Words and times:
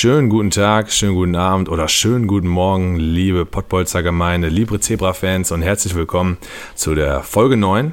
Schönen 0.00 0.30
guten 0.30 0.48
Tag, 0.48 0.90
schönen 0.90 1.14
guten 1.14 1.36
Abend 1.36 1.68
oder 1.68 1.86
schönen 1.86 2.26
guten 2.26 2.48
Morgen, 2.48 2.96
liebe 2.96 3.44
Pottbolzer 3.44 4.02
Gemeinde, 4.02 4.48
liebe 4.48 4.80
Zebra-Fans 4.80 5.52
und 5.52 5.60
herzlich 5.60 5.94
willkommen 5.94 6.38
zu 6.74 6.94
der 6.94 7.22
Folge 7.22 7.58
9 7.58 7.92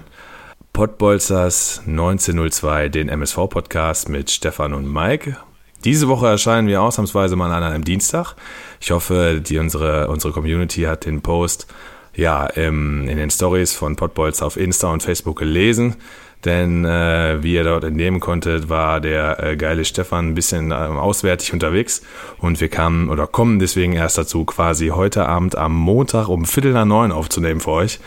Pottbolzers 0.72 1.82
1902, 1.86 2.88
den 2.88 3.10
MSV-Podcast 3.10 4.08
mit 4.08 4.32
Stefan 4.32 4.74
und 4.74 4.90
Mike. 4.90 5.36
Diese 5.84 6.08
Woche 6.08 6.28
erscheinen 6.28 6.70
wir 6.70 6.82
ausnahmsweise 6.82 7.36
mal 7.36 7.52
an 7.52 7.64
einem 7.64 7.84
Dienstag. 7.84 8.36
Ich 8.80 8.92
hoffe, 8.92 9.42
die, 9.46 9.58
unsere, 9.58 10.08
unsere 10.08 10.32
Community 10.32 10.84
hat 10.84 11.06
den 11.06 11.20
Post 11.20 11.68
ja, 12.16 12.46
im, 12.46 13.06
in 13.10 13.18
den 13.18 13.30
Stories 13.30 13.74
von 13.74 13.98
Pottbolzer 13.98 14.46
auf 14.46 14.56
Insta 14.56 14.94
und 14.94 15.04
Facebook 15.04 15.40
gelesen. 15.40 15.98
Denn 16.48 16.86
äh, 16.86 17.44
wie 17.44 17.56
ihr 17.56 17.66
dort 17.66 17.84
entnehmen 17.84 18.22
konntet, 18.22 18.70
war 18.70 19.02
der 19.02 19.44
äh, 19.44 19.58
geile 19.58 19.84
Stefan 19.84 20.30
ein 20.30 20.34
bisschen 20.34 20.72
äh, 20.72 20.76
auswärtig 20.76 21.52
unterwegs 21.52 22.02
und 22.38 22.62
wir 22.62 22.70
kamen 22.70 23.10
oder 23.10 23.28
kommen 23.28 23.60
deswegen 23.60 23.92
erst 23.92 24.18
dazu, 24.18 24.46
quasi 24.46 24.88
heute 24.88 25.26
Abend 25.26 25.58
am 25.58 25.76
Montag 25.76 26.30
um 26.30 26.46
Viertel 26.46 26.72
nach 26.72 26.86
neun 26.86 27.12
aufzunehmen 27.12 27.60
für 27.60 27.72
euch 27.72 28.00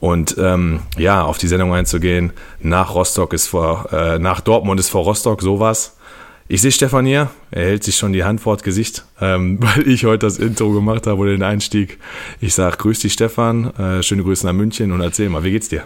und 0.00 0.36
ähm, 0.38 0.80
ja, 0.96 1.22
auf 1.22 1.36
die 1.36 1.48
Sendung 1.48 1.74
einzugehen. 1.74 2.32
Nach 2.60 2.94
Rostock 2.94 3.34
ist 3.34 3.48
vor, 3.48 3.92
äh, 3.92 4.18
nach 4.18 4.40
Dortmund 4.40 4.80
ist 4.80 4.88
vor 4.88 5.04
Rostock 5.04 5.42
sowas. 5.42 5.98
Ich 6.48 6.62
sehe 6.62 6.72
Stefan 6.72 7.04
hier, 7.04 7.28
er 7.50 7.64
hält 7.66 7.84
sich 7.84 7.96
schon 7.96 8.14
die 8.14 8.24
Hand 8.24 8.40
vor 8.40 8.56
das 8.56 8.62
Gesicht, 8.62 9.04
ähm, 9.20 9.58
weil 9.60 9.86
ich 9.86 10.06
heute 10.06 10.24
das 10.24 10.38
Intro 10.38 10.70
gemacht 10.70 11.06
habe 11.06 11.20
oder 11.20 11.32
den 11.32 11.42
Einstieg. 11.42 11.98
Ich 12.40 12.54
sage, 12.54 12.78
grüß 12.78 13.00
dich 13.00 13.12
Stefan, 13.12 13.66
äh, 13.76 14.02
schöne 14.02 14.22
Grüße 14.22 14.46
nach 14.46 14.54
München 14.54 14.92
und 14.92 15.02
erzähl 15.02 15.28
mal, 15.28 15.44
wie 15.44 15.52
geht's 15.52 15.68
dir? 15.68 15.84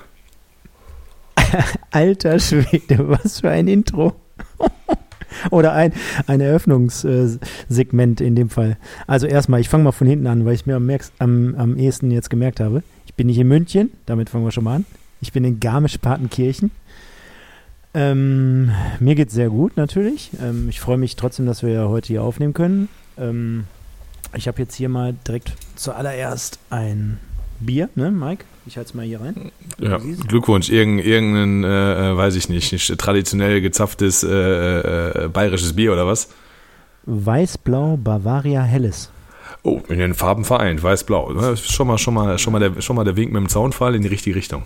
Alter 1.91 2.39
Schwede, 2.39 3.09
was 3.09 3.41
für 3.41 3.51
ein 3.51 3.69
Intro. 3.69 4.15
Oder 5.51 5.73
ein, 5.73 5.93
ein 6.27 6.41
Eröffnungssegment 6.41 8.21
in 8.21 8.35
dem 8.35 8.49
Fall. 8.49 8.79
Also 9.07 9.27
erstmal, 9.27 9.61
ich 9.61 9.69
fange 9.69 9.85
mal 9.85 9.93
von 9.93 10.07
hinten 10.07 10.27
an, 10.27 10.45
weil 10.45 10.55
ich 10.55 10.67
mir 10.67 10.77
am, 10.77 10.91
am, 11.19 11.55
am 11.57 11.77
ehesten 11.77 12.11
jetzt 12.11 12.31
gemerkt 12.31 12.61
habe. 12.61 12.83
Ich 13.07 13.15
bin 13.15 13.27
nicht 13.27 13.39
in 13.39 13.49
München, 13.49 13.91
damit 14.07 14.31
fangen 14.31 14.45
wir 14.45 14.53
schon 14.53 14.65
mal 14.65 14.77
an. 14.77 14.87
Ich 15.21 15.33
bin 15.33 15.45
in 15.45 15.61
Garmisch-Partenkirchen. 15.61 16.71
Ähm, 17.95 18.71
mir 19.01 19.15
geht 19.15 19.29
es 19.29 19.35
sehr 19.35 19.49
gut 19.49 19.77
natürlich. 19.77 20.31
Ähm, 20.43 20.69
ich 20.69 20.81
freue 20.81 20.99
mich 20.99 21.17
trotzdem, 21.17 21.47
dass 21.47 21.63
wir 21.63 21.71
ja 21.71 21.89
heute 21.89 22.09
hier 22.09 22.23
aufnehmen 22.23 22.53
können. 22.53 22.89
Ähm, 23.17 23.65
ich 24.35 24.49
habe 24.49 24.61
jetzt 24.61 24.75
hier 24.75 24.91
mal 24.91 25.15
direkt 25.27 25.53
zuallererst 25.77 26.59
ein 26.69 27.19
Bier, 27.61 27.89
ne, 27.95 28.11
Mike? 28.11 28.45
Ich 28.67 28.77
halte 28.77 28.89
es 28.89 28.95
mal 28.95 29.07
hier 29.07 29.21
rein. 29.21 29.53
Ja, 29.79 29.99
Glückwunsch. 29.99 30.69
Irgend, 30.71 31.05
irgendein, 31.05 31.63
äh, 31.63 32.11
äh, 32.11 32.17
weiß 32.17 32.35
ich 32.35 32.49
nicht, 32.49 32.73
nicht 32.73 32.99
traditionell 32.99 33.61
gezapftes 33.61 34.25
äh, 34.25 34.29
äh, 34.29 35.29
bayerisches 35.29 35.75
Bier 35.77 35.93
oder 35.93 36.07
was? 36.07 36.29
Weiß-Blau 37.05 37.97
Bavaria 37.97 38.63
Helles. 38.63 39.11
Oh, 39.63 39.81
in 39.89 39.99
den 39.99 40.15
Farben 40.15 40.45
vereint, 40.45 40.83
weiß-blau. 40.83 41.57
Schon 41.57 41.87
mal, 41.87 41.99
schon, 41.99 42.15
mal, 42.15 42.39
schon, 42.39 42.53
mal 42.53 42.59
der, 42.59 42.81
schon 42.83 42.97
mal 42.97 43.05
der 43.05 43.17
Wink 43.17 43.33
mit 43.33 43.41
dem 43.41 43.49
Zaunfall 43.49 43.95
in 43.95 44.03
die 44.03 44.09
richtige 44.09 44.37
Richtung. 44.37 44.65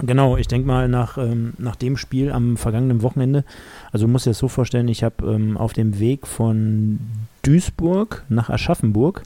Genau, 0.00 0.36
ich 0.36 0.46
denke 0.46 0.66
mal 0.66 0.88
nach, 0.88 1.18
ähm, 1.18 1.54
nach 1.58 1.74
dem 1.74 1.96
Spiel 1.96 2.30
am 2.30 2.56
vergangenen 2.56 3.02
Wochenende, 3.02 3.44
also 3.90 4.06
musst 4.06 4.26
dir 4.26 4.30
das 4.30 4.38
so 4.38 4.46
vorstellen, 4.46 4.86
ich 4.86 5.02
habe 5.02 5.26
ähm, 5.26 5.56
auf 5.56 5.72
dem 5.72 5.98
Weg 5.98 6.26
von 6.26 7.00
Duisburg 7.42 8.24
nach 8.28 8.48
Aschaffenburg 8.48 9.24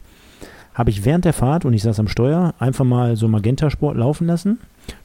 habe 0.75 0.91
ich 0.91 1.05
während 1.05 1.25
der 1.25 1.33
Fahrt, 1.33 1.65
und 1.65 1.75
ich 1.75 1.83
saß 1.83 2.01
am 2.01 2.09
Steuer, 2.09 2.55
einfach 2.59 2.85
mal 2.85 3.17
so 3.17 3.29
Magenta-Sport 3.29 3.97
laufen 3.97 4.27
lassen, 4.27 4.59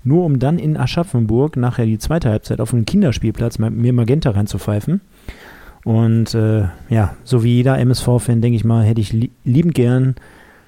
nur 0.03 0.25
um 0.25 0.39
dann 0.39 0.59
in 0.59 0.77
Aschaffenburg 0.77 1.57
nachher 1.57 1.85
die 1.85 1.99
zweite 1.99 2.29
Halbzeit 2.29 2.59
auf 2.59 2.73
einem 2.73 2.85
Kinderspielplatz 2.85 3.59
mir 3.59 3.93
Magenta 3.93 4.31
reinzupfeifen. 4.31 5.01
Und 5.83 6.33
äh, 6.33 6.65
ja, 6.89 7.15
so 7.23 7.43
wie 7.43 7.55
jeder 7.55 7.79
MSV-Fan, 7.79 8.41
denke 8.41 8.57
ich 8.57 8.65
mal, 8.65 8.83
hätte 8.83 9.01
ich 9.01 9.13
li 9.13 9.31
liebend 9.43 9.73
gern 9.73 10.15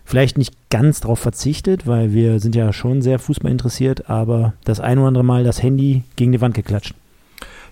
vielleicht 0.06 0.38
nicht 0.38 0.54
ganz 0.70 1.02
darauf 1.02 1.20
verzichtet, 1.20 1.86
weil 1.86 2.14
wir 2.14 2.40
sind 2.40 2.56
ja 2.56 2.74
schon 2.74 3.02
sehr 3.02 3.20
Fußball 3.20 3.52
interessiert, 3.52 4.10
aber 4.10 4.54
das 4.64 4.80
ein 4.80 4.98
oder 4.98 5.10
andere 5.10 5.24
Mal 5.24 5.44
das 5.44 5.62
Handy 5.62 6.04
gegen 6.16 6.32
die 6.32 6.42
Wand 6.42 6.56
geklatscht. 6.56 6.96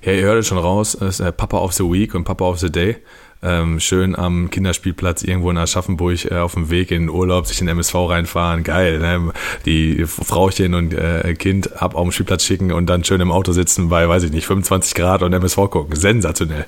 Ja, 0.04 0.14
ihr 0.14 0.24
hört 0.24 0.38
es 0.38 0.48
schon 0.48 0.60
raus, 0.60 0.94
ist 0.94 1.20
äh, 1.20 1.32
Papa 1.32 1.58
of 1.58 1.74
the 1.74 1.84
Week 1.84 2.14
und 2.14 2.26
Papa 2.26 2.46
of 2.46 2.60
the 2.60 2.72
Day 2.72 2.98
ähm, 3.44 3.80
schön 3.80 4.16
am 4.16 4.50
Kinderspielplatz 4.50 5.24
irgendwo 5.24 5.52
in 5.52 5.58
Aschaffenburg 5.58 6.26
äh, 6.32 6.38
auf 6.38 6.54
dem 6.54 6.70
Weg 6.70 6.92
in 6.92 7.04
den 7.04 7.10
Urlaub 7.10 7.48
sich 7.48 7.62
in 7.62 7.68
den 7.68 7.74
MSV 7.74 7.96
reinfahren, 7.96 8.64
geil, 8.64 9.00
ne? 9.00 9.32
die 9.66 10.06
Frauchen 10.06 10.74
und 10.74 10.94
äh, 10.94 11.34
Kind 11.36 11.82
ab 11.82 11.96
auf 11.96 12.04
den 12.04 12.12
Spielplatz 12.12 12.44
schicken 12.44 12.72
und 12.72 12.88
dann 12.88 13.04
schön 13.04 13.22
im 13.22 13.32
Auto 13.32 13.52
sitzen 13.52 13.90
bei, 13.90 14.08
weiß 14.08 14.24
ich 14.24 14.32
nicht, 14.32 14.48
25 14.48 14.96
Grad 14.96 15.22
und 15.22 15.34
MSV 15.34 15.56
gucken, 15.70 15.96
sensationell. 15.96 16.66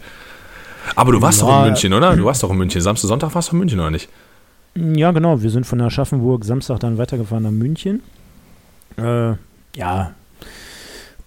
Aber 0.95 1.11
du 1.11 1.21
warst 1.21 1.41
ja. 1.41 1.47
doch 1.47 1.59
in 1.59 1.65
München, 1.67 1.93
oder? 1.93 2.15
Du 2.15 2.25
warst 2.25 2.43
doch 2.43 2.49
in 2.49 2.57
München, 2.57 2.81
Samstag, 2.81 3.07
Sonntag 3.07 3.33
warst 3.35 3.51
du 3.51 3.55
in 3.55 3.59
München, 3.59 3.79
oder 3.79 3.91
nicht? 3.91 4.09
Ja, 4.75 5.11
genau, 5.11 5.41
wir 5.41 5.49
sind 5.49 5.65
von 5.65 5.81
Aschaffenburg 5.81 6.45
Samstag 6.45 6.79
dann 6.79 6.97
weitergefahren 6.97 7.43
nach 7.43 7.51
München. 7.51 8.01
Äh, 8.97 9.33
ja, 9.75 10.13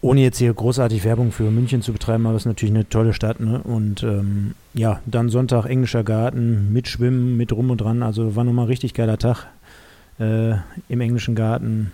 ohne 0.02 0.20
jetzt 0.20 0.38
hier 0.38 0.52
großartig 0.52 1.04
Werbung 1.04 1.30
für 1.30 1.50
München 1.50 1.80
zu 1.80 1.92
betreiben, 1.92 2.26
aber 2.26 2.34
es 2.34 2.42
ist 2.42 2.46
natürlich 2.46 2.74
eine 2.74 2.88
tolle 2.88 3.14
Stadt. 3.14 3.38
Ne? 3.38 3.60
Und 3.62 4.02
ähm, 4.02 4.54
ja, 4.74 5.00
dann 5.06 5.30
Sonntag 5.30 5.66
englischer 5.66 6.02
Garten, 6.02 6.72
mit 6.72 6.88
Schwimmen, 6.88 7.36
mit 7.36 7.52
rum 7.52 7.70
und 7.70 7.80
dran. 7.80 8.02
Also 8.02 8.34
war 8.34 8.42
nochmal 8.42 8.64
ein 8.64 8.68
richtig 8.68 8.94
geiler 8.94 9.16
Tag 9.16 9.46
äh, 10.18 10.54
im 10.88 11.00
englischen 11.00 11.36
Garten. 11.36 11.92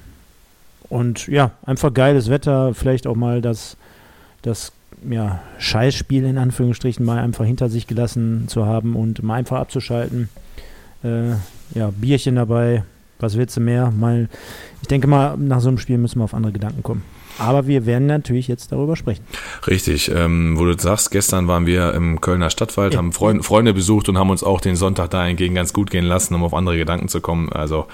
Und 0.89 1.27
ja, 1.27 1.51
einfach 1.67 1.93
geiles 1.93 2.31
Wetter, 2.31 2.73
vielleicht 2.73 3.07
auch 3.07 3.15
mal 3.15 3.43
das, 3.43 3.77
das 4.41 4.73
ja, 5.09 5.43
Scheißspiel 5.59 6.25
in 6.25 6.39
Anführungsstrichen 6.39 7.05
mal 7.05 7.19
einfach 7.19 7.45
hinter 7.45 7.69
sich 7.69 7.87
gelassen 7.87 8.49
zu 8.49 8.65
haben 8.65 8.97
und 8.97 9.23
mal 9.23 9.35
einfach 9.35 9.59
abzuschalten. 9.59 10.31
Äh, 11.05 11.33
ja, 11.75 11.91
Bierchen 11.95 12.37
dabei, 12.37 12.85
was 13.21 13.37
willst 13.37 13.59
du 13.59 13.61
mehr? 13.61 13.91
Mal, 13.91 14.31
ich 14.81 14.89
denke 14.89 15.09
mal, 15.09 15.37
nach 15.37 15.61
so 15.61 15.69
einem 15.69 15.77
Spiel 15.77 15.99
müssen 15.99 16.21
wir 16.21 16.25
auf 16.25 16.33
andere 16.33 16.53
Gedanken 16.53 16.83
kommen. 16.83 17.03
Aber 17.39 17.67
wir 17.67 17.87
werden 17.87 18.07
natürlich 18.07 18.49
jetzt 18.49 18.73
darüber 18.73 18.97
sprechen. 18.97 19.25
Richtig, 19.67 20.11
ähm, 20.11 20.59
wo 20.59 20.65
du 20.65 20.79
sagst, 20.79 21.11
gestern 21.11 21.49
waren 21.49 21.67
wir 21.67 21.95
im 21.95 22.21
Kölner 22.21 22.51
Stadtwald, 22.51 22.95
ja. 22.95 22.99
haben 22.99 23.13
Freunde, 23.13 23.43
Freunde 23.43 23.75
besucht 23.75 24.09
und 24.09 24.19
haben 24.19 24.31
uns 24.31 24.43
auch 24.43 24.61
den 24.61 24.77
Sonntag 24.77 25.11
dahingegen 25.11 25.55
ganz 25.55 25.73
gut 25.73 25.91
gehen 25.91 26.05
lassen, 26.05 26.35
um 26.35 26.45
auf 26.45 26.55
andere 26.55 26.77
Gedanken 26.77 27.09
zu 27.09 27.21
kommen. 27.21 27.53
Also 27.53 27.87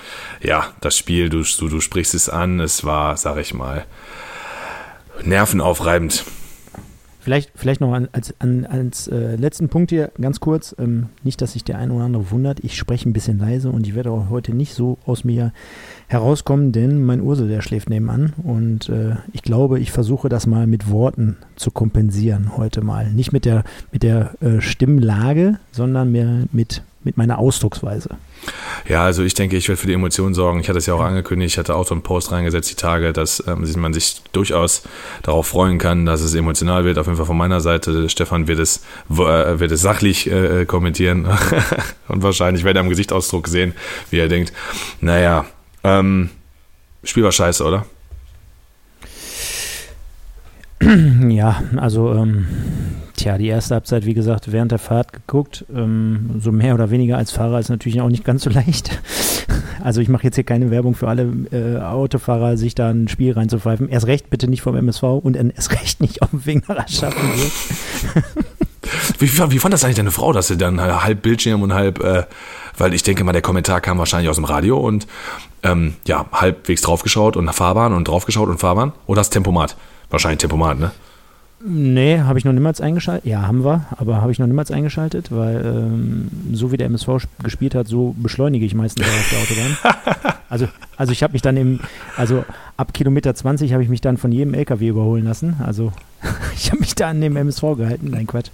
ja, 0.43 0.67
das 0.81 0.97
Spiel, 0.97 1.29
du, 1.29 1.43
du, 1.43 1.69
du 1.69 1.81
sprichst 1.81 2.15
es 2.15 2.29
an, 2.29 2.61
es 2.61 2.85
war, 2.85 3.17
sag 3.17 3.39
ich 3.39 3.55
mal, 3.55 3.85
nervenaufreibend. 5.23 6.25
Vielleicht, 7.25 7.53
vielleicht 7.55 7.81
noch 7.81 7.99
als, 8.13 8.35
an, 8.39 8.67
als 8.67 9.09
äh, 9.09 9.37
letzten 9.37 9.71
Punkt 9.71 9.89
hier 9.89 10.11
ganz 10.21 10.41
kurz, 10.41 10.77
ähm, 10.79 11.07
nicht, 11.23 11.41
dass 11.41 11.55
sich 11.55 11.65
der 11.65 11.79
eine 11.79 11.95
oder 11.95 12.05
andere 12.05 12.31
wundert, 12.31 12.63
ich 12.63 12.77
spreche 12.77 13.09
ein 13.09 13.15
bisschen 13.15 13.39
leise 13.39 13.71
und 13.71 13.87
ich 13.87 13.95
werde 13.95 14.11
auch 14.11 14.29
heute 14.29 14.55
nicht 14.55 14.75
so 14.75 14.99
aus 15.07 15.25
mir 15.25 15.55
herauskommen, 16.07 16.73
denn 16.73 17.03
mein 17.03 17.23
Ursel, 17.23 17.49
der 17.49 17.63
schläft 17.63 17.89
nebenan 17.89 18.35
und 18.43 18.91
äh, 18.91 19.17
ich 19.33 19.41
glaube, 19.41 19.81
ich 19.81 19.91
versuche 19.91 20.29
das 20.29 20.47
mal 20.47 20.67
mit 20.67 20.91
Worten 20.91 21.39
zu 21.57 21.71
kompensieren 21.71 22.59
heute 22.59 22.83
mal. 22.83 23.11
Nicht 23.11 23.33
mit 23.33 23.47
der, 23.47 23.65
mit 23.91 24.03
der 24.03 24.35
äh, 24.43 24.61
Stimmlage, 24.61 25.59
sondern 25.73 26.13
mehr 26.13 26.45
mit, 26.53 26.83
mit 27.05 27.17
meiner 27.17 27.39
Ausdrucksweise. 27.39 28.11
Ja, 28.89 29.05
also 29.05 29.23
ich 29.23 29.35
denke, 29.35 29.57
ich 29.57 29.69
werde 29.69 29.81
für 29.81 29.87
die 29.87 29.93
Emotionen 29.93 30.35
sorgen. 30.35 30.61
Ich 30.61 30.69
hatte 30.69 30.79
es 30.79 30.87
ja 30.87 30.95
auch 30.95 31.01
angekündigt, 31.01 31.55
ich 31.55 31.59
hatte 31.59 31.75
auch 31.75 31.87
so 31.87 31.95
einen 31.95 32.03
Post 32.03 32.33
reingesetzt 32.33 32.71
die 32.71 32.75
Tage, 32.75 33.13
dass 33.13 33.43
ähm, 33.47 33.67
man 33.77 33.93
sich 33.93 34.23
durchaus 34.33 34.83
darauf 35.23 35.47
freuen 35.47 35.79
kann, 35.79 36.07
dass 36.07 36.21
es 36.21 36.35
emotional 36.35 36.85
wird. 36.85 36.99
Auf 36.99 37.07
jeden 37.07 37.17
Fall 37.17 37.27
von 37.27 37.37
meiner 37.37 37.61
Seite. 37.61 38.09
Stefan 38.09 38.49
wird 38.49 38.59
es, 38.59 38.85
äh, 39.11 39.15
wird 39.59 39.73
es 39.73 39.81
sachlich 39.81 40.31
äh, 40.31 40.65
kommentieren 40.67 41.27
und 42.09 42.23
wahrscheinlich 42.23 42.65
werde 42.65 42.81
er 42.81 42.83
am 42.83 42.91
Gesichtsausdruck 42.91 43.49
sehen, 43.49 43.75
wie 44.11 44.19
er 44.19 44.29
denkt, 44.29 44.53
naja, 45.01 45.47
ähm, 45.83 46.31
Spiel 47.05 47.23
war 47.23 47.33
scheiße, 47.33 47.65
oder? 47.65 47.87
Ja, 51.29 51.63
also 51.77 52.13
ähm, 52.13 52.47
tja, 53.17 53.39
die 53.39 53.47
erste 53.47 53.75
Halbzeit, 53.75 54.05
wie 54.07 54.15
gesagt, 54.15 54.53
während 54.53 54.73
der 54.73 54.79
Fahrt 54.79 55.13
geguckt. 55.13 55.65
Ähm, 55.75 56.41
so 56.41 56.53
mehr 56.53 56.75
oder 56.75 56.91
weniger 56.91 57.17
als 57.17 57.33
Fahrer 57.33 57.59
ist 57.59 57.69
natürlich 57.69 58.01
auch 58.01 58.09
nicht 58.09 58.25
ganz 58.25 58.43
so 58.43 58.51
leicht. 58.51 59.01
Also 59.83 60.01
ich 60.01 60.09
mache 60.09 60.25
jetzt 60.25 60.37
hier 60.37 60.45
keine 60.45 60.71
Werbung 60.71 60.95
für 60.95 61.09
alle 61.09 61.31
äh, 61.53 61.79
Autofahrer, 61.79 62.57
sich 62.57 62.75
da 62.75 62.91
ein 62.91 63.09
Spiel 63.09 63.33
reinzupfeifen. 63.33 63.89
Erst 63.89 64.07
recht 64.07 64.31
bitte 64.31 64.49
nicht 64.49 64.63
vom 64.63 64.77
MSV 64.77 65.03
und 65.03 65.37
erst 65.37 65.73
recht 65.83 66.01
nicht 66.01 66.23
auf 66.23 66.31
dem 66.31 66.47
Weg 66.47 66.69
nach 66.69 66.79
Aschaffenburg. 66.79 67.51
wie, 69.19 69.53
wie, 69.53 69.59
fand 69.59 69.75
das 69.75 69.85
eigentlich 69.85 69.97
deine 69.97 70.11
Frau, 70.11 70.33
dass 70.33 70.49
sie 70.49 70.57
dann 70.57 70.81
halb 70.81 71.23
Bildschirm 71.23 71.63
und 71.63 71.75
halb, 71.75 72.03
äh, 72.03 72.25
weil 72.77 72.95
ich 72.95 73.03
denke 73.03 73.25
mal, 73.25 73.33
der 73.33 73.43
Kommentar 73.43 73.81
kam 73.81 73.99
wahrscheinlich 73.99 74.31
aus 74.31 74.37
dem 74.37 74.45
Radio 74.45 74.79
und 74.79 75.07
ähm, 75.63 75.95
ja, 76.07 76.27
halbwegs 76.33 76.83
draufgeschaut 76.83 77.37
und 77.37 77.51
Fahrbahn 77.53 77.95
und 77.95 78.09
draufgeschaut 78.09 78.49
und 78.49 78.59
Fahrbahn. 78.59 78.93
Oder 79.07 79.21
das 79.21 79.31
Tempomat? 79.31 79.77
Wahrscheinlich 80.11 80.39
Tempomat, 80.39 80.79
ne? 80.79 80.91
Nee, 81.67 82.21
habe 82.21 82.39
ich 82.39 82.45
noch 82.45 82.53
niemals 82.53 82.83
eingeschaltet. 82.83 83.25
Ja, 83.25 83.47
haben 83.47 83.65
wir, 83.65 83.87
aber 83.97 84.21
habe 84.21 84.31
ich 84.31 84.39
noch 84.39 84.47
niemals 84.47 84.71
eingeschaltet, 84.71 85.29
weil 85.31 85.65
ähm, 85.65 86.29
so 86.53 86.71
wie 86.71 86.77
der 86.77 86.89
MSV 86.89 87.27
gespielt 87.43 87.75
hat, 87.75 87.89
so 87.89 88.15
beschleunige 88.19 88.67
ich 88.67 88.75
meistens 88.75 89.07
auf 89.07 89.31
der 89.31 89.39
Autobahn. 89.39 90.35
also, 90.51 90.69
also 90.99 91.13
ich 91.13 91.23
habe 91.23 91.33
mich 91.33 91.41
dann 91.41 91.57
im, 91.57 91.81
also 92.19 92.45
ab 92.77 92.93
Kilometer 92.93 93.35
20 93.35 93.73
habe 93.73 93.83
ich 93.83 93.89
mich 93.89 94.03
dann 94.03 94.19
von 94.19 94.31
jedem 94.31 94.53
LKW 94.53 94.89
überholen 94.89 95.25
lassen. 95.25 95.57
Also 95.65 95.91
ich 96.55 96.71
habe 96.71 96.81
mich 96.81 96.95
da 96.95 97.09
an 97.09 97.23
dem 97.23 97.35
MSV 97.35 97.63
gehalten, 97.79 98.11
nein 98.11 98.27
Quatsch. 98.27 98.51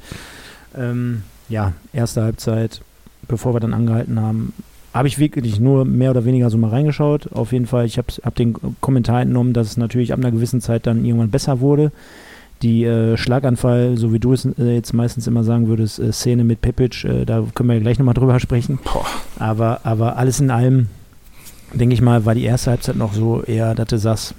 Ähm, 0.78 1.24
ja, 1.48 1.72
erste 1.92 2.22
Halbzeit, 2.22 2.80
bevor 3.26 3.54
wir 3.54 3.60
dann 3.60 3.74
angehalten 3.74 4.20
haben, 4.20 4.52
habe 4.92 5.08
ich 5.08 5.18
wirklich 5.18 5.60
nur 5.60 5.84
mehr 5.84 6.10
oder 6.10 6.24
weniger 6.24 6.50
so 6.50 6.58
mal 6.58 6.70
reingeschaut. 6.70 7.32
Auf 7.32 7.52
jeden 7.52 7.66
Fall, 7.66 7.86
ich 7.86 7.98
habe 7.98 8.08
hab 8.22 8.34
den 8.34 8.56
Kommentar 8.80 9.22
entnommen, 9.22 9.52
dass 9.52 9.68
es 9.68 9.76
natürlich 9.76 10.12
ab 10.12 10.18
einer 10.18 10.32
gewissen 10.32 10.60
Zeit 10.60 10.86
dann 10.86 11.04
irgendwann 11.04 11.30
besser 11.30 11.60
wurde 11.60 11.92
die 12.62 12.84
äh, 12.84 13.16
Schlaganfall, 13.16 13.96
so 13.96 14.12
wie 14.12 14.18
du 14.18 14.32
es 14.32 14.44
äh, 14.44 14.74
jetzt 14.74 14.92
meistens 14.92 15.26
immer 15.26 15.44
sagen 15.44 15.68
würdest, 15.68 15.98
äh, 15.98 16.12
Szene 16.12 16.44
mit 16.44 16.60
Pepic, 16.60 17.04
äh, 17.04 17.24
da 17.24 17.44
können 17.54 17.70
wir 17.70 17.80
gleich 17.80 17.98
nochmal 17.98 18.14
drüber 18.14 18.38
sprechen. 18.38 18.78
Aber, 19.38 19.80
aber 19.84 20.16
alles 20.16 20.40
in 20.40 20.50
allem, 20.50 20.88
denke 21.72 21.94
ich 21.94 22.02
mal, 22.02 22.26
war 22.26 22.34
die 22.34 22.44
erste 22.44 22.70
Halbzeit 22.70 22.96
noch 22.96 23.14
so 23.14 23.42
eher, 23.42 23.74
dass 23.74 23.88
du 23.88 23.98
sagst, 23.98 24.34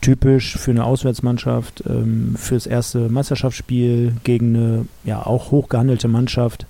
typisch 0.00 0.56
für 0.56 0.70
eine 0.70 0.84
Auswärtsmannschaft, 0.84 1.84
ähm, 1.88 2.34
fürs 2.36 2.66
erste 2.66 3.08
Meisterschaftsspiel 3.08 4.14
gegen 4.24 4.56
eine 4.56 4.86
ja 5.04 5.24
auch 5.24 5.50
hochgehandelte 5.50 6.08
Mannschaft, 6.08 6.66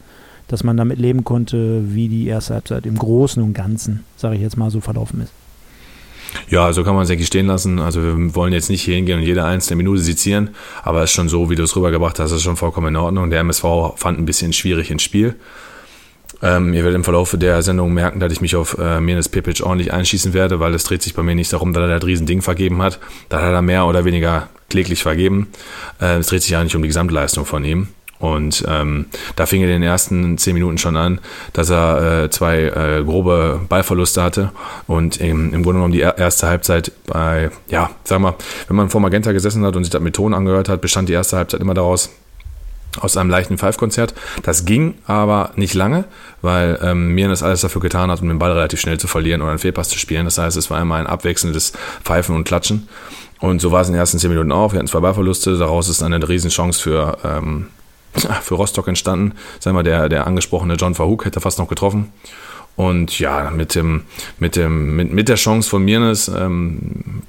dass 0.50 0.64
man 0.64 0.76
damit 0.76 0.98
leben 0.98 1.22
konnte, 1.22 1.94
wie 1.94 2.08
die 2.08 2.26
erste 2.26 2.54
Halbzeit 2.54 2.84
im 2.84 2.98
Großen 2.98 3.40
und 3.40 3.54
Ganzen, 3.54 4.04
sage 4.16 4.34
ich 4.34 4.40
jetzt 4.40 4.56
mal, 4.56 4.70
so 4.70 4.80
verlaufen 4.80 5.20
ist. 5.22 5.32
Ja, 6.48 6.72
so 6.72 6.82
kann 6.82 6.94
man 6.94 7.04
es 7.04 7.10
eigentlich 7.10 7.28
stehen 7.28 7.46
lassen. 7.46 7.78
Also 7.78 8.02
wir 8.02 8.34
wollen 8.34 8.52
jetzt 8.52 8.68
nicht 8.68 8.82
hier 8.82 8.96
hingehen 8.96 9.20
und 9.20 9.24
jede 9.24 9.44
einzelne 9.44 9.76
Minute 9.76 10.00
sezieren, 10.00 10.50
aber 10.82 11.02
es 11.02 11.10
ist 11.10 11.14
schon 11.14 11.28
so, 11.28 11.50
wie 11.50 11.54
du 11.54 11.62
es 11.62 11.76
rübergebracht 11.76 12.18
hast, 12.18 12.32
ist 12.32 12.42
schon 12.42 12.56
vollkommen 12.56 12.88
in 12.88 12.96
Ordnung. 12.96 13.30
Der 13.30 13.40
MSV 13.40 13.64
fand 13.94 14.18
ein 14.18 14.26
bisschen 14.26 14.52
schwierig 14.52 14.90
ins 14.90 15.04
Spiel. 15.04 15.36
Ähm, 16.42 16.74
ihr 16.74 16.82
werdet 16.82 16.96
im 16.96 17.04
Verlauf 17.04 17.36
der 17.36 17.62
Sendung 17.62 17.92
merken, 17.92 18.18
dass 18.18 18.32
ich 18.32 18.40
mich 18.40 18.56
auf 18.56 18.76
äh, 18.78 19.00
Mirnes 19.00 19.28
Pipic 19.28 19.62
ordentlich 19.62 19.92
einschießen 19.92 20.32
werde, 20.32 20.58
weil 20.58 20.74
es 20.74 20.84
dreht 20.84 21.02
sich 21.02 21.14
bei 21.14 21.22
mir 21.22 21.34
nicht 21.34 21.52
darum, 21.52 21.72
dass 21.72 21.82
er 21.82 21.98
das 21.98 22.06
Riesending 22.06 22.42
vergeben 22.42 22.82
hat. 22.82 22.98
Da 23.28 23.40
hat 23.40 23.52
er 23.52 23.62
mehr 23.62 23.86
oder 23.86 24.04
weniger 24.04 24.48
kläglich 24.68 25.02
vergeben. 25.02 25.48
Äh, 26.00 26.18
es 26.18 26.28
dreht 26.28 26.42
sich 26.42 26.56
nicht 26.58 26.74
um 26.74 26.82
die 26.82 26.88
Gesamtleistung 26.88 27.44
von 27.44 27.64
ihm. 27.64 27.88
Und 28.20 28.64
ähm, 28.68 29.06
da 29.34 29.46
fing 29.46 29.62
er 29.62 29.68
in 29.68 29.80
den 29.80 29.82
ersten 29.82 30.36
zehn 30.36 30.52
Minuten 30.54 30.76
schon 30.76 30.96
an, 30.96 31.20
dass 31.54 31.70
er 31.70 32.24
äh, 32.24 32.30
zwei 32.30 32.64
äh, 32.64 33.02
grobe 33.02 33.60
Ballverluste 33.68 34.22
hatte 34.22 34.52
und 34.86 35.16
im, 35.16 35.54
im 35.54 35.62
Grunde 35.62 35.78
genommen 35.78 35.92
die 35.92 36.00
erste 36.00 36.46
Halbzeit 36.46 36.92
bei, 37.06 37.50
ja, 37.68 37.90
sag 38.04 38.20
mal, 38.20 38.34
wenn 38.68 38.76
man 38.76 38.90
vor 38.90 39.00
Magenta 39.00 39.32
gesessen 39.32 39.64
hat 39.64 39.74
und 39.74 39.84
sich 39.84 39.90
das 39.90 40.02
mit 40.02 40.14
Ton 40.14 40.34
angehört 40.34 40.68
hat, 40.68 40.82
bestand 40.82 41.08
die 41.08 41.14
erste 41.14 41.38
Halbzeit 41.38 41.62
immer 41.62 41.72
daraus, 41.72 42.10
aus 42.98 43.16
einem 43.16 43.30
leichten 43.30 43.56
Five-Konzert. 43.56 44.14
Das 44.42 44.64
ging 44.64 44.94
aber 45.06 45.52
nicht 45.54 45.74
lange, 45.74 46.04
weil 46.42 46.78
ähm, 46.82 47.14
Miran 47.14 47.30
das 47.30 47.42
alles 47.42 47.60
dafür 47.60 47.80
getan 47.80 48.10
hat, 48.10 48.20
um 48.20 48.28
den 48.28 48.38
Ball 48.38 48.52
relativ 48.52 48.80
schnell 48.80 48.98
zu 48.98 49.06
verlieren 49.06 49.42
oder 49.42 49.50
einen 49.50 49.60
Fehlpass 49.60 49.88
zu 49.88 49.98
spielen. 49.98 50.24
Das 50.24 50.38
heißt, 50.38 50.56
es 50.56 50.70
war 50.70 50.82
immer 50.82 50.96
ein 50.96 51.06
abwechselndes 51.06 51.72
Pfeifen 52.04 52.34
und 52.34 52.44
Klatschen. 52.44 52.88
Und 53.38 53.60
so 53.60 53.72
war 53.72 53.80
es 53.80 53.88
in 53.88 53.94
den 53.94 54.00
ersten 54.00 54.18
zehn 54.18 54.30
Minuten 54.30 54.52
auch. 54.52 54.72
Wir 54.72 54.78
hatten 54.78 54.88
zwei 54.88 55.00
Ballverluste. 55.00 55.56
Daraus 55.56 55.88
ist 55.88 56.02
eine 56.02 56.28
Riesenchance 56.28 56.82
für 56.82 57.16
ähm, 57.24 57.68
für 58.42 58.54
Rostock 58.54 58.88
entstanden. 58.88 59.34
Sagen 59.58 59.76
wir, 59.76 59.82
der, 59.82 60.08
der 60.08 60.26
angesprochene 60.26 60.74
John 60.74 60.94
Verhoek 60.94 61.24
hätte 61.24 61.40
fast 61.40 61.58
noch 61.58 61.68
getroffen. 61.68 62.12
Und 62.76 63.18
ja, 63.18 63.50
mit, 63.50 63.74
dem, 63.74 64.04
mit, 64.38 64.56
dem, 64.56 64.96
mit, 64.96 65.12
mit 65.12 65.28
der 65.28 65.36
Chance 65.36 65.68
von 65.68 65.84
Mirnes 65.84 66.28
ähm, 66.28 67.22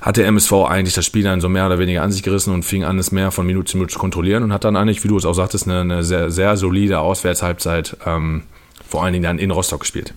hat 0.00 0.18
der 0.18 0.26
MSV 0.26 0.52
eigentlich 0.68 0.94
das 0.94 1.06
Spiel 1.06 1.22
dann 1.22 1.40
so 1.40 1.48
mehr 1.48 1.64
oder 1.64 1.78
weniger 1.78 2.02
an 2.02 2.12
sich 2.12 2.22
gerissen 2.22 2.52
und 2.52 2.64
fing 2.64 2.84
an, 2.84 2.98
es 2.98 3.12
mehr 3.12 3.30
von 3.30 3.46
Minute 3.46 3.70
zu 3.70 3.78
Minute 3.78 3.94
zu 3.94 3.98
kontrollieren 3.98 4.42
und 4.42 4.52
hat 4.52 4.64
dann 4.64 4.76
eigentlich, 4.76 5.02
wie 5.04 5.08
du 5.08 5.16
es 5.16 5.24
auch 5.24 5.32
sagtest, 5.32 5.66
eine, 5.66 5.80
eine 5.80 6.04
sehr, 6.04 6.30
sehr 6.30 6.56
solide 6.58 6.98
Auswärtshalbzeit 6.98 7.96
ähm, 8.04 8.42
vor 8.86 9.02
allen 9.02 9.14
Dingen 9.14 9.22
dann 9.22 9.38
in 9.38 9.50
Rostock 9.50 9.80
gespielt. 9.80 10.12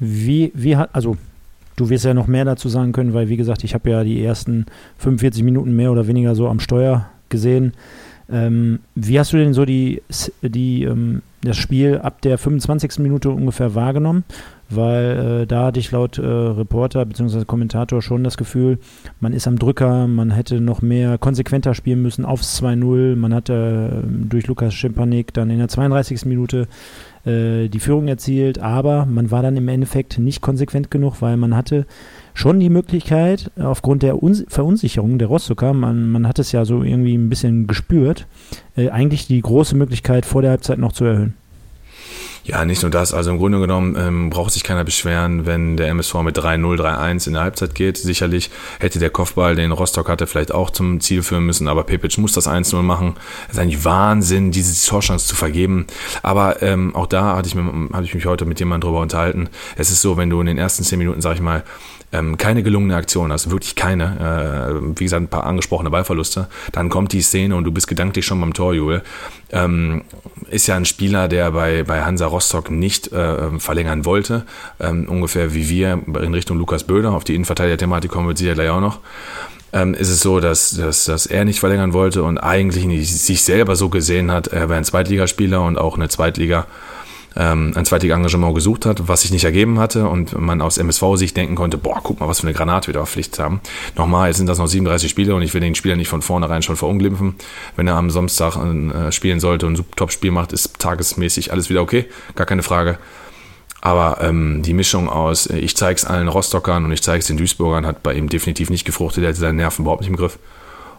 Wie, 0.00 0.50
wie 0.54 0.76
hat, 0.76 0.90
also 0.92 1.16
du 1.76 1.88
wirst 1.88 2.04
ja 2.04 2.14
noch 2.14 2.26
mehr 2.26 2.44
dazu 2.44 2.68
sagen 2.68 2.92
können, 2.92 3.14
weil 3.14 3.28
wie 3.28 3.36
gesagt, 3.36 3.62
ich 3.62 3.74
habe 3.74 3.88
ja 3.88 4.02
die 4.02 4.22
ersten 4.22 4.66
45 4.98 5.44
Minuten 5.44 5.76
mehr 5.76 5.92
oder 5.92 6.06
weniger 6.06 6.34
so 6.34 6.48
am 6.48 6.60
Steuer 6.60 7.08
gesehen. 7.28 7.74
Ähm, 8.30 8.80
wie 8.94 9.18
hast 9.18 9.32
du 9.32 9.36
denn 9.36 9.54
so 9.54 9.64
die, 9.64 10.02
die, 10.42 10.82
ähm, 10.82 11.22
das 11.42 11.56
Spiel 11.56 11.98
ab 11.98 12.20
der 12.22 12.38
25. 12.38 12.98
Minute 12.98 13.30
ungefähr 13.30 13.74
wahrgenommen? 13.74 14.24
Weil 14.68 15.42
äh, 15.42 15.46
da 15.46 15.66
hatte 15.66 15.78
ich 15.78 15.92
laut 15.92 16.18
äh, 16.18 16.26
Reporter 16.26 17.04
bzw. 17.04 17.44
Kommentator 17.44 18.02
schon 18.02 18.24
das 18.24 18.36
Gefühl, 18.36 18.78
man 19.20 19.32
ist 19.32 19.46
am 19.46 19.60
Drücker, 19.60 20.08
man 20.08 20.32
hätte 20.32 20.60
noch 20.60 20.82
mehr 20.82 21.18
konsequenter 21.18 21.72
spielen 21.74 22.02
müssen 22.02 22.24
aufs 22.24 22.60
2-0. 22.60 23.14
Man 23.14 23.32
hatte 23.32 24.02
äh, 24.02 24.28
durch 24.28 24.48
Lukas 24.48 24.74
Schempanik 24.74 25.32
dann 25.32 25.50
in 25.50 25.58
der 25.58 25.68
32. 25.68 26.24
Minute 26.24 26.66
äh, 27.24 27.68
die 27.68 27.78
Führung 27.78 28.08
erzielt, 28.08 28.58
aber 28.58 29.06
man 29.06 29.30
war 29.30 29.42
dann 29.42 29.56
im 29.56 29.68
Endeffekt 29.68 30.18
nicht 30.18 30.40
konsequent 30.40 30.90
genug, 30.90 31.22
weil 31.22 31.36
man 31.36 31.54
hatte 31.54 31.86
schon 32.36 32.60
die 32.60 32.68
Möglichkeit, 32.68 33.50
aufgrund 33.58 34.02
der 34.02 34.22
Un 34.22 34.44
Verunsicherung 34.46 35.18
der 35.18 35.28
Rostocker, 35.28 35.72
man, 35.72 36.10
man 36.10 36.28
hat 36.28 36.38
es 36.38 36.52
ja 36.52 36.64
so 36.64 36.82
irgendwie 36.82 37.14
ein 37.14 37.30
bisschen 37.30 37.66
gespürt, 37.66 38.26
äh, 38.76 38.90
eigentlich 38.90 39.26
die 39.26 39.40
große 39.40 39.74
Möglichkeit 39.74 40.26
vor 40.26 40.42
der 40.42 40.50
Halbzeit 40.52 40.78
noch 40.78 40.92
zu 40.92 41.06
erhöhen. 41.06 41.34
Ja, 42.44 42.64
nicht 42.64 42.82
nur 42.82 42.92
das. 42.92 43.12
Also 43.12 43.32
im 43.32 43.38
Grunde 43.38 43.58
genommen 43.58 43.96
ähm, 43.98 44.30
braucht 44.30 44.52
sich 44.52 44.62
keiner 44.62 44.84
beschweren, 44.84 45.46
wenn 45.46 45.76
der 45.76 45.88
MSV 45.88 46.14
mit 46.22 46.38
3-0, 46.38 46.78
3-1 46.78 47.26
in 47.26 47.32
der 47.32 47.42
Halbzeit 47.42 47.74
geht. 47.74 47.98
Sicherlich 47.98 48.50
hätte 48.78 49.00
der 49.00 49.10
Kopfball, 49.10 49.56
den 49.56 49.72
Rostock 49.72 50.08
hatte, 50.08 50.28
vielleicht 50.28 50.52
auch 50.52 50.70
zum 50.70 51.00
Ziel 51.00 51.24
führen 51.24 51.44
müssen, 51.44 51.66
aber 51.66 51.82
Pepic 51.82 52.20
muss 52.20 52.34
das 52.34 52.46
1-0 52.46 52.82
machen. 52.82 53.14
Es 53.48 53.54
ist 53.54 53.58
eigentlich 53.58 53.84
Wahnsinn, 53.84 54.52
diese 54.52 54.86
Torchance 54.88 55.26
zu 55.26 55.34
vergeben. 55.34 55.86
Aber 56.22 56.62
ähm, 56.62 56.94
auch 56.94 57.06
da 57.06 57.34
hatte 57.34 57.48
ich, 57.48 57.56
hatte 57.56 58.04
ich 58.04 58.14
mich 58.14 58.26
heute 58.26 58.44
mit 58.44 58.60
jemandem 58.60 58.90
drüber 58.90 59.00
unterhalten. 59.00 59.48
Es 59.74 59.90
ist 59.90 60.00
so, 60.00 60.16
wenn 60.16 60.30
du 60.30 60.38
in 60.40 60.46
den 60.46 60.58
ersten 60.58 60.84
10 60.84 61.00
Minuten, 61.00 61.20
sag 61.22 61.34
ich 61.34 61.40
mal, 61.42 61.64
ähm, 62.12 62.36
keine 62.38 62.62
gelungene 62.62 62.96
Aktion 62.96 63.32
hast, 63.32 63.50
wirklich 63.50 63.74
keine, 63.74 64.80
äh, 64.80 64.98
wie 64.98 65.04
gesagt, 65.04 65.22
ein 65.22 65.28
paar 65.28 65.44
angesprochene 65.44 65.90
Ballverluste, 65.90 66.48
dann 66.72 66.88
kommt 66.88 67.12
die 67.12 67.22
Szene 67.22 67.56
und 67.56 67.64
du 67.64 67.72
bist 67.72 67.88
gedanklich 67.88 68.24
schon 68.26 68.40
beim 68.40 68.54
Torjubel. 68.54 69.02
Ähm, 69.50 70.02
ist 70.50 70.66
ja 70.66 70.76
ein 70.76 70.84
Spieler, 70.84 71.28
der 71.28 71.50
bei, 71.50 71.82
bei 71.82 72.02
Hansa 72.02 72.26
Rostock 72.26 72.70
nicht 72.70 73.12
äh, 73.12 73.58
verlängern 73.58 74.04
wollte, 74.04 74.44
ähm, 74.80 75.08
ungefähr 75.08 75.54
wie 75.54 75.68
wir 75.68 76.00
in 76.22 76.34
Richtung 76.34 76.58
Lukas 76.58 76.84
Böder, 76.84 77.12
auf 77.12 77.24
die 77.24 77.34
Innenverteidiger-Thematik 77.34 78.10
kommen 78.10 78.28
wir 78.28 78.36
sicher 78.36 78.54
gleich 78.54 78.70
auch 78.70 78.80
noch. 78.80 79.00
Ähm, 79.72 79.94
ist 79.94 80.08
es 80.08 80.20
so, 80.20 80.38
dass, 80.40 80.70
dass, 80.70 81.04
dass 81.04 81.26
er 81.26 81.44
nicht 81.44 81.60
verlängern 81.60 81.92
wollte 81.92 82.22
und 82.22 82.38
eigentlich 82.38 82.86
nicht 82.86 83.12
sich 83.12 83.42
selber 83.42 83.74
so 83.76 83.88
gesehen 83.88 84.30
hat, 84.30 84.46
er 84.46 84.68
wäre 84.68 84.78
ein 84.78 84.84
Zweitligaspieler 84.84 85.62
und 85.62 85.76
auch 85.76 85.96
eine 85.96 86.08
Zweitliga- 86.08 86.66
ähm, 87.36 87.72
ein 87.74 87.84
Zweitliga-Engagement 87.84 88.54
gesucht 88.54 88.86
hat, 88.86 89.08
was 89.08 89.22
sich 89.22 89.30
nicht 89.30 89.44
ergeben 89.44 89.78
hatte 89.78 90.08
und 90.08 90.38
man 90.38 90.60
aus 90.60 90.78
MSV-Sicht 90.78 91.36
denken 91.36 91.54
konnte, 91.54 91.78
boah, 91.78 92.00
guck 92.02 92.20
mal, 92.20 92.28
was 92.28 92.40
für 92.40 92.46
eine 92.46 92.54
Granate 92.54 92.88
wir 92.88 92.94
da 92.94 93.02
auf 93.02 93.10
Pflicht 93.10 93.38
haben. 93.38 93.60
Nochmal, 93.96 94.28
jetzt 94.28 94.38
sind 94.38 94.48
das 94.48 94.58
noch 94.58 94.66
37 94.66 95.10
Spiele 95.10 95.34
und 95.34 95.42
ich 95.42 95.52
will 95.54 95.60
den 95.60 95.74
Spieler 95.74 95.96
nicht 95.96 96.08
von 96.08 96.22
vornherein 96.22 96.62
schon 96.62 96.76
verunglimpfen. 96.76 97.34
Wenn 97.76 97.86
er 97.86 97.94
am 97.94 98.10
Samstag 98.10 98.56
äh, 98.56 99.12
spielen 99.12 99.40
sollte 99.40 99.66
und 99.66 99.78
ein 99.78 99.84
Top-Spiel 99.96 100.30
macht, 100.30 100.52
ist 100.52 100.78
tagesmäßig 100.78 101.52
alles 101.52 101.68
wieder 101.70 101.82
okay, 101.82 102.06
gar 102.34 102.46
keine 102.46 102.62
Frage. 102.62 102.98
Aber 103.82 104.18
ähm, 104.20 104.62
die 104.62 104.72
Mischung 104.72 105.08
aus, 105.08 105.46
äh, 105.46 105.58
ich 105.58 105.76
zeige 105.76 105.96
es 105.96 106.04
allen 106.04 106.28
Rostockern 106.28 106.84
und 106.84 106.92
ich 106.92 107.02
zeige 107.02 107.20
es 107.20 107.26
den 107.26 107.36
Duisburgern, 107.36 107.86
hat 107.86 108.02
bei 108.02 108.14
ihm 108.14 108.28
definitiv 108.28 108.70
nicht 108.70 108.84
gefruchtet. 108.84 109.22
Er 109.22 109.28
hatte 109.28 109.38
seine 109.38 109.58
Nerven 109.58 109.82
überhaupt 109.82 110.00
nicht 110.00 110.10
im 110.10 110.16
Griff. 110.16 110.38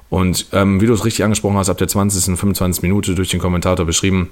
Und 0.09 0.47
ähm, 0.53 0.79
wie 0.79 0.85
du 0.85 0.93
es 0.93 1.03
richtig 1.03 1.25
angesprochen 1.25 1.57
hast, 1.57 1.69
ab 1.69 1.77
der 1.77 1.87
20. 1.87 2.29
und 2.29 2.37
25. 2.37 2.81
Minute 2.83 3.13
durch 3.13 3.29
den 3.29 3.41
Kommentator 3.41 3.85
beschrieben, 3.85 4.29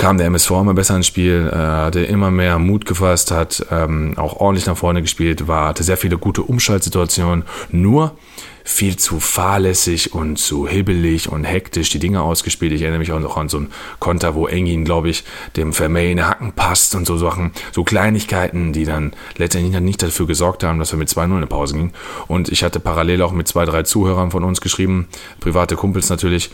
kam 0.00 0.16
der 0.16 0.28
MSV 0.28 0.50
immer 0.52 0.72
besser 0.72 0.96
ins 0.96 1.06
Spiel, 1.06 1.50
äh, 1.52 1.56
hatte 1.56 2.00
immer 2.00 2.30
mehr 2.30 2.58
Mut 2.58 2.86
gefasst, 2.86 3.30
hat 3.30 3.66
ähm, 3.70 4.14
auch 4.16 4.40
ordentlich 4.40 4.64
nach 4.64 4.78
vorne 4.78 5.02
gespielt, 5.02 5.46
war, 5.46 5.68
hatte 5.68 5.82
sehr 5.82 5.98
viele 5.98 6.16
gute 6.16 6.42
Umschaltsituationen, 6.42 7.44
nur 7.70 8.16
viel 8.64 8.96
zu 8.96 9.20
fahrlässig 9.20 10.14
und 10.14 10.38
zu 10.38 10.66
hibbelig 10.66 11.28
und 11.28 11.44
hektisch 11.44 11.90
die 11.90 11.98
Dinge 11.98 12.22
ausgespielt. 12.22 12.72
Ich 12.72 12.80
erinnere 12.80 13.00
mich 13.00 13.12
auch 13.12 13.20
noch 13.20 13.36
an 13.36 13.50
so 13.50 13.58
einen 13.58 13.72
Konter, 13.98 14.34
wo 14.34 14.46
Engin, 14.46 14.86
glaube 14.86 15.10
ich, 15.10 15.24
dem 15.56 15.74
Vermey 15.74 16.12
in 16.12 16.26
Hacken 16.26 16.52
passt 16.52 16.94
und 16.94 17.06
so 17.06 17.18
Sachen, 17.18 17.52
so 17.72 17.84
Kleinigkeiten, 17.84 18.72
die 18.72 18.86
dann 18.86 19.12
letztendlich 19.36 19.78
nicht 19.80 20.02
dafür 20.02 20.26
gesorgt 20.26 20.64
haben, 20.64 20.78
dass 20.78 20.92
wir 20.92 20.98
mit 20.98 21.10
2-0 21.10 21.42
in 21.42 21.48
Pause 21.48 21.74
gingen. 21.74 21.92
Und 22.26 22.48
ich 22.48 22.62
hatte 22.62 22.80
parallel 22.80 23.20
auch 23.20 23.32
mit 23.32 23.48
zwei, 23.48 23.66
drei 23.66 23.82
Zuhörern 23.82 24.30
von 24.30 24.44
uns 24.44 24.62
geschrieben, 24.62 25.08
private 25.40 25.76
Kumpels 25.76 26.08
natürlich, 26.08 26.50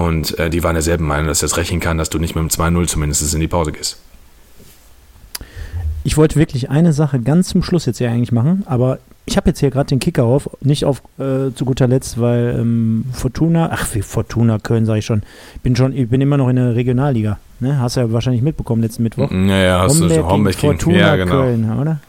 und 0.00 0.38
äh, 0.38 0.50
die 0.50 0.62
waren 0.62 0.74
derselben 0.74 1.06
Meinung, 1.06 1.26
dass 1.26 1.40
das 1.40 1.56
rechnen 1.56 1.80
kann, 1.80 1.98
dass 1.98 2.10
du 2.10 2.18
nicht 2.18 2.34
mit 2.34 2.42
dem 2.42 2.48
2-0 2.48 2.86
zumindest 2.86 3.34
in 3.34 3.40
die 3.40 3.48
Pause 3.48 3.72
gehst. 3.72 3.98
Ich 6.02 6.16
wollte 6.16 6.36
wirklich 6.36 6.70
eine 6.70 6.92
Sache 6.92 7.20
ganz 7.20 7.48
zum 7.48 7.62
Schluss 7.62 7.84
jetzt 7.84 8.00
ja 8.00 8.10
eigentlich 8.10 8.32
machen, 8.32 8.62
aber 8.66 8.98
ich 9.26 9.36
habe 9.36 9.50
jetzt 9.50 9.60
hier 9.60 9.70
gerade 9.70 9.88
den 9.88 9.98
Kicker 9.98 10.24
auf, 10.24 10.48
nicht 10.62 10.84
auf 10.86 11.02
äh, 11.18 11.52
zu 11.54 11.64
guter 11.66 11.86
Letzt, 11.86 12.18
weil 12.18 12.56
ähm, 12.58 13.04
Fortuna, 13.12 13.68
ach 13.72 13.86
wie 13.94 14.00
Fortuna 14.00 14.58
Köln 14.58 14.86
sage 14.86 15.00
ich 15.00 15.04
schon, 15.04 15.22
ich 15.54 15.60
bin 15.60 15.76
schon, 15.76 15.94
ich 15.94 16.08
bin 16.08 16.20
immer 16.20 16.38
noch 16.38 16.48
in 16.48 16.56
der 16.56 16.74
Regionalliga. 16.74 17.38
Ne? 17.60 17.78
Hast 17.78 17.96
du 17.96 18.00
ja 18.00 18.12
wahrscheinlich 18.12 18.42
mitbekommen 18.42 18.80
letzten 18.82 19.02
Mittwoch. 19.02 19.30
Ja, 19.30 19.56
ja, 19.56 19.80
hast 19.82 20.00
Homberg 20.00 20.20
du 20.20 20.28
Homberg 20.28 20.56
gegen 20.58 20.72
Fortuna 20.78 20.96
ja, 20.98 21.16
genau. 21.16 21.42
Köln, 21.42 21.78
oder? 21.78 22.00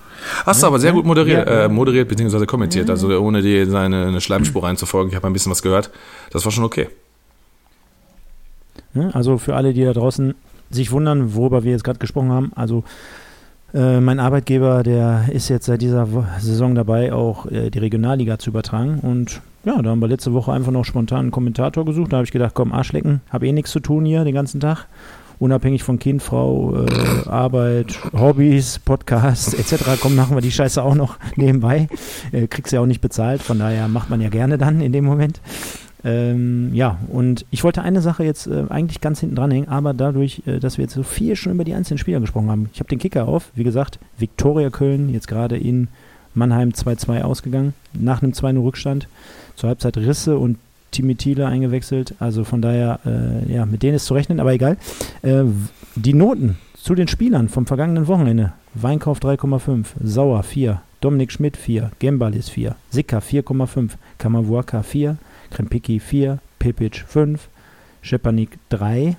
Hast 0.45 0.63
du 0.63 0.67
aber 0.67 0.79
sehr 0.79 0.93
gut 0.93 1.05
moderiert, 1.05 1.47
Ja, 1.47 1.53
ja. 1.53 1.65
äh, 1.65 1.69
moderiert 1.69 2.07
bzw. 2.07 2.45
kommentiert, 2.45 2.89
also 2.89 3.09
ohne 3.19 3.41
dir 3.41 3.69
seine 3.69 4.07
eine 4.07 4.21
Schleimspur 4.21 4.63
reinzufolgen. 4.63 5.09
Ich 5.09 5.15
habe 5.15 5.27
ein 5.27 5.33
bisschen 5.33 5.51
was 5.51 5.61
gehört. 5.61 5.91
Das 6.31 6.45
war 6.45 6.51
schon 6.51 6.63
okay. 6.63 6.87
Ne? 8.93 9.09
Also 9.13 9.37
für 9.37 9.55
alle, 9.55 9.73
die 9.73 9.83
da 9.83 9.93
draußen 9.93 10.35
sich 10.69 10.91
wundern, 10.91 11.35
worüber 11.35 11.63
wir 11.63 11.71
jetzt 11.71 11.83
gerade 11.83 11.99
gesprochen 11.99 12.31
haben, 12.31 12.51
also 12.55 12.83
äh, 13.73 14.01
mein 14.01 14.19
Arbeitgeber, 14.19 14.83
der 14.83 15.25
ist 15.31 15.49
jetzt 15.49 15.65
seit 15.65 15.81
dieser 15.81 16.07
Saison 16.39 16.75
dabei, 16.75 17.13
auch 17.13 17.45
äh, 17.45 17.69
die 17.69 17.79
Regionalliga 17.79 18.37
zu 18.37 18.49
übertragen. 18.49 18.99
Und 18.99 19.41
ja, 19.63 19.81
da 19.81 19.89
haben 19.89 19.99
wir 19.99 20.07
letzte 20.07 20.33
Woche 20.33 20.51
einfach 20.51 20.71
noch 20.71 20.85
spontan 20.85 21.19
einen 21.19 21.31
Kommentator 21.31 21.85
gesucht. 21.85 22.11
Da 22.11 22.17
habe 22.17 22.25
ich 22.25 22.31
gedacht, 22.31 22.53
komm, 22.53 22.73
Arschlecken, 22.73 23.21
habe 23.29 23.47
eh 23.47 23.51
nichts 23.53 23.71
zu 23.71 23.79
tun 23.79 24.05
hier 24.05 24.23
den 24.23 24.35
ganzen 24.35 24.59
Tag. 24.59 24.87
Unabhängig 25.39 25.83
von 25.83 25.97
Kind, 25.97 26.21
Frau, 26.21 26.85
äh, 26.85 27.27
Arbeit, 27.27 27.97
Hobbys, 28.13 28.77
Podcast 28.77 29.57
etc. 29.57 29.99
Komm, 29.99 30.15
machen 30.15 30.35
wir 30.35 30.41
die 30.41 30.51
Scheiße 30.51 30.83
auch 30.83 30.93
noch 30.93 31.17
nebenbei. 31.35 31.87
Äh, 32.31 32.47
kriegst 32.47 32.73
ja 32.73 32.81
auch 32.81 32.85
nicht 32.85 33.01
bezahlt, 33.01 33.41
von 33.41 33.57
daher 33.57 33.87
macht 33.87 34.09
man 34.09 34.21
ja 34.21 34.29
gerne 34.29 34.57
dann 34.57 34.81
in 34.81 34.91
dem 34.91 35.05
Moment. 35.05 35.41
Ähm, 36.03 36.73
ja, 36.73 36.97
und 37.09 37.45
ich 37.51 37.63
wollte 37.63 37.81
eine 37.81 38.01
Sache 38.01 38.23
jetzt 38.23 38.47
äh, 38.47 38.63
eigentlich 38.69 39.01
ganz 39.01 39.19
hinten 39.19 39.35
dranhängen, 39.35 39.69
aber 39.69 39.93
dadurch, 39.93 40.41
äh, 40.45 40.59
dass 40.59 40.77
wir 40.77 40.83
jetzt 40.83 40.95
so 40.95 41.03
viel 41.03 41.35
schon 41.35 41.53
über 41.53 41.63
die 41.63 41.73
einzelnen 41.73 41.99
Spieler 41.99 42.19
gesprochen 42.19 42.49
haben. 42.49 42.69
Ich 42.73 42.79
habe 42.79 42.89
den 42.89 42.99
Kicker 42.99 43.27
auf, 43.27 43.51
wie 43.53 43.63
gesagt, 43.63 43.99
Viktoria 44.17 44.69
Köln, 44.69 45.13
jetzt 45.13 45.27
gerade 45.27 45.57
in 45.57 45.89
Mannheim 46.33 46.69
2-2 46.69 47.21
ausgegangen, 47.21 47.73
nach 47.93 48.21
einem 48.21 48.31
2-0 48.31 48.63
Rückstand. 48.63 49.07
Zur 49.55 49.69
Halbzeit 49.69 49.97
Risse 49.97 50.37
und 50.37 50.57
Timmy 50.91 51.15
Thiele 51.15 51.47
eingewechselt. 51.47 52.15
Also 52.19 52.43
von 52.43 52.61
daher, 52.61 52.99
äh, 53.05 53.53
ja, 53.53 53.65
mit 53.65 53.83
denen 53.83 53.95
ist 53.95 54.05
zu 54.05 54.13
rechnen, 54.13 54.39
aber 54.39 54.53
egal. 54.53 54.77
Äh, 55.21 55.43
die 55.95 56.13
Noten 56.13 56.57
zu 56.75 56.95
den 56.95 57.07
Spielern 57.07 57.49
vom 57.49 57.65
vergangenen 57.65 58.07
Wochenende. 58.07 58.53
Weinkauf 58.73 59.19
3,5, 59.19 59.85
Sauer 60.03 60.43
4, 60.43 60.81
Dominik 61.01 61.31
Schmidt 61.31 61.57
4, 61.57 61.91
Gembalis 61.99 62.49
4, 62.49 62.75
Sicker 62.89 63.19
4,5, 63.19 63.91
Kamavuaka 64.17 64.81
4, 64.81 65.17
Krempicki 65.51 65.99
4, 65.99 66.39
Pepic 66.59 67.03
5, 67.07 67.47
Schepanik 68.01 68.57
3, 68.69 69.15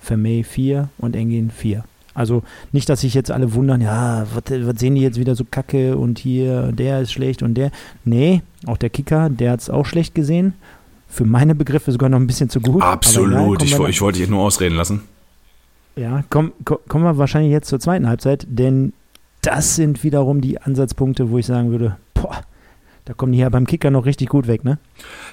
Vermey 0.00 0.42
4 0.42 0.88
und 0.98 1.16
Engin 1.16 1.50
4. 1.50 1.84
Also 2.14 2.44
nicht, 2.72 2.88
dass 2.88 3.00
sich 3.00 3.12
jetzt 3.14 3.30
alle 3.30 3.54
wundern, 3.54 3.80
ja, 3.80 4.26
was, 4.32 4.78
sehen 4.78 4.94
die 4.94 5.00
jetzt 5.00 5.18
wieder 5.18 5.34
so 5.34 5.44
kacke 5.44 5.96
und 5.96 6.18
hier, 6.18 6.70
der 6.72 7.00
ist 7.00 7.12
schlecht 7.12 7.42
und 7.42 7.54
der. 7.54 7.72
Nee, 8.04 8.42
auch 8.66 8.76
der 8.76 8.90
Kicker, 8.90 9.28
der 9.30 9.52
hat 9.52 9.60
es 9.60 9.70
auch 9.70 9.84
schlecht 9.84 10.14
gesehen. 10.14 10.54
Für 11.08 11.24
meine 11.24 11.54
Begriffe 11.54 11.92
sogar 11.92 12.08
noch 12.08 12.18
ein 12.18 12.26
bisschen 12.26 12.50
zu 12.50 12.60
gut. 12.60 12.82
Absolut. 12.82 13.62
Ich, 13.62 13.72
ich 13.72 14.00
wollte 14.00 14.20
dich 14.20 14.28
nur 14.28 14.42
ausreden 14.42 14.76
lassen. 14.76 15.02
ja, 15.96 16.22
komm, 16.30 16.52
komm, 16.64 16.78
kommen 16.88 17.04
wir 17.04 17.18
wahrscheinlich 17.18 17.52
jetzt 17.52 17.68
zur 17.68 17.80
zweiten 17.80 18.08
Halbzeit, 18.08 18.46
denn 18.48 18.92
das 19.42 19.76
sind 19.76 20.02
wiederum 20.02 20.40
die 20.40 20.60
Ansatzpunkte, 20.60 21.30
wo 21.30 21.38
ich 21.38 21.46
sagen 21.46 21.70
würde, 21.70 21.96
boah, 22.14 22.42
da 23.06 23.12
kommen 23.12 23.32
die 23.32 23.38
ja 23.38 23.50
beim 23.50 23.66
Kicker 23.66 23.90
noch 23.90 24.06
richtig 24.06 24.30
gut 24.30 24.46
weg, 24.46 24.64
ne? 24.64 24.78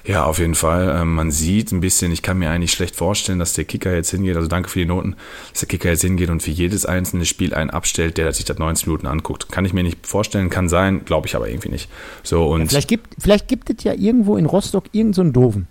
Ja, 0.04 0.24
auf 0.24 0.38
jeden 0.38 0.54
Fall. 0.54 0.94
Ähm, 1.00 1.14
man 1.14 1.30
sieht 1.30 1.72
ein 1.72 1.80
bisschen, 1.80 2.12
ich 2.12 2.20
kann 2.20 2.38
mir 2.38 2.50
eigentlich 2.50 2.72
schlecht 2.72 2.94
vorstellen, 2.94 3.38
dass 3.38 3.54
der 3.54 3.64
Kicker 3.64 3.94
jetzt 3.94 4.10
hingeht, 4.10 4.36
also 4.36 4.46
danke 4.46 4.68
für 4.68 4.80
die 4.80 4.84
Noten, 4.84 5.16
dass 5.50 5.60
der 5.60 5.68
Kicker 5.68 5.88
jetzt 5.88 6.02
hingeht 6.02 6.28
und 6.28 6.42
für 6.42 6.50
jedes 6.50 6.84
einzelne 6.84 7.24
Spiel 7.24 7.54
einen 7.54 7.70
abstellt, 7.70 8.18
der 8.18 8.30
sich 8.34 8.44
das 8.44 8.58
90 8.58 8.88
Minuten 8.88 9.06
anguckt. 9.06 9.50
Kann 9.50 9.64
ich 9.64 9.72
mir 9.72 9.82
nicht 9.82 10.06
vorstellen, 10.06 10.50
kann 10.50 10.68
sein, 10.68 11.06
glaube 11.06 11.26
ich 11.26 11.34
aber 11.34 11.48
irgendwie 11.48 11.70
nicht. 11.70 11.88
So 12.22 12.46
und 12.46 12.68
Vielleicht 12.68 12.88
gibt, 12.88 13.14
vielleicht 13.18 13.48
gibt 13.48 13.70
es 13.70 13.82
ja 13.84 13.94
irgendwo 13.94 14.36
in 14.36 14.44
Rostock 14.44 14.84
irgendeinen 14.92 15.12
so 15.14 15.22
einen 15.22 15.32
Doofen, 15.32 15.66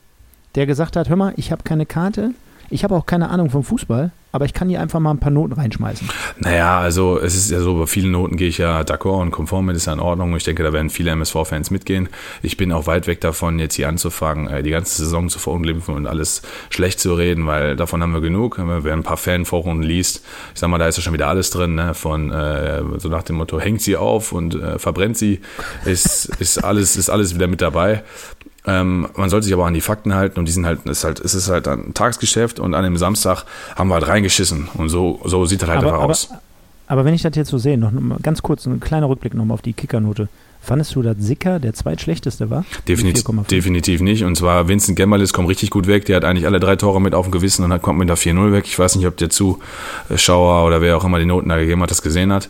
der 0.55 0.65
gesagt 0.65 0.95
hat, 0.95 1.07
hör 1.07 1.15
mal, 1.17 1.33
ich 1.37 1.51
habe 1.51 1.61
keine 1.63 1.85
Karte, 1.85 2.31
ich 2.71 2.83
habe 2.83 2.95
auch 2.95 3.05
keine 3.05 3.29
Ahnung 3.29 3.49
vom 3.49 3.63
Fußball, 3.63 4.11
aber 4.31 4.45
ich 4.45 4.53
kann 4.53 4.69
hier 4.69 4.79
einfach 4.79 4.99
mal 4.99 5.11
ein 5.11 5.19
paar 5.19 5.31
Noten 5.31 5.53
reinschmeißen. 5.53 6.09
Naja, 6.39 6.79
also 6.79 7.19
es 7.19 7.35
ist 7.35 7.51
ja 7.51 7.59
so, 7.59 7.75
bei 7.75 7.85
vielen 7.85 8.11
Noten 8.11 8.37
gehe 8.37 8.47
ich 8.47 8.57
ja 8.57 8.79
d'accord 8.81 9.21
und 9.21 9.31
konform 9.31 9.65
mit, 9.65 9.75
ist 9.75 9.87
ja 9.87 9.93
in 9.93 9.99
Ordnung. 9.99 10.35
Ich 10.37 10.45
denke, 10.45 10.63
da 10.63 10.71
werden 10.71 10.89
viele 10.89 11.11
MSV-Fans 11.11 11.69
mitgehen. 11.69 12.07
Ich 12.41 12.55
bin 12.55 12.71
auch 12.71 12.87
weit 12.87 13.07
weg 13.07 13.19
davon, 13.19 13.59
jetzt 13.59 13.75
hier 13.75 13.89
anzufangen, 13.89 14.47
äh, 14.47 14.63
die 14.63 14.71
ganze 14.71 15.03
Saison 15.03 15.27
zu 15.27 15.37
verunglimpfen 15.37 15.95
und 15.95 16.07
alles 16.07 16.43
schlecht 16.69 17.01
zu 17.01 17.13
reden, 17.13 17.45
weil 17.45 17.75
davon 17.75 18.01
haben 18.01 18.13
wir 18.13 18.21
genug. 18.21 18.57
Wer 18.57 18.93
ein 18.93 19.03
paar 19.03 19.17
Fanforen 19.17 19.83
liest, 19.83 20.23
ich 20.53 20.59
sag 20.59 20.69
mal, 20.69 20.77
da 20.77 20.87
ist 20.87 20.95
ja 20.97 21.03
schon 21.03 21.13
wieder 21.13 21.27
alles 21.27 21.49
drin, 21.49 21.75
ne? 21.75 21.93
von 21.93 22.31
äh, 22.31 22.81
so 22.97 23.09
nach 23.09 23.23
dem 23.23 23.35
Motto, 23.35 23.59
hängt 23.59 23.81
sie 23.81 23.97
auf 23.97 24.31
und 24.31 24.55
äh, 24.55 24.79
verbrennt 24.79 25.17
sie, 25.17 25.41
ist, 25.83 26.25
ist, 26.39 26.63
alles, 26.63 26.95
ist 26.95 27.09
alles 27.09 27.35
wieder 27.35 27.47
mit 27.47 27.61
dabei. 27.61 28.03
Ähm, 28.65 29.07
man 29.15 29.29
sollte 29.29 29.45
sich 29.45 29.53
aber 29.53 29.65
an 29.65 29.73
die 29.73 29.81
Fakten 29.81 30.13
halten 30.13 30.39
und 30.39 30.45
die 30.45 30.51
sind 30.51 30.65
halt, 30.65 30.85
ist 30.85 31.03
halt, 31.03 31.19
es 31.19 31.33
ist 31.33 31.49
halt 31.49 31.67
ein 31.67 31.93
Tagesgeschäft 31.93 32.59
und 32.59 32.75
an 32.75 32.83
dem 32.83 32.95
Samstag 32.97 33.45
haben 33.75 33.87
wir 33.89 33.95
halt 33.95 34.07
reingeschissen 34.07 34.69
und 34.75 34.89
so, 34.89 35.19
so 35.25 35.45
sieht 35.45 35.63
das 35.63 35.69
halt 35.69 35.79
aber, 35.79 35.87
einfach 35.87 36.03
aber, 36.03 36.11
aus. 36.11 36.29
aber 36.87 37.05
wenn 37.05 37.15
ich 37.15 37.23
das 37.23 37.35
jetzt 37.35 37.49
so 37.49 37.57
sehe, 37.57 37.77
noch 37.77 37.91
mal 37.91 38.19
ganz 38.21 38.43
kurz 38.43 38.67
ein 38.67 38.79
kleiner 38.79 39.09
Rückblick 39.09 39.33
nochmal 39.33 39.55
auf 39.55 39.63
die 39.63 39.73
Kickernote. 39.73 40.29
Fandest 40.63 40.93
du, 40.93 41.01
dass 41.01 41.17
Sicker 41.17 41.59
der 41.59 41.73
zweitschlechteste 41.73 42.51
war? 42.51 42.65
Definitiv, 42.87 43.25
4,5. 43.25 43.47
definitiv 43.47 44.01
nicht. 44.01 44.23
Und 44.23 44.35
zwar 44.35 44.67
Vincent 44.67 44.95
Gemmerlis 44.95 45.33
kommt 45.33 45.49
richtig 45.49 45.71
gut 45.71 45.87
weg. 45.87 46.05
Der 46.05 46.17
hat 46.17 46.23
eigentlich 46.23 46.45
alle 46.45 46.59
drei 46.59 46.75
Tore 46.75 47.01
mit 47.01 47.15
auf 47.15 47.25
dem 47.25 47.31
Gewissen 47.31 47.65
und 47.65 47.73
hat, 47.73 47.81
kommt 47.81 47.97
mit 47.97 48.09
der 48.09 48.17
4-0 48.17 48.51
weg. 48.51 48.65
Ich 48.67 48.77
weiß 48.77 48.95
nicht, 48.95 49.07
ob 49.07 49.17
der 49.17 49.31
Zuschauer 49.31 50.67
oder 50.67 50.81
wer 50.81 50.97
auch 50.97 51.03
immer 51.03 51.17
die 51.17 51.25
Noten 51.25 51.49
da 51.49 51.57
gegeben 51.57 51.81
hat, 51.81 51.89
das 51.89 52.03
gesehen 52.03 52.31
hat. 52.31 52.47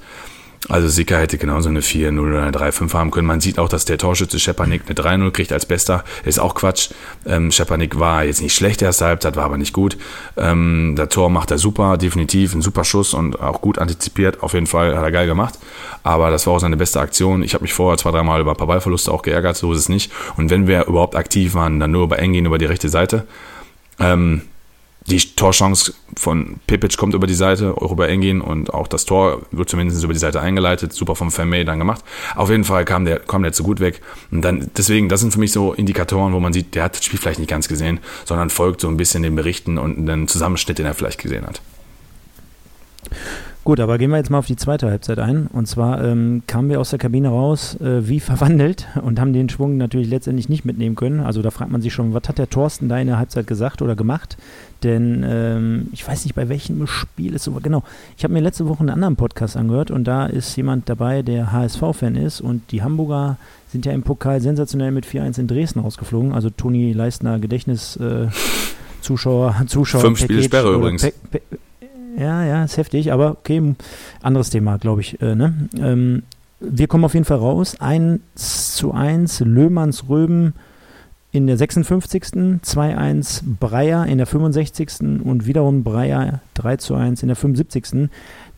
Also 0.72 0.88
Sicker 0.88 1.20
hätte 1.20 1.38
genauso 1.38 1.68
eine 1.68 1.82
4-0 1.82 2.18
oder 2.18 2.44
eine 2.44 2.52
3-5 2.52 2.94
haben 2.94 3.12
können. 3.12 3.28
Man 3.28 3.42
sieht 3.42 3.60
auch, 3.60 3.68
dass 3.68 3.84
der 3.84 3.98
Torschütze 3.98 4.40
Schepanik 4.40 4.84
eine 4.86 4.96
3-0 4.96 5.32
kriegt 5.32 5.52
als 5.52 5.66
Bester. 5.66 6.06
Ist 6.24 6.40
auch 6.40 6.56
Quatsch. 6.56 6.92
Ähm, 7.26 7.52
Schepanik 7.52 8.00
war 8.00 8.24
jetzt 8.24 8.42
nicht 8.42 8.56
schlecht 8.56 8.82
erste 8.82 9.04
Halbzeit, 9.04 9.36
war 9.36 9.44
aber 9.44 9.58
nicht 9.58 9.74
gut. 9.74 9.98
Ähm, 10.38 10.96
der 10.98 11.10
Tor 11.10 11.30
macht 11.30 11.52
er 11.52 11.58
super, 11.58 11.98
definitiv. 11.98 12.56
Ein 12.56 12.62
super 12.62 12.86
Schuss 12.86 13.14
und 13.14 13.42
auch 13.42 13.60
gut 13.60 13.80
antizipiert. 13.80 14.42
Auf 14.44 14.54
jeden 14.54 14.66
Fall 14.66 14.96
hat 14.96 15.04
er 15.04 15.12
geil 15.12 15.28
gemacht. 15.28 15.60
Aber 16.04 16.32
das 16.32 16.48
war 16.48 16.54
auch 16.54 16.60
seine 16.60 16.78
beste 16.78 17.02
Aktion. 17.02 17.44
Ich 17.44 17.54
habe 17.54 17.64
mich 17.64 17.74
vorher 17.74 17.98
zwei, 17.98 18.12
dreimal 18.12 18.40
über 18.40 18.52
ein 18.52 18.58
paar 18.58 18.68
Ballverluste 18.68 19.12
auch 19.12 19.24
geärgert. 19.24 19.58
So 19.58 19.74
ist 19.74 19.80
es 19.80 19.90
nicht. 19.90 20.10
Und 20.38 20.52
wenn 20.52 20.68
wir 20.68 20.86
überhaupt 20.86 21.18
aktiv 21.18 21.54
waren, 21.54 21.82
dann 21.82 21.92
nur 21.92 22.08
bei 22.08 22.16
Engin 22.16 22.46
über 22.46 22.58
die 22.58 22.66
rechte 22.66 22.88
Seite. 22.88 23.28
Ähm, 24.00 24.44
die 25.08 25.20
Torchance 25.20 25.94
von 26.16 26.60
Pipic 26.68 26.96
kommt 26.96 27.16
über 27.16 27.26
die 27.26 27.34
Seite, 27.34 27.76
auch 27.78 27.92
über 27.92 28.08
Engin 28.08 28.40
und 28.40 28.74
auch 28.74 28.88
das 28.88 29.06
Tor 29.06 29.42
wird 29.52 29.70
zumindest 29.70 30.04
über 30.04 30.14
die 30.14 30.20
Seite 30.20 30.40
eingeleitet, 30.42 30.94
super 30.94 31.16
vom 31.16 31.32
Vermey 31.32 31.66
dann 31.66 31.80
gemacht. 31.80 32.04
Auf 32.36 32.50
jeden 32.50 32.64
Fall 32.64 32.86
kam 32.86 33.06
der, 33.06 33.20
kam 33.20 33.42
der 33.42 33.52
zu 33.52 33.64
gut 33.64 33.80
weg. 33.80 34.02
Und 34.30 34.44
dann, 34.44 34.70
deswegen, 34.78 35.10
das 35.10 35.22
sind 35.22 35.34
für 35.34 35.40
mich 35.40 35.52
so 35.52 35.74
Indikatoren, 35.74 36.34
wo 36.34 36.40
man 36.40 36.54
sieht, 36.54 36.76
der 36.76 36.84
hat 36.84 36.96
das 36.96 37.04
Spiel 37.04 37.20
vielleicht 37.20 37.40
nicht 37.40 37.50
ganz 37.50 37.68
gesehen, 37.68 38.00
sondern 38.26 38.50
folgt 38.50 38.82
so 38.82 38.88
ein 38.88 38.98
bisschen 38.98 39.24
den 39.24 39.36
Berichten 39.36 39.78
und 39.78 39.98
einen 39.98 40.28
Zusammenschnitt, 40.28 40.78
den 40.78 40.86
er 40.86 40.94
vielleicht 40.94 41.20
gesehen 41.20 41.46
hat. 41.48 41.62
Gut, 43.64 43.80
aber 43.80 44.00
gehen 44.00 44.10
wir 44.10 44.18
jetzt 44.18 44.32
mal 44.32 44.40
auf 44.40 44.48
die 44.48 44.56
zweite 44.56 44.90
Halbzeit 44.90 45.20
ein. 45.20 45.46
Und 45.46 45.68
zwar 45.68 46.04
ähm, 46.04 46.42
kamen 46.48 46.70
wir 46.70 46.80
aus 46.80 46.90
der 46.90 46.98
Kabine 46.98 47.30
raus 47.30 47.80
äh, 47.80 48.08
wie 48.08 48.20
verwandelt 48.20 48.88
und 49.04 49.20
haben 49.20 49.34
den 49.34 49.50
Schwung 49.50 49.78
natürlich 49.78 50.10
letztendlich 50.10 50.50
nicht 50.50 50.66
mitnehmen 50.66 50.96
können. 50.96 51.20
Also 51.20 51.44
da 51.44 51.52
fragt 51.52 51.72
man 51.72 51.82
sich 51.82 51.94
schon, 51.94 52.16
was 52.16 52.28
hat 52.28 52.40
der 52.40 52.50
Thorsten 52.50 52.90
da 52.90 52.98
in 52.98 53.06
der 53.06 53.20
Halbzeit 53.20 53.46
gesagt 53.46 53.84
oder 53.84 53.96
gemacht? 53.96 54.36
Denn 54.84 55.24
ähm, 55.28 55.88
ich 55.92 56.08
weiß 56.08 56.26
nicht, 56.26 56.34
bei 56.34 56.50
welchem 56.50 56.88
Spiel 56.88 57.36
es 57.36 57.44
so 57.44 57.54
war. 57.54 57.62
Genau, 57.62 57.84
ich 58.18 58.24
habe 58.24 58.34
mir 58.34 58.40
letzte 58.40 58.68
Woche 58.68 58.80
einen 58.80 58.90
anderen 58.90 59.16
Podcast 59.16 59.56
angehört 59.56 59.92
und 59.92 60.06
da 60.06 60.26
ist 60.26 60.56
jemand 60.56 60.90
dabei, 60.90 61.22
der 61.22 61.52
HSV-Fan 61.52 62.16
ist 62.16 62.42
und 62.42 62.72
die 62.72 62.82
Hamburger 62.82 63.38
sind 63.72 63.86
ja 63.86 63.92
im 63.92 64.04
Pokal 64.04 64.42
sensationell 64.42 64.92
mit 64.92 65.06
4-1 65.06 65.40
in 65.40 65.48
Dresden 65.48 65.80
rausgeflogen. 65.80 66.34
Also 66.34 66.50
Toni 66.50 66.94
Leistner 66.94 67.40
Gedächtnis 67.40 67.96
äh, 67.98 68.28
Zuschauer, 69.02 69.56
Zuschauer. 69.68 70.02
Fünf 70.02 70.20
Spiele 70.20 70.44
Sperre 70.44 70.74
übrigens. 70.74 71.04
Pe- 71.04 71.14
Pe- 71.32 71.42
ja, 72.18 72.44
ja, 72.44 72.64
ist 72.66 72.78
heftig, 72.78 73.12
aber 73.14 73.32
okay, 73.32 73.76
anderes 74.22 74.50
Thema, 74.50 74.78
glaube 74.78 75.02
ich. 75.02 75.22
Äh, 75.22 75.36
ne? 75.36 75.54
ähm, 75.80 76.24
wir 76.60 76.88
kommen 76.88 77.06
auf 77.06 77.14
jeden 77.14 77.26
Fall 77.26 77.38
raus. 77.38 77.76
1 77.80 78.76
zu 78.76 78.92
1, 78.94 79.40
Löhmanns 79.42 80.10
Röben 80.10 80.54
in 81.32 81.48
der 81.48 81.58
56. 81.58 82.24
2-1 82.24 83.42
Breyer 83.60 84.06
in 84.06 84.18
der 84.18 84.28
65. 84.28 85.02
und 85.24 85.46
wiederum 85.46 85.84
Breyer 85.84 86.42
3 86.56 86.78
zu 86.78 86.96
1 86.96 87.22
in 87.24 87.28
der 87.28 87.36
75. 87.36 88.10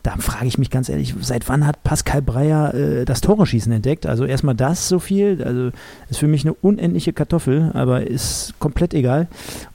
Da 0.02 0.16
frage 0.18 0.46
ich 0.46 0.58
mich 0.58 0.70
ganz 0.70 0.88
ehrlich, 0.88 1.14
seit 1.20 1.48
wann 1.48 1.66
hat 1.66 1.82
Pascal 1.82 2.20
Breyer 2.20 2.74
äh, 2.74 3.04
das 3.06 3.22
Tore-Schießen 3.22 3.72
entdeckt? 3.72 4.06
Also 4.06 4.26
erstmal 4.26 4.54
das 4.54 4.88
so 4.88 4.98
viel, 4.98 5.42
also 5.42 5.70
ist 6.10 6.18
für 6.18 6.28
mich 6.28 6.44
eine 6.44 6.52
unendliche 6.52 7.14
Kartoffel, 7.14 7.70
aber 7.72 8.06
ist 8.06 8.54
komplett 8.58 8.92
egal. 8.92 9.28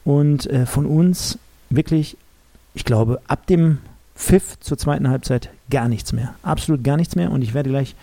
Und 0.04 0.48
äh, 0.48 0.68
von 0.68 0.86
uns 0.86 1.40
wirklich 1.72 2.18
ich 2.74 2.86
glaube, 2.86 3.22
ab 3.28 3.46
dem 3.48 3.80
Pfiff 4.16 4.60
zur 4.60 4.78
zweiten 4.78 5.10
Halbzeit 5.10 5.50
gar 5.70 5.88
nichts 5.88 6.14
mehr. 6.14 6.36
Absolut 6.44 6.84
gar 6.84 6.98
nichts 6.98 7.16
mehr. 7.16 7.32
Und 7.32 7.42
ich 7.42 7.54
werde 7.54 7.70
gleich 7.70 7.96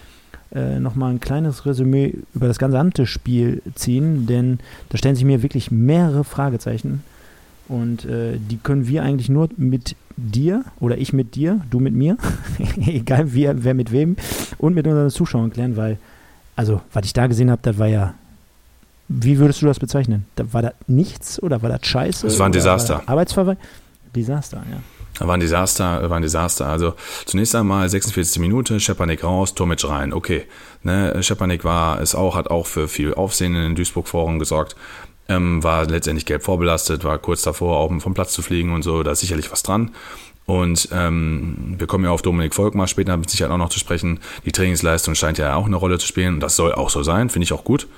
äh, 0.56 0.80
nochmal 0.80 1.12
ein 1.12 1.20
kleines 1.20 1.66
Resümee 1.66 2.14
über 2.34 2.48
das 2.48 2.58
gesamte 2.58 3.06
Spiel 3.06 3.62
ziehen, 3.74 4.26
denn 4.26 4.58
da 4.88 4.98
stellen 4.98 5.14
sich 5.14 5.24
mir 5.24 5.42
wirklich 5.42 5.70
mehrere 5.70 6.24
Fragezeichen. 6.24 7.04
Und 7.68 8.04
äh, 8.04 8.38
die 8.38 8.56
können 8.56 8.88
wir 8.88 9.02
eigentlich 9.02 9.28
nur 9.28 9.48
mit 9.56 9.96
dir 10.16 10.64
oder 10.80 10.98
ich 10.98 11.12
mit 11.12 11.34
dir, 11.34 11.60
du 11.70 11.78
mit 11.78 11.94
mir, 11.94 12.16
egal 12.86 13.34
wer, 13.34 13.64
wer 13.64 13.74
mit 13.74 13.92
wem, 13.92 14.16
und 14.58 14.74
mit 14.74 14.86
unseren 14.86 15.10
Zuschauern 15.10 15.52
klären, 15.52 15.76
weil 15.76 15.98
also, 16.56 16.80
was 16.92 17.04
ich 17.04 17.12
da 17.12 17.26
gesehen 17.26 17.50
habe, 17.50 17.60
das 17.62 17.78
war 17.78 17.86
ja. 17.86 18.14
Wie 19.08 19.38
würdest 19.38 19.62
du 19.62 19.66
das 19.66 19.78
bezeichnen? 19.78 20.24
Da, 20.34 20.52
war 20.52 20.62
das 20.62 20.72
nichts 20.88 21.40
oder 21.40 21.62
war 21.62 21.68
das 21.68 21.86
scheiße? 21.86 22.26
Es 22.26 22.38
war 22.40 22.46
ein 22.46 22.52
Desaster. 22.52 22.94
War 22.94 23.10
Arbeitsverweis? 23.10 23.58
Desaster, 24.16 24.64
ja. 24.68 24.78
War 25.18 25.34
ein 25.34 25.40
Desaster, 25.40 26.08
war 26.10 26.16
ein 26.16 26.22
Desaster. 26.22 26.66
Also 26.66 26.94
zunächst 27.24 27.54
einmal 27.54 27.88
46 27.88 28.38
Minuten, 28.40 28.80
Schepanik 28.80 29.24
raus, 29.24 29.54
Tomic 29.54 29.82
rein. 29.88 30.12
Okay, 30.12 30.44
ne, 30.82 31.22
Schepanik 31.22 31.64
war 31.64 32.00
es 32.00 32.14
auch, 32.14 32.36
hat 32.36 32.48
auch 32.48 32.66
für 32.66 32.88
viel 32.88 33.14
Aufsehen 33.14 33.54
in 33.54 33.62
den 33.62 33.74
Duisburg-Foren 33.74 34.38
gesorgt. 34.38 34.76
Ähm, 35.28 35.62
war 35.64 35.86
letztendlich 35.86 36.26
gelb 36.26 36.44
vorbelastet, 36.44 37.02
war 37.02 37.18
kurz 37.18 37.42
davor, 37.42 37.78
auch 37.78 37.92
vom 38.00 38.14
Platz 38.14 38.32
zu 38.32 38.42
fliegen 38.42 38.72
und 38.72 38.82
so. 38.82 39.02
Da 39.02 39.12
ist 39.12 39.20
sicherlich 39.20 39.50
was 39.50 39.62
dran. 39.62 39.92
Und 40.46 40.88
ähm, 40.92 41.74
wir 41.76 41.88
kommen 41.88 42.04
ja 42.04 42.10
auf 42.10 42.22
Dominik 42.22 42.54
Volkmar 42.54 42.86
später 42.86 43.16
mit 43.16 43.28
Sicherheit 43.28 43.52
auch 43.52 43.58
noch 43.58 43.68
zu 43.68 43.80
sprechen. 43.80 44.20
Die 44.44 44.52
Trainingsleistung 44.52 45.16
scheint 45.16 45.38
ja 45.38 45.56
auch 45.56 45.66
eine 45.66 45.76
Rolle 45.76 45.98
zu 45.98 46.06
spielen. 46.06 46.34
Und 46.34 46.40
das 46.40 46.54
soll 46.54 46.72
auch 46.72 46.90
so 46.90 47.02
sein, 47.02 47.30
finde 47.30 47.44
ich 47.44 47.52
auch 47.52 47.64
gut. 47.64 47.88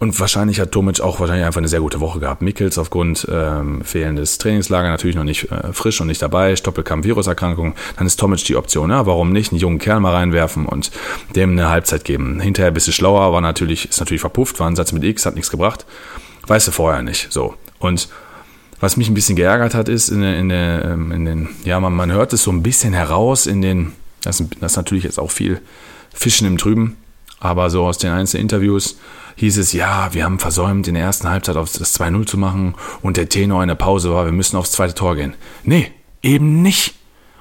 Und 0.00 0.20
wahrscheinlich 0.20 0.60
hat 0.60 0.70
Tomic 0.70 1.00
auch 1.00 1.18
wahrscheinlich 1.18 1.44
einfach 1.44 1.58
eine 1.58 1.66
sehr 1.66 1.80
gute 1.80 1.98
Woche 1.98 2.20
gehabt. 2.20 2.40
Mikkels 2.40 2.78
aufgrund 2.78 3.26
ähm, 3.32 3.82
fehlendes 3.82 4.38
Trainingslager 4.38 4.88
natürlich 4.88 5.16
noch 5.16 5.24
nicht 5.24 5.50
äh, 5.50 5.72
frisch 5.72 6.00
und 6.00 6.06
nicht 6.06 6.22
dabei. 6.22 6.54
Stoppelkamm-Viruserkrankung. 6.54 7.74
Dann 7.96 8.06
ist 8.06 8.20
Tomic 8.20 8.44
die 8.44 8.54
Option. 8.54 8.90
Ja, 8.90 9.06
warum 9.06 9.32
nicht? 9.32 9.50
Einen 9.50 9.60
jungen 9.60 9.78
Kerl 9.78 9.98
mal 9.98 10.14
reinwerfen 10.14 10.66
und 10.66 10.92
dem 11.34 11.50
eine 11.50 11.68
Halbzeit 11.68 12.04
geben. 12.04 12.38
Hinterher 12.38 12.70
ein 12.70 12.74
bisschen 12.74 12.92
schlauer, 12.92 13.32
war 13.32 13.40
natürlich, 13.40 13.88
ist 13.88 13.98
natürlich 13.98 14.20
verpufft, 14.20 14.60
war 14.60 14.68
ein 14.68 14.76
Satz 14.76 14.92
mit 14.92 15.02
X, 15.02 15.26
hat 15.26 15.34
nichts 15.34 15.50
gebracht. 15.50 15.84
Weißt 16.46 16.68
du 16.68 16.72
vorher 16.72 17.02
nicht. 17.02 17.32
So. 17.32 17.54
Und 17.80 18.08
was 18.78 18.96
mich 18.96 19.08
ein 19.08 19.14
bisschen 19.14 19.34
geärgert 19.34 19.74
hat, 19.74 19.88
ist 19.88 20.10
in, 20.10 20.22
in, 20.22 20.50
ähm, 20.50 21.10
in 21.10 21.24
den, 21.24 21.48
ja, 21.64 21.80
man, 21.80 21.92
man 21.92 22.12
hört 22.12 22.32
es 22.32 22.44
so 22.44 22.52
ein 22.52 22.62
bisschen 22.62 22.92
heraus 22.92 23.46
in 23.46 23.62
den, 23.62 23.92
das, 24.20 24.42
das 24.60 24.72
ist 24.72 24.76
natürlich 24.76 25.02
jetzt 25.02 25.18
auch 25.18 25.32
viel 25.32 25.60
Fischen 26.14 26.46
im 26.46 26.56
Trüben, 26.56 26.96
aber 27.40 27.70
so 27.70 27.84
aus 27.84 27.98
den 27.98 28.12
einzelnen 28.12 28.42
Interviews 28.42 28.96
hieß 29.38 29.58
es, 29.58 29.72
ja, 29.72 30.12
wir 30.12 30.24
haben 30.24 30.38
versäumt, 30.38 30.88
in 30.88 30.94
der 30.94 31.04
ersten 31.04 31.28
Halbzeit 31.28 31.56
auf 31.56 31.72
das 31.72 31.98
2-0 31.98 32.26
zu 32.26 32.38
machen 32.38 32.74
und 33.02 33.16
der 33.16 33.28
Tenor 33.28 33.62
in 33.62 33.68
der 33.68 33.74
Pause 33.76 34.12
war, 34.12 34.24
wir 34.24 34.32
müssen 34.32 34.56
aufs 34.56 34.72
zweite 34.72 34.94
Tor 34.94 35.16
gehen. 35.16 35.34
Nee, 35.62 35.90
eben 36.22 36.62
nicht. 36.62 36.94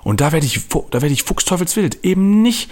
Und 0.03 0.21
da 0.21 0.31
werde 0.31 0.45
ich, 0.45 0.67
da 0.67 1.01
werde 1.01 1.13
ich 1.13 1.23
fuchsteufelswild. 1.23 2.05
Eben 2.05 2.41
nicht. 2.41 2.71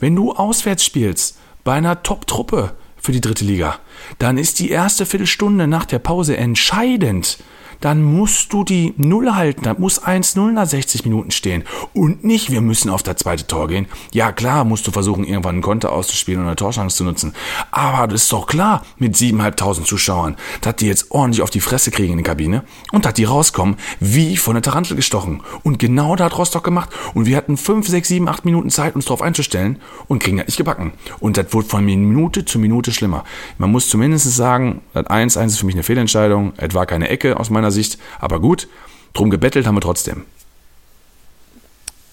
Wenn 0.00 0.14
du 0.14 0.32
auswärts 0.32 0.84
spielst, 0.84 1.38
bei 1.64 1.74
einer 1.74 2.02
Top-Truppe 2.02 2.74
für 2.96 3.12
die 3.12 3.20
dritte 3.20 3.44
Liga, 3.44 3.78
dann 4.18 4.38
ist 4.38 4.58
die 4.58 4.70
erste 4.70 5.06
Viertelstunde 5.06 5.66
nach 5.66 5.86
der 5.86 5.98
Pause 5.98 6.36
entscheidend 6.36 7.38
dann 7.80 8.02
musst 8.02 8.52
du 8.52 8.64
die 8.64 8.94
Null 8.96 9.34
halten. 9.34 9.62
Da 9.62 9.74
muss 9.74 10.02
1-0 10.02 10.52
nach 10.52 10.66
60 10.66 11.04
Minuten 11.04 11.30
stehen. 11.30 11.64
Und 11.92 12.24
nicht, 12.24 12.50
wir 12.50 12.60
müssen 12.60 12.90
auf 12.90 13.02
das 13.02 13.16
zweite 13.16 13.46
Tor 13.46 13.68
gehen. 13.68 13.86
Ja, 14.12 14.32
klar, 14.32 14.64
musst 14.64 14.86
du 14.86 14.90
versuchen, 14.90 15.24
irgendwann 15.24 15.56
einen 15.56 15.62
Konter 15.62 15.92
auszuspielen 15.92 16.40
und 16.40 16.46
eine 16.46 16.56
Torchance 16.56 16.96
zu 16.96 17.04
nutzen. 17.04 17.34
Aber 17.70 18.06
das 18.06 18.24
ist 18.24 18.32
doch 18.32 18.46
klar, 18.46 18.84
mit 18.98 19.14
7.500 19.14 19.84
Zuschauern, 19.84 20.36
dass 20.60 20.76
die 20.76 20.86
jetzt 20.86 21.10
ordentlich 21.10 21.42
auf 21.42 21.50
die 21.50 21.60
Fresse 21.60 21.90
kriegen 21.90 22.12
in 22.12 22.18
der 22.18 22.24
Kabine 22.24 22.64
und 22.92 23.04
dass 23.04 23.14
die 23.14 23.24
rauskommen, 23.24 23.76
wie 24.00 24.36
von 24.36 24.54
der 24.54 24.62
Tarantel 24.62 24.96
gestochen. 24.96 25.42
Und 25.62 25.78
genau 25.78 26.16
da 26.16 26.24
hat 26.24 26.38
Rostock 26.38 26.64
gemacht. 26.64 26.90
Und 27.14 27.26
wir 27.26 27.36
hatten 27.36 27.56
5, 27.56 27.86
6, 27.86 28.08
7, 28.08 28.28
8 28.28 28.44
Minuten 28.44 28.70
Zeit, 28.70 28.94
uns 28.94 29.04
darauf 29.04 29.22
einzustellen 29.22 29.80
und 30.06 30.22
kriegen 30.22 30.38
das 30.38 30.46
nicht 30.46 30.56
gebacken. 30.56 30.92
Und 31.20 31.36
das 31.36 31.52
wurde 31.52 31.68
von 31.68 31.84
Minute 31.84 32.44
zu 32.44 32.58
Minute 32.58 32.92
schlimmer. 32.92 33.24
Man 33.58 33.70
muss 33.70 33.88
zumindest 33.88 34.34
sagen, 34.34 34.82
das 34.94 35.06
1-1 35.06 35.46
ist 35.46 35.58
für 35.58 35.66
mich 35.66 35.74
eine 35.74 35.82
Fehlentscheidung. 35.82 36.52
Es 36.56 36.74
war 36.74 36.86
keine 36.86 37.08
Ecke 37.08 37.38
aus 37.38 37.50
meiner 37.50 37.67
meiner 37.68 37.70
Sicht. 37.70 37.98
Aber 38.18 38.40
gut, 38.40 38.68
drum 39.12 39.30
gebettelt 39.30 39.66
haben 39.66 39.76
wir 39.76 39.80
trotzdem. 39.80 40.24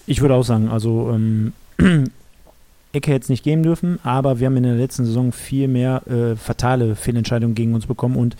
Ich 0.08 0.22
würde 0.22 0.36
auch 0.36 0.44
sagen, 0.44 0.70
also 0.70 1.12
ähm, 1.14 1.54
Ecke 2.92 3.12
hätte 3.12 3.24
es 3.24 3.30
nicht 3.30 3.44
geben 3.44 3.64
dürfen, 3.64 4.00
aber 4.04 4.40
wir 4.40 4.48
haben 4.48 4.58
in 4.58 4.64
der 4.64 4.76
letzten 4.76 5.06
Saison 5.06 5.32
viel 5.32 5.68
mehr 5.68 6.04
äh, 6.08 6.36
fatale 6.36 6.96
Fehlentscheidungen 6.96 7.56
gegen 7.56 7.74
uns 7.74 7.88
bekommen 7.88 8.16
und 8.16 8.36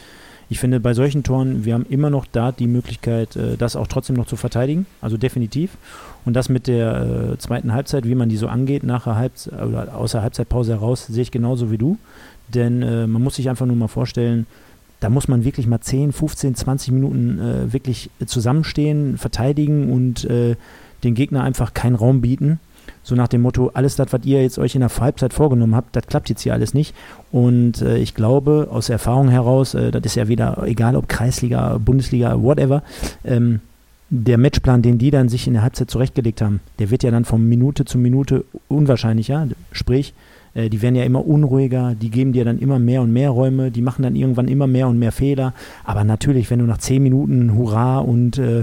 ich 0.48 0.60
finde, 0.60 0.79
bei 0.79 0.93
solchen 0.93 1.24
Toren, 1.24 1.65
wir 1.65 1.74
haben 1.74 1.88
immer 1.89 2.12
noch 2.12 2.27
da 2.31 2.51
die 2.51 2.67
Möglichkeit, 2.67 3.36
äh, 3.36 3.57
das 3.57 3.75
auch 3.75 3.88
trotzdem 3.88 4.15
noch 4.15 4.27
zu 4.27 4.36
verteidigen, 4.36 4.86
also 5.01 5.17
definitiv. 5.17 5.72
Und 6.24 6.36
das 6.36 6.50
mit 6.50 6.67
der 6.67 7.31
äh, 7.34 7.38
zweiten 7.39 7.74
Halbzeit, 7.74 8.05
wie 8.05 8.13
man 8.13 8.29
die 8.29 8.38
so 8.38 8.48
angeht, 8.48 8.84
nachher 8.84 9.15
Halbzeit, 9.15 9.53
oder 9.60 9.95
außer 9.95 10.22
Halbzeitpause 10.22 10.74
heraus, 10.74 11.07
sehe 11.07 11.24
ich 11.24 11.31
genauso 11.31 11.72
wie 11.72 11.79
du. 11.79 11.98
Denn 12.48 12.84
äh, 12.84 13.07
man 13.07 13.24
muss 13.24 13.38
sich 13.38 13.50
einfach 13.50 13.66
nur 13.66 13.75
mal 13.75 13.87
vorstellen, 13.87 14.46
da 15.00 15.10
muss 15.10 15.27
man 15.27 15.44
wirklich 15.44 15.68
mal 15.68 15.81
10, 15.81 16.12
15, 16.12 16.55
20 16.55 16.92
Minuten 16.94 17.40
äh, 17.40 17.74
wirklich 17.74 18.10
zusammenstehen, 18.25 19.18
verteidigen 19.18 19.92
und 19.92 20.25
äh, 20.25 20.55
den 21.03 21.16
Gegner 21.16 21.44
einfach 21.44 21.74
keinen 21.74 21.96
Raum 21.96 22.22
bieten. 22.22 22.60
So 23.03 23.16
nach 23.16 23.27
dem 23.27 23.42
Motto, 23.42 23.72
alles 23.74 23.96
das, 23.96 24.12
was 24.14 24.25
ihr 24.25 24.42
jetzt 24.42 24.58
euch 24.58 24.75
in 24.75 24.81
der 24.81 24.90
Halbzeit 24.90 25.34
vorgenommen 25.34 25.75
habt, 25.75 25.96
das 25.96 26.08
klappt 26.08 26.29
jetzt 26.29 26.42
hier 26.42 26.53
alles 26.53 26.74
nicht. 26.74 26.96
Und 27.31 27.81
äh, 27.81 27.98
ich 27.98 28.16
glaube, 28.16 28.68
aus 28.72 28.90
Erfahrung 28.90 29.29
heraus, 29.29 29.74
äh, 29.74 29.92
das 29.92 30.03
ist 30.05 30.16
ja 30.16 30.27
wieder 30.27 30.64
egal, 30.66 30.96
ob 30.96 31.08
Kreisliga, 31.08 31.77
Bundesliga, 31.77 32.42
whatever, 32.42 32.84
ähm, 33.24 33.62
der 34.10 34.38
Matchplan, 34.38 34.81
den 34.81 34.98
die 34.98 35.12
dann 35.12 35.29
sich 35.29 35.48
in 35.48 35.53
der 35.53 35.64
Halbzeit 35.64 35.90
zurechtgelegt 35.90 36.42
haben, 36.42 36.62
der 36.79 36.90
wird 36.90 37.03
ja 37.03 37.12
dann 37.12 37.25
von 37.25 37.48
Minute 37.48 37.86
zu 37.86 37.98
Minute 37.98 38.46
unwahrscheinlicher. 38.68 39.48
Sprich, 39.72 40.14
äh, 40.55 40.70
die 40.70 40.81
werden 40.81 40.96
ja 40.96 41.03
immer 41.03 41.25
unruhiger, 41.25 41.94
die 41.94 42.09
geben 42.09 42.33
dir 42.33 42.46
dann 42.46 42.57
immer 42.57 42.79
mehr 42.79 43.01
und 43.01 43.13
mehr 43.13 43.29
Räume, 43.29 43.70
die 43.70 43.81
machen 43.81 44.01
dann 44.01 44.15
irgendwann 44.15 44.48
immer 44.48 44.65
mehr 44.65 44.87
und 44.87 44.98
mehr 44.98 45.11
Fehler. 45.11 45.53
Aber 45.83 46.03
natürlich, 46.03 46.50
wenn 46.50 46.59
du 46.59 46.65
nach 46.65 46.79
zehn 46.79 47.03
Minuten 47.03 47.55
Hurra 47.55 48.00
und 48.00 48.39
äh, 48.39 48.61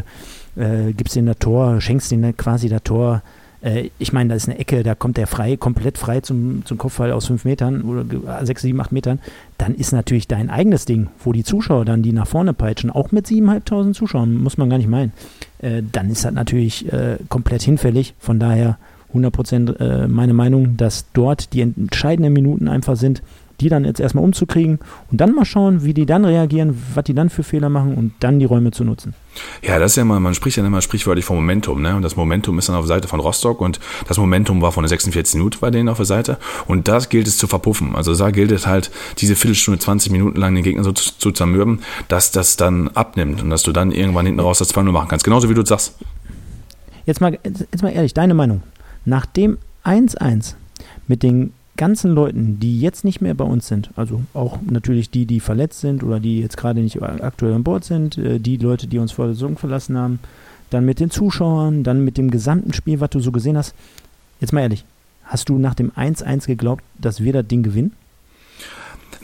äh, 0.57 0.93
gibst 0.97 1.15
denen 1.15 1.29
das 1.29 1.39
Tor, 1.39 1.81
schenkst 1.81 2.11
denen 2.11 2.37
quasi 2.37 2.69
das 2.69 2.83
Tor, 2.83 3.23
äh, 3.63 3.91
ich 3.99 4.13
meine, 4.13 4.31
da 4.31 4.35
ist 4.35 4.49
eine 4.49 4.59
Ecke, 4.59 4.83
da 4.83 4.95
kommt 4.95 5.17
der 5.17 5.27
frei, 5.27 5.57
komplett 5.57 5.99
frei 5.99 6.21
zum, 6.21 6.65
zum 6.65 6.79
Kopfball 6.79 7.13
aus 7.13 7.27
fünf 7.27 7.45
Metern 7.45 7.83
oder 7.83 8.45
sechs, 8.45 8.63
sieben, 8.63 8.81
acht 8.81 8.93
Metern, 8.93 9.21
dann 9.59 9.75
ist 9.75 9.93
natürlich 9.93 10.29
dein 10.29 10.51
eigenes 10.51 10.85
Ding, 10.85 11.09
wo 11.23 11.33
die 11.33 11.45
Zuschauer 11.45 11.85
dann 11.85 12.03
die 12.03 12.13
nach 12.13 12.27
vorne 12.27 12.53
peitschen, 12.53 12.91
auch 12.91 13.13
mit 13.13 13.27
siebeneinhalbtausend 13.27 13.97
Zuschauern, 13.97 14.37
muss 14.37 14.59
man 14.59 14.69
gar 14.69 14.79
nicht 14.79 14.89
meinen, 14.89 15.13
äh, 15.61 15.83
dann 15.91 16.11
ist 16.11 16.25
das 16.25 16.33
natürlich 16.33 16.93
äh, 16.93 17.19
komplett 17.29 17.63
hinfällig. 17.63 18.15
Von 18.19 18.39
daher 18.39 18.79
100% 19.15 19.79
äh, 19.79 20.09
meine 20.09 20.35
Meinung, 20.35 20.77
dass 20.77 21.07
dort 21.13 21.53
die 21.53 21.61
entscheidenden 21.61 22.33
Minuten 22.33 22.69
einfach 22.69 22.97
sind, 22.97 23.23
die 23.63 23.69
dann 23.69 23.85
jetzt 23.85 24.01
erstmal 24.01 24.25
umzukriegen 24.25 24.79
und 25.11 25.21
dann 25.21 25.35
mal 25.35 25.45
schauen, 25.45 25.85
wie 25.85 25.95
die 25.95 26.07
dann 26.07 26.25
reagieren, 26.25 26.77
was 26.95 27.05
die 27.05 27.15
dann 27.15 27.31
für 27.31 27.43
Fehler 27.43 27.69
machen 27.69 27.95
und 27.95 28.13
dann 28.21 28.39
die 28.39 28.45
Räume 28.45 28.73
zu 28.73 28.85
nutzen. 28.85 29.15
Ja, 29.63 29.79
das 29.79 29.93
ist 29.93 29.97
ja 29.97 30.05
mal, 30.05 30.21
man 30.21 30.35
spricht 30.35 30.57
ja 30.57 30.67
immer 30.67 30.83
sprichwörtlich 30.83 31.25
vom 31.25 31.37
Momentum, 31.37 31.81
ne? 31.81 31.97
Und 31.97 32.03
das 32.03 32.17
Momentum 32.17 32.59
ist 32.59 32.69
dann 32.69 32.77
auf 32.77 32.83
der 32.87 32.97
Seite 32.97 33.09
von 33.09 33.21
Rostock 33.21 33.61
und 33.61 33.81
das 34.09 34.19
Momentum 34.19 34.61
war 34.61 34.73
von 34.73 34.83
der 34.83 34.89
46 34.89 35.37
Minuten 35.37 35.59
bei 35.61 35.71
denen 35.71 35.89
auf 35.89 35.97
der 35.97 36.07
Seite 36.07 36.39
und 36.67 36.89
das 36.89 37.09
gilt 37.09 37.27
es 37.27 37.39
zu 37.39 37.47
verpuffen. 37.47 37.95
Also 37.95 38.15
da 38.15 38.31
gilt 38.31 38.51
es 38.51 38.67
halt, 38.67 38.91
diese 39.19 39.37
Viertelstunde, 39.37 39.79
20 39.79 40.13
Minuten 40.13 40.39
lang 40.39 40.55
den 40.55 40.65
Gegner 40.65 40.85
so 40.85 40.93
zu, 40.93 41.17
zu 41.17 41.31
zermürben, 41.31 41.81
dass 42.09 42.31
das 42.31 42.57
dann 42.57 42.89
abnimmt 42.89 43.43
und 43.43 43.51
dass 43.51 43.63
du 43.63 43.73
dann 43.73 43.93
irgendwann 43.93 44.27
hinten 44.27 44.41
raus 44.41 44.59
das 44.59 44.75
2-0 44.75 44.91
machen 44.93 45.09
kannst. 45.09 45.25
Genauso 45.25 45.49
wie 45.49 45.55
du 45.55 45.65
sagst. 45.65 45.97
Jetzt 47.07 47.21
mal, 47.21 47.39
jetzt 47.45 47.83
mal 47.83 47.91
ehrlich, 47.91 48.15
deine 48.15 48.35
Meinung. 48.35 48.63
Nach 49.05 49.27
dem 49.27 49.59
1-1 49.85 50.55
mit 51.09 51.23
den 51.23 51.53
ganzen 51.77 52.13
Leuten, 52.13 52.61
die 52.61 52.81
jetzt 52.81 53.05
nicht 53.05 53.21
mehr 53.21 53.35
bei 53.35 53.45
uns 53.45 53.67
sind, 53.67 53.91
also 53.97 54.23
auch 54.35 54.59
natürlich 54.63 55.11
die, 55.11 55.27
die 55.27 55.41
verletzt 55.41 55.81
sind 55.81 56.03
oder 56.03 56.21
die 56.21 56.41
jetzt 56.41 56.57
gerade 56.57 56.81
nicht 56.81 57.03
aktuell 57.03 57.55
an 57.55 57.65
Bord 57.65 57.85
sind, 57.85 58.19
äh, 58.19 58.39
die 58.39 58.57
Leute, 58.59 58.87
die 58.87 58.99
uns 58.99 59.13
vor 59.13 59.27
der 59.27 59.35
Saison 59.35 59.57
verlassen 59.57 59.97
haben, 59.97 60.21
dann 60.71 60.85
mit 60.85 61.01
den 61.01 61.11
Zuschauern, 61.11 61.83
dann 61.83 62.05
mit 62.05 62.19
dem 62.19 62.31
gesamten 62.31 62.73
Spiel, 62.73 63.01
was 63.01 63.11
du 63.11 63.21
so 63.21 63.33
gesehen 63.33 63.57
hast. 63.57 63.75
Jetzt 64.41 64.53
mal 64.53 64.61
ehrlich, 64.61 64.85
hast 65.25 65.49
du 65.49 65.59
nach 65.59 65.75
dem 65.75 65.91
1-1 65.93 66.47
geglaubt, 66.47 66.83
dass 66.99 67.23
wir 67.23 67.33
das 67.33 67.47
Ding 67.47 67.63
gewinnen? 67.63 67.93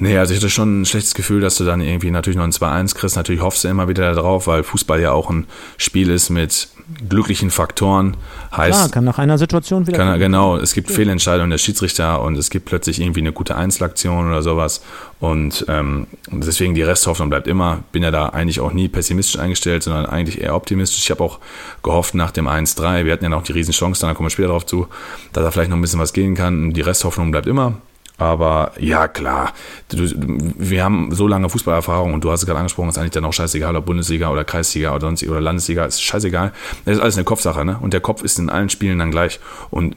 Nee, 0.00 0.16
also 0.16 0.32
ich 0.32 0.40
hatte 0.40 0.50
schon 0.50 0.82
ein 0.82 0.86
schlechtes 0.86 1.14
Gefühl, 1.14 1.40
dass 1.40 1.56
du 1.56 1.64
dann 1.64 1.80
irgendwie 1.80 2.10
natürlich 2.10 2.36
noch 2.36 2.44
ein 2.44 2.52
2-1 2.52 2.94
kriegst. 2.94 3.16
Natürlich 3.16 3.42
hoffst 3.42 3.64
du 3.64 3.68
immer 3.68 3.88
wieder 3.88 4.14
darauf, 4.14 4.46
weil 4.46 4.62
Fußball 4.62 5.00
ja 5.00 5.12
auch 5.12 5.28
ein 5.28 5.46
Spiel 5.76 6.10
ist 6.10 6.30
mit 6.30 6.68
glücklichen 7.08 7.50
Faktoren. 7.50 8.16
Heißt, 8.56 8.78
Klar, 8.78 8.88
kann 8.90 9.04
nach 9.04 9.18
einer 9.18 9.36
Situation 9.36 9.86
wieder. 9.86 9.98
Kann, 9.98 10.18
genau, 10.18 10.56
es 10.56 10.72
gibt. 10.72 10.90
Fehlentscheidungen 10.90 11.50
der 11.50 11.58
Schiedsrichter 11.58 12.22
und 12.22 12.36
es 12.38 12.48
gibt 12.48 12.64
plötzlich 12.64 13.00
irgendwie 13.00 13.20
eine 13.20 13.32
gute 13.32 13.56
Einzelaktion 13.56 14.26
oder 14.26 14.42
sowas. 14.42 14.82
Und 15.20 15.66
ähm, 15.68 16.06
deswegen 16.30 16.74
die 16.74 16.82
Resthoffnung 16.82 17.28
bleibt 17.28 17.46
immer. 17.46 17.80
Bin 17.92 18.02
ja 18.02 18.10
da 18.10 18.30
eigentlich 18.30 18.60
auch 18.60 18.72
nie 18.72 18.88
pessimistisch 18.88 19.38
eingestellt, 19.38 19.82
sondern 19.82 20.06
eigentlich 20.06 20.40
eher 20.40 20.54
optimistisch. 20.54 21.02
Ich 21.02 21.10
habe 21.10 21.22
auch 21.22 21.40
gehofft 21.82 22.14
nach 22.14 22.30
dem 22.30 22.48
1-3, 22.48 23.04
wir 23.04 23.12
hatten 23.12 23.24
ja 23.24 23.30
noch 23.30 23.42
die 23.42 23.52
Riesenchance, 23.52 24.00
dann 24.00 24.14
kommen 24.14 24.26
wir 24.26 24.30
später 24.30 24.48
darauf 24.48 24.64
zu, 24.64 24.86
dass 25.32 25.44
da 25.44 25.50
vielleicht 25.50 25.70
noch 25.70 25.76
ein 25.76 25.82
bisschen 25.82 26.00
was 26.00 26.12
gehen 26.12 26.34
kann. 26.34 26.72
Die 26.72 26.80
Resthoffnung 26.80 27.30
bleibt 27.30 27.46
immer. 27.46 27.74
Aber 28.18 28.72
ja, 28.80 29.06
klar, 29.06 29.52
du, 29.88 30.10
wir 30.16 30.82
haben 30.82 31.14
so 31.14 31.28
lange 31.28 31.48
Fußballerfahrung 31.48 32.14
und 32.14 32.24
du 32.24 32.32
hast 32.32 32.40
es 32.40 32.46
gerade 32.46 32.58
angesprochen, 32.58 32.88
ist 32.88 32.98
eigentlich 32.98 33.12
dann 33.12 33.24
auch 33.24 33.32
scheißegal, 33.32 33.76
ob 33.76 33.86
Bundesliga 33.86 34.28
oder 34.30 34.44
Kreisliga 34.44 34.90
oder 34.90 35.02
sonst 35.02 35.22
oder 35.22 35.40
Landesliga, 35.40 35.84
ist 35.84 36.02
scheißegal. 36.02 36.52
Das 36.84 36.96
ist 36.96 37.00
alles 37.00 37.16
eine 37.16 37.24
Kopfsache, 37.24 37.64
ne? 37.64 37.78
Und 37.80 37.92
der 37.92 38.00
Kopf 38.00 38.22
ist 38.22 38.40
in 38.40 38.50
allen 38.50 38.70
Spielen 38.70 38.98
dann 38.98 39.12
gleich. 39.12 39.38
Und 39.70 39.96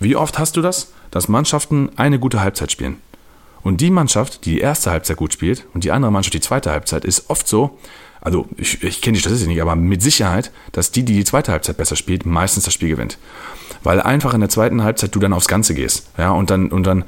wie 0.00 0.16
oft 0.16 0.38
hast 0.38 0.56
du 0.56 0.62
das, 0.62 0.92
dass 1.10 1.28
Mannschaften 1.28 1.90
eine 1.96 2.18
gute 2.18 2.40
Halbzeit 2.40 2.72
spielen? 2.72 2.96
Und 3.62 3.80
die 3.80 3.90
Mannschaft, 3.90 4.46
die 4.46 4.52
die 4.52 4.60
erste 4.60 4.90
Halbzeit 4.90 5.16
gut 5.18 5.32
spielt 5.32 5.66
und 5.74 5.84
die 5.84 5.92
andere 5.92 6.12
Mannschaft 6.12 6.34
die 6.34 6.40
zweite 6.40 6.70
Halbzeit, 6.70 7.04
ist 7.04 7.30
oft 7.30 7.46
so, 7.46 7.78
also 8.24 8.46
ich, 8.56 8.82
ich 8.82 9.02
kenne 9.02 9.14
die 9.14 9.20
Statistik 9.20 9.48
nicht, 9.48 9.60
aber 9.60 9.76
mit 9.76 10.02
Sicherheit, 10.02 10.50
dass 10.72 10.92
die, 10.92 11.02
die 11.02 11.14
die 11.14 11.24
zweite 11.24 11.52
Halbzeit 11.52 11.76
besser 11.76 11.94
spielt, 11.94 12.24
meistens 12.24 12.64
das 12.64 12.72
Spiel 12.72 12.88
gewinnt. 12.88 13.18
Weil 13.82 14.00
einfach 14.00 14.32
in 14.32 14.40
der 14.40 14.48
zweiten 14.48 14.82
Halbzeit 14.82 15.14
du 15.14 15.20
dann 15.20 15.34
aufs 15.34 15.46
Ganze 15.46 15.74
gehst. 15.74 16.08
Ja, 16.16 16.30
und 16.30 16.50
dann, 16.50 16.68
und 16.70 16.84
dann 16.86 17.04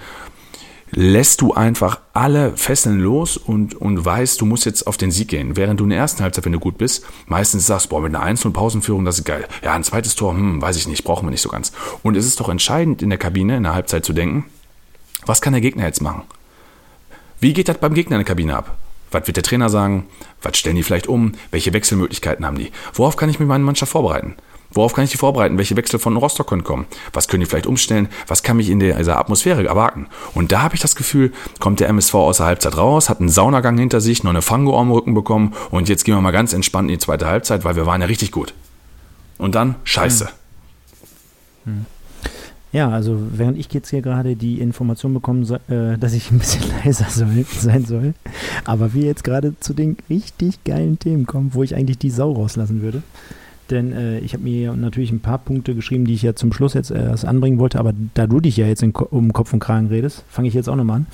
lässt 0.90 1.40
du 1.40 1.52
einfach 1.52 2.00
alle 2.12 2.56
Fesseln 2.56 3.00
los 3.00 3.36
und, 3.36 3.74
und 3.74 4.04
weißt, 4.04 4.40
du 4.40 4.46
musst 4.46 4.66
jetzt 4.66 4.86
auf 4.86 4.96
den 4.96 5.10
Sieg 5.10 5.28
gehen. 5.28 5.56
Während 5.56 5.80
du 5.80 5.84
in 5.84 5.90
der 5.90 5.98
ersten 5.98 6.22
Halbzeit, 6.22 6.44
wenn 6.44 6.52
du 6.52 6.60
gut 6.60 6.78
bist, 6.78 7.04
meistens 7.26 7.66
sagst, 7.66 7.88
boah, 7.88 8.00
mit 8.00 8.14
einer 8.14 8.24
1 8.24 8.46
Pausenführung, 8.52 9.04
das 9.04 9.18
ist 9.18 9.24
geil. 9.24 9.46
Ja, 9.62 9.74
ein 9.74 9.84
zweites 9.84 10.14
Tor, 10.14 10.32
hm, 10.32 10.62
weiß 10.62 10.76
ich 10.76 10.86
nicht, 10.86 11.04
brauchen 11.04 11.26
wir 11.26 11.30
nicht 11.30 11.42
so 11.42 11.48
ganz. 11.48 11.72
Und 12.02 12.16
es 12.16 12.26
ist 12.26 12.40
doch 12.40 12.48
entscheidend 12.48 13.02
in 13.02 13.10
der 13.10 13.18
Kabine, 13.18 13.56
in 13.56 13.64
der 13.64 13.74
Halbzeit 13.74 14.04
zu 14.04 14.12
denken, 14.12 14.44
was 15.24 15.40
kann 15.40 15.52
der 15.52 15.62
Gegner 15.62 15.84
jetzt 15.84 16.02
machen? 16.02 16.22
Wie 17.40 17.52
geht 17.52 17.68
das 17.68 17.78
beim 17.78 17.94
Gegner 17.94 18.16
in 18.16 18.20
der 18.20 18.26
Kabine 18.26 18.56
ab? 18.56 18.76
Was 19.10 19.26
wird 19.26 19.36
der 19.36 19.44
Trainer 19.44 19.68
sagen? 19.68 20.06
Was 20.42 20.56
stellen 20.56 20.76
die 20.76 20.82
vielleicht 20.82 21.06
um? 21.06 21.32
Welche 21.50 21.72
Wechselmöglichkeiten 21.72 22.46
haben 22.46 22.58
die? 22.58 22.72
Worauf 22.94 23.16
kann 23.16 23.28
ich 23.28 23.38
mich 23.38 23.48
meine 23.48 23.64
Mannschaft 23.64 23.92
vorbereiten? 23.92 24.36
Worauf 24.72 24.94
kann 24.94 25.04
ich 25.04 25.10
die 25.10 25.16
vorbereiten? 25.16 25.58
Welche 25.58 25.76
Wechsel 25.76 25.98
von 25.98 26.16
Rostock 26.16 26.48
können 26.48 26.64
kommen? 26.64 26.86
Was 27.12 27.28
können 27.28 27.40
die 27.40 27.46
vielleicht 27.46 27.66
umstellen? 27.66 28.08
Was 28.26 28.42
kann 28.42 28.56
mich 28.56 28.68
in 28.68 28.80
dieser 28.80 29.18
Atmosphäre 29.18 29.66
erwarten? 29.66 30.06
Und 30.34 30.52
da 30.52 30.62
habe 30.62 30.74
ich 30.74 30.80
das 30.80 30.96
Gefühl, 30.96 31.32
kommt 31.60 31.80
der 31.80 31.88
MSV 31.88 32.14
aus 32.14 32.38
der 32.38 32.46
Halbzeit 32.46 32.76
raus, 32.76 33.08
hat 33.08 33.20
einen 33.20 33.28
Saunagang 33.28 33.78
hinter 33.78 34.00
sich, 34.00 34.22
noch 34.22 34.30
eine 34.30 34.42
Fango 34.42 34.78
am 34.78 34.90
Rücken 34.90 35.14
bekommen 35.14 35.54
und 35.70 35.88
jetzt 35.88 36.04
gehen 36.04 36.14
wir 36.14 36.20
mal 36.20 36.30
ganz 36.30 36.52
entspannt 36.52 36.90
in 36.90 36.96
die 36.96 37.04
zweite 37.04 37.26
Halbzeit, 37.26 37.64
weil 37.64 37.76
wir 37.76 37.86
waren 37.86 38.00
ja 38.00 38.06
richtig 38.06 38.32
gut. 38.32 38.54
Und 39.38 39.54
dann 39.54 39.76
Scheiße. 39.84 40.28
Hm. 41.64 41.72
Hm. 41.74 41.86
Ja, 42.72 42.90
also 42.90 43.18
während 43.32 43.56
ich 43.58 43.72
jetzt 43.72 43.88
hier 43.88 44.02
gerade 44.02 44.36
die 44.36 44.60
Information 44.60 45.14
bekomme, 45.14 45.46
äh, 45.68 45.96
dass 45.96 46.12
ich 46.12 46.30
ein 46.30 46.38
bisschen 46.38 46.64
leiser 46.84 47.06
soll, 47.08 47.46
sein 47.50 47.86
soll, 47.86 48.14
aber 48.64 48.92
wir 48.92 49.04
jetzt 49.04 49.24
gerade 49.24 49.58
zu 49.60 49.72
den 49.72 49.96
richtig 50.10 50.62
geilen 50.64 50.98
Themen 50.98 51.26
kommen, 51.26 51.54
wo 51.54 51.62
ich 51.62 51.74
eigentlich 51.74 51.96
die 51.96 52.10
Sau 52.10 52.32
rauslassen 52.32 52.82
würde. 52.82 53.02
Denn 53.70 53.92
äh, 53.92 54.18
ich 54.20 54.32
habe 54.32 54.44
mir 54.44 54.74
natürlich 54.74 55.10
ein 55.10 55.20
paar 55.20 55.38
Punkte 55.38 55.74
geschrieben, 55.74 56.04
die 56.04 56.14
ich 56.14 56.22
ja 56.22 56.34
zum 56.34 56.52
Schluss 56.52 56.74
jetzt 56.74 56.90
erst 56.90 57.24
anbringen 57.24 57.58
wollte, 57.58 57.80
aber 57.80 57.92
da 58.14 58.26
du 58.26 58.40
dich 58.40 58.56
ja 58.56 58.66
jetzt 58.66 58.82
in, 58.82 58.92
um 58.92 59.32
Kopf 59.32 59.52
und 59.52 59.58
Kragen 59.58 59.88
redest, 59.88 60.24
fange 60.28 60.46
ich 60.46 60.54
jetzt 60.54 60.68
auch 60.68 60.76
nochmal 60.76 60.98
an. 60.98 61.06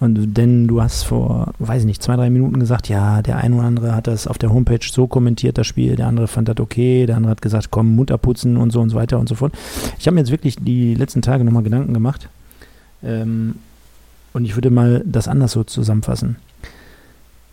Und 0.00 0.34
denn 0.36 0.66
du 0.66 0.82
hast 0.82 1.04
vor, 1.04 1.52
weiß 1.60 1.82
ich 1.82 1.86
nicht, 1.86 2.02
zwei, 2.02 2.16
drei 2.16 2.30
Minuten 2.30 2.58
gesagt, 2.58 2.88
ja, 2.88 3.22
der 3.22 3.36
eine 3.36 3.54
oder 3.54 3.64
andere 3.66 3.94
hat 3.94 4.08
das 4.08 4.26
auf 4.26 4.38
der 4.38 4.52
Homepage 4.52 4.80
so 4.90 5.06
kommentiert, 5.06 5.56
das 5.56 5.66
Spiel, 5.66 5.94
der 5.94 6.08
andere 6.08 6.26
fand 6.26 6.48
das 6.48 6.58
okay, 6.58 7.06
der 7.06 7.16
andere 7.16 7.30
hat 7.30 7.42
gesagt, 7.42 7.70
komm, 7.70 7.94
Mund 7.94 8.10
abputzen 8.10 8.56
und 8.56 8.72
so 8.72 8.80
und 8.80 8.90
so 8.90 8.96
weiter 8.96 9.18
und 9.18 9.28
so 9.28 9.36
fort. 9.36 9.52
Ich 9.98 10.06
habe 10.06 10.16
mir 10.16 10.20
jetzt 10.20 10.32
wirklich 10.32 10.56
die 10.56 10.94
letzten 10.94 11.22
Tage 11.22 11.44
nochmal 11.44 11.62
Gedanken 11.62 11.94
gemacht. 11.94 12.28
Ähm, 13.04 13.54
und 14.32 14.44
ich 14.44 14.56
würde 14.56 14.70
mal 14.70 15.02
das 15.06 15.28
anders 15.28 15.52
so 15.52 15.64
zusammenfassen. 15.64 16.36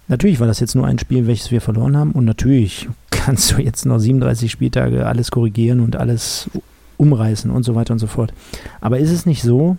Natürlich 0.08 0.40
war 0.40 0.48
das 0.48 0.60
jetzt 0.60 0.76
nur 0.76 0.86
ein 0.86 1.00
Spiel, 1.00 1.28
welches 1.28 1.52
wir 1.52 1.60
verloren 1.60 1.98
haben. 1.98 2.12
Und 2.12 2.26
natürlich 2.26 2.88
kannst 3.28 3.52
du 3.52 3.62
jetzt 3.62 3.86
noch 3.86 4.00
37 4.00 4.50
Spieltage 4.50 5.06
alles 5.06 5.32
korrigieren 5.32 5.82
und 5.82 5.98
alles 5.98 6.50
umreißen 6.96 7.52
und 7.52 7.64
so 7.64 7.76
weiter 7.76 7.92
und 7.92 8.00
so 8.00 8.08
fort. 8.08 8.34
Aber 8.80 9.00
ist 9.00 9.12
es 9.12 9.26
nicht 9.26 9.42
so, 9.42 9.76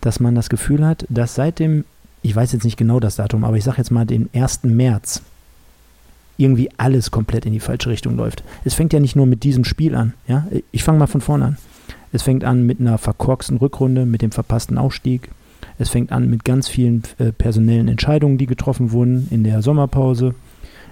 dass 0.00 0.18
man 0.18 0.34
das 0.34 0.48
Gefühl 0.48 0.84
hat, 0.84 1.06
dass 1.08 1.36
seit 1.36 1.60
dem, 1.60 1.84
ich 2.22 2.34
weiß 2.34 2.50
jetzt 2.50 2.64
nicht 2.64 2.76
genau 2.76 2.98
das 2.98 3.14
Datum, 3.14 3.44
aber 3.44 3.56
ich 3.56 3.62
sage 3.62 3.78
jetzt 3.78 3.92
mal 3.92 4.04
den 4.04 4.28
1. 4.34 4.64
März, 4.64 5.22
irgendwie 6.38 6.70
alles 6.76 7.12
komplett 7.12 7.46
in 7.46 7.52
die 7.52 7.60
falsche 7.60 7.88
Richtung 7.88 8.16
läuft. 8.16 8.42
Es 8.64 8.74
fängt 8.74 8.92
ja 8.92 8.98
nicht 8.98 9.14
nur 9.14 9.26
mit 9.26 9.44
diesem 9.44 9.62
Spiel 9.62 9.94
an. 9.94 10.14
Ja? 10.26 10.48
Ich 10.72 10.82
fange 10.82 10.98
mal 10.98 11.06
von 11.06 11.20
vorne 11.20 11.44
an. 11.44 11.56
Es 12.10 12.24
fängt 12.24 12.42
an 12.42 12.66
mit 12.66 12.80
einer 12.80 12.98
verkorksten 12.98 13.58
Rückrunde, 13.58 14.06
mit 14.06 14.22
dem 14.22 14.32
verpassten 14.32 14.76
Aufstieg, 14.76 15.30
es 15.78 15.88
fängt 15.88 16.10
an 16.10 16.28
mit 16.28 16.44
ganz 16.44 16.66
vielen 16.66 17.04
äh, 17.18 17.30
personellen 17.30 17.86
Entscheidungen, 17.86 18.38
die 18.38 18.46
getroffen 18.46 18.90
wurden 18.90 19.28
in 19.30 19.44
der 19.44 19.62
Sommerpause. 19.62 20.34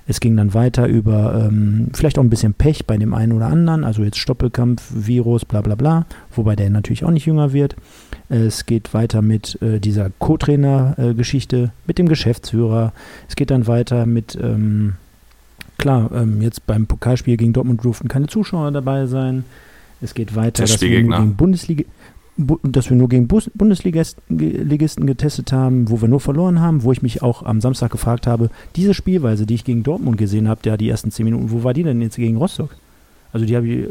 Es 0.09 0.21
ging 0.21 0.37
dann 0.37 0.55
weiter 0.55 0.87
über 0.87 1.47
ähm, 1.49 1.89
vielleicht 1.93 2.19
auch 2.19 2.23
ein 2.23 2.31
bisschen 2.31 2.55
Pech 2.55 2.87
bei 2.87 2.97
dem 2.97 3.13
einen 3.13 3.33
oder 3.33 3.47
anderen, 3.47 3.83
also 3.83 4.05
jetzt 4.05 4.19
Stoppelkampf, 4.19 4.83
Virus, 4.95 5.45
bla 5.45 5.61
bla 5.63 5.75
bla, 5.75 6.07
wobei 6.35 6.55
der 6.55 6.71
natürlich 6.71 7.05
auch 7.05 7.11
nicht 7.11 7.27
jünger 7.27 7.53
wird. 7.53 7.75
Es 8.29 8.67
geht 8.67 8.95
weiter 8.95 9.23
mit 9.23 9.61
äh, 9.63 9.81
dieser 9.81 10.11
Co-Trainer-Geschichte, 10.19 11.57
äh, 11.57 11.69
mit 11.87 11.99
dem 11.99 12.09
Geschäftsführer. 12.09 12.93
Es 13.29 13.37
geht 13.37 13.51
dann 13.51 13.67
weiter 13.67 14.07
mit, 14.07 14.39
ähm, 14.41 14.95
klar, 15.79 16.11
ähm, 16.15 16.41
jetzt 16.41 16.67
beim 16.67 16.87
Pokalspiel 16.87 17.37
gegen 17.37 17.53
Dortmund 17.53 17.85
durften 17.85 18.09
keine 18.09 18.29
Zuschauer 18.29 18.71
dabei 18.73 19.07
sein. 19.07 19.45
Es 20.01 20.15
geht 20.15 20.37
weiter, 20.37 20.65
dass 20.65 20.81
wir 20.81 20.89
gegen 20.89 21.37
Bundesliga 21.37 21.85
dass 22.37 22.91
wir 22.91 22.97
nur 22.97 23.09
gegen 23.09 23.29
Bundesligisten 23.29 25.07
getestet 25.07 25.53
haben, 25.53 25.91
wo 25.91 26.01
wir 26.01 26.09
nur 26.09 26.21
verloren 26.21 26.61
haben, 26.61 26.83
wo 26.83 26.93
ich 26.93 27.03
mich 27.03 27.23
auch 27.23 27.43
am 27.43 27.61
Samstag 27.61 27.91
gefragt 27.91 28.27
habe, 28.27 28.51
diese 28.77 28.95
Spielweise, 28.95 29.47
die 29.47 29.55
ich 29.55 29.65
gegen 29.65 29.83
Dortmund 29.83 30.19
gesehen 30.19 30.49
habe, 30.49 30.61
ja 30.65 30.77
die 30.77 30.89
ersten 30.89 31.11
zehn 31.11 31.25
Minuten, 31.25 31.51
wo 31.51 31.65
war 31.65 31.73
die 31.73 31.83
denn 31.83 32.03
jetzt 32.03 32.17
gegen 32.17 32.37
Rostock? 32.37 32.77
Also 33.33 33.45
die 33.45 33.55
habe 33.55 33.67
ich, 33.67 33.85
äh, 33.85 33.89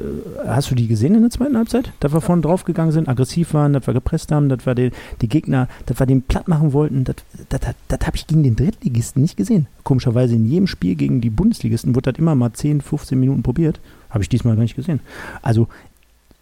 hast 0.48 0.72
du 0.72 0.76
die 0.76 0.88
gesehen 0.88 1.14
in 1.14 1.22
der 1.22 1.30
zweiten 1.30 1.56
Halbzeit? 1.56 1.92
Dass 2.00 2.14
wir 2.14 2.22
vorne 2.22 2.42
drauf 2.42 2.64
gegangen 2.64 2.92
sind, 2.92 3.08
aggressiv 3.08 3.54
waren, 3.54 3.74
dass 3.74 3.86
wir 3.86 3.94
gepresst 3.94 4.32
haben, 4.32 4.50
dass 4.50 4.66
wir 4.66 4.74
den, 4.74 4.92
die 5.22 5.28
Gegner, 5.28 5.68
dass 5.86 6.00
wir 6.00 6.08
den 6.08 6.24
platt 6.24 6.48
machen 6.48 6.74
wollten, 6.74 7.04
das, 7.04 7.18
das, 7.50 7.62
das 7.88 8.00
habe 8.08 8.16
ich 8.16 8.26
gegen 8.26 8.42
den 8.42 8.56
Drittligisten 8.56 9.22
nicht 9.22 9.38
gesehen. 9.38 9.68
Komischerweise 9.84 10.34
in 10.34 10.46
jedem 10.46 10.66
Spiel 10.66 10.96
gegen 10.96 11.22
die 11.22 11.30
Bundesligisten 11.30 11.94
wurde 11.94 12.12
das 12.12 12.20
immer 12.20 12.34
mal 12.34 12.54
10, 12.54 12.82
15 12.82 13.20
Minuten 13.20 13.44
probiert. 13.44 13.80
Habe 14.10 14.24
ich 14.24 14.30
diesmal 14.30 14.56
gar 14.56 14.64
nicht 14.64 14.76
gesehen. 14.76 15.02
Also 15.42 15.68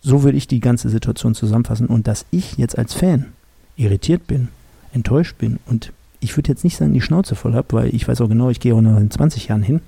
so 0.03 0.21
würde 0.21 0.37
ich 0.37 0.47
die 0.47 0.59
ganze 0.59 0.89
Situation 0.89 1.33
zusammenfassen. 1.33 1.87
Und 1.87 2.07
dass 2.07 2.25
ich 2.29 2.57
jetzt 2.57 2.77
als 2.77 2.93
Fan 2.93 3.27
irritiert 3.75 4.27
bin, 4.27 4.49
enttäuscht 4.93 5.37
bin 5.39 5.59
und 5.65 5.91
ich 6.19 6.37
würde 6.37 6.49
jetzt 6.49 6.63
nicht 6.63 6.77
sagen, 6.77 6.93
die 6.93 7.01
Schnauze 7.01 7.35
voll 7.35 7.53
habe, 7.53 7.67
weil 7.71 7.95
ich 7.95 8.07
weiß 8.07 8.21
auch 8.21 8.29
genau, 8.29 8.49
ich 8.49 8.59
gehe 8.59 8.75
auch 8.75 8.81
noch 8.81 8.97
in 8.97 9.11
20 9.11 9.47
Jahren 9.47 9.63
hin. 9.63 9.81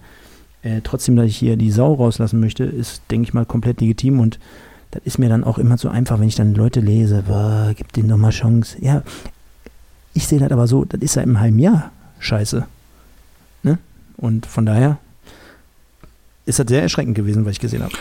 Äh, 0.64 0.82
trotzdem, 0.84 1.16
dass 1.16 1.28
ich 1.28 1.38
hier 1.38 1.56
die 1.56 1.72
Sau 1.72 1.94
rauslassen 1.94 2.40
möchte, 2.40 2.64
ist, 2.64 3.04
denke 3.12 3.28
ich 3.28 3.34
mal, 3.34 3.46
komplett 3.46 3.80
legitim 3.80 4.20
und 4.20 4.40
das 4.92 5.04
ist 5.06 5.18
mir 5.18 5.30
dann 5.30 5.44
auch 5.44 5.58
immer 5.58 5.78
so 5.78 5.90
einfach, 5.90 6.20
wenn 6.20 6.28
ich 6.28 6.36
dann 6.36 6.56
Leute 6.56 6.80
lese, 6.80 7.24
boah, 7.28 7.74
gib 7.76 7.94
denen 7.94 8.10
doch 8.10 8.18
mal 8.18 8.32
Chance. 8.32 8.78
Ja, 8.82 9.04
ich 10.14 10.28
sehe 10.28 10.40
das 10.40 10.52
aber 10.52 10.68
so, 10.68 10.86
das 10.86 11.02
ist 11.02 11.16
ja 11.16 11.22
im 11.22 11.40
halben 11.40 11.60
Jahr 11.60 11.92
scheiße. 12.20 12.66
Ne? 13.64 13.78
Und 14.18 14.46
von 14.46 14.66
daher 14.66 14.98
ist 16.46 16.60
das 16.60 16.68
sehr 16.68 16.82
erschreckend 16.82 17.16
gewesen, 17.16 17.46
was 17.46 17.54
ich 17.54 17.60
gesehen 17.60 17.84
habe. 17.84 17.94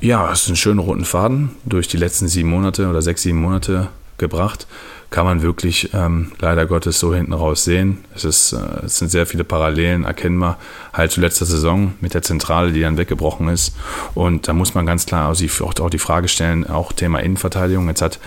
Ja, 0.00 0.30
es 0.30 0.42
ist 0.42 0.48
ein 0.50 0.56
schöner 0.56 0.82
roten 0.82 1.04
Faden 1.04 1.50
durch 1.64 1.88
die 1.88 1.96
letzten 1.96 2.28
sieben 2.28 2.50
Monate 2.50 2.88
oder 2.88 3.00
sechs, 3.00 3.22
sieben 3.22 3.40
Monate 3.40 3.88
gebracht. 4.18 4.66
Kann 5.10 5.24
man 5.24 5.42
wirklich 5.42 5.90
ähm, 5.94 6.32
leider 6.40 6.66
Gottes 6.66 6.98
so 6.98 7.14
hinten 7.14 7.32
raus 7.32 7.64
sehen. 7.64 8.04
Es, 8.14 8.24
ist, 8.24 8.52
äh, 8.52 8.84
es 8.84 8.98
sind 8.98 9.10
sehr 9.10 9.26
viele 9.26 9.44
Parallelen 9.44 10.04
erkennbar, 10.04 10.58
halt 10.92 11.12
zu 11.12 11.20
letzter 11.20 11.46
Saison 11.46 11.94
mit 12.00 12.14
der 12.14 12.22
Zentrale, 12.22 12.72
die 12.72 12.80
dann 12.80 12.96
weggebrochen 12.96 13.48
ist. 13.48 13.76
Und 14.14 14.48
da 14.48 14.52
muss 14.52 14.74
man 14.74 14.86
ganz 14.86 15.06
klar 15.06 15.30
auch, 15.30 15.80
auch 15.80 15.90
die 15.90 15.98
Frage 15.98 16.28
stellen, 16.28 16.68
auch 16.68 16.92
Thema 16.92 17.20
Innenverteidigung. 17.20 17.86
Jetzt 17.88 18.02
hat 18.02 18.18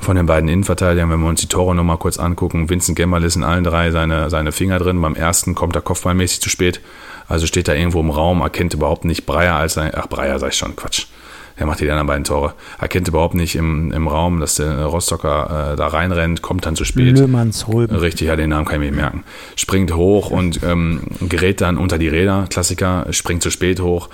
von 0.00 0.16
den 0.16 0.26
beiden 0.26 0.48
Innenverteidigern, 0.48 1.10
wenn 1.10 1.20
wir 1.20 1.28
uns 1.28 1.40
die 1.40 1.48
Tore 1.48 1.74
nochmal 1.74 1.96
kurz 1.96 2.18
angucken, 2.18 2.68
Vincent 2.68 2.96
Gemmerl 2.96 3.24
ist 3.24 3.36
in 3.36 3.44
allen 3.44 3.64
drei 3.64 3.90
seine, 3.90 4.28
seine 4.28 4.52
Finger 4.52 4.78
drin. 4.78 5.00
Beim 5.00 5.14
ersten 5.14 5.54
kommt 5.54 5.76
er 5.76 5.82
kopfballmäßig 5.82 6.40
zu 6.40 6.50
spät. 6.50 6.80
Also 7.28 7.46
steht 7.46 7.68
da 7.68 7.74
irgendwo 7.74 8.00
im 8.00 8.10
Raum, 8.10 8.40
erkennt 8.40 8.74
überhaupt 8.74 9.04
nicht 9.04 9.26
Breyer 9.26 9.56
als 9.56 9.74
sein, 9.74 9.92
ach 9.94 10.06
Breyer 10.06 10.38
sag 10.38 10.52
ich 10.52 10.58
schon, 10.58 10.76
Quatsch. 10.76 11.06
Er 11.58 11.64
macht 11.64 11.80
die 11.80 11.90
anderen 11.90 12.06
beiden 12.06 12.24
Tore. 12.24 12.52
Erkennt 12.78 13.08
überhaupt 13.08 13.34
nicht 13.34 13.56
im, 13.56 13.90
im 13.90 14.08
Raum, 14.08 14.40
dass 14.40 14.56
der 14.56 14.84
Rostocker 14.84 15.72
äh, 15.72 15.76
da 15.76 15.86
reinrennt, 15.86 16.42
kommt 16.42 16.66
dann 16.66 16.76
zu 16.76 16.84
spät. 16.84 17.18
Löhmannsröben. 17.18 17.96
Richtig, 17.96 18.28
ja, 18.28 18.36
den 18.36 18.50
Namen 18.50 18.66
kann 18.66 18.82
ich 18.82 18.90
mir 18.90 18.94
merken. 18.94 19.24
Springt 19.56 19.94
hoch 19.94 20.30
und 20.30 20.62
ähm, 20.62 21.00
gerät 21.20 21.62
dann 21.62 21.78
unter 21.78 21.96
die 21.96 22.08
Räder, 22.08 22.46
Klassiker, 22.50 23.06
springt 23.10 23.42
zu 23.42 23.50
spät 23.50 23.80
hoch, 23.80 24.10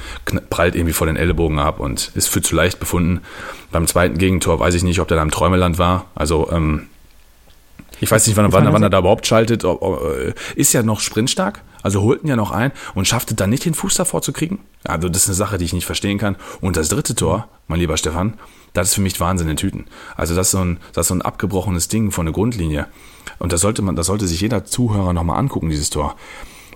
prallt 0.50 0.76
irgendwie 0.76 0.92
vor 0.92 1.08
den 1.08 1.16
Ellbogen 1.16 1.58
ab 1.58 1.80
und 1.80 2.12
ist 2.14 2.28
für 2.28 2.42
zu 2.42 2.54
leicht 2.54 2.78
befunden. 2.78 3.22
Beim 3.72 3.88
zweiten 3.88 4.18
Gegentor 4.18 4.60
weiß 4.60 4.74
ich 4.74 4.84
nicht, 4.84 5.00
ob 5.00 5.08
der 5.08 5.16
da 5.16 5.22
im 5.24 5.32
Träumeland 5.32 5.78
war. 5.78 6.06
Also 6.14 6.48
ähm, 6.52 6.86
ich 7.98 8.08
weiß 8.08 8.24
nicht, 8.28 8.36
wann, 8.36 8.52
wann, 8.52 8.72
wann 8.72 8.82
er 8.84 8.90
da 8.90 9.00
überhaupt 9.00 9.26
schaltet. 9.26 9.64
Äh, 9.64 10.32
ist 10.54 10.72
ja 10.72 10.84
noch 10.84 11.00
sprintstark, 11.00 11.60
also 11.82 12.02
holten 12.02 12.28
ja 12.28 12.36
noch 12.36 12.50
ein 12.50 12.72
und 12.94 13.06
schaffte 13.06 13.34
dann 13.34 13.50
nicht 13.50 13.64
den 13.64 13.74
Fuß 13.74 13.94
davor 13.94 14.22
zu 14.22 14.32
kriegen. 14.32 14.60
Also 14.84 15.08
das 15.08 15.22
ist 15.22 15.28
eine 15.28 15.36
Sache, 15.36 15.58
die 15.58 15.64
ich 15.64 15.72
nicht 15.72 15.86
verstehen 15.86 16.18
kann. 16.18 16.36
Und 16.60 16.76
das 16.76 16.88
dritte 16.88 17.14
Tor, 17.14 17.48
mein 17.68 17.80
lieber 17.80 17.96
Stefan, 17.96 18.34
das 18.72 18.88
ist 18.88 18.94
für 18.94 19.00
mich 19.00 19.18
Wahnsinn 19.20 19.48
in 19.48 19.56
Tüten. 19.56 19.86
Also 20.16 20.34
das 20.34 20.48
ist 20.48 20.52
so 20.52 20.64
ein, 20.64 20.78
das 20.92 21.04
ist 21.04 21.08
so 21.08 21.14
ein 21.14 21.22
abgebrochenes 21.22 21.88
Ding 21.88 22.10
von 22.10 22.26
der 22.26 22.32
Grundlinie. 22.32 22.86
Und 23.38 23.52
das 23.52 23.60
sollte 23.60 23.82
man, 23.82 23.96
das 23.96 24.06
sollte 24.06 24.26
sich 24.26 24.40
jeder 24.40 24.64
Zuhörer 24.64 25.12
nochmal 25.12 25.38
angucken, 25.38 25.68
dieses 25.68 25.90
Tor. 25.90 26.16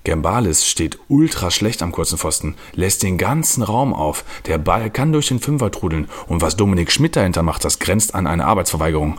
Gembalis 0.07 0.65
steht 0.65 1.01
ultra 1.09 1.51
schlecht 1.51 1.83
am 1.83 1.91
kurzen 1.91 2.17
Pfosten, 2.17 2.55
lässt 2.75 3.03
den 3.03 3.19
ganzen 3.19 3.65
Raum 3.65 3.93
auf. 3.93 4.25
Der 4.47 4.57
Ball 4.57 4.89
kann 4.89 5.11
durch 5.11 5.27
den 5.27 5.41
Fünfer 5.41 5.73
trudeln. 5.73 6.09
Und 6.29 6.43
was 6.43 6.55
Dominik 6.55 6.93
Schmidt 6.93 7.17
dahinter 7.17 7.43
macht, 7.43 7.65
das 7.65 7.81
grenzt 7.81 8.15
an 8.15 8.29
eine 8.29 8.45
Arbeitsverweigerung. 8.45 9.19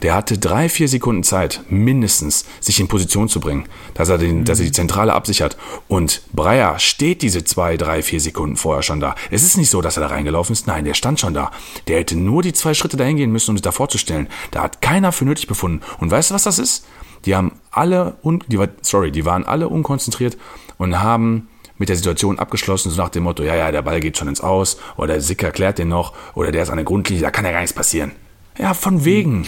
Der 0.00 0.14
hatte 0.14 0.38
drei, 0.38 0.68
vier 0.68 0.86
Sekunden 0.86 1.24
Zeit, 1.24 1.62
mindestens, 1.68 2.44
sich 2.60 2.78
in 2.78 2.86
Position 2.86 3.28
zu 3.28 3.40
bringen, 3.40 3.64
dass 3.94 4.10
er, 4.10 4.18
den, 4.18 4.44
dass 4.44 4.60
er 4.60 4.66
die 4.66 4.72
Zentrale 4.72 5.12
absichert. 5.12 5.56
Und 5.88 6.22
Breyer 6.32 6.78
steht 6.78 7.22
diese 7.22 7.42
zwei, 7.42 7.76
drei, 7.76 8.04
vier 8.04 8.20
Sekunden 8.20 8.54
vorher 8.54 8.84
schon 8.84 9.00
da. 9.00 9.16
Es 9.32 9.42
ist 9.42 9.56
nicht 9.56 9.70
so, 9.70 9.82
dass 9.82 9.96
er 9.96 10.02
da 10.02 10.06
reingelaufen 10.06 10.52
ist. 10.52 10.68
Nein, 10.68 10.84
der 10.84 10.94
stand 10.94 11.18
schon 11.18 11.34
da. 11.34 11.50
Der 11.88 11.98
hätte 11.98 12.14
nur 12.14 12.44
die 12.44 12.52
zwei 12.52 12.74
Schritte 12.74 12.96
dahin 12.96 13.16
gehen 13.16 13.32
müssen, 13.32 13.50
um 13.50 13.56
sich 13.56 13.62
da 13.62 13.72
vorzustellen. 13.72 14.28
Da 14.52 14.62
hat 14.62 14.82
keiner 14.82 15.10
für 15.10 15.24
nötig 15.24 15.48
befunden. 15.48 15.80
Und 15.98 16.12
weißt 16.12 16.30
du, 16.30 16.34
was 16.34 16.44
das 16.44 16.60
ist? 16.60 16.84
Die 17.24 17.34
haben 17.34 17.52
alle, 17.70 18.16
un, 18.22 18.42
die, 18.48 18.58
sorry, 18.82 19.10
die 19.10 19.24
waren 19.24 19.44
alle 19.44 19.68
unkonzentriert 19.68 20.36
und 20.78 21.00
haben 21.00 21.48
mit 21.78 21.88
der 21.88 21.96
Situation 21.96 22.38
abgeschlossen, 22.38 22.90
so 22.90 23.00
nach 23.00 23.08
dem 23.08 23.22
Motto, 23.22 23.42
ja, 23.42 23.54
ja, 23.54 23.70
der 23.70 23.82
Ball 23.82 24.00
geht 24.00 24.18
schon 24.18 24.28
ins 24.28 24.40
Aus, 24.40 24.78
oder 24.96 25.14
der 25.14 25.20
Sicker 25.20 25.50
klärt 25.50 25.78
den 25.78 25.88
noch, 25.88 26.12
oder 26.34 26.50
der 26.50 26.64
ist 26.64 26.70
an 26.70 26.76
der 26.76 26.84
Grundlinie, 26.84 27.22
da 27.22 27.30
kann 27.30 27.44
ja 27.44 27.52
gar 27.52 27.60
nichts 27.60 27.74
passieren. 27.74 28.12
Ja, 28.58 28.74
von 28.74 29.04
wegen. 29.04 29.46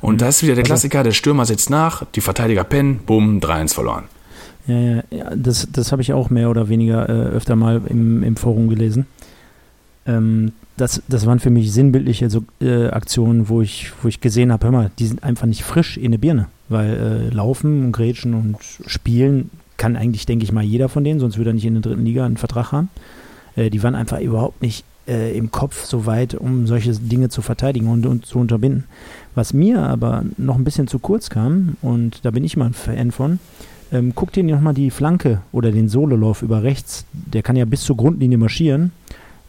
Und 0.00 0.20
das 0.20 0.36
ist 0.36 0.42
wieder 0.42 0.54
der 0.54 0.64
Klassiker, 0.64 1.02
der 1.02 1.12
Stürmer 1.12 1.46
setzt 1.46 1.70
nach, 1.70 2.04
die 2.14 2.20
Verteidiger 2.20 2.64
pennen, 2.64 3.00
bumm, 3.06 3.38
3-1 3.38 3.74
verloren. 3.74 4.04
Ja, 4.66 4.78
ja, 4.78 5.02
ja 5.10 5.30
das, 5.34 5.68
das 5.72 5.92
habe 5.92 6.02
ich 6.02 6.12
auch 6.12 6.28
mehr 6.28 6.50
oder 6.50 6.68
weniger 6.68 7.08
äh, 7.08 7.12
öfter 7.12 7.56
mal 7.56 7.80
im, 7.88 8.22
im 8.22 8.36
Forum 8.36 8.68
gelesen. 8.68 9.06
Ähm, 10.06 10.52
das, 10.76 11.02
das 11.08 11.26
waren 11.26 11.38
für 11.38 11.50
mich 11.50 11.72
sinnbildliche 11.72 12.30
so, 12.30 12.44
äh, 12.60 12.86
Aktionen, 12.88 13.48
wo 13.48 13.60
ich, 13.62 13.92
wo 14.02 14.08
ich 14.08 14.20
gesehen 14.20 14.52
habe, 14.52 14.64
hör 14.64 14.72
mal, 14.72 14.90
die 14.98 15.06
sind 15.06 15.22
einfach 15.22 15.46
nicht 15.46 15.62
frisch 15.62 15.96
in 15.96 16.12
der 16.12 16.18
Birne. 16.18 16.46
Weil 16.68 17.30
äh, 17.30 17.34
Laufen 17.34 17.84
und 17.84 17.92
Grätschen 17.92 18.34
und 18.34 18.56
Spielen 18.86 19.50
kann 19.76 19.96
eigentlich, 19.96 20.26
denke 20.26 20.44
ich 20.44 20.52
mal, 20.52 20.64
jeder 20.64 20.88
von 20.88 21.04
denen, 21.04 21.20
sonst 21.20 21.36
würde 21.36 21.50
er 21.50 21.54
nicht 21.54 21.64
in 21.64 21.74
der 21.74 21.82
dritten 21.82 22.04
Liga 22.04 22.24
einen 22.24 22.36
Vertrag 22.36 22.72
haben. 22.72 22.88
Äh, 23.56 23.70
die 23.70 23.82
waren 23.82 23.94
einfach 23.94 24.20
überhaupt 24.20 24.62
nicht 24.62 24.84
äh, 25.06 25.36
im 25.36 25.50
Kopf 25.50 25.84
so 25.84 26.06
weit, 26.06 26.34
um 26.34 26.66
solche 26.66 26.92
Dinge 26.92 27.28
zu 27.28 27.42
verteidigen 27.42 27.88
und, 27.88 28.06
und 28.06 28.26
zu 28.26 28.38
unterbinden. 28.38 28.84
Was 29.34 29.52
mir 29.52 29.82
aber 29.82 30.24
noch 30.38 30.56
ein 30.56 30.64
bisschen 30.64 30.88
zu 30.88 30.98
kurz 30.98 31.30
kam, 31.30 31.76
und 31.82 32.24
da 32.24 32.30
bin 32.30 32.44
ich 32.44 32.56
mal 32.56 32.66
ein 32.66 32.74
Fan 32.74 33.10
von, 33.10 33.38
ähm, 33.92 34.12
guck 34.14 34.32
dir 34.32 34.42
nochmal 34.42 34.74
die 34.74 34.90
Flanke 34.90 35.42
oder 35.52 35.70
den 35.70 35.88
Sololauf 35.88 36.42
über 36.42 36.62
rechts. 36.62 37.04
Der 37.12 37.42
kann 37.42 37.56
ja 37.56 37.64
bis 37.64 37.82
zur 37.82 37.96
Grundlinie 37.96 38.38
marschieren. 38.38 38.92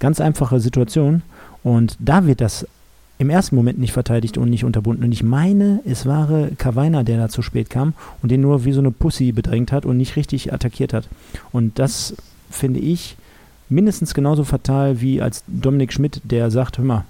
Ganz 0.04 0.20
einfache 0.20 0.60
Situation. 0.60 1.22
Und 1.64 1.96
da 1.98 2.26
wird 2.26 2.42
das 2.42 2.68
im 3.20 3.30
ersten 3.30 3.56
Moment 3.56 3.80
nicht 3.80 3.94
verteidigt 3.94 4.38
und 4.38 4.50
nicht 4.50 4.66
unterbunden. 4.66 5.06
Und 5.06 5.14
ich 5.14 5.24
meine, 5.24 5.80
es 5.86 6.06
war 6.06 6.50
Kavaina, 6.58 7.04
der 7.04 7.18
da 7.18 7.30
zu 7.30 7.42
spät 7.42 7.70
kam 7.70 7.94
und 8.22 8.30
den 8.30 8.42
nur 8.42 8.66
wie 8.66 8.74
so 8.74 8.82
eine 8.82 8.92
Pussy 8.92 9.32
bedrängt 9.32 9.72
hat 9.72 9.86
und 9.86 9.96
nicht 9.96 10.18
richtig 10.18 10.52
attackiert 10.52 10.92
hat. 10.92 11.08
Und 11.54 11.80
das 11.80 12.18
finde 12.50 12.82
ich 12.82 13.16
mindestens 13.70 14.14
genauso 14.14 14.44
fatal 14.44 15.00
wie 15.00 15.22
als 15.22 15.46
Dominik 15.48 15.94
Schmidt, 15.94 16.20
der 16.26 16.52
sagt, 16.52 16.80
hör 16.80 16.84
mal, 16.84 17.06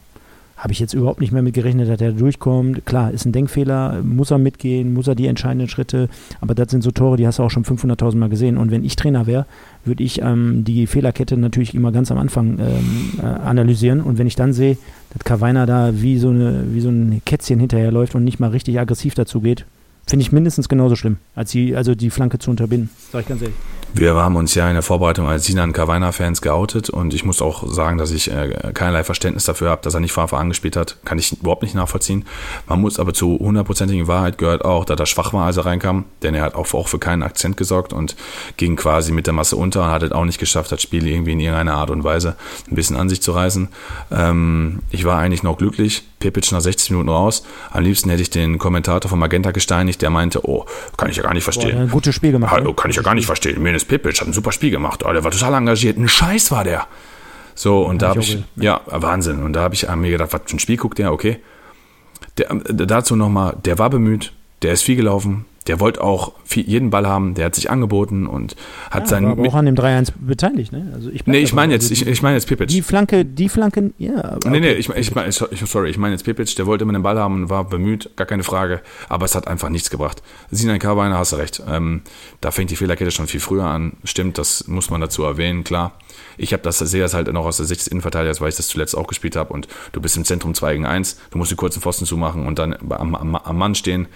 habe 0.63 0.71
ich 0.71 0.79
jetzt 0.79 0.93
überhaupt 0.93 1.19
nicht 1.19 1.33
mehr 1.33 1.41
mit 1.41 1.53
gerechnet, 1.53 1.89
dass 1.89 1.99
er 1.99 2.13
durchkommt. 2.13 2.85
Klar, 2.85 3.11
ist 3.11 3.25
ein 3.25 3.33
Denkfehler, 3.33 4.01
muss 4.01 4.31
er 4.31 4.37
mitgehen, 4.37 4.93
muss 4.93 5.09
er 5.09 5.15
die 5.15 5.27
entscheidenden 5.27 5.67
Schritte, 5.67 6.07
aber 6.39 6.55
das 6.55 6.71
sind 6.71 6.83
so 6.83 6.91
Tore, 6.91 7.17
die 7.17 7.27
hast 7.27 7.39
du 7.39 7.43
auch 7.43 7.51
schon 7.51 7.65
500.000 7.65 8.15
Mal 8.15 8.29
gesehen. 8.29 8.55
Und 8.55 8.71
wenn 8.71 8.85
ich 8.85 8.95
Trainer 8.95 9.27
wäre, 9.27 9.45
würde 9.83 10.01
ich 10.03 10.21
ähm, 10.21 10.63
die 10.63 10.87
Fehlerkette 10.87 11.35
natürlich 11.35 11.75
immer 11.75 11.91
ganz 11.91 12.11
am 12.11 12.17
Anfang 12.17 12.59
ähm, 12.59 13.19
äh, 13.21 13.25
analysieren. 13.25 13.99
Und 13.99 14.17
wenn 14.17 14.25
ich 14.25 14.37
dann 14.37 14.53
sehe, 14.53 14.77
dass 15.13 15.25
Kavaina 15.25 15.65
da 15.65 16.01
wie 16.01 16.17
so, 16.17 16.29
eine, 16.29 16.63
wie 16.69 16.79
so 16.79 16.87
ein 16.87 17.21
Kätzchen 17.25 17.59
hinterherläuft 17.59 18.15
und 18.15 18.23
nicht 18.23 18.39
mal 18.39 18.51
richtig 18.51 18.79
aggressiv 18.79 19.15
dazu 19.15 19.41
geht, 19.41 19.65
finde 20.07 20.23
ich 20.23 20.31
mindestens 20.31 20.69
genauso 20.69 20.95
schlimm, 20.95 21.17
als 21.35 21.51
die, 21.51 21.75
also 21.75 21.93
die 21.93 22.09
Flanke 22.09 22.39
zu 22.39 22.49
unterbinden. 22.49 22.89
Sag 23.11 23.23
ich 23.23 23.27
ganz 23.27 23.41
ehrlich. 23.41 23.57
Wir 23.95 24.15
haben 24.15 24.35
uns 24.37 24.55
ja 24.55 24.67
in 24.67 24.73
der 24.73 24.81
Vorbereitung 24.81 25.27
als 25.27 25.45
Sinan 25.45 25.71
Kavaina-Fans 25.71 26.41
geoutet 26.41 26.89
und 26.89 27.13
ich 27.13 27.25
muss 27.25 27.43
auch 27.43 27.71
sagen, 27.71 27.99
dass 27.99 28.09
ich 28.09 28.31
äh, 28.31 28.71
keinerlei 28.73 29.03
Verständnis 29.03 29.45
dafür 29.45 29.69
habe, 29.69 29.83
dass 29.83 29.93
er 29.93 29.99
nicht 29.99 30.11
von 30.11 30.23
Anfang 30.23 30.39
an 30.39 30.49
gespielt 30.49 30.75
hat. 30.75 30.97
Kann 31.05 31.19
ich 31.19 31.31
überhaupt 31.33 31.61
nicht 31.61 31.75
nachvollziehen. 31.75 32.25
Man 32.67 32.81
muss 32.81 32.97
aber 32.97 33.13
zu 33.13 33.37
hundertprozentigen 33.39 34.07
Wahrheit 34.07 34.39
gehört 34.39 34.65
auch, 34.65 34.83
dass 34.83 34.99
er 34.99 35.05
schwach 35.05 35.31
war, 35.31 35.45
als 35.45 35.57
er 35.57 35.67
reinkam, 35.67 36.05
denn 36.23 36.33
er 36.33 36.41
hat 36.41 36.55
auch, 36.55 36.73
auch 36.73 36.87
für 36.87 36.97
keinen 36.97 37.21
Akzent 37.21 37.55
gesorgt 37.55 37.93
und 37.93 38.15
ging 38.57 38.75
quasi 38.75 39.11
mit 39.11 39.27
der 39.27 39.33
Masse 39.33 39.57
unter 39.57 39.83
und 39.83 39.91
hat 39.91 40.01
es 40.01 40.11
auch 40.11 40.25
nicht 40.25 40.39
geschafft, 40.39 40.71
das 40.71 40.81
Spiel 40.81 41.07
irgendwie 41.07 41.33
in 41.33 41.39
irgendeiner 41.39 41.75
Art 41.75 41.91
und 41.91 42.03
Weise 42.03 42.35
ein 42.71 42.75
bisschen 42.75 42.95
an 42.95 43.09
sich 43.09 43.21
zu 43.21 43.31
reißen. 43.31 43.69
Ähm, 44.11 44.79
ich 44.89 45.05
war 45.05 45.19
eigentlich 45.19 45.43
noch 45.43 45.59
glücklich. 45.59 46.03
Pepic 46.23 46.51
nach 46.53 46.61
60 46.61 46.91
Minuten 46.91 47.09
raus. 47.09 47.43
Am 47.71 47.83
liebsten 47.83 48.09
hätte 48.09 48.21
ich 48.21 48.29
den 48.29 48.57
Kommentator 48.57 49.09
von 49.09 49.19
Magenta 49.19 49.51
gesteinigt, 49.51 50.01
der 50.01 50.09
meinte, 50.09 50.47
oh, 50.47 50.65
kann 50.95 51.09
ich 51.09 51.17
ja 51.17 51.23
gar 51.23 51.33
nicht 51.33 51.43
verstehen. 51.43 51.75
Boah, 51.75 51.81
ein 51.81 51.89
gutes 51.89 52.15
Spiel 52.15 52.31
gemacht. 52.31 52.51
Hallo, 52.51 52.69
ne? 52.69 52.75
kann 52.75 52.89
ich 52.89 52.95
ja 52.95 53.03
gar 53.03 53.13
nicht 53.13 53.25
verstehen. 53.25 53.61
Menes 53.61 53.83
Pipic 53.83 54.19
hat 54.19 54.27
ein 54.27 54.33
super 54.33 54.51
Spiel 54.51 54.71
gemacht. 54.71 55.03
Oh, 55.05 55.11
der 55.11 55.23
war 55.23 55.31
total 55.31 55.53
engagiert. 55.55 55.97
Ein 55.97 56.07
Scheiß 56.07 56.51
war 56.51 56.63
der. 56.63 56.87
So, 57.55 57.83
und 57.85 58.01
ja, 58.01 58.07
da 58.07 58.09
habe 58.09 58.21
ich, 58.21 58.43
ja, 58.55 58.81
Wahnsinn. 58.85 59.43
Und 59.43 59.53
da 59.53 59.61
habe 59.61 59.75
ich 59.75 59.87
mir 59.87 60.09
gedacht, 60.09 60.31
was 60.31 60.41
für 60.45 60.55
ein 60.55 60.59
Spiel 60.59 60.77
guckt 60.77 60.97
der, 60.97 61.11
okay. 61.11 61.39
Der, 62.37 62.47
dazu 62.55 63.15
nochmal, 63.15 63.57
der 63.65 63.77
war 63.77 63.89
bemüht, 63.89 64.33
der 64.61 64.73
ist 64.73 64.83
viel 64.83 64.95
gelaufen, 64.95 65.45
der 65.67 65.79
wollte 65.79 66.03
auch 66.03 66.33
viel, 66.43 66.67
jeden 66.67 66.89
Ball 66.89 67.07
haben, 67.07 67.35
der 67.35 67.45
hat 67.45 67.55
sich 67.55 67.69
angeboten 67.69 68.27
und 68.27 68.55
hat 68.91 69.03
ja, 69.03 69.07
seinen. 69.07 69.25
War 69.25 69.31
aber 69.33 69.47
auch 69.47 69.55
an 69.55 69.65
dem 69.65 69.75
3-1 69.75 70.11
beteiligt, 70.19 70.71
ne? 70.71 70.91
Also 70.93 71.09
ich 71.09 71.25
nee, 71.25 71.39
ich 71.39 71.53
meine 71.53 71.73
jetzt, 71.73 71.89
ich, 71.91 72.05
ich 72.05 72.21
meine 72.21 72.35
jetzt 72.35 72.47
Pipic. 72.47 72.67
Die 72.67 72.81
Flanke, 72.81 73.25
die 73.25 73.49
Flanke, 73.49 73.93
ja. 73.97 74.35
Okay. 74.35 74.49
Nee, 74.49 74.59
nee, 74.59 74.73
ich, 74.73 74.89
ich, 74.89 75.15
mein, 75.15 75.31
sorry, 75.31 75.89
ich 75.89 75.97
meine 75.97 76.13
jetzt 76.13 76.23
Pipic, 76.23 76.55
der 76.55 76.65
wollte 76.65 76.83
immer 76.83 76.93
den 76.93 77.03
Ball 77.03 77.17
haben 77.17 77.43
und 77.43 77.49
war 77.49 77.63
bemüht, 77.63 78.11
gar 78.15 78.27
keine 78.27 78.43
Frage, 78.43 78.81
aber 79.09 79.25
es 79.25 79.35
hat 79.35 79.47
einfach 79.47 79.69
nichts 79.69 79.89
gebracht. 79.89 80.21
Sinan 80.51 80.79
Karbeiner, 80.79 81.17
hast 81.17 81.31
du 81.31 81.37
recht. 81.37 81.61
Ähm, 81.67 82.01
da 82.41 82.51
fängt 82.51 82.71
die 82.71 82.75
Fehlerkette 82.75 83.11
schon 83.11 83.27
viel 83.27 83.39
früher 83.39 83.65
an. 83.65 83.93
Stimmt, 84.03 84.37
das 84.37 84.67
muss 84.67 84.89
man 84.89 85.01
dazu 85.01 85.23
erwähnen, 85.23 85.63
klar. 85.63 85.93
Ich 86.37 86.51
habe 86.53 86.63
das, 86.63 86.79
sehe 86.79 87.01
das 87.01 87.13
halt 87.13 87.31
noch 87.31 87.45
aus 87.45 87.57
der 87.57 87.65
Sicht 87.65 87.81
des 87.81 87.87
Innenverteidigers, 87.87 88.41
weil 88.41 88.49
ich 88.49 88.55
das 88.55 88.67
zuletzt 88.67 88.95
auch 88.97 89.07
gespielt 89.07 89.35
habe 89.35 89.53
und 89.53 89.67
du 89.91 90.01
bist 90.01 90.17
im 90.17 90.25
Zentrum 90.25 90.53
2 90.53 90.73
gegen 90.73 90.85
1, 90.85 91.19
du 91.31 91.37
musst 91.37 91.51
die 91.51 91.55
kurzen 91.55 91.81
Pfosten 91.81 92.05
zumachen 92.05 92.45
und 92.45 92.59
dann 92.59 92.75
am, 92.89 93.15
am, 93.15 93.35
am 93.35 93.57
Mann 93.57 93.75
stehen 93.75 94.07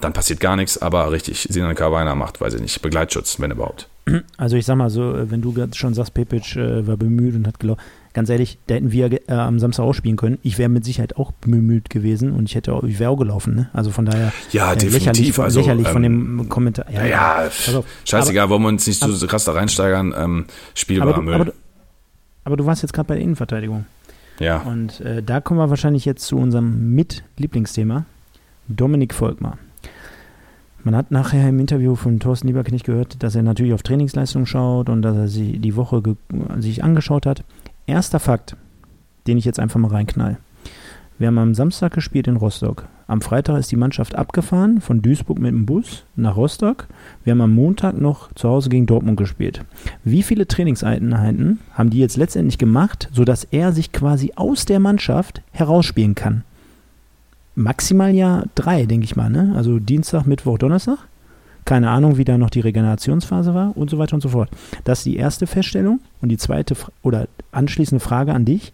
dann 0.00 0.12
passiert 0.12 0.40
gar 0.40 0.56
nichts, 0.56 0.80
aber 0.80 1.10
richtig, 1.10 1.46
Sinan 1.50 1.74
Kavaina 1.74 2.14
macht, 2.14 2.40
weiß 2.40 2.54
ich 2.54 2.60
nicht, 2.60 2.82
Begleitschutz, 2.82 3.40
wenn 3.40 3.50
überhaupt. 3.50 3.88
Also 4.36 4.56
ich 4.56 4.66
sag 4.66 4.76
mal 4.76 4.90
so, 4.90 5.14
wenn 5.30 5.40
du 5.40 5.54
schon 5.72 5.94
sagst, 5.94 6.12
Pepic 6.12 6.56
äh, 6.56 6.86
war 6.86 6.96
bemüht 6.96 7.34
und 7.34 7.46
hat 7.46 7.58
gelaufen, 7.58 7.80
ganz 8.12 8.28
ehrlich, 8.28 8.58
da 8.66 8.74
hätten 8.74 8.92
wir 8.92 9.12
äh, 9.28 9.32
am 9.32 9.58
Samstag 9.58 9.84
auch 9.84 9.92
spielen 9.92 10.16
können. 10.16 10.38
Ich 10.42 10.58
wäre 10.58 10.68
mit 10.68 10.84
Sicherheit 10.84 11.16
auch 11.16 11.32
bemüht 11.32 11.90
gewesen 11.90 12.32
und 12.32 12.48
ich 12.48 12.54
hätte 12.54 12.72
auch, 12.72 12.84
ich 12.84 12.98
wäre 12.98 13.10
auch 13.10 13.16
gelaufen, 13.16 13.54
ne? 13.54 13.70
Also 13.72 13.90
von 13.90 14.04
daher 14.04 14.32
ja, 14.52 14.72
äh, 14.72 14.76
definitiv. 14.76 15.06
lächerlich, 15.06 15.38
also, 15.38 15.60
lächerlich 15.60 15.86
ähm, 15.86 15.92
von 15.92 16.02
dem 16.02 16.48
Kommentar. 16.48 16.90
Ja, 16.90 17.04
ja, 17.04 17.44
ja 17.44 17.82
scheißegal, 18.04 18.48
wollen 18.48 18.62
wir 18.62 18.68
uns 18.68 18.86
nicht 18.86 19.02
so 19.02 19.26
krass 19.26 19.44
da 19.44 19.52
reinsteigern. 19.52 20.14
Ähm, 20.16 20.44
spielbarer 20.74 21.22
Müll. 21.22 21.34
Aber, 21.34 21.52
aber, 22.44 22.56
du 22.56 22.66
warst 22.66 22.82
jetzt 22.82 22.92
gerade 22.92 23.08
bei 23.08 23.14
der 23.14 23.22
Innenverteidigung. 23.22 23.86
Ja. 24.38 24.58
Und 24.58 25.00
äh, 25.00 25.22
da 25.22 25.40
kommen 25.40 25.60
wir 25.60 25.70
wahrscheinlich 25.70 26.04
jetzt 26.04 26.26
zu 26.26 26.36
unserem 26.36 26.94
Mit-Lieblingsthema. 26.94 28.04
Dominik 28.68 29.14
Volkmar. 29.14 29.58
Man 30.84 30.94
hat 30.94 31.10
nachher 31.10 31.48
im 31.48 31.60
Interview 31.60 31.94
von 31.94 32.20
Thorsten 32.20 32.46
Lieberknecht 32.46 32.84
gehört, 32.84 33.22
dass 33.22 33.34
er 33.34 33.42
natürlich 33.42 33.72
auf 33.72 33.82
Trainingsleistung 33.82 34.44
schaut 34.44 34.90
und 34.90 35.00
dass 35.00 35.16
er 35.16 35.28
sie 35.28 35.58
die 35.58 35.76
Woche 35.76 36.02
sich 36.58 36.84
angeschaut 36.84 37.24
hat. 37.24 37.42
Erster 37.86 38.20
Fakt, 38.20 38.54
den 39.26 39.38
ich 39.38 39.46
jetzt 39.46 39.58
einfach 39.58 39.80
mal 39.80 39.90
reinknall. 39.90 40.36
Wir 41.18 41.28
haben 41.28 41.38
am 41.38 41.54
Samstag 41.54 41.94
gespielt 41.94 42.26
in 42.26 42.36
Rostock. 42.36 42.86
Am 43.06 43.22
Freitag 43.22 43.58
ist 43.60 43.72
die 43.72 43.76
Mannschaft 43.76 44.14
abgefahren 44.14 44.82
von 44.82 45.00
Duisburg 45.00 45.38
mit 45.38 45.52
dem 45.52 45.64
Bus 45.64 46.04
nach 46.16 46.36
Rostock. 46.36 46.86
Wir 47.22 47.30
haben 47.30 47.40
am 47.40 47.54
Montag 47.54 47.98
noch 47.98 48.30
zu 48.34 48.50
Hause 48.50 48.68
gegen 48.68 48.84
Dortmund 48.84 49.16
gespielt. 49.16 49.64
Wie 50.04 50.22
viele 50.22 50.46
Trainingseinheiten 50.46 51.60
haben 51.72 51.88
die 51.88 52.00
jetzt 52.00 52.18
letztendlich 52.18 52.58
gemacht, 52.58 53.08
sodass 53.10 53.44
er 53.44 53.72
sich 53.72 53.92
quasi 53.92 54.32
aus 54.36 54.66
der 54.66 54.80
Mannschaft 54.80 55.40
herausspielen 55.52 56.14
kann? 56.14 56.44
Maximal 57.54 58.14
ja 58.14 58.44
drei, 58.54 58.86
denke 58.86 59.04
ich 59.04 59.16
mal. 59.16 59.30
Ne? 59.30 59.52
Also 59.56 59.78
Dienstag, 59.78 60.26
Mittwoch, 60.26 60.58
Donnerstag. 60.58 60.98
Keine 61.64 61.90
Ahnung, 61.90 62.18
wie 62.18 62.24
da 62.24 62.36
noch 62.36 62.50
die 62.50 62.60
Regenerationsphase 62.60 63.54
war 63.54 63.76
und 63.76 63.88
so 63.88 63.98
weiter 63.98 64.14
und 64.14 64.20
so 64.20 64.28
fort. 64.28 64.50
Das 64.84 64.98
ist 64.98 65.04
die 65.06 65.16
erste 65.16 65.46
Feststellung. 65.46 66.00
Und 66.20 66.28
die 66.28 66.36
zweite 66.36 66.76
oder 67.02 67.26
anschließende 67.52 68.04
Frage 68.04 68.34
an 68.34 68.44
dich. 68.44 68.72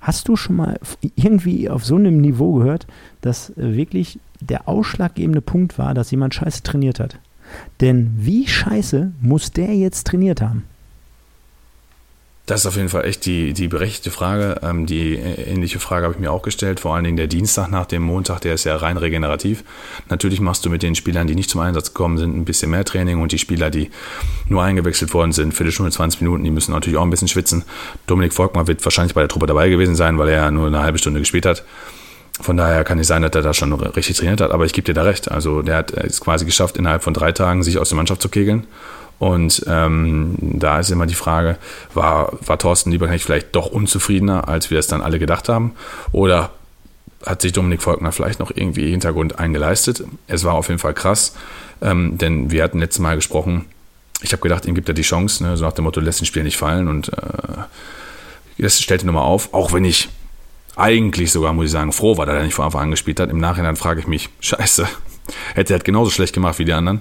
Hast 0.00 0.28
du 0.28 0.36
schon 0.36 0.56
mal 0.56 0.78
irgendwie 1.16 1.68
auf 1.70 1.84
so 1.84 1.96
einem 1.96 2.20
Niveau 2.20 2.54
gehört, 2.54 2.86
dass 3.22 3.52
wirklich 3.56 4.18
der 4.40 4.68
ausschlaggebende 4.68 5.40
Punkt 5.40 5.78
war, 5.78 5.94
dass 5.94 6.10
jemand 6.10 6.34
scheiße 6.34 6.62
trainiert 6.62 7.00
hat? 7.00 7.18
Denn 7.80 8.12
wie 8.18 8.46
scheiße 8.46 9.12
muss 9.20 9.50
der 9.50 9.74
jetzt 9.74 10.06
trainiert 10.06 10.42
haben? 10.42 10.64
Das 12.46 12.60
ist 12.60 12.66
auf 12.66 12.76
jeden 12.76 12.90
Fall 12.90 13.06
echt 13.06 13.24
die, 13.24 13.54
die 13.54 13.68
berechtigte 13.68 14.10
Frage. 14.10 14.60
Ähm, 14.62 14.84
die 14.84 15.14
ähnliche 15.14 15.80
Frage 15.80 16.04
habe 16.04 16.14
ich 16.14 16.20
mir 16.20 16.30
auch 16.30 16.42
gestellt. 16.42 16.78
Vor 16.78 16.94
allen 16.94 17.04
Dingen 17.04 17.16
der 17.16 17.26
Dienstag 17.26 17.70
nach 17.70 17.86
dem 17.86 18.02
Montag, 18.02 18.40
der 18.42 18.52
ist 18.52 18.64
ja 18.64 18.76
rein 18.76 18.98
regenerativ. 18.98 19.64
Natürlich 20.10 20.40
machst 20.40 20.62
du 20.66 20.68
mit 20.68 20.82
den 20.82 20.94
Spielern, 20.94 21.26
die 21.26 21.34
nicht 21.34 21.48
zum 21.48 21.62
Einsatz 21.62 21.94
gekommen 21.94 22.18
sind, 22.18 22.36
ein 22.36 22.44
bisschen 22.44 22.70
mehr 22.70 22.84
Training 22.84 23.22
und 23.22 23.32
die 23.32 23.38
Spieler, 23.38 23.70
die 23.70 23.90
nur 24.46 24.62
eingewechselt 24.62 25.14
worden 25.14 25.32
sind, 25.32 25.54
für 25.54 25.64
die 25.64 25.72
Stunde 25.72 25.90
20 25.90 26.20
Minuten, 26.20 26.44
die 26.44 26.50
müssen 26.50 26.72
natürlich 26.72 26.98
auch 26.98 27.04
ein 27.04 27.10
bisschen 27.10 27.28
schwitzen. 27.28 27.64
Dominik 28.06 28.34
Volkmar 28.34 28.66
wird 28.66 28.84
wahrscheinlich 28.84 29.14
bei 29.14 29.22
der 29.22 29.28
Truppe 29.28 29.46
dabei 29.46 29.70
gewesen 29.70 29.96
sein, 29.96 30.18
weil 30.18 30.28
er 30.28 30.36
ja 30.36 30.50
nur 30.50 30.66
eine 30.66 30.80
halbe 30.80 30.98
Stunde 30.98 31.20
gespielt 31.20 31.46
hat. 31.46 31.64
Von 32.42 32.58
daher 32.58 32.84
kann 32.84 32.98
es 32.98 33.06
sein, 33.06 33.22
dass 33.22 33.34
er 33.34 33.42
da 33.42 33.54
schon 33.54 33.72
richtig 33.72 34.18
trainiert 34.18 34.42
hat, 34.42 34.50
aber 34.50 34.66
ich 34.66 34.74
gebe 34.74 34.84
dir 34.84 34.92
da 34.92 35.04
recht. 35.04 35.30
Also 35.30 35.62
der 35.62 35.76
hat 35.76 35.92
es 35.92 36.20
quasi 36.20 36.44
geschafft, 36.44 36.76
innerhalb 36.76 37.02
von 37.02 37.14
drei 37.14 37.32
Tagen 37.32 37.62
sich 37.62 37.78
aus 37.78 37.88
der 37.88 37.96
Mannschaft 37.96 38.20
zu 38.20 38.28
kegeln 38.28 38.66
und 39.18 39.64
ähm, 39.68 40.36
da 40.40 40.80
ist 40.80 40.90
immer 40.90 41.06
die 41.06 41.14
Frage, 41.14 41.58
war, 41.94 42.32
war 42.44 42.58
Thorsten 42.58 42.90
Lieberknecht 42.90 43.24
vielleicht 43.24 43.54
doch 43.54 43.66
unzufriedener, 43.66 44.48
als 44.48 44.70
wir 44.70 44.78
es 44.78 44.86
dann 44.86 45.02
alle 45.02 45.18
gedacht 45.18 45.48
haben? 45.48 45.72
Oder 46.12 46.50
hat 47.24 47.42
sich 47.42 47.52
Dominik 47.52 47.82
Volkner 47.82 48.12
vielleicht 48.12 48.38
noch 48.38 48.50
irgendwie 48.54 48.90
Hintergrund 48.90 49.38
eingeleistet? 49.38 50.04
Es 50.26 50.44
war 50.44 50.54
auf 50.54 50.68
jeden 50.68 50.80
Fall 50.80 50.94
krass, 50.94 51.34
ähm, 51.80 52.18
denn 52.18 52.50
wir 52.50 52.62
hatten 52.62 52.80
letztes 52.80 53.00
Mal 53.00 53.16
gesprochen, 53.16 53.66
ich 54.20 54.32
habe 54.32 54.42
gedacht, 54.42 54.66
ihm 54.66 54.74
gibt 54.74 54.88
er 54.88 54.94
die 54.94 55.02
Chance, 55.02 55.44
ne, 55.44 55.56
so 55.56 55.64
nach 55.64 55.72
dem 55.72 55.84
Motto, 55.84 56.00
lässt 56.00 56.20
den 56.20 56.26
Spiel 56.26 56.44
nicht 56.44 56.56
fallen 56.56 56.88
und 56.88 57.08
äh, 57.08 57.62
das 58.58 58.80
stellte 58.80 59.06
nochmal 59.06 59.24
auf, 59.24 59.52
auch 59.52 59.72
wenn 59.72 59.84
ich 59.84 60.08
eigentlich 60.76 61.32
sogar, 61.32 61.52
muss 61.52 61.66
ich 61.66 61.70
sagen, 61.70 61.92
froh 61.92 62.16
war, 62.16 62.26
dass 62.26 62.36
er 62.36 62.42
nicht 62.42 62.54
von 62.54 62.64
Anfang 62.64 62.82
an 62.82 62.90
gespielt 62.90 63.20
hat. 63.20 63.30
Im 63.30 63.38
Nachhinein 63.38 63.76
frage 63.76 64.00
ich 64.00 64.06
mich, 64.06 64.28
scheiße, 64.40 64.88
hätte 65.54 65.72
er 65.72 65.78
halt 65.78 65.84
genauso 65.84 66.10
schlecht 66.10 66.34
gemacht 66.34 66.58
wie 66.58 66.64
die 66.64 66.72
anderen. 66.72 67.00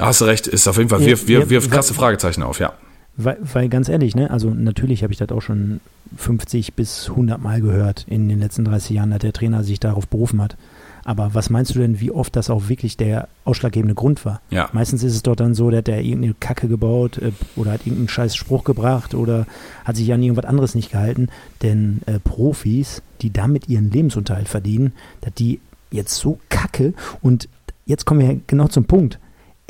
Hast 0.00 0.20
du 0.20 0.24
recht, 0.24 0.46
ist 0.46 0.66
auf 0.68 0.76
jeden 0.76 0.88
Fall, 0.88 1.04
wirft 1.04 1.28
wir, 1.28 1.50
wir, 1.50 1.62
wir 1.62 1.70
krasse 1.70 1.94
Fragezeichen 1.94 2.42
auf, 2.42 2.60
ja. 2.60 2.72
Weil, 3.16 3.38
weil 3.40 3.68
ganz 3.68 3.88
ehrlich, 3.88 4.14
ne, 4.14 4.30
also 4.30 4.50
natürlich 4.50 5.02
habe 5.02 5.12
ich 5.12 5.18
das 5.18 5.30
auch 5.30 5.42
schon 5.42 5.80
50 6.16 6.74
bis 6.74 7.10
100 7.10 7.40
Mal 7.40 7.60
gehört 7.60 8.06
in 8.08 8.28
den 8.28 8.38
letzten 8.38 8.64
30 8.64 8.90
Jahren, 8.90 9.10
dass 9.10 9.20
der 9.20 9.32
Trainer 9.32 9.62
sich 9.62 9.80
darauf 9.80 10.08
berufen 10.08 10.40
hat. 10.40 10.56
Aber 11.04 11.34
was 11.34 11.50
meinst 11.50 11.74
du 11.74 11.78
denn, 11.78 12.00
wie 12.00 12.10
oft 12.10 12.36
das 12.36 12.50
auch 12.50 12.68
wirklich 12.68 12.96
der 12.96 13.28
ausschlaggebende 13.44 13.94
Grund 13.94 14.24
war? 14.24 14.40
Ja. 14.50 14.68
Meistens 14.72 15.02
ist 15.02 15.14
es 15.14 15.22
doch 15.22 15.34
dann 15.34 15.54
so, 15.54 15.70
dass 15.70 15.84
der 15.84 16.02
irgendeine 16.02 16.34
Kacke 16.38 16.68
gebaut 16.68 17.18
äh, 17.18 17.32
oder 17.56 17.72
hat 17.72 17.80
irgendeinen 17.80 18.08
scheiß 18.08 18.36
Spruch 18.36 18.64
gebracht 18.64 19.14
oder 19.14 19.46
hat 19.84 19.96
sich 19.96 20.12
an 20.12 20.22
irgendwas 20.22 20.44
anderes 20.44 20.74
nicht 20.74 20.92
gehalten. 20.92 21.28
Denn 21.62 22.02
äh, 22.06 22.18
Profis, 22.20 23.02
die 23.22 23.32
damit 23.32 23.68
ihren 23.68 23.90
Lebensunterhalt 23.90 24.48
verdienen, 24.48 24.92
dass 25.22 25.34
die 25.34 25.60
jetzt 25.90 26.16
so 26.16 26.38
kacke 26.48 26.94
und 27.22 27.48
jetzt 27.86 28.04
kommen 28.04 28.20
wir 28.20 28.40
genau 28.46 28.68
zum 28.68 28.84
Punkt. 28.84 29.18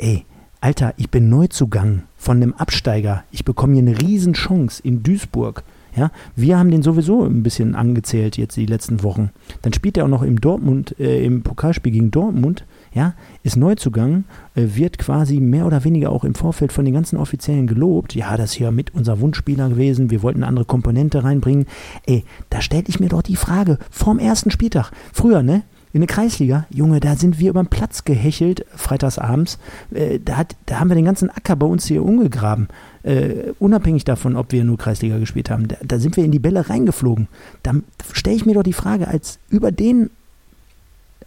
Ey, 0.01 0.25
Alter, 0.61 0.95
ich 0.97 1.11
bin 1.11 1.29
Neuzugang 1.29 2.01
von 2.17 2.37
einem 2.37 2.53
Absteiger. 2.53 3.23
Ich 3.29 3.45
bekomme 3.45 3.73
hier 3.73 3.83
eine 3.83 4.01
Riesenchance 4.01 4.81
in 4.81 5.03
Duisburg. 5.03 5.63
Ja, 5.95 6.09
wir 6.35 6.57
haben 6.57 6.71
den 6.71 6.81
sowieso 6.81 7.23
ein 7.23 7.43
bisschen 7.43 7.75
angezählt 7.75 8.35
jetzt 8.35 8.57
die 8.57 8.65
letzten 8.65 9.03
Wochen. 9.03 9.29
Dann 9.61 9.73
spielt 9.73 9.97
er 9.97 10.05
auch 10.05 10.09
noch 10.09 10.23
im 10.23 10.41
Dortmund, 10.41 10.99
äh, 10.99 11.23
im 11.23 11.43
Pokalspiel 11.43 11.91
gegen 11.91 12.09
Dortmund, 12.09 12.65
ja, 12.95 13.13
ist 13.43 13.57
Neuzugang, 13.57 14.23
äh, 14.55 14.69
wird 14.73 14.97
quasi 14.97 15.39
mehr 15.39 15.67
oder 15.67 15.83
weniger 15.83 16.09
auch 16.09 16.23
im 16.23 16.33
Vorfeld 16.33 16.71
von 16.71 16.85
den 16.85 16.95
ganzen 16.95 17.17
Offiziellen 17.17 17.67
gelobt. 17.67 18.15
Ja, 18.15 18.35
das 18.37 18.53
ist 18.53 18.59
ja 18.59 18.71
mit 18.71 18.95
unser 18.95 19.19
Wunschspieler 19.19 19.69
gewesen, 19.69 20.09
wir 20.09 20.23
wollten 20.23 20.39
eine 20.39 20.47
andere 20.47 20.65
Komponente 20.65 21.23
reinbringen. 21.23 21.67
Ey, 22.07 22.23
da 22.49 22.61
stellte 22.61 22.89
ich 22.89 22.99
mir 22.99 23.09
doch 23.09 23.21
die 23.21 23.35
Frage, 23.35 23.77
vorm 23.91 24.17
ersten 24.17 24.49
Spieltag, 24.49 24.91
früher, 25.13 25.43
ne? 25.43 25.61
In 25.93 26.01
der 26.01 26.07
Kreisliga, 26.07 26.65
Junge, 26.69 27.01
da 27.01 27.15
sind 27.15 27.39
wir 27.39 27.49
über 27.49 27.61
den 27.61 27.67
Platz 27.69 28.05
gehechelt, 28.05 28.65
freitagsabends. 28.75 29.59
Äh, 29.93 30.19
da, 30.23 30.37
hat, 30.37 30.55
da 30.65 30.79
haben 30.79 30.89
wir 30.89 30.95
den 30.95 31.05
ganzen 31.05 31.29
Acker 31.29 31.55
bei 31.57 31.65
uns 31.65 31.85
hier 31.85 32.03
umgegraben. 32.03 32.69
Äh, 33.03 33.51
unabhängig 33.59 34.05
davon, 34.05 34.35
ob 34.37 34.51
wir 34.53 34.63
nur 34.63 34.77
Kreisliga 34.77 35.17
gespielt 35.17 35.49
haben. 35.49 35.67
Da, 35.67 35.75
da 35.83 35.99
sind 35.99 36.15
wir 36.15 36.23
in 36.23 36.31
die 36.31 36.39
Bälle 36.39 36.69
reingeflogen. 36.69 37.27
Da 37.63 37.73
stelle 38.13 38.35
ich 38.35 38.45
mir 38.45 38.53
doch 38.53 38.63
die 38.63 38.73
Frage, 38.73 39.07
als 39.07 39.37
über 39.49 39.71
den 39.71 40.09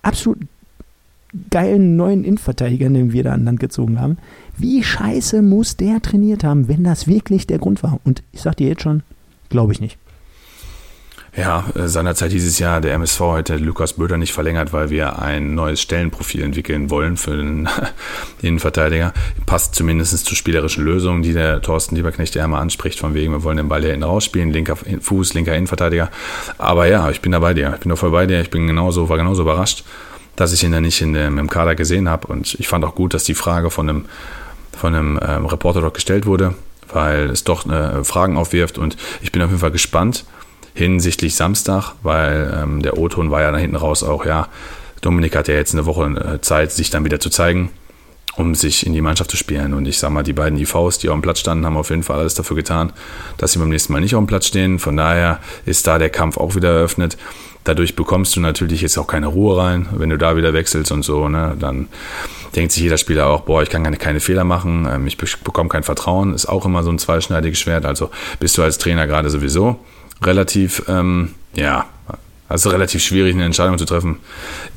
absolut 0.03 0.39
geilen 1.51 1.97
neuen 1.97 2.25
Innenverteidiger, 2.25 2.89
den 2.89 3.13
wir 3.13 3.25
da 3.25 3.33
an 3.33 3.45
Land 3.45 3.61
gezogen 3.61 4.01
haben, 4.01 4.19
wie 4.57 4.83
scheiße 4.83 5.43
muss 5.43 5.77
der 5.77 6.01
trainiert 6.01 6.45
haben, 6.45 6.69
wenn 6.69 6.85
das 6.85 7.07
wirklich 7.07 7.47
der 7.47 7.59
Grund 7.59 7.83
war? 7.83 7.99
Und 8.05 8.23
ich 8.33 8.41
sag 8.41 8.57
dir 8.57 8.69
jetzt 8.69 8.83
schon, 8.83 9.03
glaube 9.49 9.73
ich 9.73 9.81
nicht. 9.81 9.99
Ja, 11.37 11.65
äh, 11.75 11.89
seinerzeit 11.89 12.31
dieses 12.31 12.61
Jahr, 12.61 12.81
der 12.81 12.95
MSV 12.95 13.21
hätte 13.37 13.57
Lukas 13.57 13.95
Böder 13.95 14.17
nicht 14.17 14.33
verlängert, 14.33 14.73
weil 14.73 14.91
wir 14.91 15.19
ein 15.19 15.55
neues 15.57 15.81
Stellenprofil 15.81 16.43
entwickeln 16.45 16.91
wollen 16.91 17.17
für 17.17 17.37
den 17.37 17.69
Innenverteidiger. 18.43 19.13
Passt 19.45 19.75
zumindest 19.75 20.25
zur 20.25 20.37
spielerischen 20.37 20.85
Lösung, 20.85 21.23
die 21.23 21.33
der 21.33 21.61
Thorsten 21.61 21.97
Lieberknecht 21.97 22.37
ja 22.37 22.45
immer 22.45 22.61
anspricht, 22.61 23.01
von 23.01 23.15
wegen, 23.15 23.33
wir 23.33 23.43
wollen 23.43 23.57
den 23.57 23.69
Ball 23.69 23.81
hier 23.81 23.91
hinten 23.91 24.05
rausspielen, 24.05 24.53
linker 24.53 24.77
Fuß, 24.77 25.35
linker 25.35 25.57
Innenverteidiger. 25.57 26.09
Aber 26.59 26.87
ja, 26.87 27.11
ich 27.11 27.21
bin 27.21 27.33
da 27.33 27.41
bei 27.41 27.53
dir. 27.53 27.73
Ich 27.75 27.81
bin 27.81 27.91
da 27.91 27.97
voll 27.97 28.13
bei 28.13 28.27
dir. 28.27 28.41
Ich 28.41 28.51
bin 28.51 28.69
genauso, 28.69 29.09
war 29.09 29.17
genauso 29.17 29.43
überrascht, 29.43 29.85
dass 30.37 30.53
ich 30.53 30.63
ihn 30.63 30.71
da 30.71 30.81
nicht 30.81 31.01
in 31.01 31.15
dem, 31.15 31.39
im 31.39 31.51
Kader 31.51 31.75
gesehen 31.75 32.09
habe. 32.09 32.29
Und 32.29 32.55
ich 32.61 32.69
fand 32.69 32.85
auch 32.85 32.95
gut, 32.95 33.13
dass 33.13 33.25
die 33.25 33.35
Frage 33.35 33.71
von 33.71 33.89
einem, 33.89 34.05
von 34.77 34.95
einem 34.95 35.19
ähm, 35.21 35.47
Reporter 35.47 35.81
dort 35.81 35.95
gestellt 35.95 36.27
wurde, 36.27 36.55
weil 36.93 37.29
es 37.31 37.43
doch 37.43 37.69
äh, 37.69 38.05
Fragen 38.05 38.37
aufwirft. 38.37 38.79
Und 38.79 38.97
ich 39.21 39.33
bin 39.33 39.43
auf 39.43 39.49
jeden 39.49 39.61
Fall 39.61 39.73
gespannt, 39.73 40.25
hinsichtlich 40.75 41.37
Samstag, 41.37 41.95
weil 42.03 42.53
ähm, 42.63 42.83
der 42.83 42.99
O-Ton 42.99 43.31
war 43.31 43.41
ja 43.41 43.53
da 43.53 43.59
hinten 43.59 43.77
raus 43.77 44.03
auch, 44.03 44.27
ja, 44.27 44.49
Dominik 45.01 45.37
hat 45.37 45.49
ja 45.49 45.55
jetzt 45.55 45.75
eine 45.75 45.87
Woche 45.87 46.05
äh, 46.07 46.41
Zeit, 46.41 46.73
sich 46.73 46.91
dann 46.91 47.05
wieder 47.05 47.21
zu 47.21 47.31
zeigen, 47.31 47.71
um 48.37 48.55
sich 48.55 48.87
in 48.87 48.93
die 48.93 49.03
Mannschaft 49.03 49.31
zu 49.31 49.37
spielen. 49.37 49.75
Und 49.75 49.87
ich 49.87 49.99
sag 49.99 50.11
mal, 50.11 50.23
die 50.23 50.33
beiden 50.33 50.59
IVs, 50.59 50.99
die 50.99 51.09
auf 51.09 51.15
dem 51.15 51.23
Platz 51.23 51.41
standen, 51.41 51.67
haben 51.67 51.77
auf 51.77 51.91
jeden 51.91 52.03
Fall 52.03 52.19
alles 52.19 52.35
dafür 52.35 52.57
getan, 52.57 52.93
dass 53.37 53.53
sie 53.53 53.59
beim 53.59 53.69
nächsten 53.69 53.93
Mal 53.93 54.01
nicht 54.01 54.15
auf 54.15 54.23
dem 54.23 54.27
Platz 54.27 54.47
stehen. 54.47 54.79
Von 54.79 54.97
daher 54.97 55.41
ist 55.67 55.87
da 55.87 55.99
der 55.99 56.11
Kampf 56.11 56.39
auch 56.39 56.55
wieder 56.57 56.71
eröffnet. 56.71 57.17
Dadurch 57.65 57.97
bekommst 57.97 58.35
du 58.35 58.41
natürlich 58.41 58.81
jetzt 58.83 58.99
auch 58.99 59.07
keine 59.07 59.27
Ruhe 59.27 59.57
rein, 59.57 59.89
wenn 59.93 60.11
du 60.11 60.19
da 60.19 60.37
wieder 60.37 60.53
wechselst 60.53 60.93
und 60.93 61.03
so, 61.03 61.29
ne, 61.31 61.57
dann 61.59 61.89
denkt 62.55 62.73
sich 62.73 62.83
jeder 62.83 62.99
Spieler 62.99 63.27
auch, 63.27 63.41
boah, 63.41 63.63
ich 63.63 63.71
kann 63.71 63.83
keine, 63.83 63.97
keine 63.97 64.21
Fehler 64.21 64.45
machen, 64.45 64.87
ähm, 64.91 65.07
ich 65.07 65.17
bekomme 65.17 65.71
kein 65.71 65.83
Vertrauen, 65.83 66.35
ist 66.35 66.47
auch 66.47 66.67
immer 66.67 66.83
so 66.83 66.91
ein 66.91 66.99
zweischneidiges 66.99 67.59
Schwert. 67.59 67.87
Also 67.87 68.11
bist 68.39 68.59
du 68.59 68.63
als 68.63 68.77
Trainer 68.77 69.07
gerade 69.07 69.31
sowieso 69.31 69.79
relativ, 70.23 70.83
ähm, 70.89 71.35
ja, 71.55 71.87
also 72.49 72.71
relativ 72.71 73.03
schwierig, 73.03 73.35
eine 73.35 73.45
Entscheidung 73.45 73.79
zu 73.79 73.85
treffen. 73.85 74.19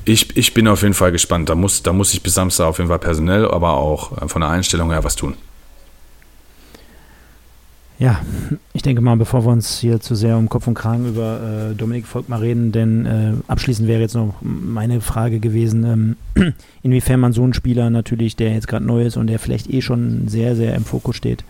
Ich, 0.06 0.36
ich 0.38 0.54
bin 0.54 0.68
auf 0.68 0.82
jeden 0.82 0.94
Fall 0.94 1.12
gespannt. 1.12 1.50
Da 1.50 1.56
muss, 1.56 1.84
da 1.84 1.94
muss 1.94 2.14
ich 2.14 2.24
bis 2.24 2.34
Samstag 2.34 2.66
auf 2.66 2.78
jeden 2.78 2.90
Fall 2.90 3.00
personell, 3.00 3.46
aber 3.46 3.74
auch 3.74 4.22
äh, 4.22 4.28
von 4.28 4.42
der 4.42 4.50
Einstellung 4.50 4.92
her 4.92 5.04
was 5.04 5.16
tun. 5.16 5.36
Ja, 8.00 8.22
ich 8.74 8.84
denke 8.84 9.02
mal, 9.02 9.18
bevor 9.18 9.44
wir 9.44 9.52
uns 9.52 9.80
hier 9.80 10.00
zu 10.00 10.14
sehr 10.14 10.38
um 10.38 10.50
Kopf 10.50 10.68
und 10.68 10.76
Kragen 10.76 11.08
über 11.08 11.72
äh, 11.72 11.76
Dominik 11.76 12.06
Volkmar 12.06 12.42
reden, 12.42 12.72
denn 12.72 13.06
äh, 13.08 13.34
abschließend 13.48 13.88
wäre 13.88 14.02
jetzt 14.02 14.14
noch 14.14 14.36
meine 14.42 15.02
Frage 15.02 15.40
gewesen, 15.40 16.16
ähm, 16.36 16.54
inwiefern 16.84 17.20
man 17.20 17.34
so 17.34 17.44
einen 17.44 17.56
Spieler 17.56 17.90
natürlich, 17.90 18.36
der 18.36 18.54
jetzt 18.54 18.68
gerade 18.68 18.86
neu 18.86 19.04
ist 19.04 19.18
und 19.18 19.26
der 19.28 19.40
vielleicht 19.40 19.72
eh 19.72 19.82
schon 19.82 20.28
sehr, 20.28 20.56
sehr 20.56 20.76
im 20.76 20.86
Fokus 20.86 21.16
steht, 21.16 21.44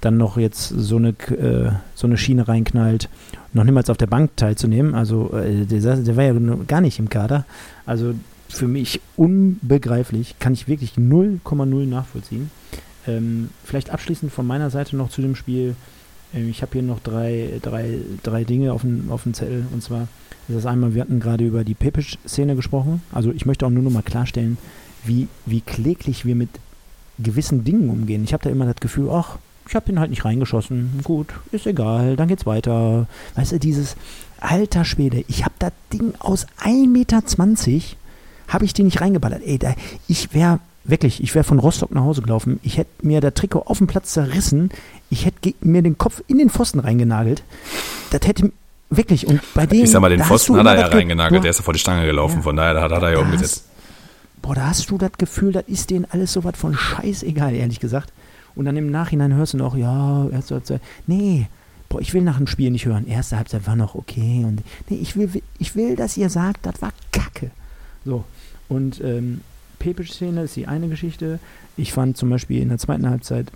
dann 0.00 0.16
noch 0.16 0.36
jetzt 0.36 0.68
so 0.68 0.96
eine, 0.96 1.10
äh, 1.10 1.72
so 1.94 2.06
eine 2.06 2.16
Schiene 2.16 2.48
reinknallt, 2.48 3.08
noch 3.52 3.64
niemals 3.64 3.90
auf 3.90 3.96
der 3.96 4.06
Bank 4.06 4.36
teilzunehmen. 4.36 4.94
Also 4.94 5.32
äh, 5.34 5.66
der, 5.66 5.96
der, 5.96 6.16
war 6.16 6.24
ja 6.24 6.34
gar 6.66 6.80
nicht 6.80 6.98
im 6.98 7.08
Kader. 7.08 7.44
Also 7.86 8.14
für 8.48 8.68
mich 8.68 9.00
unbegreiflich, 9.16 10.36
kann 10.38 10.52
ich 10.52 10.68
wirklich 10.68 10.94
0,0 10.94 11.86
nachvollziehen. 11.86 12.50
Ähm, 13.06 13.50
vielleicht 13.64 13.90
abschließend 13.90 14.32
von 14.32 14.46
meiner 14.46 14.70
Seite 14.70 14.96
noch 14.96 15.10
zu 15.10 15.22
dem 15.22 15.36
Spiel. 15.36 15.76
Ähm, 16.34 16.48
ich 16.48 16.62
habe 16.62 16.72
hier 16.72 16.82
noch 16.82 17.00
drei, 17.00 17.60
drei, 17.62 17.98
drei 18.22 18.44
Dinge 18.44 18.72
auf 18.72 18.82
dem, 18.82 19.10
auf 19.10 19.24
dem 19.24 19.34
Zettel. 19.34 19.66
Und 19.72 19.82
zwar 19.82 20.08
ist 20.48 20.56
das 20.56 20.66
einmal, 20.66 20.94
wir 20.94 21.02
hatten 21.02 21.20
gerade 21.20 21.46
über 21.46 21.64
die 21.64 21.74
Pepic-Szene 21.74 22.56
gesprochen. 22.56 23.02
Also 23.12 23.32
ich 23.32 23.46
möchte 23.46 23.66
auch 23.66 23.70
nur 23.70 23.82
noch 23.82 23.92
mal 23.92 24.02
klarstellen, 24.02 24.58
wie, 25.04 25.28
wie 25.46 25.60
kläglich 25.60 26.24
wir 26.24 26.34
mit 26.34 26.50
gewissen 27.18 27.64
Dingen 27.64 27.90
umgehen. 27.90 28.24
Ich 28.24 28.32
habe 28.32 28.42
da 28.42 28.50
immer 28.50 28.66
das 28.66 28.76
Gefühl, 28.76 29.10
ach, 29.10 29.38
ich 29.70 29.76
habe 29.76 29.86
den 29.86 30.00
halt 30.00 30.10
nicht 30.10 30.24
reingeschossen. 30.24 31.00
Gut, 31.04 31.28
ist 31.52 31.64
egal, 31.64 32.16
dann 32.16 32.26
geht's 32.26 32.44
weiter. 32.44 33.06
Weißt 33.36 33.52
du, 33.52 33.60
dieses 33.60 33.94
alter 34.40 34.84
Schwede, 34.84 35.24
ich 35.28 35.44
habe 35.44 35.54
das 35.60 35.70
Ding 35.92 36.12
aus 36.18 36.46
1,20 36.60 36.88
Meter, 36.88 37.22
habe 38.48 38.64
ich 38.64 38.74
den 38.74 38.86
nicht 38.86 39.00
reingeballert. 39.00 39.42
Ey, 39.46 39.58
da, 39.58 39.74
ich 40.08 40.34
wäre 40.34 40.58
wirklich, 40.82 41.22
ich 41.22 41.36
wäre 41.36 41.44
von 41.44 41.60
Rostock 41.60 41.92
nach 41.92 42.02
Hause 42.02 42.20
gelaufen. 42.20 42.58
Ich 42.64 42.78
hätte 42.78 42.90
mir 43.06 43.20
der 43.20 43.32
Trikot 43.32 43.62
auf 43.66 43.78
dem 43.78 43.86
Platz 43.86 44.12
zerrissen. 44.12 44.70
Ich 45.08 45.24
hätte 45.24 45.54
mir 45.60 45.82
den 45.82 45.96
Kopf 45.96 46.20
in 46.26 46.38
den 46.38 46.50
Pfosten 46.50 46.80
reingenagelt. 46.80 47.44
Das 48.10 48.26
hätte 48.26 48.50
wirklich, 48.88 49.28
und 49.28 49.40
bei 49.54 49.66
dem. 49.66 49.84
Ich 49.84 49.92
sag 49.92 50.00
mal, 50.00 50.10
den 50.10 50.24
Pfosten 50.24 50.56
hat 50.56 50.66
er 50.66 50.80
ja 50.80 50.86
reingenagelt, 50.88 51.44
der 51.44 51.50
ist 51.50 51.58
ja 51.58 51.62
vor 51.62 51.74
die 51.74 51.80
Stange 51.80 52.06
gelaufen, 52.06 52.38
ja, 52.38 52.42
von 52.42 52.56
daher 52.56 52.80
hat, 52.80 52.90
hat 52.90 53.02
er 53.02 53.12
ja 53.12 53.18
umgesetzt. 53.20 53.66
Boah, 54.42 54.56
da 54.56 54.66
hast 54.66 54.90
du 54.90 54.98
das 54.98 55.12
Gefühl, 55.16 55.52
das 55.52 55.64
ist 55.68 55.90
denen 55.90 56.06
alles 56.10 56.32
so 56.32 56.42
was 56.42 56.56
von 56.56 56.74
scheißegal, 56.74 57.54
ehrlich 57.54 57.78
gesagt. 57.78 58.12
Und 58.54 58.64
dann 58.64 58.76
im 58.76 58.90
Nachhinein 58.90 59.34
hörst 59.34 59.54
du 59.54 59.58
noch, 59.58 59.76
ja, 59.76 60.28
erste 60.28 60.54
Halbzeit. 60.54 60.80
Nee, 61.06 61.46
boah, 61.88 62.00
ich 62.00 62.14
will 62.14 62.22
nach 62.22 62.38
dem 62.38 62.46
Spiel 62.46 62.70
nicht 62.70 62.86
hören. 62.86 63.06
Erste 63.06 63.36
Halbzeit 63.36 63.66
war 63.66 63.76
noch 63.76 63.94
okay. 63.94 64.44
Und 64.44 64.62
nee, 64.88 64.96
ich 64.96 65.16
will, 65.16 65.42
ich 65.58 65.76
will, 65.76 65.96
dass 65.96 66.16
ihr 66.16 66.30
sagt, 66.30 66.66
das 66.66 66.80
war 66.82 66.92
Kacke. 67.12 67.50
So. 68.04 68.24
Und 68.68 69.00
ähm, 69.02 69.40
Pepe-Szene 69.78 70.42
ist 70.42 70.56
die 70.56 70.66
eine 70.66 70.88
Geschichte. 70.88 71.38
Ich 71.76 71.92
fand 71.92 72.16
zum 72.16 72.30
Beispiel 72.30 72.62
in 72.62 72.68
der 72.68 72.78
zweiten 72.78 73.08
Halbzeit 73.08 73.50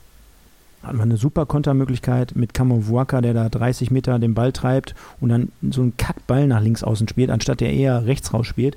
hat 0.82 0.94
man 0.94 1.08
eine 1.08 1.16
super 1.16 1.46
Kontermöglichkeit 1.46 2.36
mit 2.36 2.52
Kamovuaka, 2.52 3.20
der 3.20 3.34
da 3.34 3.48
30 3.48 3.90
Meter 3.90 4.18
den 4.18 4.34
Ball 4.34 4.52
treibt 4.52 4.94
und 5.20 5.30
dann 5.30 5.50
so 5.70 5.82
einen 5.82 5.96
Kackball 5.96 6.46
nach 6.46 6.60
links 6.60 6.84
außen 6.84 7.08
spielt, 7.08 7.30
anstatt 7.30 7.60
der 7.60 7.72
eher 7.72 8.06
rechts 8.06 8.34
raus 8.34 8.46
spielt. 8.46 8.76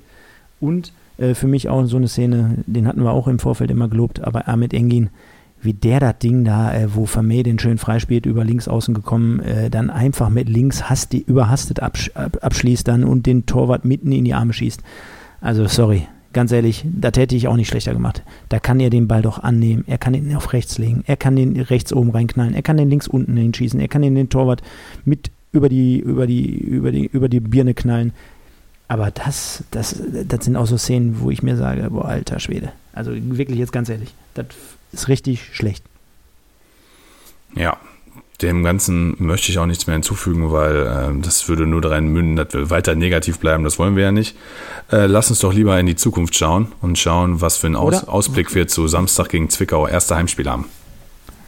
Und 0.60 0.94
äh, 1.18 1.34
für 1.34 1.48
mich 1.48 1.70
auch 1.70 1.86
so 1.86 1.98
eine 1.98 2.08
Szene, 2.08 2.64
den 2.66 2.88
hatten 2.88 3.04
wir 3.04 3.12
auch 3.12 3.28
im 3.28 3.40
Vorfeld 3.40 3.72
immer 3.72 3.88
gelobt, 3.88 4.22
aber 4.22 4.48
Ahmed 4.48 4.74
Engin, 4.74 5.10
wie 5.62 5.74
der 5.74 6.00
das 6.00 6.20
Ding 6.20 6.44
da, 6.44 6.74
äh, 6.74 6.96
wo 6.96 7.06
Vermey 7.06 7.44
den 7.44 7.60
schön 7.60 7.78
freispielt, 7.78 8.26
über 8.26 8.44
links 8.44 8.68
außen 8.68 8.94
gekommen, 8.94 9.40
äh, 9.40 9.70
dann 9.70 9.90
einfach 9.90 10.30
mit 10.30 10.50
links 10.50 10.90
hasti, 10.90 11.24
überhastet 11.26 11.82
absch 11.82 12.12
abschließt 12.16 12.88
dann 12.88 13.04
und 13.04 13.26
den 13.26 13.46
Torwart 13.46 13.86
mitten 13.86 14.12
in 14.12 14.26
die 14.26 14.34
Arme 14.34 14.54
schießt. 14.54 14.82
Also 15.42 15.68
sorry, 15.68 16.08
ganz 16.34 16.52
ehrlich, 16.52 16.86
das 16.86 17.14
hätte 17.16 17.36
ich 17.36 17.48
auch 17.48 17.56
nicht 17.56 17.68
schlechter 17.68 17.94
gemacht. 17.94 18.24
Da 18.50 18.60
kann 18.60 18.80
er 18.80 18.90
den 18.90 19.08
Ball 19.08 19.22
doch 19.22 19.40
annehmen, 19.40 19.84
er 19.88 19.98
kann 19.98 20.14
ihn 20.14 20.36
auf 20.36 20.54
rechts 20.54 20.78
legen, 20.78 21.04
er 21.08 21.18
kann 21.18 21.36
den 21.36 21.60
rechts 21.60 21.92
oben 21.94 22.12
reinknallen, 22.12 22.54
er 22.54 22.62
kann 22.62 22.78
den 22.78 22.90
links 22.90 23.08
unten 23.08 23.36
hinschießen, 23.36 23.80
er 23.80 23.88
kann 23.88 24.02
den, 24.02 24.16
den 24.16 24.30
Torwart 24.30 24.62
mit 25.06 25.32
über 25.52 25.70
die, 25.70 26.00
über 26.00 26.28
die, 26.28 26.56
über 26.56 26.92
die, 26.92 27.06
über 27.06 27.30
die 27.30 27.40
Birne 27.40 27.74
knallen. 27.74 28.14
Aber 28.88 29.12
das, 29.12 29.64
das, 29.72 30.02
das 30.28 30.46
sind 30.46 30.56
auch 30.56 30.68
so 30.68 30.78
Szenen, 30.78 31.20
wo 31.20 31.30
ich 31.30 31.44
mir 31.44 31.58
sage, 31.58 31.90
boah, 31.90 32.06
alter 32.06 32.40
Schwede. 32.40 32.72
Also 32.94 33.12
wirklich 33.14 33.60
jetzt 33.60 33.74
ganz 33.74 33.90
ehrlich, 33.90 34.14
das 34.34 34.46
ist 34.92 35.08
richtig 35.08 35.50
schlecht. 35.54 35.84
Ja, 37.56 37.78
dem 38.42 38.64
Ganzen 38.64 39.16
möchte 39.18 39.52
ich 39.52 39.58
auch 39.58 39.66
nichts 39.66 39.88
mehr 39.88 39.96
hinzufügen, 39.96 40.52
weil 40.52 40.86
äh, 40.86 41.22
das 41.22 41.50
würde 41.50 41.66
nur 41.66 41.82
daran 41.82 42.08
münden, 42.08 42.36
dass 42.36 42.54
wir 42.54 42.70
weiter 42.70 42.94
negativ 42.94 43.40
bleiben. 43.40 43.64
Das 43.64 43.80
wollen 43.80 43.96
wir 43.96 44.04
ja 44.04 44.12
nicht. 44.12 44.36
Äh, 44.92 45.08
lass 45.08 45.30
uns 45.30 45.40
doch 45.40 45.54
lieber 45.54 45.80
in 45.80 45.88
die 45.88 45.96
Zukunft 45.96 46.36
schauen 46.36 46.72
und 46.82 47.00
schauen, 47.00 47.42
was 47.42 47.58
für 47.58 47.68
ein 47.68 47.76
Aus 47.76 48.08
Ausblick 48.08 48.54
wir 48.54 48.68
zu 48.68 48.88
Samstag 48.88 49.30
gegen 49.30 49.50
Zwickau 49.50 49.88
erste 49.88 50.16
Heimspiel 50.16 50.50
haben. 50.50 50.66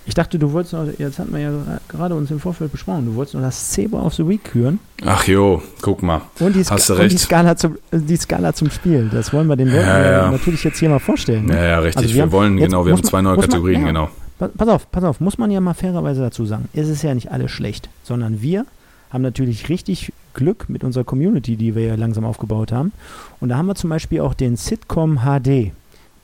Ich 0.10 0.16
dachte, 0.16 0.40
du 0.40 0.52
wolltest 0.52 0.74
noch, 0.74 0.86
jetzt 0.98 1.20
hatten 1.20 1.32
wir 1.32 1.40
ja 1.40 1.52
gerade 1.88 2.16
uns 2.16 2.32
im 2.32 2.40
Vorfeld 2.40 2.72
besprochen, 2.72 3.06
du 3.06 3.14
wolltest 3.16 3.36
noch 3.36 3.42
das 3.44 3.70
Zebra 3.70 4.02
of 4.02 4.16
the 4.16 4.28
Week 4.28 4.44
küren. 4.44 4.80
Ach 5.06 5.24
jo, 5.26 5.62
guck 5.84 6.02
mal. 6.02 6.22
Und 6.40 6.56
die, 6.56 6.64
Ska 6.64 6.76
Hast 6.76 6.90
du 6.90 6.94
recht. 6.94 7.14
die, 7.14 7.18
Skala 7.20 7.56
zum, 7.56 7.78
die 7.92 8.18
Skala 8.18 8.52
zum 8.54 8.72
Spiel. 8.72 9.08
Das 9.14 9.32
wollen 9.32 9.46
wir 9.48 9.56
den 9.56 9.68
Leuten 9.68 9.86
Ja, 9.86 10.12
ja. 10.26 10.32
natürlich 10.32 10.64
jetzt 10.64 10.80
hier 10.80 10.90
mal 10.90 10.98
vorstellen. 11.00 11.46
ne? 11.46 11.56
Ja, 11.56 11.64
ja, 11.64 11.80
richtig. 11.80 12.04
Also 12.06 12.16
wir, 12.16 12.22
haben- 12.24 12.32
wollen, 12.32 12.58
genau, 12.58 12.86
wir 12.88 12.94
haben 12.94 13.04
zwei 13.04 13.18
man- 13.18 13.26
neue 13.26 13.36
man- 13.38 13.46
Kategorien, 13.46 13.82
ja. 13.82 13.88
genau. 13.88 14.10
Pa- 14.40 14.50
Pass 14.58 14.68
auf, 14.68 14.92
pass 14.92 15.04
auf, 15.04 15.20
muss 15.20 15.38
man 15.38 15.52
ja 15.52 15.62
mal 15.62 15.76
fairerweise 15.76 16.22
dazu 16.22 16.44
sagen. 16.46 16.68
Es 16.74 16.90
ist 16.90 17.04
ja 17.04 17.14
nicht 17.14 17.32
alles 17.32 17.52
schlecht, 17.52 17.88
sondern 18.04 18.42
wir 18.42 18.66
haben 19.12 19.22
natürlich 19.22 19.70
richtig 19.70 20.12
Glück 20.34 20.70
mit 20.70 20.84
unserer 20.84 21.04
Community, 21.04 21.56
die 21.56 21.76
wir 21.76 21.84
ja 21.86 21.96
langsam 21.96 22.26
aufgebaut 22.26 22.72
haben. 22.72 22.94
Und 23.40 23.50
da 23.50 23.58
haben 23.58 23.68
wir 23.68 23.76
zum 23.76 23.90
Beispiel 23.92 24.22
auch 24.22 24.34
den 24.34 24.56
Sitcom 24.56 25.20
HD, 25.20 25.72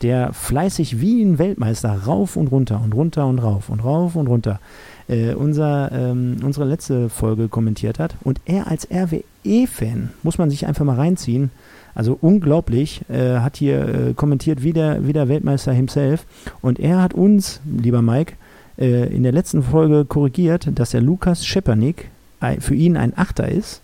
der 0.01 0.33
fleißig 0.33 0.99
wie 1.01 1.21
ein 1.23 1.37
Weltmeister 1.39 1.89
rauf 2.05 2.35
und 2.35 2.47
runter 2.47 2.81
und 2.83 2.93
runter 2.93 3.25
und 3.27 3.39
rauf 3.39 3.69
und 3.69 3.79
rauf 3.83 4.15
und 4.15 4.27
runter 4.27 4.59
äh, 5.07 5.33
unser, 5.33 5.91
ähm, 5.91 6.37
unsere 6.43 6.65
letzte 6.65 7.09
Folge 7.09 7.47
kommentiert 7.47 7.99
hat. 7.99 8.15
Und 8.23 8.39
er 8.45 8.67
als 8.67 8.87
RWE-Fan, 8.91 10.11
muss 10.23 10.37
man 10.37 10.49
sich 10.49 10.65
einfach 10.65 10.85
mal 10.85 10.95
reinziehen, 10.95 11.51
also 11.93 12.17
unglaublich, 12.19 13.01
äh, 13.09 13.39
hat 13.39 13.57
hier 13.57 13.87
äh, 13.87 14.13
kommentiert 14.13 14.63
wie 14.63 14.73
der, 14.73 15.07
wie 15.07 15.13
der 15.13 15.29
Weltmeister 15.29 15.71
himself. 15.73 16.25
Und 16.61 16.79
er 16.79 17.01
hat 17.01 17.13
uns, 17.13 17.61
lieber 17.65 18.01
Mike, 18.01 18.33
äh, 18.77 19.13
in 19.15 19.23
der 19.23 19.31
letzten 19.31 19.63
Folge 19.63 20.03
korrigiert, 20.05 20.67
dass 20.75 20.91
der 20.91 21.01
Lukas 21.01 21.45
Schepernick 21.45 22.09
ein- 22.41 22.59
für 22.59 22.75
ihn 22.75 22.97
ein 22.97 23.17
Achter 23.17 23.47
ist. 23.47 23.81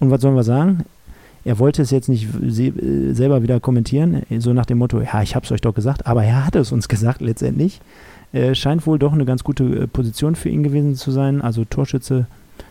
Und 0.00 0.10
was 0.10 0.20
sollen 0.20 0.36
wir 0.36 0.42
sagen? 0.44 0.84
Er 1.46 1.60
wollte 1.60 1.80
es 1.80 1.92
jetzt 1.92 2.08
nicht 2.08 2.26
äh, 2.42 3.12
selber 3.12 3.40
wieder 3.40 3.60
kommentieren, 3.60 4.22
so 4.38 4.52
nach 4.52 4.66
dem 4.66 4.78
Motto, 4.78 5.00
ja, 5.00 5.22
ich 5.22 5.36
habe 5.36 5.46
es 5.46 5.52
euch 5.52 5.60
doch 5.60 5.74
gesagt, 5.74 6.04
aber 6.04 6.24
er 6.24 6.44
hat 6.44 6.56
es 6.56 6.72
uns 6.72 6.88
gesagt 6.94 7.20
letztendlich. 7.20 7.80
Äh, 8.32 8.56
scheint 8.56 8.84
wohl 8.86 8.98
doch 8.98 9.12
eine 9.12 9.24
ganz 9.24 9.44
gute 9.44 9.62
äh, 9.62 9.86
Position 9.86 10.34
für 10.34 10.48
ihn 10.48 10.64
gewesen 10.64 10.96
zu 10.96 11.12
sein, 11.12 11.40
also 11.40 11.64
Torschütze 11.64 12.26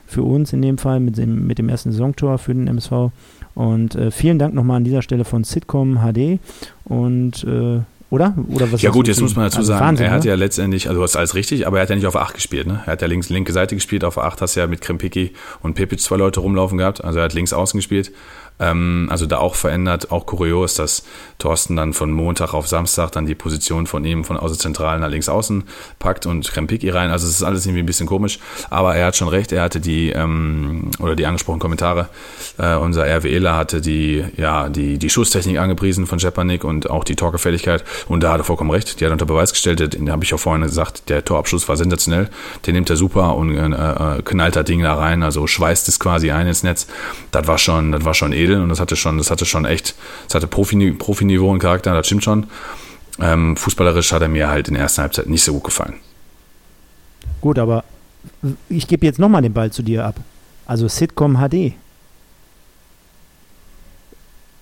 für 0.05 0.23
uns 0.23 0.51
in 0.51 0.61
dem 0.61 0.78
Fall 0.78 0.99
mit 0.99 1.17
dem, 1.17 1.47
mit 1.47 1.57
dem 1.57 1.69
ersten 1.69 1.93
Saisontor 1.93 2.38
für 2.38 2.53
den 2.53 2.67
MSV. 2.67 3.11
Und 3.55 3.95
äh, 3.95 4.11
vielen 4.11 4.39
Dank 4.39 4.53
nochmal 4.53 4.78
an 4.78 4.84
dieser 4.84 5.01
Stelle 5.01 5.23
von 5.23 5.45
Sitcom 5.45 5.99
HD. 5.99 6.39
Und, 6.84 7.45
äh, 7.45 7.80
oder? 8.09 8.36
oder 8.49 8.71
was 8.71 8.82
Ja 8.82 8.91
gut, 8.91 9.07
jetzt 9.07 9.21
muss 9.21 9.38
man 9.38 9.45
dazu 9.45 9.59
Also 9.59 9.69
sagen, 9.69 9.86
Wahnsinn, 9.86 10.07
er 10.07 10.11
hat 10.11 10.21
oder? 10.21 10.30
ja 10.32 10.36
letztendlich, 10.36 10.89
also 10.89 10.99
du 10.99 11.03
hast 11.03 11.15
alles 11.15 11.34
richtig, 11.34 11.65
aber 11.65 11.78
er 11.78 11.84
hat 11.84 11.89
ja 11.89 11.95
nicht 11.95 12.05
auf 12.05 12.17
8 12.17 12.36
gespielt, 12.36 12.67
ne? 12.67 12.82
Er 12.86 12.91
hat 12.91 13.01
ja 13.01 13.07
links, 13.07 13.30
linke 13.30 13.53
Seite 13.53 13.76
gespielt, 13.76 14.03
auf 14.03 14.17
8 14.17 14.41
hast 14.41 14.55
du 14.55 14.59
ja 14.59 14.67
mit 14.67 14.82
Krempicki 14.82 15.32
und 15.61 15.73
Pepic 15.73 16.01
zwei 16.01 16.17
Leute 16.17 16.41
rumlaufen 16.41 16.78
gehabt, 16.78 17.03
also 17.03 17.19
er 17.19 17.26
hat 17.26 17.34
links 17.34 17.51
außen 17.51 17.78
gespielt. 17.78 18.11
Ähm, 18.60 19.08
also 19.10 19.26
da 19.26 19.39
auch 19.39 19.56
verändert, 19.56 20.12
auch 20.12 20.26
kurios, 20.26 20.76
dass 20.76 21.03
Thorsten 21.39 21.76
dann 21.76 21.93
von 21.93 22.12
Montag 22.12 22.53
auf 22.53 22.68
Samstag 22.68 23.12
dann 23.12 23.26
die 23.26 23.36
Position 23.36 23.88
von 23.88 24.06
ihm 24.06 24.24
von 24.24 24.38
Außenzentral 24.38 24.99
nach 24.99 25.10
links 25.10 25.28
außen 25.28 25.64
packt 25.99 26.26
und 26.26 26.49
Krempicki 26.49 26.89
rein. 26.89 27.12
Also 27.12 27.28
es 27.28 27.34
ist 27.34 27.43
alles 27.43 27.66
irgendwie 27.66 27.84
ein 27.84 27.86
bisschen 27.86 28.08
komisch, 28.08 28.39
aber 28.70 28.95
er 28.95 29.08
hat 29.08 29.16
schon 29.18 29.28
recht, 29.28 29.51
er 29.51 29.64
hatte 29.64 29.80
die, 29.82 30.10
ähm, 30.12 30.91
oder 30.99 31.16
die 31.16 31.26
angesprochenen 31.26 31.60
Kommentare, 31.60 32.08
äh, 32.58 32.76
unser 32.76 33.06
RWEler 33.06 33.56
hatte 33.56 33.82
die, 33.82 34.24
ja, 34.38 34.70
die, 34.70 34.97
die 34.97 35.10
Schusstechnik 35.10 35.58
angepriesen 35.58 36.08
von 36.08 36.20
Schepanik 36.20 36.64
und 36.64 36.89
auch 36.89 37.03
die 37.03 37.16
Torgefälligkeit. 37.16 37.84
Und 38.08 38.24
da 38.24 38.34
hat 38.34 38.39
er 38.39 38.43
vollkommen 38.45 38.72
recht, 38.72 38.99
die 38.99 39.06
hat 39.06 39.12
er 39.12 39.14
unter 39.14 39.26
Beweis 39.26 39.51
gestellt, 39.51 39.93
den 39.93 40.12
habe 40.12 40.24
ich 40.24 40.34
auch 40.34 40.39
vorhin 40.39 40.64
gesagt, 40.64 41.10
der 41.10 41.26
Torabschluss 41.26 41.68
war 41.68 41.76
sensationell, 41.76 42.30
den 42.66 42.76
nimmt 42.76 42.89
er 42.89 42.95
super 42.95 43.36
und 43.36 43.56
äh, 43.56 43.66
äh, 43.66 44.22
knallt 44.24 44.56
das 44.56 44.66
Ding 44.66 44.82
da 44.82 44.95
rein, 44.95 45.24
also 45.24 45.47
schweißt 45.47 45.88
es 45.89 45.99
quasi 45.99 46.32
ein 46.32 46.47
ins 46.47 46.64
Netz. 46.64 46.88
Das 47.32 47.47
war 47.47 47.58
schon, 47.58 47.91
das 47.91 48.06
war 48.06 48.14
schon 48.14 48.32
edel 48.45 48.61
und 48.61 48.69
das 48.69 48.79
hatte 48.79 48.95
schon, 48.95 49.17
das 49.17 49.31
hatte 49.31 49.45
schon 49.45 49.65
echt, 49.65 49.95
das 50.27 50.35
hatte 50.35 50.47
Profini 50.47 50.91
Profiniveau 50.91 51.51
und 51.51 51.59
Charakter, 51.59 51.93
das 51.93 52.05
stimmt 52.05 52.23
schon. 52.23 52.47
Ähm, 53.19 53.55
fußballerisch 53.55 54.11
hat 54.11 54.21
er 54.21 54.27
mir 54.27 54.49
halt 54.49 54.67
in 54.67 54.73
der 54.73 54.83
ersten 54.83 55.01
Halbzeit 55.01 55.27
nicht 55.27 55.43
so 55.43 55.53
gut 55.53 55.65
gefallen. 55.65 55.95
Gut, 57.41 57.59
aber 57.59 57.83
ich 58.69 58.87
gebe 58.87 59.05
jetzt 59.05 59.19
nochmal 59.19 59.41
den 59.41 59.53
Ball 59.53 59.71
zu 59.71 59.83
dir 59.83 60.05
ab. 60.05 60.15
Also 60.65 60.87
Sitcom 60.87 61.37
HD. 61.37 61.73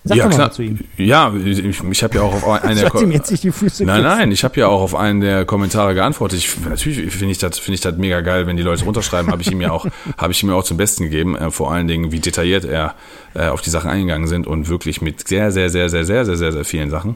Sag 0.05 0.17
ja, 0.17 0.27
doch 0.27 0.37
mal 0.37 0.51
zu 0.51 0.63
ihm. 0.63 0.79
Ja, 0.97 1.33
ich, 1.33 1.81
ich 1.81 2.03
habe 2.03 2.15
ja 2.15 2.21
auch 2.23 2.33
auf 2.33 2.45
eine 2.63 2.75
Sollst 2.75 3.01
ihm 3.01 3.11
jetzt 3.11 3.31
nicht 3.31 3.43
die 3.43 3.51
Füße 3.51 3.85
Nein, 3.85 4.03
nein, 4.03 4.31
ich 4.31 4.43
habe 4.43 4.59
ja 4.59 4.67
auch 4.67 4.81
auf 4.81 4.95
einen 4.95 5.21
der 5.21 5.45
Kommentare 5.45 5.93
geantwortet. 5.93 6.39
Ich, 6.39 6.59
natürlich 6.59 7.11
finde 7.13 7.31
ich 7.31 7.37
das 7.37 7.57
finde 7.57 7.75
ich 7.75 7.81
das 7.81 7.95
mega 7.95 8.19
geil, 8.19 8.45
wenn 8.45 8.57
die 8.57 8.63
Leute 8.63 8.83
runterschreiben, 8.83 9.31
habe 9.31 9.41
ich 9.41 9.51
ihm 9.51 9.61
ja 9.61 9.71
auch 9.71 9.85
habe 10.17 10.33
ich 10.33 10.43
ihm 10.43 10.49
ja 10.49 10.55
auch 10.55 10.63
zum 10.63 10.75
Besten 10.75 11.03
gegeben, 11.03 11.37
äh, 11.37 11.51
vor 11.51 11.71
allen 11.71 11.87
Dingen 11.87 12.11
wie 12.11 12.19
detailliert 12.19 12.65
er 12.65 12.95
äh, 13.33 13.47
auf 13.47 13.61
die 13.61 13.69
Sachen 13.69 13.89
eingegangen 13.89 14.27
sind 14.27 14.45
und 14.45 14.67
wirklich 14.67 15.01
mit 15.01 15.25
sehr 15.25 15.51
sehr 15.51 15.69
sehr 15.69 15.87
sehr 15.89 16.03
sehr 16.03 16.25
sehr 16.25 16.35
sehr 16.35 16.51
sehr 16.51 16.65
vielen 16.65 16.89
Sachen 16.89 17.15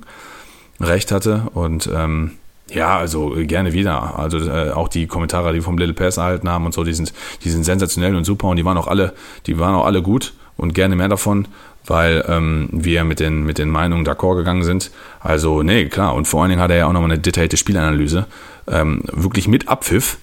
recht 0.80 1.12
hatte 1.12 1.48
und 1.54 1.90
ähm, 1.94 2.32
ja, 2.70 2.98
also 2.98 3.36
äh, 3.36 3.46
gerne 3.46 3.74
wieder. 3.74 4.20
Also 4.20 4.40
äh, 4.40 4.72
auch 4.72 4.88
die 4.88 5.08
Kommentare, 5.08 5.54
die 5.54 5.62
vom 5.62 5.78
Little 5.78 5.94
Pass 5.94 6.18
erhalten 6.18 6.50
haben 6.50 6.66
und 6.66 6.74
so, 6.74 6.84
die 6.84 6.94
sind, 6.94 7.14
die 7.44 7.50
sind 7.50 7.64
sensationell 7.64 8.16
und 8.16 8.26
super 8.26 8.48
und 8.48 8.58
die 8.58 8.66
waren 8.66 8.78
auch 8.78 8.88
alle, 8.88 9.14
die 9.46 9.58
waren 9.58 9.74
auch 9.76 9.86
alle 9.86 10.02
gut 10.02 10.34
und 10.58 10.74
gerne 10.74 10.96
mehr 10.96 11.08
davon, 11.08 11.48
weil 11.88 12.24
ähm, 12.28 12.70
wir 12.72 13.04
mit 13.04 13.20
den, 13.20 13.44
mit 13.44 13.58
den 13.58 13.70
Meinungen 13.70 14.06
d'accord 14.06 14.36
gegangen 14.36 14.64
sind. 14.64 14.92
Also, 15.20 15.64
nee, 15.64 15.86
klar. 15.86 16.14
Und 16.16 16.28
vor 16.28 16.42
allen 16.42 16.50
Dingen 16.50 16.62
hat 16.62 16.72
er 16.72 16.78
ja 16.78 16.88
auch 16.88 16.94
nochmal 16.94 17.12
eine 17.12 17.20
detaillierte 17.20 17.58
Spielanalyse, 17.58 18.26
ähm, 18.68 19.02
wirklich 19.12 19.48
mit 19.48 19.68
Abpfiff 19.68 20.18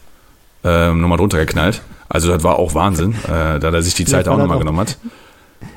ähm, 0.62 1.01
nochmal 1.01 1.19
drunter 1.19 1.39
geknallt. 1.39 1.83
Also 2.09 2.29
das 2.29 2.43
war 2.45 2.59
auch 2.59 2.75
Wahnsinn, 2.75 3.15
äh, 3.25 3.59
da 3.59 3.71
er 3.73 3.83
sich 3.83 3.95
die 3.95 4.05
Zeit 4.05 4.29
auch 4.29 4.39
nochmal 4.39 4.59
genommen 4.59 4.81
hat. 4.81 4.99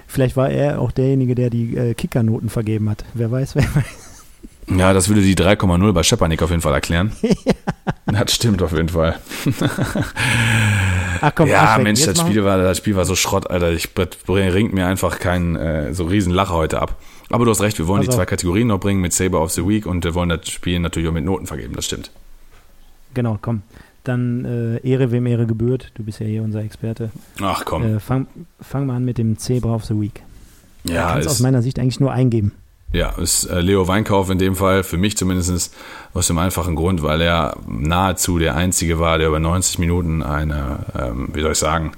Vielleicht 0.07 0.37
war 0.37 0.49
er 0.49 0.79
auch 0.79 0.91
derjenige, 0.91 1.35
der 1.35 1.49
die 1.49 1.75
äh, 1.75 1.93
Kickernoten 1.93 2.49
vergeben 2.49 2.89
hat. 2.89 3.03
Wer 3.13 3.31
weiß, 3.31 3.55
wer 3.55 3.63
weiß. 3.63 4.77
Ja, 4.77 4.93
das 4.93 5.07
würde 5.07 5.21
die 5.21 5.35
3,0 5.35 5.93
bei 5.93 6.03
Schepanik 6.03 6.41
auf 6.41 6.49
jeden 6.49 6.61
Fall 6.61 6.73
erklären. 6.73 7.11
Das 8.05 8.33
stimmt 8.33 8.61
auf 8.61 8.71
jeden 8.71 8.87
Fall. 8.87 9.19
Ach 11.21 11.31
komm, 11.35 11.49
ja, 11.49 11.77
weg. 11.77 11.83
Mensch, 11.83 12.05
das 12.05 12.19
Spiel, 12.19 12.43
war, 12.43 12.57
das 12.57 12.77
Spiel 12.77 12.95
war 12.95 13.05
so 13.05 13.15
Schrott, 13.15 13.49
Alter. 13.49 13.71
Ich 13.71 13.93
das 13.93 14.09
ringt 14.27 14.73
mir 14.73 14.85
einfach 14.87 15.19
keinen 15.19 15.55
äh, 15.55 15.93
so 15.93 16.05
riesen 16.05 16.33
Lacher 16.33 16.53
heute 16.53 16.81
ab. 16.81 16.95
Aber 17.29 17.45
du 17.45 17.51
hast 17.51 17.61
recht, 17.61 17.77
wir 17.79 17.87
wollen 17.87 18.01
Pass 18.01 18.09
die 18.09 18.15
zwei. 18.15 18.25
Kategorien 18.25 18.67
noch 18.67 18.79
bringen 18.79 19.01
mit 19.01 19.13
Saber 19.13 19.41
of 19.41 19.51
the 19.51 19.67
Week 19.67 19.85
und 19.85 20.03
wir 20.03 20.15
wollen 20.15 20.29
das 20.29 20.49
Spiel 20.49 20.79
natürlich 20.79 21.09
auch 21.09 21.13
mit 21.13 21.25
Noten 21.25 21.45
vergeben, 21.47 21.75
das 21.75 21.85
stimmt. 21.85 22.11
Genau, 23.13 23.37
komm. 23.41 23.63
Dann 24.03 24.45
äh, 24.45 24.87
Ehre, 24.87 25.11
wem 25.11 25.25
Ehre 25.25 25.45
gebührt. 25.45 25.91
Du 25.95 26.03
bist 26.03 26.19
ja 26.19 26.25
hier 26.25 26.41
unser 26.43 26.61
Experte. 26.63 27.09
Ach 27.41 27.65
komm. 27.65 27.83
Äh, 27.97 27.99
fang, 27.99 28.27
fang 28.61 28.85
mal 28.85 28.95
an 28.95 29.05
mit 29.05 29.17
dem 29.17 29.37
Zebra 29.37 29.75
of 29.75 29.83
the 29.85 29.99
Week. 29.99 30.21
ja, 30.85 31.11
Kannst 31.13 31.27
aus 31.29 31.39
meiner 31.41 31.61
Sicht 31.61 31.79
eigentlich 31.79 31.99
nur 31.99 32.13
eingeben. 32.13 32.53
Ja, 32.93 33.09
ist 33.17 33.45
äh, 33.45 33.59
Leo 33.59 33.87
Weinkauf 33.87 34.29
in 34.29 34.37
dem 34.37 34.55
Fall, 34.55 34.83
für 34.83 34.97
mich 34.97 35.17
zumindest 35.17 35.73
aus 36.13 36.27
dem 36.27 36.37
einfachen 36.37 36.75
Grund, 36.75 37.03
weil 37.03 37.21
er 37.21 37.57
nahezu 37.67 38.39
der 38.39 38.55
Einzige 38.55 38.99
war, 38.99 39.17
der 39.17 39.27
über 39.27 39.39
90 39.39 39.79
Minuten 39.79 40.23
eine, 40.23 40.85
ähm, 40.97 41.29
wie 41.33 41.41
soll 41.41 41.51
ich 41.51 41.57
sagen, 41.57 41.91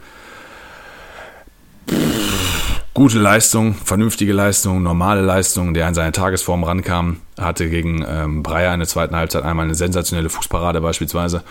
gute 2.93 3.19
Leistung, 3.19 3.75
vernünftige 3.75 4.33
Leistung, 4.33 4.81
normale 4.83 5.21
Leistung, 5.21 5.73
der 5.73 5.87
an 5.87 5.93
seine 5.93 6.11
Tagesform 6.11 6.63
rankam, 6.63 7.17
hatte 7.39 7.69
gegen 7.69 8.03
ähm, 8.07 8.43
Breyer 8.43 8.73
in 8.73 8.79
der 8.79 8.89
zweiten 8.89 9.15
Halbzeit 9.15 9.43
einmal 9.43 9.65
eine 9.65 9.75
sensationelle 9.75 10.29
Fußparade 10.29 10.81
beispielsweise 10.81 11.43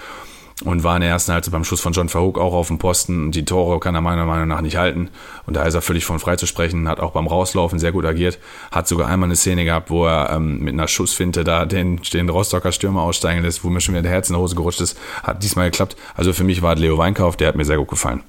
und 0.65 0.83
war 0.83 0.97
in 0.97 1.03
der 1.03 1.11
ersten 1.11 1.33
Halbzeit 1.33 1.53
beim 1.53 1.65
Schuss 1.65 1.81
von 1.81 1.93
John 1.93 2.09
Verhoek 2.09 2.39
auch 2.39 2.53
auf 2.53 2.69
dem 2.69 2.79
Posten. 2.79 3.31
Die 3.31 3.45
Tore 3.45 3.79
kann 3.81 3.95
er 3.95 4.01
meiner 4.01 4.25
Meinung 4.25 4.49
nach 4.49 4.61
nicht 4.61 4.77
halten 4.77 5.11
und 5.47 5.55
da 5.55 5.63
ist 5.63 5.75
er 5.75 5.83
völlig 5.83 6.05
von 6.05 6.19
frei 6.19 6.37
zu 6.37 6.47
sprechen, 6.47 6.89
hat 6.89 7.01
auch 7.01 7.13
beim 7.13 7.27
Rauslaufen 7.27 7.79
sehr 7.79 7.93
gut 7.93 8.05
agiert, 8.05 8.39
hat 8.71 8.89
sogar 8.89 9.09
einmal 9.09 9.29
eine 9.29 9.37
Szene 9.37 9.65
gehabt, 9.65 9.91
wo 9.91 10.07
er 10.07 10.31
ähm, 10.31 10.61
mit 10.61 10.75
einer 10.75 10.89
Schussfinte 10.89 11.45
da 11.45 11.65
den, 11.65 12.01
den 12.13 12.29
Rostocker 12.29 12.73
Stürmer 12.73 13.03
aussteigen 13.03 13.43
lässt, 13.43 13.65
wo 13.65 13.69
mir 13.69 13.81
schon 13.81 13.95
wieder 13.95 14.03
der 14.03 14.13
Herz 14.13 14.29
in 14.29 14.35
die 14.35 14.41
Hose 14.41 14.57
gerutscht 14.57 14.81
ist, 14.81 14.99
hat 15.23 15.43
diesmal 15.43 15.71
geklappt. 15.71 15.97
Also 16.17 16.33
für 16.33 16.45
mich 16.45 16.63
war 16.63 16.75
Leo 16.77 16.99
Weinkauf, 16.99 17.37
der 17.37 17.49
hat 17.49 17.57
mir 17.57 17.65
sehr 17.65 17.79
gut 17.79 17.89
gefallen. 17.89 18.23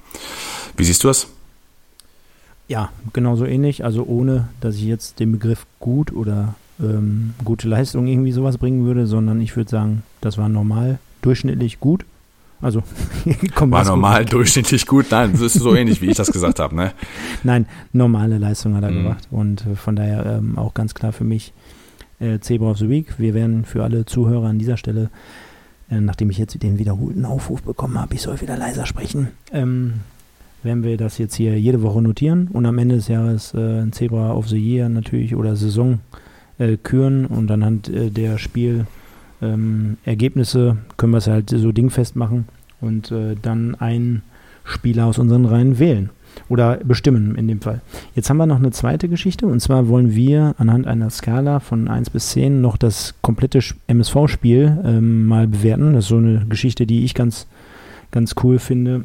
Wie 0.76 0.84
siehst 0.84 1.02
du 1.04 1.08
das? 1.08 1.26
Ja, 2.68 2.90
genauso 3.12 3.46
ähnlich. 3.46 3.84
Also 3.84 4.04
ohne, 4.04 4.48
dass 4.60 4.76
ich 4.76 4.84
jetzt 4.84 5.18
den 5.18 5.32
Begriff 5.32 5.66
gut 5.80 6.12
oder 6.12 6.54
ähm, 6.80 7.34
gute 7.44 7.68
Leistung 7.68 8.06
irgendwie 8.06 8.30
sowas 8.30 8.58
bringen 8.58 8.86
würde, 8.86 9.06
sondern 9.06 9.40
ich 9.40 9.56
würde 9.56 9.68
sagen, 9.68 10.02
das 10.20 10.38
war 10.38 10.48
normal, 10.48 11.00
durchschnittlich 11.22 11.80
gut. 11.80 12.04
Also 12.62 12.82
komm, 13.54 13.70
War 13.70 13.80
lass 13.80 13.88
gut. 13.88 13.96
normal, 13.96 14.24
durchschnittlich 14.26 14.86
gut. 14.86 15.06
Nein, 15.10 15.32
das 15.32 15.40
ist 15.40 15.54
so 15.54 15.74
ähnlich, 15.74 16.02
wie 16.02 16.06
ich 16.10 16.16
das 16.16 16.30
gesagt 16.30 16.58
habe. 16.60 16.74
Ne? 16.76 16.92
Nein, 17.42 17.66
normale 17.92 18.38
Leistung 18.38 18.74
hat 18.76 18.82
er 18.84 18.90
Mhm. 18.90 19.02
gemacht. 19.02 19.28
Und 19.30 19.66
äh, 19.66 19.74
von 19.76 19.96
daher 19.96 20.26
ähm, 20.26 20.58
auch 20.58 20.74
ganz 20.74 20.94
klar 20.94 21.12
für 21.12 21.24
mich 21.24 21.52
äh, 22.20 22.38
Zebra 22.40 22.70
of 22.70 22.78
the 22.78 22.88
Week. 22.88 23.14
Wir 23.18 23.32
werden 23.34 23.64
für 23.64 23.82
alle 23.84 24.04
Zuhörer 24.04 24.48
an 24.48 24.58
dieser 24.58 24.76
Stelle, 24.76 25.08
äh, 25.90 26.00
nachdem 26.00 26.28
ich 26.30 26.36
jetzt 26.38 26.62
den 26.62 26.78
wiederholten 26.78 27.24
Aufruf 27.24 27.62
bekommen 27.62 27.98
habe, 27.98 28.14
ich 28.14 28.20
soll 28.22 28.40
wieder 28.42 28.56
leiser 28.58 28.84
sprechen, 28.84 29.28
ähm, 29.52 29.94
werden 30.62 30.82
wir 30.84 30.98
das 30.98 31.16
jetzt 31.16 31.34
hier 31.36 31.58
jede 31.58 31.80
Woche 31.80 32.02
notieren 32.02 32.48
und 32.52 32.66
am 32.66 32.76
Ende 32.76 32.96
des 32.96 33.08
Jahres 33.08 33.54
äh, 33.54 33.80
ein 33.80 33.92
Zebra 33.94 34.34
of 34.34 34.48
the 34.48 34.58
Year 34.58 34.90
natürlich 34.90 35.34
oder 35.34 35.56
Saison 35.56 36.00
äh, 36.58 36.76
küren 36.76 37.24
und 37.24 37.50
anhand 37.50 37.88
äh, 37.88 38.10
der 38.10 38.36
Spielergebnisse 38.36 38.86
ähm, 39.42 39.96
Ergebnisse 40.04 40.76
können 40.96 41.12
wir 41.12 41.18
es 41.18 41.26
halt 41.26 41.50
so 41.50 41.72
dingfest 41.72 42.16
machen 42.16 42.46
und 42.80 43.10
äh, 43.10 43.36
dann 43.40 43.74
einen 43.74 44.22
Spieler 44.64 45.06
aus 45.06 45.18
unseren 45.18 45.44
Reihen 45.44 45.78
wählen. 45.78 46.10
oder 46.48 46.76
bestimmen 46.76 47.34
in 47.34 47.48
dem 47.48 47.60
Fall. 47.60 47.80
Jetzt 48.14 48.30
haben 48.30 48.36
wir 48.36 48.46
noch 48.46 48.58
eine 48.58 48.70
zweite 48.70 49.08
Geschichte 49.08 49.46
und 49.46 49.60
zwar 49.60 49.88
wollen 49.88 50.14
wir 50.14 50.54
anhand 50.58 50.86
einer 50.86 51.10
Skala 51.10 51.60
von 51.60 51.88
1 51.88 52.10
bis 52.10 52.30
10 52.30 52.60
noch 52.60 52.76
das 52.76 53.14
komplette 53.20 53.60
MSV-Spiel 53.88 54.78
ähm, 54.84 55.26
mal 55.26 55.48
bewerten. 55.48 55.92
Das 55.94 56.04
ist 56.04 56.08
so 56.10 56.16
eine 56.16 56.46
Geschichte, 56.48 56.86
die 56.86 57.04
ich 57.04 57.14
ganz, 57.14 57.46
ganz 58.10 58.34
cool 58.42 58.58
finde. 58.58 59.04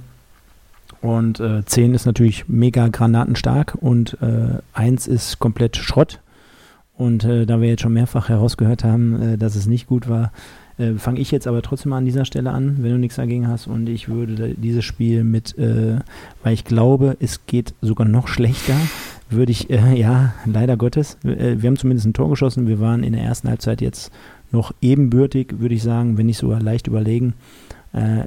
Und 1.01 1.39
äh, 1.39 1.63
10 1.65 1.93
ist 1.93 2.05
natürlich 2.05 2.47
mega 2.47 2.88
granatenstark 2.88 3.75
und 3.79 4.17
äh, 4.21 4.59
1 4.73 5.07
ist 5.07 5.39
komplett 5.39 5.77
Schrott. 5.77 6.19
Und 6.98 7.24
äh, 7.26 7.46
da 7.46 7.60
wir 7.62 7.68
jetzt 7.68 7.82
schon 7.82 7.93
mehrfach 7.93 8.30
herausgehört 8.30 8.84
haben, 8.84 9.22
äh, 9.22 9.38
dass 9.38 9.56
es 9.56 9.68
nicht 9.68 9.88
gut 9.88 10.08
war, 10.08 10.32
äh, 10.78 10.93
fange 10.93 11.20
ich 11.20 11.32
jetzt 11.32 11.48
aber 11.48 11.62
trotzdem 11.62 11.91
mal 11.91 11.98
an 11.98 12.06
dieser 12.06 12.26
Stelle 12.26 12.52
an, 12.52 12.78
wenn 12.82 12.91
du 12.91 12.98
nichts 12.98 13.16
dagegen 13.16 13.48
hast. 13.48 13.68
Und 13.68 13.88
ich 13.88 14.10
würde 14.10 14.56
dieses 14.56 14.84
Spiel 14.84 15.24
mit, 15.24 15.58
äh, 15.58 16.00
weil 16.43 16.54
ich 16.54 16.66
glaube, 16.66 17.18
es 17.20 17.46
geht 17.46 17.74
sogar 17.82 18.08
noch 18.08 18.28
schlechter, 18.28 18.76
würde 19.30 19.52
ich, 19.52 19.70
äh, 19.70 20.00
ja, 20.00 20.34
leider 20.46 20.78
Gottes, 20.78 21.18
äh, 21.24 21.56
wir 21.62 21.68
haben 21.68 21.78
zumindest 21.78 22.08
ein 22.08 22.14
Tor 22.14 22.30
geschossen. 22.30 22.68
Wir 22.68 22.80
waren 22.80 23.04
in 23.04 23.14
der 23.14 23.24
ersten 23.24 23.50
Halbzeit 23.50 23.82
jetzt 23.82 24.12
noch 24.52 24.74
ebenbürtig, 24.82 25.60
würde 25.60 25.76
ich 25.76 25.84
sagen, 25.84 26.18
wenn 26.18 26.28
nicht 26.28 26.38
sogar 26.38 26.62
leicht 26.62 26.88
überlegen, 26.88 27.34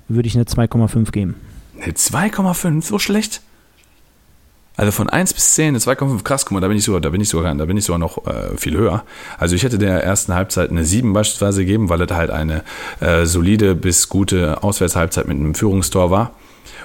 würde 0.09 0.27
ich 0.27 0.35
eine 0.35 0.45
2,5 0.45 1.13
geben. 1.13 1.35
Eine 1.79 1.93
2,5? 1.93 2.83
So 2.83 2.99
schlecht? 2.99 3.43
Also 4.79 4.93
von 4.93 5.09
1 5.09 5.35
bis 5.35 5.55
10, 5.55 5.77
2,5, 5.77 6.23
krass, 6.23 6.47
guck 6.47 6.53
mal, 6.53 6.61
da 6.61 6.69
bin 6.69 6.77
ich 6.77 6.85
sogar, 6.85 7.01
da 7.01 7.11
bin 7.11 7.21
ich 7.21 7.29
sogar, 7.29 7.53
da 7.53 7.65
bin 7.65 7.77
ich 7.77 7.85
sogar 7.85 7.99
noch 7.99 8.25
äh, 8.29 8.57
viel 8.57 8.77
höher. 8.77 9.03
Also 9.37 9.57
ich 9.57 9.65
hätte 9.65 9.77
der 9.77 10.05
ersten 10.05 10.35
Halbzeit 10.37 10.71
eine 10.71 10.85
7 10.85 11.13
beispielsweise 11.13 11.65
gegeben, 11.65 11.89
weil 11.89 12.01
es 12.01 12.13
halt 12.13 12.31
eine 12.31 12.63
äh, 13.01 13.27
solide 13.27 13.75
bis 13.75 14.09
gute 14.09 14.63
Auswärtshalbzeit 14.63 15.27
mit 15.27 15.37
einem 15.37 15.57
Führungstor 15.57 16.13
war. 16.13 16.31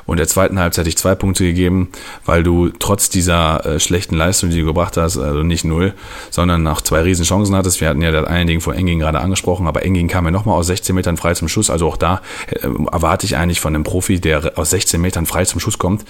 Und 0.06 0.18
der 0.18 0.28
zweiten 0.28 0.60
Halbzeit 0.60 0.82
hätte 0.82 0.89
ich 0.89 0.98
zwei 0.98 1.16
Punkte 1.16 1.46
gegeben, 1.46 1.89
weil 2.26 2.44
du 2.44 2.70
trotz 2.70 3.10
dieser 3.10 3.66
äh, 3.66 3.80
schlechten 3.80 4.16
Leistung, 4.16 4.50
die 4.50 4.60
du 4.60 4.66
gebracht 4.66 4.98
hast, 4.98 5.18
also 5.18 5.44
nicht 5.44 5.64
null, 5.64 5.94
sondern 6.30 6.64
nach 6.64 6.82
zwei 6.82 7.02
riesen 7.02 7.26
Chancen 7.26 7.56
hattest. 7.56 7.80
Wir 7.80 7.89
hatten 7.89 8.02
ja 8.02 8.12
das 8.12 8.26
eine 8.26 8.48
Ding 8.48 8.60
von 8.60 8.74
Engin 8.74 9.00
gerade 9.00 9.20
angesprochen, 9.20 9.68
aber 9.68 9.84
Engin 9.84 10.08
kam 10.08 10.26
ja 10.26 10.32
nochmal 10.32 10.58
aus 10.58 10.68
16 10.68 10.96
Metern 10.96 11.16
frei 11.16 11.36
zum 11.36 11.48
Schuss. 11.48 11.70
Also 11.70 11.88
auch 11.88 11.98
da 11.98 12.22
äh, 12.50 12.68
erwarte 12.91 13.26
ich 13.26 13.38
eigentlich 13.38 13.62
von 13.62 13.76
einem 13.76 13.84
Profi, 13.84 14.20
der 14.20 14.58
aus 14.58 14.72
16 14.72 15.00
Metern 15.00 15.26
frei 15.26 15.46
zum 15.46 15.60
Schuss 15.60 15.78
kommt, 15.78 16.04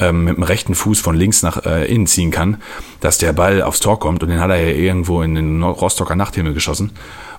ähm, 0.00 0.24
mit 0.24 0.36
dem 0.36 0.42
rechten 0.42 0.74
Fuß 0.74 1.00
von 1.00 1.14
links 1.14 1.42
nach 1.42 1.64
äh, 1.64 1.92
innen 1.92 2.06
ziehen 2.06 2.30
kann, 2.30 2.56
dass 3.00 3.18
der 3.18 3.32
Ball 3.32 3.62
aufs 3.62 3.80
Tor 3.80 4.00
kommt 4.00 4.22
und 4.22 4.28
den 4.28 4.40
hat 4.40 4.50
er 4.50 4.60
ja 4.60 4.74
irgendwo 4.74 5.22
in 5.22 5.34
den 5.34 5.62
Rostocker 5.62 6.16
Nachthimmel 6.16 6.54
geschossen. 6.54 6.92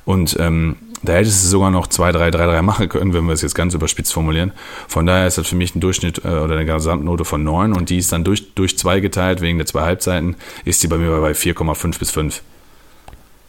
Und 0.06 0.36
ähm, 0.40 0.78
da 1.04 1.14
hättest 1.14 1.44
du 1.44 1.48
sogar 1.48 1.72
noch 1.72 1.88
2, 1.88 2.12
3, 2.12 2.32
3, 2.32 2.46
3 2.46 2.62
machen 2.62 2.90
können, 2.90 3.14
wenn 3.14 3.26
wir 3.26 3.34
es 3.34 3.42
jetzt 3.42 3.56
ganz 3.56 3.74
überspitzt 3.74 4.14
formulieren. 4.14 4.52
Von 4.88 5.06
daher 5.06 5.28
ist 5.28 5.38
das 5.38 5.48
für 5.48 5.56
mich 5.56 5.76
ein 5.76 5.80
Durchschnitt 5.80 6.24
äh, 6.24 6.30
oder 6.30 6.56
eine 6.56 6.66
Gesamtnote 6.66 7.26
von 7.26 7.44
9 7.44 7.74
und 7.74 7.90
die 7.90 7.98
ist 7.98 8.12
dann 8.12 8.24
durch, 8.24 8.54
durch 8.54 8.78
2 8.78 9.00
geteilt, 9.00 9.42
wegen 9.42 9.58
der 9.58 9.68
zwei 9.68 9.82
Halbzeiten, 9.82 10.36
ist 10.66 10.82
die 10.84 10.88
bei 10.88 10.98
mir 10.98 11.20
bei 11.22 11.32
4,5 11.32 12.00
bis 12.00 12.12
5. 12.12 12.42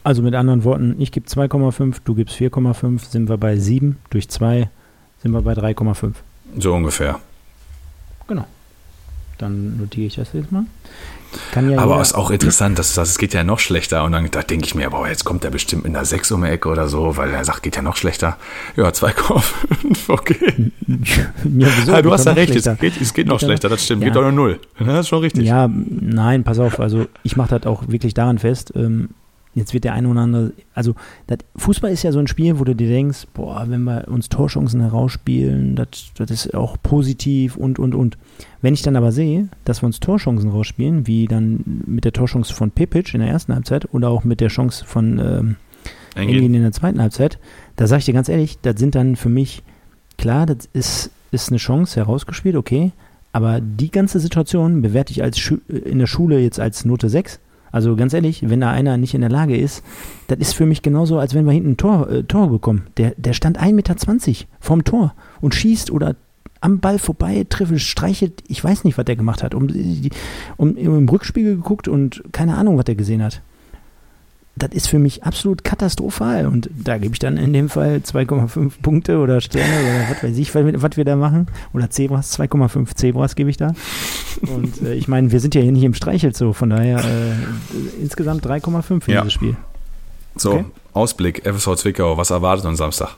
Also 0.04 0.22
mit 0.22 0.34
anderen 0.34 0.64
Worten, 0.64 0.96
ich 0.98 1.12
gebe 1.12 1.28
2,5, 1.28 1.96
du 2.04 2.14
gibst 2.14 2.36
4,5, 2.36 3.10
sind 3.10 3.28
wir 3.28 3.36
bei 3.36 3.56
7, 3.56 3.98
durch 4.10 4.28
2 4.28 4.68
sind 5.22 5.32
wir 5.32 5.42
bei 5.42 5.52
3,5. 5.52 6.14
So 6.58 6.74
ungefähr. 6.74 7.20
Genau. 8.26 8.46
Dann 9.38 9.76
notiere 9.78 10.06
ich 10.06 10.16
das 10.16 10.32
jetzt 10.32 10.52
mal. 10.52 10.64
Ja 11.54 11.78
aber 11.78 12.00
es 12.00 12.08
ist 12.08 12.14
auch 12.14 12.30
interessant, 12.30 12.78
dass 12.78 12.88
du 12.88 12.94
sagst, 12.94 13.12
es 13.12 13.18
geht 13.18 13.32
ja 13.34 13.42
noch 13.42 13.58
schlechter. 13.58 14.04
Und 14.04 14.12
dann 14.12 14.30
da 14.30 14.42
denke 14.42 14.66
ich 14.66 14.74
mir, 14.74 14.90
boah, 14.90 15.08
jetzt 15.08 15.24
kommt 15.24 15.44
er 15.44 15.50
bestimmt 15.50 15.86
in 15.86 15.94
der 15.94 16.04
6 16.04 16.30
um 16.32 16.42
die 16.42 16.48
Ecke 16.48 16.68
oder 16.68 16.88
so, 16.88 17.16
weil 17.16 17.30
er 17.30 17.44
sagt, 17.44 17.62
geht 17.62 17.76
ja 17.76 17.82
noch 17.82 17.96
schlechter. 17.96 18.36
Ja, 18.76 18.88
2,5, 18.88 19.42
okay. 20.08 20.72
Ja, 21.44 21.68
wieso? 21.76 21.92
Ja, 21.92 22.02
du 22.02 22.12
hast 22.12 22.26
ja 22.26 22.32
recht, 22.32 22.54
es 22.54 22.68
geht, 22.78 23.00
es 23.00 23.14
geht 23.14 23.26
noch 23.26 23.38
geht 23.38 23.46
schlechter, 23.46 23.68
das 23.68 23.84
stimmt. 23.84 24.02
Ja. 24.02 24.08
Geht 24.08 24.16
doch 24.16 24.22
nur 24.22 24.32
0. 24.32 24.60
Das 24.78 25.00
ist 25.00 25.08
schon 25.08 25.20
richtig. 25.20 25.44
Ja, 25.44 25.68
nein, 25.68 26.44
pass 26.44 26.58
auf, 26.58 26.80
also 26.80 27.06
ich 27.22 27.36
mache 27.36 27.58
das 27.58 27.66
auch 27.66 27.88
wirklich 27.88 28.14
daran 28.14 28.38
fest. 28.38 28.72
Ähm, 28.76 29.10
Jetzt 29.54 29.74
wird 29.74 29.84
der 29.84 29.92
eine 29.92 30.08
oder 30.08 30.20
andere, 30.20 30.52
also 30.74 30.94
das, 31.26 31.38
Fußball 31.56 31.92
ist 31.92 32.02
ja 32.02 32.12
so 32.12 32.18
ein 32.18 32.26
Spiel, 32.26 32.58
wo 32.58 32.64
du 32.64 32.74
dir 32.74 32.88
denkst, 32.88 33.26
boah, 33.34 33.66
wenn 33.68 33.82
wir 33.82 34.08
uns 34.08 34.30
Torchancen 34.30 34.80
herausspielen, 34.80 35.76
das, 35.76 36.12
das 36.16 36.30
ist 36.30 36.54
auch 36.54 36.78
positiv 36.82 37.56
und, 37.56 37.78
und, 37.78 37.94
und. 37.94 38.16
Wenn 38.62 38.72
ich 38.72 38.80
dann 38.80 38.96
aber 38.96 39.12
sehe, 39.12 39.48
dass 39.64 39.82
wir 39.82 39.86
uns 39.86 40.00
Torchancen 40.00 40.50
rausspielen, 40.50 41.06
wie 41.06 41.26
dann 41.26 41.82
mit 41.86 42.06
der 42.06 42.12
Torchance 42.12 42.54
von 42.54 42.70
Pepic 42.70 43.12
in 43.12 43.20
der 43.20 43.28
ersten 43.28 43.54
Halbzeit 43.54 43.92
oder 43.92 44.08
auch 44.08 44.24
mit 44.24 44.40
der 44.40 44.48
Chance 44.48 44.86
von 44.86 45.18
ähm, 45.18 45.56
Engin 46.14 46.54
in 46.54 46.62
der 46.62 46.72
zweiten 46.72 47.02
Halbzeit, 47.02 47.38
da 47.76 47.86
sage 47.86 48.00
ich 48.00 48.06
dir 48.06 48.14
ganz 48.14 48.30
ehrlich, 48.30 48.58
das 48.62 48.78
sind 48.78 48.94
dann 48.94 49.16
für 49.16 49.28
mich, 49.28 49.62
klar, 50.16 50.46
das 50.46 50.68
ist, 50.72 51.10
ist 51.30 51.50
eine 51.50 51.58
Chance 51.58 51.96
herausgespielt, 51.96 52.56
okay, 52.56 52.92
aber 53.32 53.60
die 53.60 53.90
ganze 53.90 54.18
Situation 54.18 54.80
bewerte 54.80 55.12
ich 55.12 55.22
als 55.22 55.38
Schu 55.38 55.58
in 55.68 55.98
der 55.98 56.06
Schule 56.06 56.38
jetzt 56.38 56.60
als 56.60 56.86
Note 56.86 57.10
6 57.10 57.38
also 57.72 57.96
ganz 57.96 58.12
ehrlich, 58.12 58.48
wenn 58.48 58.60
da 58.60 58.70
einer 58.70 58.96
nicht 58.98 59.14
in 59.14 59.22
der 59.22 59.30
Lage 59.30 59.56
ist, 59.56 59.82
das 60.28 60.38
ist 60.38 60.52
für 60.52 60.66
mich 60.66 60.82
genauso, 60.82 61.18
als 61.18 61.34
wenn 61.34 61.46
wir 61.46 61.52
hinten 61.52 61.70
ein 61.70 61.76
Tor, 61.78 62.08
äh, 62.08 62.22
Tor 62.22 62.50
bekommen. 62.50 62.86
Der, 62.98 63.14
der 63.16 63.32
stand 63.32 63.58
1,20 63.58 63.72
Meter 63.72 63.96
vom 64.60 64.84
Tor 64.84 65.14
und 65.40 65.54
schießt 65.54 65.90
oder 65.90 66.14
am 66.60 66.78
Ball 66.78 66.98
vorbei, 66.98 67.44
trifft, 67.48 67.80
streichelt, 67.80 68.44
ich 68.46 68.62
weiß 68.62 68.84
nicht, 68.84 68.96
was 68.96 69.04
der 69.04 69.16
gemacht 69.16 69.42
hat. 69.42 69.54
Um, 69.54 69.68
um, 70.56 70.76
im 70.76 71.08
Rückspiegel 71.08 71.56
geguckt 71.56 71.88
und 71.88 72.22
keine 72.30 72.56
Ahnung, 72.56 72.78
was 72.78 72.84
der 72.84 72.94
gesehen 72.94 73.22
hat 73.22 73.42
das 74.54 74.70
ist 74.72 74.88
für 74.88 74.98
mich 74.98 75.24
absolut 75.24 75.64
katastrophal. 75.64 76.46
Und 76.46 76.68
da 76.76 76.98
gebe 76.98 77.14
ich 77.14 77.18
dann 77.18 77.36
in 77.36 77.52
dem 77.52 77.68
Fall 77.68 78.02
2,5 78.04 78.72
Punkte 78.82 79.18
oder 79.18 79.40
Sterne 79.40 79.80
oder 79.80 80.10
was 80.10 80.22
weiß 80.22 80.36
ich, 80.36 80.54
was 80.54 80.96
wir 80.96 81.04
da 81.04 81.16
machen. 81.16 81.46
Oder 81.72 81.90
Zebras, 81.90 82.38
2,5 82.38 82.94
Zebras 82.94 83.34
gebe 83.34 83.50
ich 83.50 83.56
da. 83.56 83.74
Und 84.42 84.82
äh, 84.82 84.94
ich 84.94 85.08
meine, 85.08 85.32
wir 85.32 85.40
sind 85.40 85.54
ja 85.54 85.62
hier 85.62 85.72
nicht 85.72 85.84
im 85.84 85.94
Streichelt 85.94 86.36
so, 86.36 86.52
von 86.52 86.70
daher 86.70 86.98
äh, 86.98 88.02
insgesamt 88.02 88.46
3,5 88.46 89.02
für 89.02 89.12
ja. 89.12 89.22
dieses 89.22 89.32
Spiel. 89.32 89.56
So, 90.36 90.52
okay? 90.52 90.64
Ausblick, 90.92 91.46
FSV 91.46 91.76
Zwickau, 91.76 92.16
was 92.16 92.30
erwartet 92.30 92.66
uns 92.66 92.78
Samstag? 92.78 93.16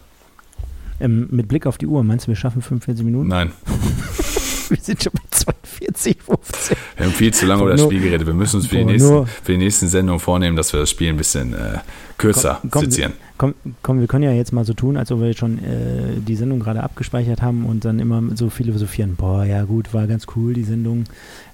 Ähm, 1.01 1.27
mit 1.31 1.49
Blick 1.49 1.67
auf 1.67 1.79
die 1.79 1.87
Uhr, 1.87 2.05
meinst 2.05 2.27
du, 2.27 2.29
wir 2.29 2.37
schaffen 2.37 2.63
45 2.63 3.05
Minuten? 3.05 3.29
Nein. 3.29 3.53
wir 4.75 4.83
sind 4.83 5.03
schon 5.03 5.13
bei 5.13 5.23
42, 5.31 6.17
15. 6.23 6.77
Wir 6.97 7.07
haben 7.07 7.13
viel 7.13 7.33
zu 7.33 7.47
lange 7.47 7.63
über 7.63 7.73
das 7.73 7.83
Spiel 7.83 8.01
geredet. 8.01 8.27
Wir 8.27 8.35
müssen 8.35 8.57
uns 8.57 8.67
für 8.67 8.77
die, 8.77 8.85
nächsten, 8.85 9.27
für 9.27 9.53
die 9.53 9.59
nächsten 9.59 9.89
Sendungen 9.89 10.21
vornehmen, 10.21 10.57
dass 10.57 10.73
wir 10.73 10.81
das 10.81 10.91
Spiel 10.91 11.11
ein 11.11 11.17
bisschen 11.17 11.55
äh, 11.55 11.79
kürzer 12.19 12.59
komm, 12.63 12.71
komm, 12.71 12.85
sezieren. 12.85 13.13
Komm, 13.39 13.55
komm, 13.83 14.01
wir 14.01 14.07
können 14.07 14.25
ja 14.25 14.33
jetzt 14.33 14.53
mal 14.53 14.65
so 14.65 14.73
tun, 14.73 14.97
als 14.97 15.13
ob 15.13 15.21
wir 15.21 15.33
schon 15.35 15.59
äh, 15.59 16.21
die 16.27 16.35
Sendung 16.35 16.61
gerade 16.61 16.83
abgespeichert 16.83 17.43
haben 17.43 17.65
und 17.67 17.85
dann 17.85 18.01
immer 18.01 18.23
so 18.35 18.51
philosophieren. 18.51 19.17
Boah, 19.17 19.45
ja 19.45 19.65
gut, 19.65 19.95
war 19.95 20.07
ganz 20.07 20.27
cool, 20.35 20.55
die 20.55 20.65
Sendung. 20.65 21.05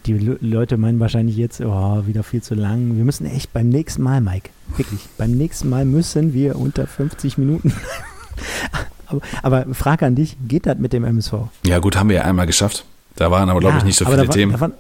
Die 0.06 0.14
Le 0.14 0.38
Leute 0.40 0.78
meinen 0.78 0.98
wahrscheinlich 0.98 1.36
jetzt, 1.36 1.60
oh, 1.60 2.06
wieder 2.06 2.22
viel 2.22 2.42
zu 2.42 2.54
lang. 2.54 2.96
Wir 2.96 3.04
müssen 3.04 3.26
echt 3.26 3.52
beim 3.52 3.68
nächsten 3.68 4.02
Mal, 4.02 4.20
Mike, 4.20 4.50
wirklich, 4.76 5.00
beim 5.18 5.32
nächsten 5.32 5.68
Mal 5.68 5.84
müssen 5.84 6.32
wir 6.32 6.56
unter 6.56 6.86
50 6.86 7.36
Minuten 7.36 7.74
aber, 9.06 9.20
aber 9.42 9.74
Frage 9.74 10.06
an 10.06 10.14
dich, 10.14 10.36
geht 10.46 10.66
das 10.66 10.78
mit 10.78 10.92
dem 10.92 11.04
MSV? 11.04 11.34
Ja 11.66 11.78
gut, 11.78 11.96
haben 11.96 12.08
wir 12.08 12.16
ja 12.16 12.22
einmal 12.22 12.46
geschafft. 12.46 12.84
Da 13.20 13.30
waren 13.30 13.50
aber, 13.50 13.60
glaube 13.60 13.76
ich, 13.76 13.84
nicht 13.84 13.98
so 13.98 14.06
viele 14.06 14.26
war, 14.26 14.30
Themen. 14.30 14.52
Da 14.52 14.60
war, 14.60 14.70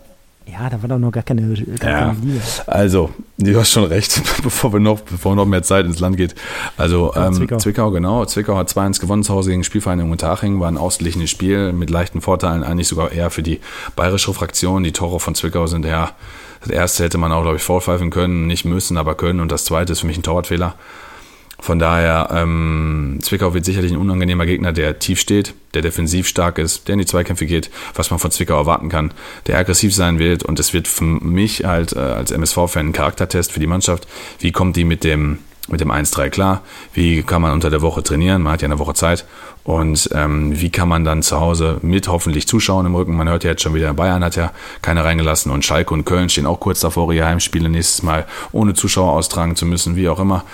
ja, 0.46 0.70
da 0.70 0.80
war 0.80 0.88
doch 0.88 0.98
noch 0.98 1.12
gar 1.12 1.22
keine, 1.22 1.42
gar 1.78 1.90
ja. 1.90 1.98
keine 2.06 2.20
Liebe. 2.22 2.40
Also, 2.66 3.10
du 3.36 3.60
hast 3.60 3.70
schon 3.70 3.84
recht, 3.84 4.18
bevor 4.42 4.72
wir 4.72 4.80
noch, 4.80 5.00
bevor 5.00 5.36
noch 5.36 5.44
mehr 5.44 5.62
Zeit 5.62 5.84
ins 5.84 6.00
Land 6.00 6.16
geht. 6.16 6.34
Also, 6.78 7.12
ähm, 7.14 7.34
Zwickau. 7.34 7.58
Zwickau. 7.58 7.90
genau. 7.90 8.24
Zwickau 8.24 8.56
hat 8.56 8.70
2-1 8.70 8.98
gewonnen 8.98 9.24
zu 9.24 9.34
Hause 9.34 9.50
gegen 9.50 9.62
Spielvereinigung 9.62 10.10
Unterhaching, 10.10 10.58
war 10.58 10.68
ein 10.68 10.78
ausgeglichenes 10.78 11.28
Spiel 11.28 11.74
mit 11.74 11.90
leichten 11.90 12.22
Vorteilen, 12.22 12.64
eigentlich 12.64 12.88
sogar 12.88 13.12
eher 13.12 13.28
für 13.28 13.42
die 13.42 13.60
bayerische 13.94 14.32
Fraktion. 14.32 14.84
Die 14.84 14.92
Tore 14.92 15.20
von 15.20 15.34
Zwickau 15.34 15.66
sind 15.66 15.84
ja, 15.84 16.12
das 16.62 16.70
erste 16.70 17.04
hätte 17.04 17.18
man 17.18 17.32
auch, 17.32 17.42
glaube 17.42 17.58
ich, 17.58 17.62
vorpfeifen 17.62 18.08
können, 18.08 18.46
nicht 18.46 18.64
müssen, 18.64 18.96
aber 18.96 19.16
können. 19.16 19.40
Und 19.40 19.52
das 19.52 19.66
zweite 19.66 19.92
ist 19.92 20.00
für 20.00 20.06
mich 20.06 20.16
ein 20.16 20.22
Torwartfehler. 20.22 20.76
Von 21.60 21.78
daher, 21.78 22.30
ähm, 22.32 23.18
Zwickau 23.22 23.54
wird 23.54 23.64
sicherlich 23.64 23.92
ein 23.92 23.98
unangenehmer 23.98 24.46
Gegner, 24.46 24.72
der 24.72 24.98
tief 24.98 25.20
steht, 25.20 25.54
der 25.74 25.82
defensiv 25.82 26.26
stark 26.26 26.58
ist, 26.58 26.88
der 26.88 26.94
in 26.94 27.00
die 27.00 27.06
Zweikämpfe 27.06 27.46
geht, 27.46 27.70
was 27.94 28.10
man 28.10 28.18
von 28.18 28.30
Zwickau 28.30 28.56
erwarten 28.56 28.88
kann, 28.88 29.12
der 29.46 29.58
aggressiv 29.58 29.94
sein 29.94 30.18
wird 30.18 30.42
und 30.42 30.58
es 30.58 30.72
wird 30.72 30.88
für 30.88 31.04
mich 31.04 31.64
halt 31.64 31.92
äh, 31.94 32.00
als 32.00 32.30
MSV-Fan 32.30 32.88
ein 32.88 32.92
Charaktertest 32.92 33.52
für 33.52 33.60
die 33.60 33.66
Mannschaft. 33.66 34.08
Wie 34.38 34.52
kommt 34.52 34.76
die 34.76 34.84
mit 34.84 35.04
dem 35.04 35.38
mit 35.68 35.80
dem 35.80 35.90
1-3 35.90 36.30
klar? 36.30 36.62
Wie 36.94 37.22
kann 37.22 37.42
man 37.42 37.52
unter 37.52 37.70
der 37.70 37.80
Woche 37.80 38.02
trainieren? 38.02 38.42
Man 38.42 38.54
hat 38.54 38.62
ja 38.62 38.66
eine 38.66 38.78
Woche 38.78 38.94
Zeit. 38.94 39.24
Und 39.62 40.10
ähm, 40.12 40.58
wie 40.60 40.70
kann 40.70 40.88
man 40.88 41.04
dann 41.04 41.22
zu 41.22 41.38
Hause 41.38 41.78
mit 41.82 42.08
hoffentlich 42.08 42.48
Zuschauen 42.48 42.86
im 42.86 42.94
Rücken? 42.94 43.16
Man 43.16 43.28
hört 43.28 43.44
ja 43.44 43.50
jetzt 43.50 43.62
schon 43.62 43.74
wieder, 43.74 43.92
Bayern 43.94 44.24
hat 44.24 44.34
ja 44.34 44.52
keine 44.82 45.04
reingelassen 45.04 45.52
und 45.52 45.64
Schalke 45.64 45.94
und 45.94 46.04
Köln 46.04 46.28
stehen 46.28 46.46
auch 46.46 46.58
kurz 46.60 46.80
davor, 46.80 47.12
ihre 47.12 47.26
Heimspiele 47.26 47.68
nächstes 47.68 48.02
Mal 48.02 48.26
ohne 48.52 48.74
Zuschauer 48.74 49.12
austragen 49.12 49.54
zu 49.54 49.66
müssen, 49.66 49.96
wie 49.96 50.08
auch 50.08 50.18
immer. 50.18 50.44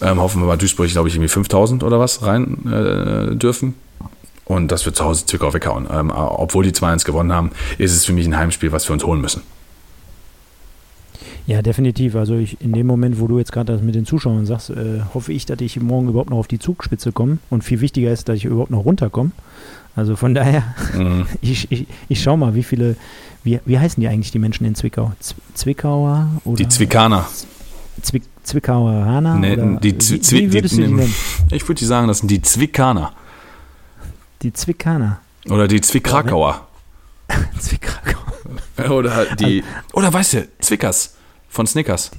Ähm, 0.00 0.20
hoffen 0.20 0.42
wir 0.42 0.46
bei 0.46 0.56
Duisburg, 0.56 0.88
glaube 0.88 1.08
ich, 1.08 1.14
irgendwie 1.14 1.28
5000 1.28 1.82
oder 1.82 1.98
was 1.98 2.22
rein 2.22 2.58
äh, 2.66 3.34
dürfen. 3.34 3.74
Und 4.44 4.72
das 4.72 4.86
wird 4.86 4.96
zu 4.96 5.04
Hause 5.04 5.26
Zwickau 5.26 5.52
weghauen. 5.52 5.86
Ähm, 5.92 6.10
obwohl 6.10 6.64
die 6.64 6.72
2-1 6.72 7.04
gewonnen 7.04 7.32
haben, 7.32 7.50
ist 7.76 7.94
es 7.94 8.06
für 8.06 8.12
mich 8.12 8.26
ein 8.26 8.36
Heimspiel, 8.36 8.72
was 8.72 8.88
wir 8.88 8.94
uns 8.94 9.04
holen 9.04 9.20
müssen. 9.20 9.42
Ja, 11.46 11.62
definitiv. 11.62 12.14
Also 12.14 12.36
ich, 12.36 12.60
in 12.60 12.72
dem 12.72 12.86
Moment, 12.86 13.20
wo 13.20 13.26
du 13.26 13.38
jetzt 13.38 13.52
gerade 13.52 13.72
das 13.72 13.82
mit 13.82 13.94
den 13.94 14.04
Zuschauern 14.04 14.44
sagst, 14.46 14.70
äh, 14.70 15.00
hoffe 15.14 15.32
ich, 15.32 15.46
dass 15.46 15.60
ich 15.60 15.80
morgen 15.80 16.08
überhaupt 16.08 16.30
noch 16.30 16.38
auf 16.38 16.46
die 16.46 16.58
Zugspitze 16.58 17.10
komme. 17.10 17.38
Und 17.50 17.64
viel 17.64 17.80
wichtiger 17.80 18.12
ist, 18.12 18.28
dass 18.28 18.36
ich 18.36 18.44
überhaupt 18.44 18.70
noch 18.70 18.84
runterkomme. 18.84 19.30
Also 19.96 20.14
von 20.14 20.34
daher, 20.34 20.62
mhm. 20.94 21.26
ich, 21.40 21.70
ich, 21.72 21.86
ich 22.08 22.22
schau 22.22 22.36
mal, 22.36 22.54
wie 22.54 22.62
viele, 22.62 22.96
wie, 23.44 23.60
wie 23.64 23.78
heißen 23.78 24.00
die 24.00 24.08
eigentlich, 24.08 24.30
die 24.30 24.38
Menschen 24.38 24.66
in 24.66 24.74
Zwickau? 24.74 25.12
Z 25.20 25.36
Zwickauer? 25.54 26.28
Oder 26.44 26.56
die 26.56 26.68
Zwickaner. 26.68 27.26
Zwick, 28.02 28.24
Zwickaueraner? 28.42 29.36
Nee, 29.36 29.52
oder, 29.54 29.80
die, 29.80 29.98
Zwi 29.98 30.20
wie, 30.20 30.52
wie 30.52 30.62
die, 30.62 30.68
die 30.68 31.56
Ich 31.56 31.66
würde 31.68 31.84
sagen, 31.84 32.08
das 32.08 32.18
sind 32.18 32.30
die 32.30 32.42
Zwickaner. 32.42 33.12
Die 34.42 34.52
Zwickaner. 34.52 35.20
Oder 35.48 35.68
die 35.68 35.80
Zwickrakauer. 35.80 36.66
Zwickrakauer. 37.58 38.18
Oder 38.90 39.34
die, 39.34 39.64
oder 39.92 40.12
weißt 40.12 40.34
du, 40.34 40.48
Zwickers. 40.60 41.16
Von 41.48 41.66
Snickers. 41.66 42.10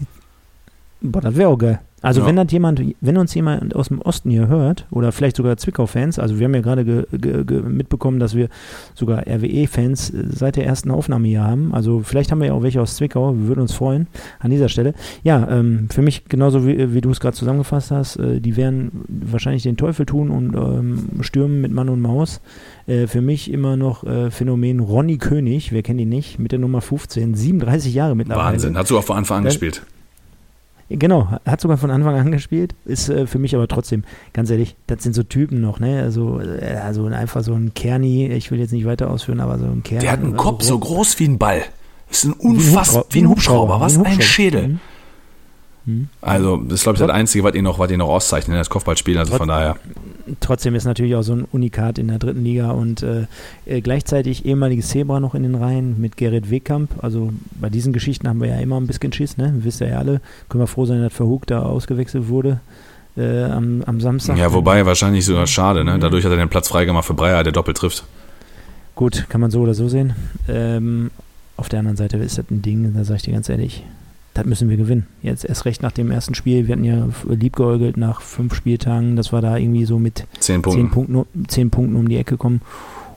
Boah, 1.01 1.21
das 1.21 1.35
wäre 1.35 1.49
auch 1.49 1.57
geil. 1.57 1.79
Also 2.01 2.21
ja. 2.21 2.27
wenn 2.27 2.35
das 2.35 2.51
jemand, 2.51 2.81
wenn 3.01 3.17
uns 3.17 3.33
jemand 3.33 3.75
aus 3.75 3.89
dem 3.89 4.01
Osten 4.01 4.29
hier 4.29 4.47
hört 4.47 4.85
oder 4.91 5.11
vielleicht 5.11 5.35
sogar 5.35 5.57
Zwickau-Fans, 5.57 6.19
also 6.19 6.39
wir 6.39 6.45
haben 6.45 6.55
ja 6.55 6.61
gerade 6.61 7.07
mitbekommen, 7.67 8.19
dass 8.19 8.35
wir 8.35 8.49
sogar 8.95 9.27
RWE-Fans 9.27 10.09
äh, 10.11 10.23
seit 10.29 10.55
der 10.55 10.65
ersten 10.65 10.91
Aufnahme 10.91 11.27
hier 11.27 11.43
haben. 11.43 11.73
Also 11.73 12.01
vielleicht 12.01 12.31
haben 12.31 12.39
wir 12.39 12.47
ja 12.47 12.53
auch 12.53 12.63
welche 12.63 12.81
aus 12.81 12.95
Zwickau. 12.95 13.33
Wir 13.35 13.47
würden 13.47 13.61
uns 13.61 13.73
freuen 13.73 14.07
an 14.39 14.51
dieser 14.51 14.69
Stelle. 14.69 14.93
Ja, 15.23 15.47
ähm, 15.49 15.87
für 15.91 16.01
mich 16.01 16.25
genauso 16.25 16.65
wie, 16.65 16.93
wie 16.93 17.01
du 17.01 17.09
es 17.11 17.19
gerade 17.19 17.35
zusammengefasst 17.35 17.91
hast, 17.91 18.15
äh, 18.17 18.39
die 18.39 18.55
werden 18.55 19.03
wahrscheinlich 19.07 19.63
den 19.63 19.77
Teufel 19.77 20.05
tun 20.05 20.29
und 20.29 20.55
ähm, 20.55 21.21
stürmen 21.21 21.61
mit 21.61 21.71
Mann 21.71 21.89
und 21.89 22.01
Maus. 22.01 22.41
Äh, 22.87 23.07
für 23.07 23.21
mich 23.21 23.51
immer 23.51 23.77
noch 23.77 24.03
äh, 24.03 24.31
Phänomen 24.31 24.79
Ronny 24.79 25.17
König. 25.17 25.71
Wer 25.71 25.83
kennt 25.83 25.99
ihn 25.99 26.09
nicht? 26.09 26.39
Mit 26.39 26.51
der 26.51 26.59
Nummer 26.59 26.81
15, 26.81 27.35
37 27.35 27.93
Jahre 27.93 28.15
mittlerweile. 28.15 28.53
Wahnsinn. 28.53 28.77
Hat 28.77 28.89
du 28.89 28.97
auch 28.97 29.03
von 29.03 29.17
Anfang 29.17 29.39
an 29.39 29.43
gespielt? 29.45 29.83
Genau, 30.89 31.27
hat 31.45 31.61
sogar 31.61 31.77
von 31.77 31.91
Anfang 31.91 32.15
an 32.15 32.31
gespielt, 32.31 32.73
ist 32.85 33.09
äh, 33.09 33.27
für 33.27 33.37
mich 33.37 33.55
aber 33.55 33.67
trotzdem, 33.67 34.03
ganz 34.33 34.49
ehrlich, 34.49 34.75
das 34.87 35.03
sind 35.03 35.13
so 35.13 35.21
Typen 35.21 35.61
noch, 35.61 35.79
ne? 35.79 36.01
Also, 36.01 36.39
äh, 36.39 36.79
also 36.83 37.05
einfach 37.05 37.43
so 37.43 37.53
ein 37.53 37.73
Kerni, 37.75 38.27
ich 38.27 38.49
will 38.49 38.59
jetzt 38.59 38.71
nicht 38.71 38.85
weiter 38.85 39.11
ausführen, 39.11 39.39
aber 39.39 39.59
so 39.59 39.65
ein 39.65 39.83
Kerni. 39.83 40.01
Der 40.01 40.11
hat 40.11 40.19
einen 40.19 40.35
Kopf 40.35 40.63
so, 40.63 40.69
so 40.69 40.79
groß 40.79 41.19
wie 41.19 41.25
ein 41.25 41.37
Ball. 41.37 41.61
Ist 42.09 42.25
ein 42.25 42.33
unfassbar, 42.33 43.05
wie 43.11 43.21
ein 43.21 43.29
Hubschrauber, 43.29 43.75
wie 43.75 43.83
ein 43.83 43.83
Hubschrauber. 43.83 43.85
was 43.85 43.97
ein, 43.97 44.05
ein 44.05 44.21
Schädel. 44.21 44.67
Mhm. 44.67 44.79
Mhm. 45.89 46.07
Also, 46.21 46.57
das 46.57 46.75
ist, 46.75 46.83
glaube 46.83 46.97
ich, 46.97 47.01
das 47.01 47.09
Einzige, 47.09 47.43
was 47.43 47.55
ihn 47.55 47.63
noch, 47.63 47.79
was 47.79 47.91
ihn 47.91 47.97
noch 47.97 48.09
auszeichnet, 48.09 48.57
das 48.57 48.69
Kopfballspiel. 48.69 49.17
Also 49.17 49.35
von 49.35 49.47
daher. 49.47 49.77
Trotzdem 50.39 50.75
ist 50.75 50.85
natürlich 50.85 51.15
auch 51.15 51.23
so 51.23 51.33
ein 51.33 51.45
Unikat 51.51 51.97
in 51.97 52.07
der 52.07 52.19
dritten 52.19 52.43
Liga 52.43 52.71
und 52.71 53.01
äh, 53.01 53.25
äh, 53.65 53.81
gleichzeitig 53.81 54.45
ehemaliges 54.45 54.89
Zebra 54.89 55.19
noch 55.19 55.33
in 55.33 55.43
den 55.43 55.55
Reihen 55.55 55.99
mit 55.99 56.17
Gerrit 56.17 56.51
Wehkamp. 56.51 57.03
Also 57.03 57.33
bei 57.59 57.69
diesen 57.69 57.93
Geschichten 57.93 58.27
haben 58.27 58.39
wir 58.39 58.49
ja 58.49 58.59
immer 58.59 58.79
ein 58.79 58.85
bisschen 58.85 59.11
Schiss, 59.11 59.37
ne? 59.37 59.53
Wisst 59.57 59.81
ihr 59.81 59.87
ja 59.87 59.97
alle. 59.97 60.21
Können 60.47 60.63
wir 60.63 60.67
froh 60.67 60.85
sein, 60.85 61.01
dass 61.01 61.13
Verhug 61.13 61.47
da 61.47 61.63
ausgewechselt 61.63 62.27
wurde. 62.27 62.59
Äh, 63.17 63.45
am, 63.45 63.83
am 63.85 63.99
Samstag. 63.99 64.37
Ja, 64.37 64.53
wobei 64.53 64.85
wahrscheinlich 64.85 65.25
sogar 65.25 65.47
schade, 65.47 65.83
ne? 65.83 65.97
Dadurch 65.97 66.23
hat 66.23 66.31
er 66.31 66.37
den 66.37 66.49
Platz 66.49 66.67
freigemacht 66.67 67.05
für 67.05 67.15
Breyer, 67.15 67.43
der 67.43 67.51
doppelt 67.51 67.77
trifft. 67.77 68.03
Gut, 68.93 69.25
kann 69.29 69.41
man 69.41 69.49
so 69.49 69.61
oder 69.61 69.73
so 69.73 69.89
sehen. 69.89 70.13
Ähm, 70.47 71.09
auf 71.57 71.69
der 71.69 71.79
anderen 71.79 71.97
Seite 71.97 72.17
ist 72.17 72.37
das 72.37 72.45
ein 72.51 72.61
Ding, 72.61 72.93
da 72.93 73.03
sage 73.03 73.17
ich 73.17 73.23
dir 73.23 73.33
ganz 73.33 73.49
ehrlich, 73.49 73.83
das 74.33 74.45
müssen 74.45 74.69
wir 74.69 74.77
gewinnen. 74.77 75.07
Jetzt 75.21 75.45
erst 75.45 75.65
recht 75.65 75.81
nach 75.81 75.91
dem 75.91 76.11
ersten 76.11 76.35
Spiel. 76.35 76.67
Wir 76.67 76.75
hatten 76.75 76.85
ja 76.85 77.07
liebgeäugelt 77.27 77.97
nach 77.97 78.21
fünf 78.21 78.53
Spieltagen, 78.55 79.15
dass 79.15 79.31
wir 79.31 79.41
da 79.41 79.57
irgendwie 79.57 79.85
so 79.85 79.99
mit 79.99 80.25
zehn 80.39 80.61
Punkten, 80.61 80.81
zehn 80.81 80.91
Punkten, 80.91 81.45
zehn 81.47 81.69
Punkten 81.69 81.95
um 81.95 82.07
die 82.07 82.17
Ecke 82.17 82.37
kommen. 82.37 82.61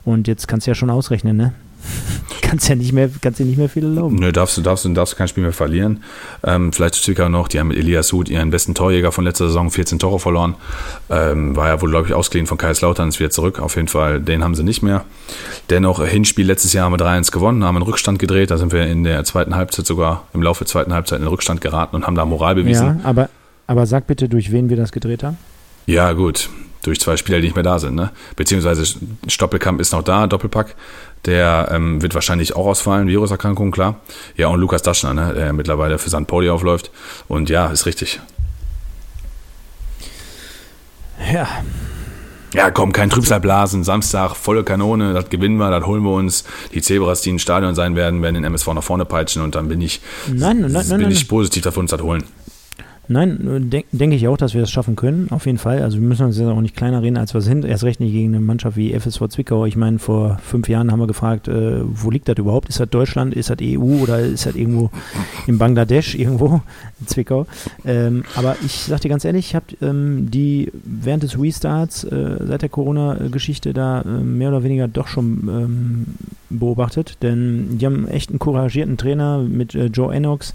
Und 0.05 0.27
jetzt 0.27 0.47
kannst 0.47 0.67
du 0.67 0.71
ja 0.71 0.75
schon 0.75 0.89
ausrechnen, 0.89 1.37
ne? 1.37 1.53
kannst 2.41 2.69
ja 2.69 2.75
nicht 2.75 2.93
mehr, 2.93 3.09
kannst 3.21 3.39
dir 3.39 3.45
nicht 3.45 3.57
mehr 3.57 3.69
viel 3.69 3.83
erlauben. 3.83 4.15
Nö, 4.15 4.31
darfst 4.31 4.57
du, 4.57 4.61
darfst 4.61 4.85
du, 4.85 4.93
darfst 4.93 5.17
kein 5.17 5.27
Spiel 5.27 5.43
mehr 5.43 5.53
verlieren. 5.53 6.03
Ähm, 6.43 6.71
vielleicht 6.71 6.95
zu 6.95 7.01
Zwickau 7.01 7.29
noch, 7.29 7.47
die 7.47 7.59
haben 7.59 7.69
mit 7.69 7.77
Elias 7.77 8.11
Huth 8.13 8.29
ihren 8.29 8.49
besten 8.49 8.75
Torjäger 8.75 9.11
von 9.11 9.23
letzter 9.23 9.47
Saison 9.47 9.71
14 9.71 9.99
Tore 9.99 10.19
verloren. 10.19 10.55
Ähm, 11.09 11.55
war 11.55 11.67
ja 11.67 11.81
wohl, 11.81 11.89
glaube 11.89 12.07
ich, 12.07 12.13
ausgeliehen 12.13 12.47
von 12.47 12.57
Kaiserslautern, 12.57 13.09
ist 13.09 13.19
wieder 13.19 13.29
zurück. 13.29 13.59
Auf 13.59 13.75
jeden 13.75 13.87
Fall, 13.87 14.19
den 14.19 14.43
haben 14.43 14.55
sie 14.55 14.63
nicht 14.63 14.83
mehr. 14.83 15.05
Dennoch, 15.69 15.99
äh, 15.99 16.07
Hinspiel 16.07 16.45
letztes 16.45 16.73
Jahr 16.73 16.85
haben 16.85 16.93
wir 16.93 17.03
3-1 17.03 17.31
gewonnen, 17.31 17.63
haben 17.63 17.75
einen 17.75 17.85
Rückstand 17.85 18.19
gedreht. 18.19 18.51
Da 18.51 18.57
sind 18.57 18.71
wir 18.71 18.85
in 18.85 19.03
der 19.03 19.23
zweiten 19.23 19.55
Halbzeit 19.55 19.85
sogar, 19.85 20.27
im 20.33 20.41
Laufe 20.41 20.63
der 20.63 20.67
zweiten 20.67 20.93
Halbzeit 20.93 21.19
in 21.19 21.25
den 21.25 21.29
Rückstand 21.29 21.61
geraten 21.61 21.95
und 21.95 22.05
haben 22.05 22.15
da 22.15 22.25
Moral 22.25 22.55
bewiesen. 22.55 22.99
Ja, 23.03 23.09
aber, 23.09 23.29
aber 23.67 23.85
sag 23.85 24.07
bitte, 24.07 24.29
durch 24.29 24.51
wen 24.51 24.69
wir 24.69 24.77
das 24.77 24.91
gedreht 24.91 25.23
haben? 25.23 25.37
Ja, 25.85 26.13
gut 26.13 26.49
durch 26.83 26.99
zwei 26.99 27.17
Spieler, 27.17 27.39
die 27.39 27.47
nicht 27.47 27.55
mehr 27.55 27.63
da 27.63 27.79
sind. 27.79 27.95
Ne? 27.95 28.11
Beziehungsweise 28.35 28.99
Stoppelkamp 29.27 29.79
ist 29.79 29.93
noch 29.93 30.03
da, 30.03 30.27
Doppelpack. 30.27 30.75
Der 31.25 31.69
ähm, 31.71 32.01
wird 32.01 32.15
wahrscheinlich 32.15 32.55
auch 32.55 32.65
ausfallen, 32.65 33.07
Viruserkrankung, 33.07 33.71
klar. 33.71 34.01
Ja, 34.35 34.47
und 34.47 34.59
Lukas 34.59 34.81
Daschner, 34.81 35.13
ne, 35.13 35.33
der 35.33 35.53
mittlerweile 35.53 35.97
für 35.97 36.09
St. 36.09 36.27
Pauli 36.27 36.49
aufläuft. 36.49 36.91
Und 37.29 37.49
ja, 37.49 37.67
ist 37.67 37.85
richtig. 37.85 38.19
Ja. 41.31 41.47
Ja, 42.53 42.69
komm, 42.69 42.91
kein 42.91 43.09
Trübsalblasen. 43.09 43.83
Samstag, 43.83 44.35
volle 44.35 44.63
Kanone, 44.63 45.13
das 45.13 45.29
gewinnen 45.29 45.57
wir, 45.57 45.71
das 45.71 45.85
holen 45.87 46.03
wir 46.03 46.11
uns. 46.11 46.43
Die 46.73 46.81
Zebras, 46.81 47.21
die 47.21 47.31
im 47.31 47.39
Stadion 47.39 47.73
sein 47.73 47.95
werden, 47.95 48.21
werden 48.21 48.35
den 48.35 48.43
MSV 48.43 48.67
nach 48.73 48.83
vorne 48.83 49.05
peitschen 49.05 49.41
und 49.41 49.55
dann 49.55 49.67
bin 49.69 49.81
ich, 49.81 50.01
nein, 50.27 50.59
nein, 50.59 50.85
nein, 50.87 50.99
bin 50.99 51.11
ich 51.11 51.27
positiv, 51.27 51.65
uns 51.77 51.89
das 51.89 52.01
holen. 52.01 52.23
Nein, 53.09 53.69
denke 53.69 53.87
denk 53.91 54.13
ich 54.13 54.27
auch, 54.29 54.37
dass 54.37 54.53
wir 54.53 54.61
das 54.61 54.71
schaffen 54.71 54.95
können, 54.95 55.27
auf 55.31 55.45
jeden 55.45 55.57
Fall. 55.57 55.81
Also 55.81 55.99
wir 55.99 56.07
müssen 56.07 56.25
uns 56.25 56.37
jetzt 56.37 56.47
auch 56.47 56.61
nicht 56.61 56.75
kleiner 56.75 57.01
reden, 57.01 57.17
als 57.17 57.33
wir 57.33 57.41
sind. 57.41 57.65
Erst 57.65 57.83
recht 57.83 57.99
nicht 57.99 58.13
gegen 58.13 58.29
eine 58.29 58.39
Mannschaft 58.39 58.77
wie 58.77 58.97
FSV 58.97 59.27
Zwickau. 59.27 59.65
Ich 59.65 59.75
meine, 59.75 59.99
vor 59.99 60.39
fünf 60.41 60.69
Jahren 60.69 60.89
haben 60.89 60.99
wir 60.99 61.07
gefragt, 61.07 61.49
äh, 61.49 61.81
wo 61.83 62.09
liegt 62.11 62.29
das 62.29 62.37
überhaupt? 62.37 62.69
Ist 62.69 62.79
das 62.79 62.89
Deutschland, 62.89 63.33
ist 63.33 63.49
das 63.49 63.57
EU 63.61 64.01
oder 64.01 64.19
ist 64.19 64.45
das 64.45 64.55
irgendwo 64.55 64.89
in 65.47 65.57
Bangladesch 65.57 66.15
irgendwo, 66.19 66.61
in 67.01 67.07
Zwickau? 67.07 67.45
Ähm, 67.83 68.23
aber 68.35 68.55
ich 68.63 68.71
sag 68.71 69.01
dir 69.01 69.09
ganz 69.09 69.25
ehrlich, 69.25 69.47
ich 69.47 69.55
habe 69.55 69.65
ähm, 69.81 70.31
die 70.31 70.71
während 70.85 71.23
des 71.23 71.37
Restarts, 71.37 72.05
äh, 72.05 72.37
seit 72.39 72.61
der 72.61 72.69
Corona-Geschichte 72.69 73.73
da 73.73 74.01
äh, 74.01 74.07
mehr 74.07 74.47
oder 74.47 74.63
weniger 74.63 74.87
doch 74.87 75.07
schon 75.07 75.49
ähm, 75.49 76.05
beobachtet. 76.49 77.17
Denn 77.21 77.77
die 77.79 77.85
haben 77.85 78.07
echt 78.07 78.29
einen 78.29 78.39
couragierten 78.39 78.95
Trainer 78.95 79.39
mit 79.39 79.75
äh, 79.75 79.87
Joe 79.87 80.15
Enox 80.15 80.53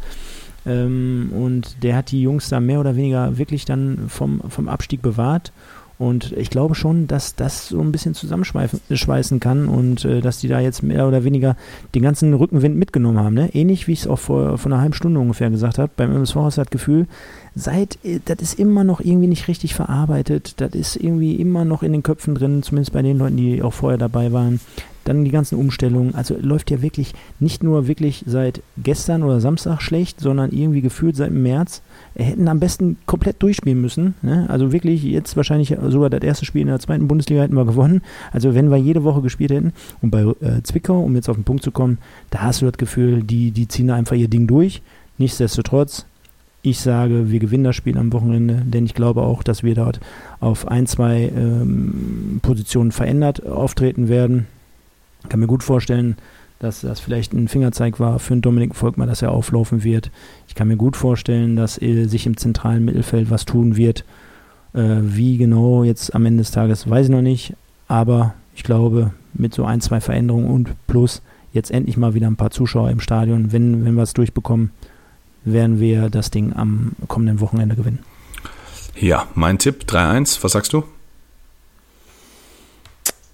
ähm, 0.68 1.30
und 1.34 1.82
der 1.82 1.96
hat 1.96 2.10
die 2.10 2.22
Jungs 2.22 2.48
da 2.48 2.60
mehr 2.60 2.80
oder 2.80 2.96
weniger 2.96 3.38
wirklich 3.38 3.64
dann 3.64 4.08
vom, 4.08 4.40
vom 4.48 4.68
Abstieg 4.68 5.02
bewahrt. 5.02 5.52
Und 5.98 6.30
ich 6.32 6.48
glaube 6.48 6.76
schon, 6.76 7.08
dass 7.08 7.34
das 7.34 7.68
so 7.68 7.80
ein 7.80 7.90
bisschen 7.90 8.14
zusammenschweißen 8.14 9.40
kann 9.40 9.66
und 9.68 10.04
äh, 10.04 10.20
dass 10.20 10.38
die 10.38 10.46
da 10.46 10.60
jetzt 10.60 10.84
mehr 10.84 11.08
oder 11.08 11.24
weniger 11.24 11.56
den 11.92 12.02
ganzen 12.02 12.32
Rückenwind 12.34 12.76
mitgenommen 12.76 13.18
haben. 13.18 13.34
Ne? 13.34 13.52
Ähnlich 13.52 13.88
wie 13.88 13.92
ich 13.92 14.02
es 14.02 14.06
auch 14.06 14.18
vor, 14.18 14.58
vor 14.58 14.70
einer 14.70 14.80
halben 14.80 14.94
Stunde 14.94 15.18
ungefähr 15.18 15.50
gesagt 15.50 15.78
habe. 15.78 15.90
Beim 15.96 16.14
MSV 16.14 16.36
hast 16.36 16.56
du 16.56 16.60
das 16.60 16.70
Gefühl, 16.70 17.08
seit, 17.56 17.98
äh, 18.04 18.20
das 18.24 18.38
ist 18.40 18.60
immer 18.60 18.84
noch 18.84 19.00
irgendwie 19.00 19.26
nicht 19.26 19.48
richtig 19.48 19.74
verarbeitet. 19.74 20.60
Das 20.60 20.70
ist 20.74 20.94
irgendwie 20.94 21.34
immer 21.34 21.64
noch 21.64 21.82
in 21.82 21.90
den 21.90 22.04
Köpfen 22.04 22.36
drin, 22.36 22.62
zumindest 22.62 22.92
bei 22.92 23.02
den 23.02 23.18
Leuten, 23.18 23.36
die 23.36 23.60
auch 23.60 23.72
vorher 23.72 23.98
dabei 23.98 24.30
waren. 24.30 24.60
Dann 25.08 25.24
die 25.24 25.30
ganzen 25.30 25.58
Umstellungen. 25.58 26.14
Also 26.14 26.36
läuft 26.38 26.70
ja 26.70 26.82
wirklich 26.82 27.14
nicht 27.40 27.62
nur 27.62 27.88
wirklich 27.88 28.24
seit 28.26 28.60
gestern 28.76 29.22
oder 29.22 29.40
Samstag 29.40 29.80
schlecht, 29.80 30.20
sondern 30.20 30.52
irgendwie 30.52 30.82
gefühlt 30.82 31.16
seit 31.16 31.32
März. 31.32 31.80
Hätten 32.14 32.46
am 32.46 32.60
besten 32.60 32.98
komplett 33.06 33.42
durchspielen 33.42 33.80
müssen. 33.80 34.16
Ne? 34.20 34.44
Also 34.50 34.70
wirklich 34.70 35.02
jetzt 35.02 35.34
wahrscheinlich 35.34 35.74
sogar 35.88 36.10
das 36.10 36.20
erste 36.20 36.44
Spiel 36.44 36.60
in 36.60 36.68
der 36.68 36.78
zweiten 36.78 37.08
Bundesliga 37.08 37.40
hätten 37.40 37.56
wir 37.56 37.64
gewonnen. 37.64 38.02
Also 38.32 38.54
wenn 38.54 38.70
wir 38.70 38.76
jede 38.76 39.02
Woche 39.02 39.22
gespielt 39.22 39.50
hätten. 39.50 39.72
Und 40.02 40.10
bei 40.10 40.20
äh, 40.20 40.62
Zwickau, 40.62 41.00
um 41.00 41.14
jetzt 41.14 41.30
auf 41.30 41.36
den 41.36 41.44
Punkt 41.44 41.62
zu 41.62 41.70
kommen, 41.70 41.96
da 42.28 42.42
hast 42.42 42.60
du 42.60 42.66
das 42.66 42.76
Gefühl, 42.76 43.22
die, 43.22 43.50
die 43.50 43.66
ziehen 43.66 43.86
da 43.86 43.94
einfach 43.94 44.14
ihr 44.14 44.28
Ding 44.28 44.46
durch. 44.46 44.82
Nichtsdestotrotz, 45.16 46.04
ich 46.60 46.80
sage, 46.80 47.30
wir 47.30 47.38
gewinnen 47.38 47.64
das 47.64 47.76
Spiel 47.76 47.96
am 47.96 48.12
Wochenende, 48.12 48.62
denn 48.66 48.84
ich 48.84 48.92
glaube 48.92 49.22
auch, 49.22 49.42
dass 49.42 49.62
wir 49.62 49.74
dort 49.74 50.00
auf 50.38 50.68
ein, 50.68 50.86
zwei 50.86 51.32
ähm, 51.34 52.40
Positionen 52.42 52.92
verändert 52.92 53.46
auftreten 53.46 54.08
werden. 54.08 54.48
Ich 55.28 55.30
kann 55.30 55.40
mir 55.40 55.46
gut 55.46 55.62
vorstellen, 55.62 56.16
dass 56.58 56.80
das 56.80 57.00
vielleicht 57.00 57.34
ein 57.34 57.48
Fingerzeig 57.48 58.00
war 58.00 58.18
für 58.18 58.32
einen 58.32 58.40
Dominik 58.40 58.74
Volkmar, 58.74 59.06
dass 59.06 59.20
er 59.20 59.30
auflaufen 59.30 59.84
wird. 59.84 60.10
Ich 60.46 60.54
kann 60.54 60.68
mir 60.68 60.78
gut 60.78 60.96
vorstellen, 60.96 61.54
dass 61.54 61.76
er 61.76 62.08
sich 62.08 62.24
im 62.24 62.38
zentralen 62.38 62.82
Mittelfeld 62.82 63.28
was 63.28 63.44
tun 63.44 63.76
wird. 63.76 64.06
Äh, 64.72 65.00
wie 65.02 65.36
genau 65.36 65.84
jetzt 65.84 66.14
am 66.14 66.24
Ende 66.24 66.40
des 66.40 66.50
Tages, 66.50 66.88
weiß 66.88 67.08
ich 67.08 67.12
noch 67.12 67.20
nicht. 67.20 67.52
Aber 67.88 68.32
ich 68.54 68.62
glaube, 68.62 69.12
mit 69.34 69.52
so 69.52 69.66
ein, 69.66 69.82
zwei 69.82 70.00
Veränderungen 70.00 70.48
und 70.48 70.70
plus 70.86 71.20
jetzt 71.52 71.70
endlich 71.70 71.98
mal 71.98 72.14
wieder 72.14 72.26
ein 72.26 72.36
paar 72.36 72.50
Zuschauer 72.50 72.88
im 72.88 73.00
Stadion, 73.00 73.52
wenn, 73.52 73.84
wenn 73.84 73.96
wir 73.96 74.02
es 74.04 74.14
durchbekommen, 74.14 74.70
werden 75.44 75.78
wir 75.78 76.08
das 76.08 76.30
Ding 76.30 76.54
am 76.56 76.92
kommenden 77.06 77.40
Wochenende 77.40 77.76
gewinnen. 77.76 77.98
Ja, 78.96 79.26
mein 79.34 79.58
Tipp 79.58 79.84
3-1. 79.86 80.42
Was 80.42 80.52
sagst 80.52 80.72
du? 80.72 80.84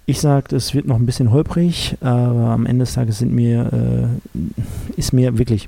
Ich 0.05 0.19
sage, 0.19 0.55
es 0.55 0.73
wird 0.73 0.85
noch 0.85 0.97
ein 0.97 1.05
bisschen 1.05 1.31
holprig, 1.31 1.97
aber 2.01 2.51
am 2.51 2.65
Ende 2.65 2.83
des 2.83 2.93
Tages 2.93 3.19
sind 3.19 3.33
mir, 3.33 3.71
äh, 3.73 4.39
ist 4.97 5.13
mir 5.13 5.37
wirklich, 5.39 5.67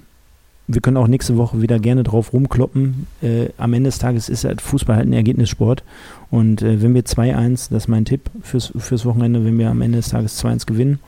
wir 0.68 0.82
können 0.82 0.98
auch 0.98 1.08
nächste 1.08 1.38
Woche 1.38 1.62
wieder 1.62 1.80
gerne 1.80 2.04
drauf 2.04 2.34
rumkloppen. 2.34 3.08
Äh, 3.24 3.48
am 3.58 3.74
Ende 3.74 3.88
des 3.88 3.98
Tages 3.98 4.30
ist 4.30 4.44
halt 4.44 4.62
Fußball 4.62 4.96
halt 4.96 5.08
ein 5.08 5.14
Ergebnissport. 5.14 5.84
Und 6.30 6.62
äh, 6.62 6.82
wenn 6.82 6.94
wir 6.94 7.04
2-1, 7.04 7.70
das 7.72 7.84
ist 7.84 7.88
mein 7.88 8.06
Tipp 8.06 8.30
fürs, 8.44 8.72
fürs 8.78 9.06
Wochenende, 9.06 9.44
wenn 9.44 9.58
wir 9.58 9.70
am 9.70 9.82
Ende 9.82 9.98
des 9.98 10.10
Tages 10.10 10.44
2-1 10.44 10.68
gewinnen. 10.68 11.00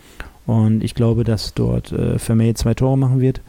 Und 0.48 0.84
ich 0.84 0.96
glaube, 0.96 1.24
dass 1.24 1.54
dort 1.54 1.92
äh, 1.92 2.18
Vermey 2.18 2.56
zwei 2.56 2.74
Tore 2.74 2.98
machen 2.98 3.22
wird 3.22 3.42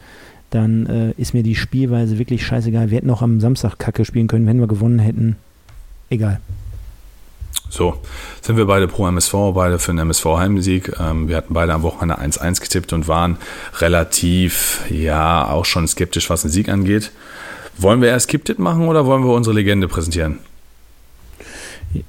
dann 0.51 0.85
äh, 0.85 1.11
ist 1.11 1.33
mir 1.33 1.43
die 1.43 1.55
Spielweise 1.55 2.19
wirklich 2.19 2.45
scheißegal. 2.45 2.91
Wir 2.91 2.97
hätten 2.97 3.09
auch 3.09 3.21
am 3.21 3.39
Samstag 3.39 3.79
Kacke 3.79 4.05
spielen 4.05 4.27
können, 4.27 4.45
wenn 4.45 4.59
wir 4.59 4.67
gewonnen 4.67 4.99
hätten. 4.99 5.37
Egal. 6.09 6.39
So, 7.71 7.95
sind 8.41 8.57
wir 8.57 8.65
beide 8.65 8.89
pro 8.89 9.07
MSV, 9.07 9.33
beide 9.53 9.79
für 9.79 9.91
einen 9.91 9.99
MSV-Heimsieg. 9.99 10.91
Ähm, 10.99 11.29
wir 11.29 11.37
hatten 11.37 11.53
beide 11.53 11.73
am 11.73 11.83
Wochenende 11.83 12.21
1-1 12.21 12.61
getippt 12.61 12.91
und 12.91 13.07
waren 13.07 13.37
relativ, 13.79 14.81
ja, 14.89 15.47
auch 15.47 15.63
schon 15.63 15.87
skeptisch, 15.87 16.29
was 16.29 16.41
den 16.41 16.51
Sieg 16.51 16.67
angeht. 16.67 17.11
Wollen 17.77 18.01
wir 18.01 18.09
erst 18.09 18.27
Kipptipp 18.27 18.59
machen 18.59 18.89
oder 18.89 19.05
wollen 19.05 19.23
wir 19.23 19.33
unsere 19.33 19.55
Legende 19.55 19.87
präsentieren? 19.87 20.39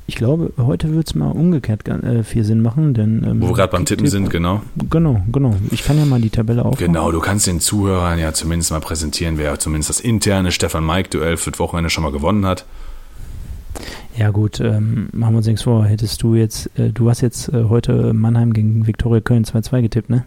Ich 0.08 0.16
glaube, 0.16 0.52
heute 0.58 0.92
wird 0.94 1.06
es 1.06 1.14
mal 1.14 1.30
umgekehrt 1.30 1.86
äh, 1.88 2.24
viel 2.24 2.44
Sinn 2.44 2.60
machen, 2.60 2.94
denn. 2.94 3.22
Ähm, 3.24 3.40
Wo 3.40 3.48
wir 3.48 3.54
gerade 3.54 3.70
beim 3.70 3.84
Tippen 3.84 4.08
sind, 4.08 4.30
genau. 4.30 4.62
Genau, 4.90 5.22
genau. 5.30 5.54
Ich 5.70 5.84
kann 5.84 5.96
ja 5.96 6.04
mal 6.04 6.20
die 6.20 6.30
Tabelle 6.30 6.64
aufmachen. 6.64 6.86
Genau, 6.86 7.12
du 7.12 7.20
kannst 7.20 7.46
den 7.46 7.60
Zuhörern 7.60 8.18
ja 8.18 8.32
zumindest 8.32 8.72
mal 8.72 8.80
präsentieren, 8.80 9.38
wer 9.38 9.58
zumindest 9.60 9.90
das 9.90 10.00
interne 10.00 10.50
Stefan-Mike-Duell 10.50 11.36
für 11.36 11.52
das 11.52 11.60
Wochenende 11.60 11.90
schon 11.90 12.02
mal 12.02 12.12
gewonnen 12.12 12.46
hat. 12.46 12.64
Ja, 14.16 14.30
gut, 14.30 14.60
ähm, 14.60 15.08
machen 15.12 15.34
wir 15.34 15.38
uns 15.38 15.46
nichts 15.46 15.62
vor. 15.62 15.86
Hättest 15.86 16.22
du 16.22 16.34
jetzt, 16.34 16.70
äh, 16.78 16.90
du 16.90 17.08
hast 17.08 17.20
jetzt 17.20 17.48
äh, 17.48 17.64
heute 17.64 18.12
Mannheim 18.12 18.52
gegen 18.52 18.86
Viktoria 18.86 19.20
Köln 19.20 19.44
2-2 19.44 19.82
getippt, 19.82 20.10
ne? 20.10 20.24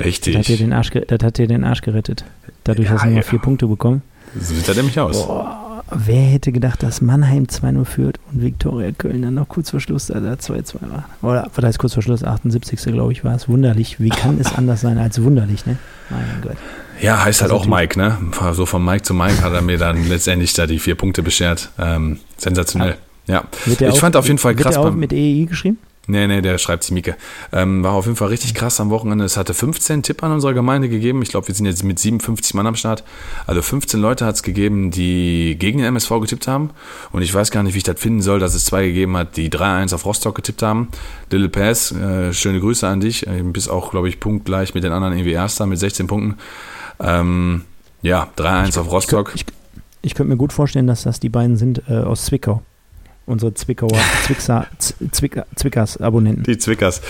Richtig. 0.00 0.34
Das 0.34 0.40
hat 0.40 0.48
dir 0.48 0.56
den 0.58 0.72
Arsch, 0.72 0.90
das 0.90 1.18
hat 1.22 1.38
dir 1.38 1.46
den 1.46 1.64
Arsch 1.64 1.82
gerettet. 1.82 2.24
Dadurch 2.64 2.88
ja, 2.88 2.94
hast 2.94 3.04
du 3.04 3.08
nur 3.08 3.16
ja. 3.16 3.22
vier 3.22 3.38
Punkte 3.38 3.66
bekommen. 3.66 4.02
So 4.38 4.54
sieht 4.54 4.68
er 4.68 4.74
nämlich 4.74 4.98
aus. 4.98 5.26
Boah. 5.26 5.66
Wer 5.90 6.22
hätte 6.22 6.50
gedacht, 6.50 6.82
dass 6.82 7.00
Mannheim 7.00 7.44
2-0 7.44 7.84
führt 7.84 8.18
und 8.32 8.42
Viktoria 8.42 8.90
Köln 8.90 9.22
dann 9.22 9.34
noch 9.34 9.48
kurz 9.48 9.70
vor 9.70 9.78
Schluss 9.78 10.08
da 10.08 10.16
2-2 10.16 10.74
war? 10.90 11.08
Oder 11.22 11.48
was 11.54 11.64
heißt 11.64 11.78
kurz 11.78 11.94
vor 11.94 12.02
Schluss? 12.02 12.24
78. 12.24 12.80
glaube 12.92 13.12
ich 13.12 13.22
war 13.22 13.36
es. 13.36 13.48
Wunderlich. 13.48 14.00
Wie 14.00 14.08
kann 14.08 14.38
es 14.40 14.52
anders 14.56 14.80
sein 14.80 14.98
als 14.98 15.22
wunderlich, 15.22 15.64
ne? 15.64 15.76
Mein 16.10 16.24
Gott. 16.42 16.56
Ja, 17.00 17.24
heißt 17.24 17.42
halt 17.42 17.52
also 17.52 17.62
auch 17.62 17.66
Mike, 17.66 17.98
ne? 17.98 18.18
So 18.52 18.66
von 18.66 18.84
Mike 18.84 19.02
zu 19.02 19.14
Mike 19.14 19.42
hat 19.42 19.52
er 19.52 19.62
mir 19.62 19.78
dann 19.78 20.04
letztendlich 20.08 20.52
da 20.54 20.66
die 20.66 20.78
vier 20.78 20.94
Punkte 20.94 21.22
beschert. 21.22 21.70
Ähm, 21.78 22.18
sensationell. 22.36 22.96
Ja. 23.26 23.44
Ich 23.66 23.84
auch, 23.86 23.98
fand 23.98 24.16
auf 24.16 24.26
jeden 24.26 24.38
Fall 24.38 24.54
krass. 24.54 24.76
Wird 24.76 24.84
der 24.84 24.92
auch 24.92 24.94
mit 24.94 25.12
EEI 25.12 25.46
geschrieben? 25.46 25.78
Nee, 26.08 26.28
nee, 26.28 26.40
der 26.40 26.58
schreibt 26.58 26.84
sich 26.84 26.92
Mieke. 26.92 27.16
Ähm, 27.52 27.82
war 27.82 27.92
auf 27.92 28.06
jeden 28.06 28.16
Fall 28.16 28.28
richtig 28.28 28.54
krass 28.54 28.78
am 28.78 28.90
Wochenende. 28.90 29.24
Es 29.24 29.36
hatte 29.36 29.54
15 29.54 30.04
Tipp 30.04 30.22
an 30.22 30.30
unserer 30.30 30.54
Gemeinde 30.54 30.88
gegeben. 30.88 31.20
Ich 31.22 31.30
glaube, 31.30 31.48
wir 31.48 31.54
sind 31.54 31.66
jetzt 31.66 31.82
mit 31.82 31.98
57 31.98 32.54
Mann 32.54 32.66
am 32.66 32.76
Start. 32.76 33.02
Also 33.46 33.60
15 33.60 34.00
Leute 34.00 34.24
hat 34.24 34.36
es 34.36 34.44
gegeben, 34.44 34.92
die 34.92 35.56
gegen 35.58 35.78
den 35.78 35.86
MSV 35.88 36.20
getippt 36.20 36.46
haben. 36.46 36.70
Und 37.10 37.22
ich 37.22 37.34
weiß 37.34 37.50
gar 37.50 37.64
nicht, 37.64 37.74
wie 37.74 37.78
ich 37.78 37.84
das 37.84 37.98
finden 37.98 38.22
soll, 38.22 38.38
dass 38.38 38.54
es 38.54 38.66
zwei 38.66 38.86
gegeben 38.86 39.16
hat, 39.16 39.36
die 39.36 39.50
3-1 39.50 39.94
auf 39.96 40.06
Rostock 40.06 40.36
getippt 40.36 40.62
haben. 40.62 40.88
Little 41.30 41.48
Pass, 41.48 41.90
äh, 41.90 42.32
schöne 42.32 42.60
Grüße 42.60 42.86
an 42.86 43.00
dich. 43.00 43.26
Äh, 43.26 43.42
bist 43.42 43.68
auch, 43.68 43.90
glaube 43.90 44.08
ich, 44.08 44.20
punktgleich 44.20 44.74
mit 44.74 44.84
den 44.84 44.92
anderen 44.92 45.14
irgendwie 45.14 45.32
Erster 45.32 45.66
mit 45.66 45.80
16 45.80 46.06
Punkten. 46.06 46.38
Ähm, 47.00 47.62
ja, 48.02 48.28
3-1 48.36 48.78
auf 48.78 48.90
Rostock. 48.90 49.32
Ich, 49.34 49.42
ich, 49.42 49.46
ich 50.02 50.14
könnte 50.14 50.30
mir 50.30 50.36
gut 50.36 50.52
vorstellen, 50.52 50.86
dass 50.86 51.02
das 51.02 51.20
die 51.20 51.28
beiden 51.28 51.56
sind 51.56 51.82
äh, 51.88 51.98
aus 51.98 52.26
Zwickau 52.26 52.62
unsere 53.26 53.52
Zwickauer, 53.54 53.98
Zwickser, 54.24 54.66
Zwick, 54.78 55.42
Zwickers 55.56 56.00
Abonnenten. 56.00 56.44
Die 56.44 56.58
Zwickers. 56.58 57.02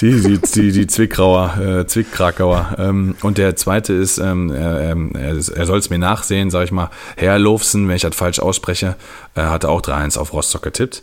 Die, 0.00 0.20
die, 0.20 0.38
die, 0.38 0.72
die 0.72 0.86
Zwickrauer, 0.86 1.58
äh, 1.58 1.86
Zwickkrakauer. 1.86 2.76
Ähm, 2.78 3.16
und 3.22 3.38
der 3.38 3.56
zweite 3.56 3.94
ist, 3.94 4.18
ähm, 4.18 4.50
er, 4.52 4.92
ähm, 4.92 5.12
er, 5.14 5.30
er 5.30 5.66
soll 5.66 5.78
es 5.78 5.90
mir 5.90 5.98
nachsehen, 5.98 6.50
sag 6.50 6.64
ich 6.64 6.72
mal, 6.72 6.90
Herr 7.16 7.38
Lofsen, 7.38 7.88
wenn 7.88 7.96
ich 7.96 8.02
das 8.02 8.14
falsch 8.14 8.38
ausspreche, 8.38 8.96
äh, 9.34 9.40
hatte 9.40 9.68
auch 9.68 9.80
3-1 9.80 10.18
auf 10.18 10.32
Rostock 10.32 10.62
getippt. 10.62 11.02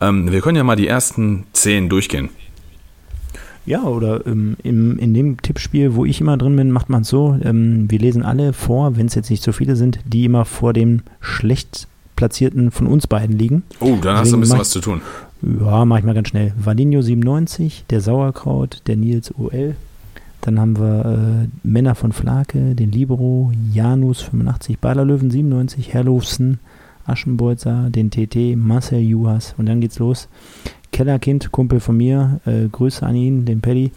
Ähm, 0.00 0.32
wir 0.32 0.40
können 0.40 0.56
ja 0.56 0.64
mal 0.64 0.74
die 0.74 0.88
ersten 0.88 1.46
zehn 1.52 1.88
durchgehen. 1.88 2.30
Ja, 3.64 3.84
oder 3.84 4.26
ähm, 4.26 4.56
im, 4.62 4.98
in 4.98 5.14
dem 5.14 5.40
Tippspiel, 5.40 5.94
wo 5.94 6.04
ich 6.04 6.20
immer 6.20 6.36
drin 6.36 6.56
bin, 6.56 6.70
macht 6.72 6.90
man 6.90 7.02
es 7.02 7.08
so, 7.08 7.38
ähm, 7.42 7.90
wir 7.90 7.98
lesen 7.98 8.22
alle 8.22 8.52
vor, 8.52 8.96
wenn 8.96 9.06
es 9.06 9.14
jetzt 9.14 9.30
nicht 9.30 9.42
so 9.42 9.52
viele 9.52 9.76
sind, 9.76 10.00
die 10.04 10.24
immer 10.24 10.44
vor 10.44 10.72
dem 10.72 11.02
schlecht 11.20 11.86
Platzierten 12.16 12.70
von 12.70 12.86
uns 12.86 13.06
beiden 13.06 13.38
liegen. 13.38 13.62
Oh, 13.80 13.96
dann 14.00 14.16
hast 14.16 14.32
du 14.32 14.36
ein 14.36 14.40
bisschen 14.40 14.58
was 14.58 14.70
zu 14.70 14.80
tun. 14.80 15.00
Ja, 15.42 15.84
mach 15.84 15.98
ich 15.98 16.04
mal 16.04 16.14
ganz 16.14 16.28
schnell. 16.28 16.52
Valinho 16.56 17.02
97, 17.02 17.84
der 17.90 18.00
Sauerkraut, 18.00 18.82
der 18.86 18.96
Nils 18.96 19.32
OL. 19.36 19.74
Dann 20.40 20.60
haben 20.60 20.78
wir 20.78 21.04
äh, 21.04 21.48
Männer 21.66 21.94
von 21.94 22.12
Flake, 22.12 22.74
den 22.74 22.90
Libero, 22.90 23.52
Janus 23.72 24.20
85, 24.22 24.78
Baderlöwen 24.78 25.30
97, 25.30 25.94
Herlofsen, 25.94 26.58
Aschenbolzer, 27.06 27.90
den 27.90 28.10
TT, 28.10 28.56
Marcel 28.56 29.00
Juhas. 29.00 29.54
Und 29.56 29.66
dann 29.66 29.80
geht's 29.80 29.98
los. 29.98 30.28
Kellerkind, 30.92 31.52
Kumpel 31.52 31.80
von 31.80 31.96
mir, 31.96 32.40
äh, 32.44 32.68
Grüße 32.70 33.04
an 33.04 33.16
ihn, 33.16 33.44
den 33.46 33.60
Paddy, 33.60 33.92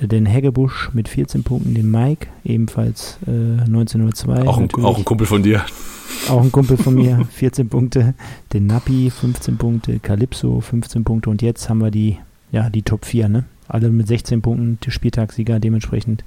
äh, 0.00 0.08
den 0.08 0.26
Heggebusch 0.26 0.90
mit 0.92 1.08
14 1.08 1.44
Punkten, 1.44 1.74
den 1.74 1.90
Mike, 1.90 2.26
ebenfalls 2.44 3.18
äh, 3.26 3.60
1902. 3.60 4.46
Auch 4.46 4.58
ein, 4.58 4.68
auch 4.84 4.98
ein 4.98 5.04
Kumpel 5.04 5.26
von 5.26 5.42
dir. 5.42 5.64
Auch 6.28 6.42
ein 6.42 6.50
Kumpel 6.50 6.76
von 6.76 6.94
mir, 6.96 7.24
14 7.30 7.68
Punkte. 7.68 8.14
Den 8.52 8.66
Nappi, 8.66 9.10
15 9.10 9.56
Punkte. 9.56 10.00
Calypso, 10.00 10.60
15 10.60 11.04
Punkte. 11.04 11.30
Und 11.30 11.40
jetzt 11.40 11.68
haben 11.68 11.78
wir 11.78 11.92
die, 11.92 12.18
ja, 12.50 12.68
die 12.68 12.82
Top 12.82 13.04
4, 13.04 13.28
ne? 13.28 13.44
Alle 13.68 13.88
mit 13.90 14.08
16 14.08 14.42
Punkten, 14.42 14.78
die 14.84 14.90
Spieltagssieger 14.90 15.60
dementsprechend. 15.60 16.24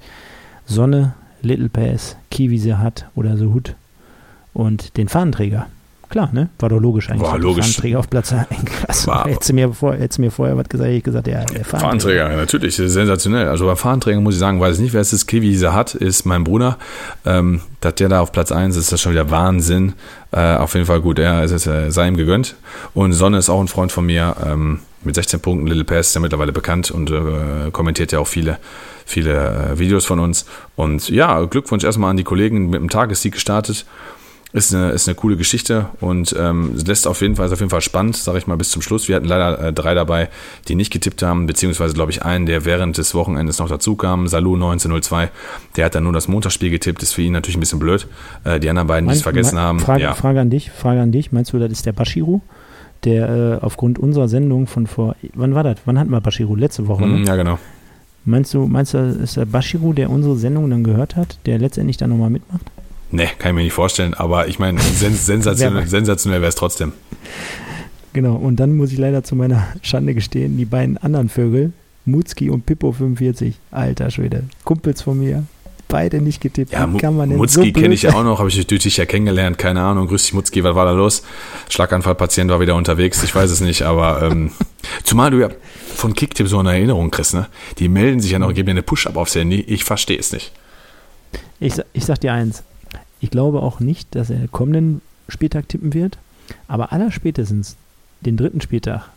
Sonne, 0.64 1.12
Little 1.42 1.68
Pass, 1.68 2.16
Kiwi 2.30 2.58
Sehat 2.58 3.06
oder 3.14 3.36
The 3.36 3.44
Hood 3.44 3.76
und 4.54 4.96
den 4.96 5.08
Fahnenträger 5.08 5.66
Klar, 6.14 6.30
ne? 6.32 6.48
War 6.60 6.68
doch 6.68 6.78
logisch 6.78 7.10
eigentlich. 7.10 7.28
War 7.28 7.40
logisch. 7.40 7.64
Fahnenträger 7.64 7.98
auf 7.98 8.08
Platz 8.08 8.32
1. 8.32 8.46
Hättest 9.24 9.48
du 9.48 9.52
mir, 9.52 9.72
vor, 9.72 9.94
hättest 9.94 10.18
du 10.18 10.22
mir 10.22 10.30
vorher 10.30 10.56
was 10.56 10.68
gesagt, 10.68 10.88
ich 10.88 11.02
gesagt, 11.02 11.26
ja, 11.26 11.44
der 11.44 11.64
Fahnenträger. 11.64 11.80
Fahnenträger, 11.80 12.36
natürlich, 12.36 12.76
sensationell. 12.76 13.48
Also 13.48 13.66
bei 13.66 13.74
Fahnenträgern 13.74 14.22
muss 14.22 14.34
ich 14.34 14.38
sagen, 14.38 14.60
weiß 14.60 14.76
ich 14.76 14.82
nicht, 14.82 14.92
wer 14.92 15.00
es 15.00 15.12
ist. 15.12 15.26
Kiwi 15.26 15.56
hat, 15.56 15.96
ist 15.96 16.24
mein 16.24 16.44
Bruder. 16.44 16.78
Ähm, 17.24 17.62
dass 17.80 17.96
der 17.96 18.10
da 18.10 18.20
auf 18.20 18.30
Platz 18.30 18.52
1 18.52 18.76
ist, 18.76 18.84
ist 18.84 18.92
das 18.92 19.00
schon 19.00 19.10
wieder 19.10 19.32
Wahnsinn. 19.32 19.94
Äh, 20.30 20.54
auf 20.54 20.74
jeden 20.74 20.86
Fall 20.86 21.00
gut, 21.00 21.18
er 21.18 21.42
ist 21.42 21.66
äh, 21.66 21.90
sei 21.90 22.06
ihm 22.06 22.16
gegönnt. 22.16 22.54
Und 22.94 23.12
Sonne 23.12 23.38
ist 23.38 23.50
auch 23.50 23.60
ein 23.60 23.66
Freund 23.66 23.90
von 23.90 24.06
mir. 24.06 24.36
Ähm, 24.46 24.78
mit 25.02 25.16
16 25.16 25.40
Punkten, 25.40 25.66
Little 25.66 25.82
Pass 25.82 26.10
ist 26.10 26.14
ja 26.14 26.20
mittlerweile 26.20 26.52
bekannt 26.52 26.92
und 26.92 27.10
äh, 27.10 27.72
kommentiert 27.72 28.12
ja 28.12 28.20
auch 28.20 28.28
viele, 28.28 28.58
viele 29.04 29.72
äh, 29.72 29.78
Videos 29.80 30.04
von 30.04 30.20
uns. 30.20 30.46
Und 30.76 31.08
ja, 31.08 31.44
Glückwunsch 31.44 31.82
erstmal 31.82 32.10
an 32.10 32.16
die 32.16 32.24
Kollegen 32.24 32.70
mit 32.70 32.80
dem 32.80 32.88
Tagessieg 32.88 33.32
gestartet 33.32 33.84
ist 34.54 34.72
eine, 34.72 34.90
ist 34.90 35.08
eine 35.08 35.16
coole 35.16 35.36
Geschichte 35.36 35.86
und 36.00 36.34
ähm, 36.38 36.76
lässt 36.86 37.08
auf 37.08 37.20
jeden 37.22 37.34
Fall, 37.34 37.46
ist 37.46 37.52
auf 37.52 37.58
jeden 37.58 37.70
Fall 37.70 37.80
spannend, 37.80 38.16
sage 38.16 38.38
ich 38.38 38.46
mal, 38.46 38.56
bis 38.56 38.70
zum 38.70 38.82
Schluss. 38.82 39.08
Wir 39.08 39.16
hatten 39.16 39.26
leider 39.26 39.58
äh, 39.58 39.72
drei 39.72 39.94
dabei, 39.94 40.28
die 40.68 40.76
nicht 40.76 40.92
getippt 40.92 41.24
haben, 41.24 41.46
beziehungsweise 41.46 41.92
glaube 41.92 42.12
ich 42.12 42.22
einen, 42.22 42.46
der 42.46 42.64
während 42.64 42.96
des 42.96 43.16
Wochenendes 43.16 43.58
noch 43.58 43.68
dazu 43.68 43.96
kam, 43.96 44.28
Salou 44.28 44.54
1902, 44.54 45.30
der 45.76 45.86
hat 45.86 45.96
dann 45.96 46.04
nur 46.04 46.12
das 46.12 46.28
Montagsspiel 46.28 46.70
getippt, 46.70 47.02
ist 47.02 47.14
für 47.14 47.22
ihn 47.22 47.32
natürlich 47.32 47.56
ein 47.56 47.60
bisschen 47.60 47.80
blöd. 47.80 48.06
Äh, 48.44 48.60
die 48.60 48.70
anderen 48.70 48.86
beiden, 48.86 49.08
die 49.08 49.16
es 49.16 49.22
vergessen 49.22 49.58
haben. 49.58 49.80
Frage, 49.80 50.04
ja. 50.04 50.14
Frage 50.14 50.40
an 50.40 50.50
dich, 50.50 50.70
Frage 50.70 51.00
an 51.00 51.10
dich, 51.10 51.32
meinst 51.32 51.52
du, 51.52 51.58
das 51.58 51.72
ist 51.72 51.84
der 51.84 51.92
Bashiru? 51.92 52.40
Der 53.02 53.58
äh, 53.60 53.64
aufgrund 53.64 53.98
unserer 53.98 54.28
Sendung 54.28 54.68
von 54.68 54.86
vor, 54.86 55.16
wann 55.34 55.56
war 55.56 55.64
das? 55.64 55.78
Wann 55.84 55.98
hatten 55.98 56.10
wir 56.10 56.20
Bashiru? 56.20 56.54
Letzte 56.54 56.86
Woche, 56.86 57.04
ne? 57.06 57.26
Ja, 57.26 57.34
genau. 57.34 57.58
Meinst 58.24 58.54
du, 58.54 58.66
meinst 58.66 58.94
du, 58.94 58.98
ist 58.98 59.36
der 59.36 59.46
Bashiru, 59.46 59.92
der 59.92 60.10
unsere 60.10 60.36
Sendung 60.36 60.70
dann 60.70 60.84
gehört 60.84 61.16
hat, 61.16 61.38
der 61.44 61.58
letztendlich 61.58 61.96
dann 61.96 62.10
nochmal 62.10 62.30
mitmacht? 62.30 62.70
Nee, 63.14 63.28
kann 63.38 63.50
ich 63.50 63.54
mir 63.54 63.62
nicht 63.62 63.72
vorstellen, 63.72 64.12
aber 64.14 64.48
ich 64.48 64.58
meine, 64.58 64.80
sens 64.80 65.24
sensationell, 65.26 65.86
sensationell 65.86 66.40
wäre 66.40 66.48
es 66.48 66.56
trotzdem. 66.56 66.92
Genau, 68.12 68.34
und 68.34 68.56
dann 68.56 68.76
muss 68.76 68.90
ich 68.90 68.98
leider 68.98 69.22
zu 69.22 69.36
meiner 69.36 69.68
Schande 69.82 70.14
gestehen, 70.14 70.56
die 70.56 70.64
beiden 70.64 70.98
anderen 70.98 71.28
Vögel, 71.28 71.72
Mutzki 72.06 72.50
und 72.50 72.66
Pippo 72.66 72.90
45, 72.90 73.54
alter 73.70 74.10
Schwede, 74.10 74.42
Kumpels 74.64 75.02
von 75.02 75.20
mir, 75.20 75.44
beide 75.86 76.20
nicht 76.20 76.40
getippt. 76.40 76.72
Ja, 76.72 76.92
Wie 76.92 76.98
kann 76.98 77.16
man 77.16 77.28
denn 77.28 77.38
Mutzki 77.38 77.72
so 77.72 77.80
kenne 77.80 77.94
ich 77.94 78.02
ja 78.02 78.14
auch 78.14 78.24
noch, 78.24 78.40
habe 78.40 78.48
ich 78.48 78.66
durch 78.66 78.82
dich 78.82 78.96
ja 78.96 79.06
kennengelernt, 79.06 79.58
keine 79.58 79.82
Ahnung. 79.82 80.08
Grüß 80.08 80.24
dich, 80.24 80.34
Mutzki, 80.34 80.64
was 80.64 80.74
war 80.74 80.84
da 80.84 80.90
los? 80.90 81.22
Schlaganfallpatient 81.68 82.50
war 82.50 82.58
wieder 82.58 82.74
unterwegs, 82.74 83.22
ich 83.22 83.32
weiß 83.32 83.48
es 83.48 83.60
nicht, 83.60 83.82
aber 83.82 84.22
ähm, 84.22 84.50
zumal 85.04 85.30
du 85.30 85.38
ja 85.38 85.50
von 85.94 86.14
Kicktip 86.14 86.48
so 86.48 86.58
eine 86.58 86.72
Erinnerung 86.72 87.12
kriegst, 87.12 87.34
ne? 87.34 87.46
Die 87.78 87.88
melden 87.88 88.18
sich 88.18 88.32
ja 88.32 88.40
noch, 88.40 88.52
geben 88.52 88.66
mir 88.66 88.70
eine 88.72 88.82
Push-Up 88.82 89.16
aufs 89.16 89.36
Handy, 89.36 89.60
ich 89.60 89.84
verstehe 89.84 90.18
es 90.18 90.32
nicht. 90.32 90.50
Ich, 91.60 91.74
ich 91.92 92.04
sag 92.04 92.20
dir 92.20 92.32
eins, 92.32 92.64
ich 93.24 93.30
glaube 93.30 93.62
auch 93.62 93.80
nicht, 93.80 94.14
dass 94.14 94.28
er 94.28 94.48
kommenden 94.48 95.00
Spieltag 95.30 95.66
tippen 95.66 95.94
wird, 95.94 96.18
aber 96.68 96.92
allerspätestens 96.92 97.76
den 98.20 98.36
dritten 98.36 98.60
Spieltag, 98.60 99.08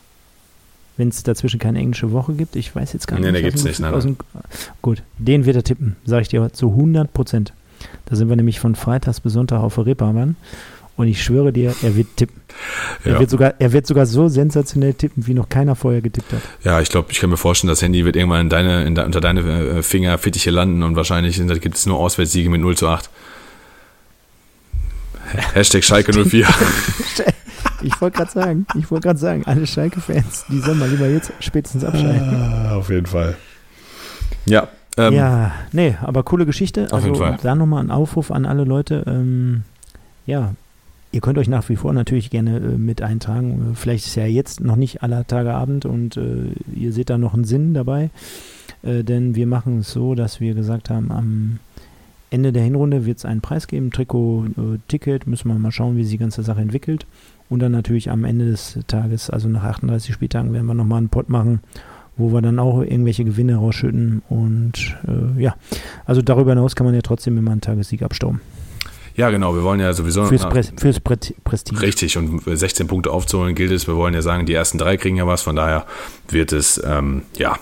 wenn 0.96 1.10
es 1.10 1.24
dazwischen 1.24 1.60
keine 1.60 1.80
englische 1.80 2.14
Woche 2.14 2.34
gibt, 2.34 2.56
ich 2.56 2.74
weiß 2.74 2.94
jetzt 2.94 3.06
gar 3.08 3.18
nicht. 3.18 3.26
Nee, 3.26 3.34
der 3.34 3.42
gibt 3.42 3.58
es 3.58 3.66
nicht. 3.66 3.82
Nein, 3.82 4.00
dem, 4.00 4.18
gut, 4.82 5.04
den 5.18 5.46
wird 5.46 5.58
er 5.58 5.64
tippen, 5.64 5.98
sage 6.06 6.22
ich 6.22 6.30
dir 6.30 6.54
zu 6.54 6.70
100 6.70 7.14
Prozent. 7.14 7.52
Da 8.06 8.16
sind 8.16 8.30
wir 8.30 8.38
nämlich 8.38 8.62
von 8.62 8.76
Freitags 8.76 9.20
bis 9.20 9.34
Sonntag 9.34 9.60
auf 9.60 9.78
Reeperbahn. 9.78 10.38
Und 10.96 11.08
ich 11.08 11.22
schwöre 11.22 11.54
dir, 11.54 11.76
er 11.84 11.96
wird 11.96 12.08
tippen. 12.16 12.42
Ja. 13.04 13.12
Er, 13.12 13.20
wird 13.20 13.30
sogar, 13.30 13.54
er 13.60 13.72
wird 13.72 13.86
sogar 13.86 14.08
so 14.08 14.30
sensationell 14.30 14.96
tippen, 14.96 15.28
wie 15.28 15.36
noch 15.36 15.48
keiner 15.48 15.76
vorher 15.76 16.02
getippt 16.02 16.34
hat. 16.34 16.42
Ja, 16.64 16.82
ich 16.82 16.90
glaube, 16.90 17.10
ich 17.12 17.20
kann 17.20 17.30
mir 17.30 17.38
vorstellen, 17.38 17.70
das 17.70 17.84
Handy 17.84 18.04
wird 18.04 18.16
irgendwann 18.16 18.42
in 18.42 18.50
deine, 18.50 18.84
in 18.84 18.96
de, 18.96 19.06
unter 19.06 19.22
deine 19.22 19.42
äh, 19.42 19.84
Finger 19.84 20.18
Fittiche 20.18 20.50
landen 20.50 20.82
und 20.82 20.96
wahrscheinlich 20.96 21.40
gibt 21.62 21.76
es 21.76 21.86
nur 21.86 22.00
Auswärtssiege 22.00 22.50
mit 22.50 22.62
0 22.62 22.78
zu 22.78 22.88
8. 22.88 23.12
Hashtag 25.54 25.84
Schalke 25.84 26.14
04. 26.14 26.48
ich 27.82 28.02
wollte 28.02 28.18
gerade 28.18 28.32
sagen, 28.32 28.66
ich 28.76 28.90
wollte 28.90 29.08
gerade 29.08 29.20
sagen, 29.20 29.44
alle 29.46 29.68
Schalke-Fans, 29.68 30.46
die 30.50 30.60
sollen 30.60 30.80
mal 30.80 30.90
lieber 30.90 31.08
jetzt 31.08 31.32
spätestens 31.40 31.84
abschalten. 31.84 32.36
Ah, 32.36 32.76
auf 32.76 32.90
jeden 32.90 33.06
Fall. 33.06 33.36
Ja, 34.46 34.70
Ähm, 34.98 35.14
ja, 35.14 35.52
nee, 35.72 35.96
aber 36.02 36.24
coole 36.24 36.46
Geschichte. 36.46 36.86
Auf 36.86 36.94
also, 36.94 37.08
jeden 37.08 37.20
Fall. 37.20 37.38
Da 37.42 37.56
nochmal 37.56 37.84
ein 37.84 37.92
Aufruf 37.92 38.32
an 38.32 38.46
alle 38.46 38.64
Leute. 38.64 39.04
Ähm, 39.06 39.64
ja, 40.26 40.54
ihr 41.12 41.22
könnt 41.22 41.38
euch 41.38 41.48
nach 41.48 41.68
wie 41.70 41.76
vor 41.76 41.94
natürlich 41.94 42.30
gerne 42.30 42.58
äh, 42.58 42.78
mit 42.78 43.02
eintragen. 43.02 43.74
Vielleicht 43.76 44.08
ist 44.08 44.16
ja 44.16 44.26
jetzt 44.26 44.60
noch 44.60 44.76
nicht 44.76 45.04
aller 45.04 45.28
Tage 45.28 45.54
Abend 45.54 45.86
und 45.86 46.18
äh, 46.18 46.52
ihr 46.76 46.94
seht 46.94 47.10
da 47.10 47.18
noch 47.18 47.34
einen 47.34 47.46
Sinn 47.46 47.74
dabei. 47.74 48.10
Äh, 48.82 49.04
denn 49.04 49.36
wir 49.36 49.46
machen 49.46 49.80
es 49.80 49.92
so, 49.92 50.16
dass 50.16 50.40
wir 50.40 50.56
gesagt 50.56 50.90
haben, 50.90 51.12
am 51.12 51.60
Ende 52.30 52.52
der 52.52 52.64
Hinrunde 52.64 53.06
wird 53.06 53.20
es 53.20 53.26
einen 53.26 53.42
Preis 53.42 53.68
geben, 53.68 53.92
Trikot, 53.92 54.46
äh, 54.58 54.78
Ticket, 54.88 55.28
müssen 55.28 55.48
wir 55.48 55.58
mal 55.58 55.72
schauen, 55.72 55.96
wie 55.96 56.04
sich 56.04 56.14
die 56.14 56.18
ganze 56.18 56.44
Sache 56.44 56.62
entwickelt. 56.62 57.06
Und 57.50 57.60
dann 57.60 57.72
natürlich 57.72 58.10
am 58.12 58.26
Ende 58.26 58.46
des 58.46 58.80
Tages, 58.88 59.30
also 59.30 59.48
nach 59.48 59.64
38 59.64 60.14
Spieltagen, 60.14 60.52
werden 60.54 60.66
wir 60.66 60.74
nochmal 60.74 60.98
einen 60.98 61.10
Pot 61.10 61.30
machen, 61.30 61.62
wo 62.18 62.34
wir 62.34 62.42
dann 62.42 62.60
auch 62.60 62.82
irgendwelche 62.82 63.24
Gewinne 63.24 63.56
rausschütten. 63.56 64.22
Und 64.28 64.98
äh, 65.08 65.42
ja, 65.42 65.56
also 66.06 66.22
darüber 66.22 66.52
hinaus 66.52 66.76
kann 66.76 66.86
man 66.86 66.96
ja 66.96 67.02
trotzdem 67.02 67.38
immer 67.38 67.52
einen 67.52 67.62
Tagessieg 67.62 68.02
abstauben. 68.02 68.42
Ja, 69.16 69.32
genau. 69.32 69.56
Wir 69.56 69.64
wollen 69.64 69.80
ja 69.80 69.94
sowieso. 69.94 70.26
Fürs, 70.26 70.48
Pre 70.48 70.64
fürs 70.64 71.00
Pre 71.00 71.18
Prestige. 71.44 71.82
Richtig. 71.82 72.18
Und 72.18 72.44
16 72.46 72.86
Punkte 72.86 73.12
aufzuholen 73.12 73.56
gilt 73.56 73.72
es. 73.72 73.88
Wir 73.88 73.96
wollen 73.96 74.14
ja 74.14 74.22
sagen, 74.22 74.46
die 74.46 74.54
ersten 74.54 74.78
drei 74.78 74.96
kriegen 74.98 75.16
ja 75.16 75.26
was. 75.26 75.42
Von 75.42 75.56
daher 75.56 75.86
wird 76.30 76.52
es, 76.52 76.82
ähm, 76.86 77.24
ja, 77.36 77.58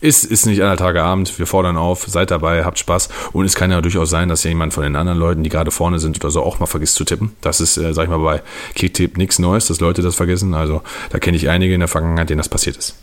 ist, 0.00 0.24
ist 0.24 0.46
nicht 0.46 0.62
aller 0.62 0.76
Tage 0.76 1.02
Abend. 1.02 1.38
Wir 1.38 1.46
fordern 1.46 1.76
auf, 1.76 2.06
seid 2.06 2.30
dabei, 2.30 2.64
habt 2.64 2.78
Spaß. 2.78 3.08
Und 3.32 3.44
es 3.44 3.54
kann 3.54 3.70
ja 3.70 3.80
durchaus 3.80 4.10
sein, 4.10 4.28
dass 4.28 4.44
jemand 4.44 4.72
von 4.72 4.82
den 4.82 4.96
anderen 4.96 5.18
Leuten, 5.18 5.42
die 5.42 5.50
gerade 5.50 5.70
vorne 5.70 5.98
sind 5.98 6.18
oder 6.22 6.30
so, 6.30 6.42
auch 6.42 6.58
mal 6.58 6.66
vergisst 6.66 6.94
zu 6.94 7.04
tippen. 7.04 7.32
Das 7.40 7.60
ist, 7.60 7.76
äh, 7.76 7.92
sag 7.92 8.04
ich 8.04 8.10
mal, 8.10 8.18
bei 8.18 8.42
Kicktip 8.74 9.16
nichts 9.16 9.38
Neues, 9.38 9.66
dass 9.66 9.80
Leute 9.80 10.02
das 10.02 10.14
vergessen. 10.14 10.54
Also 10.54 10.82
da 11.10 11.18
kenne 11.18 11.36
ich 11.36 11.48
einige 11.48 11.74
in 11.74 11.80
der 11.80 11.88
Vergangenheit, 11.88 12.30
denen 12.30 12.38
das 12.38 12.48
passiert 12.48 12.76
ist. 12.76 12.96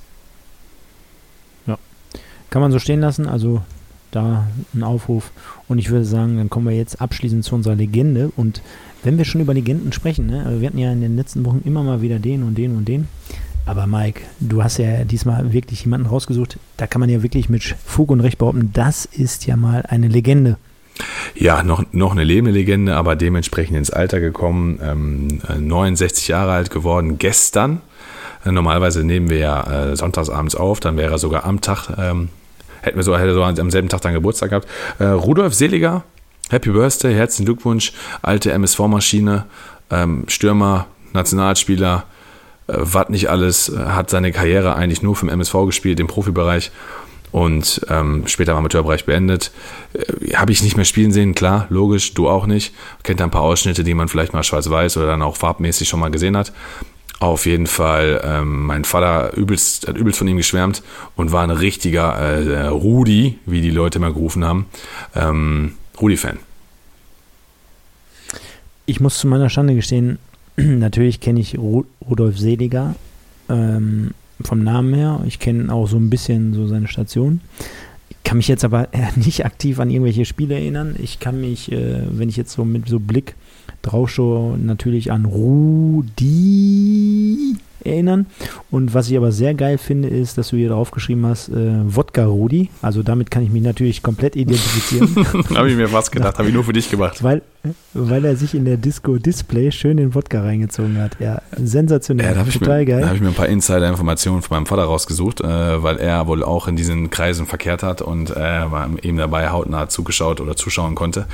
Ja. 1.68 1.78
Kann 2.50 2.62
man 2.62 2.72
so 2.72 2.80
stehen 2.80 3.02
lassen. 3.02 3.28
Also 3.28 3.62
da 4.12 4.48
ein 4.74 4.84
Aufruf. 4.84 5.32
Und 5.68 5.78
ich 5.78 5.90
würde 5.90 6.06
sagen, 6.06 6.38
dann 6.38 6.50
kommen 6.50 6.68
wir 6.68 6.76
jetzt 6.76 7.02
abschließend 7.02 7.44
zu 7.44 7.56
unserer 7.56 7.76
Legende. 7.76 8.32
Und 8.36 8.62
wenn 9.04 9.18
wir 9.18 9.26
schon 9.26 9.42
über 9.42 9.54
Legenden 9.54 9.94
sprechen, 9.94 10.28
ne, 10.28 10.58
wir 10.60 10.68
hatten 10.68 10.78
ja 10.78 10.92
in 10.92 11.02
den 11.02 11.16
letzten 11.16 11.46
Wochen 11.46 11.62
immer 11.66 11.84
mal 11.84 12.02
wieder 12.02 12.20
den 12.20 12.44
und 12.44 12.56
den 12.56 12.76
und 12.76 12.88
den. 12.88 13.08
Aber 13.68 13.86
Mike, 13.86 14.22
du 14.40 14.64
hast 14.64 14.78
ja 14.78 15.04
diesmal 15.04 15.52
wirklich 15.52 15.84
jemanden 15.84 16.08
rausgesucht, 16.08 16.58
da 16.78 16.88
kann 16.88 17.02
man 17.02 17.10
ja 17.10 17.22
wirklich 17.22 17.50
mit 17.50 17.64
Fug 17.86 18.10
und 18.12 18.22
Recht 18.22 18.38
behaupten, 18.38 18.72
das 18.74 19.04
ist 19.04 19.46
ja 19.46 19.58
mal 19.58 19.84
eine 19.86 20.08
Legende. 20.08 20.56
Ja, 21.36 21.62
noch, 21.64 21.84
noch 21.92 22.14
eine 22.14 22.24
lebende 22.24 22.52
Legende, 22.52 22.96
aber 22.96 23.18
dementsprechend 23.18 23.78
ins 23.78 23.92
Alter 23.92 24.22
gekommen, 24.22 24.80
ähm, 24.82 25.42
69 25.60 26.30
Jahre 26.30 26.54
alt 26.54 26.72
geworden, 26.72 27.20
gestern. 27.20 27.82
Äh, 28.46 28.54
normalerweise 28.54 29.04
nehmen 29.04 29.30
wir 29.30 29.38
ja 29.38 29.92
äh, 29.92 29.96
sonntagsabends 29.98 30.56
auf, 30.56 30.80
dann 30.80 30.96
wäre 30.96 31.12
er 31.12 31.18
sogar 31.18 31.44
am 31.44 31.60
Tag, 31.60 31.90
ähm, 31.98 32.30
hätten 32.82 32.96
wir 32.96 33.04
so, 33.04 33.18
hätte 33.18 33.34
so 33.34 33.44
am 33.44 33.70
selben 33.70 33.90
Tag 33.90 34.00
dann 34.00 34.14
Geburtstag 34.14 34.52
gehabt. 34.52 34.68
Äh, 34.98 35.08
Rudolf 35.08 35.54
Seliger, 35.54 36.06
Happy 36.50 36.72
Birthday, 36.72 37.14
herzlichen 37.14 37.46
Glückwunsch, 37.46 37.92
alte 38.22 38.54
MSV-Maschine, 38.54 39.46
ähm, 39.92 40.24
Stürmer, 40.30 40.88
Nationalspieler, 41.12 42.06
äh, 42.06 42.17
was 42.68 43.10
nicht 43.10 43.30
alles, 43.30 43.70
äh, 43.70 43.78
hat 43.78 44.10
seine 44.10 44.32
Karriere 44.32 44.76
eigentlich 44.76 45.02
nur 45.02 45.16
vom 45.16 45.30
MSV 45.30 45.66
gespielt, 45.66 46.00
im 46.00 46.08
Profibereich 46.08 46.72
und 47.32 47.82
ähm, 47.90 48.24
später 48.28 48.54
im 48.54 48.60
Amateurbereich 48.60 49.06
beendet. 49.06 49.52
Äh, 49.94 50.34
Habe 50.36 50.52
ich 50.52 50.64
nicht 50.64 50.76
mehr 50.76 50.86
spielen 50.86 51.12
sehen, 51.12 51.36
klar, 51.36 51.68
logisch, 51.70 52.14
du 52.14 52.30
auch 52.30 52.46
nicht. 52.46 52.74
Kennt 53.04 53.22
ein 53.22 53.32
paar 53.32 53.42
Ausschnitte, 53.42 53.84
die 53.84 53.94
man 53.94 54.08
vielleicht 54.08 54.34
mal 54.34 54.44
schwarz-weiß 54.44 54.98
oder 54.98 55.08
dann 55.08 55.22
auch 55.22 55.38
farbmäßig 55.38 55.88
schon 55.88 56.00
mal 56.00 56.12
gesehen 56.12 56.38
hat. 56.38 56.54
Auf 57.20 57.48
jeden 57.48 57.66
Fall, 57.66 58.22
ähm, 58.24 58.68
mein 58.68 58.84
Vater 58.84 59.36
übelst, 59.36 59.88
hat 59.88 59.98
übelst 59.98 60.20
von 60.20 60.28
ihm 60.28 60.38
geschwärmt 60.38 60.84
und 61.16 61.32
war 61.32 61.44
ein 61.44 61.50
richtiger 61.50 62.14
äh, 62.14 62.68
Rudi, 62.68 63.40
wie 63.46 63.62
die 63.62 63.72
Leute 63.72 63.98
immer 63.98 64.14
gerufen 64.14 64.46
haben, 64.46 64.68
ähm, 65.16 65.74
Rudi-Fan. 66.00 66.38
Ich 68.86 69.00
muss 69.00 69.18
zu 69.18 69.28
meiner 69.28 69.50
Schande 69.50 69.74
gestehen, 69.74 70.20
natürlich 70.80 71.20
kenne 71.20 71.40
ich 71.40 71.58
Rudolf 71.58 72.40
Seliger 72.40 72.96
ähm, 73.50 74.12
vom 74.42 74.64
Namen 74.64 74.94
her. 74.94 75.22
Ich 75.26 75.40
kenne 75.40 75.72
auch 75.72 75.88
so 75.88 75.98
ein 75.98 76.10
bisschen 76.10 76.54
so 76.54 76.68
seine 76.68 76.88
Station. 76.88 77.42
Ich 78.10 78.18
kann 78.24 78.38
mich 78.38 78.48
jetzt 78.48 78.66
aber 78.66 78.90
nicht 79.16 79.46
aktiv 79.46 79.80
an 79.80 79.92
irgendwelche 79.92 80.26
Spiele 80.26 80.56
erinnern. 80.56 80.96
Ich 81.00 81.20
kann 81.20 81.40
mich, 81.40 81.72
äh, 81.72 82.02
wenn 82.10 82.30
ich 82.30 82.38
jetzt 82.38 82.54
so 82.54 82.66
mit 82.66 82.88
so 82.88 83.00
Blick 83.00 83.36
drauf 83.84 84.10
schaue, 84.10 84.58
natürlich 84.58 85.12
an 85.12 85.26
Rudi 85.26 86.18
erinnern. 87.84 88.26
Und 88.72 88.94
was 88.94 89.10
ich 89.10 89.18
aber 89.18 89.32
sehr 89.32 89.54
geil 89.54 89.78
finde, 89.78 90.10
ist, 90.10 90.38
dass 90.38 90.50
du 90.50 90.58
hier 90.58 90.70
draufgeschrieben 90.70 91.26
hast, 91.26 91.50
äh, 91.50 91.54
Wodka 91.84 92.26
Rudi. 92.26 92.70
Also 92.82 93.04
damit 93.04 93.32
kann 93.32 93.44
ich 93.44 93.50
mich 93.50 93.64
natürlich 93.64 94.04
komplett 94.04 94.36
identifizieren. 94.36 95.16
habe 95.56 95.70
ich 95.70 95.78
mir 95.78 95.88
fast 95.88 96.12
gedacht, 96.12 96.38
habe 96.38 96.48
ich 96.50 96.54
nur 96.54 96.64
für 96.64 96.74
dich 96.74 96.90
gemacht. 96.90 97.24
Weil, 97.24 97.42
weil 97.94 98.26
er 98.26 98.36
sich 98.36 98.54
in 98.54 98.66
der 98.66 98.78
Disco 98.78 99.18
Display 99.18 99.72
schön 99.72 99.98
den 99.98 100.16
Wodka 100.16 100.42
reingezogen 100.42 101.00
hat. 101.00 101.20
Ja, 101.20 101.42
sensationell. 101.56 102.36
Ja, 102.36 102.44
total 102.44 102.80
mir, 102.80 102.86
geil. 102.86 103.02
Da 103.02 103.08
habe 103.08 103.16
ich 103.16 103.22
mir 103.22 103.30
ein 103.30 103.34
paar 103.34 103.48
Insider-Informationen 103.48 104.42
von 104.42 104.58
meinem 104.58 104.66
Vater 104.66 104.84
rausgesucht, 104.84 105.42
äh, 105.42 105.84
weil 105.84 105.98
er 105.98 106.28
wohl 106.28 106.44
auch 106.44 106.68
in 106.68 106.76
diesen 106.76 107.10
Kreisen 107.10 107.46
verkehrt 107.46 107.84
hat 107.84 108.02
und 108.02 108.36
äh, 108.36 108.64
eben 109.02 109.18
dabei 109.18 109.50
hautnah 109.50 109.90
zugeschaut 109.90 110.42
oder 110.42 110.56
zuschauen 110.56 110.96
konnte. 110.96 111.28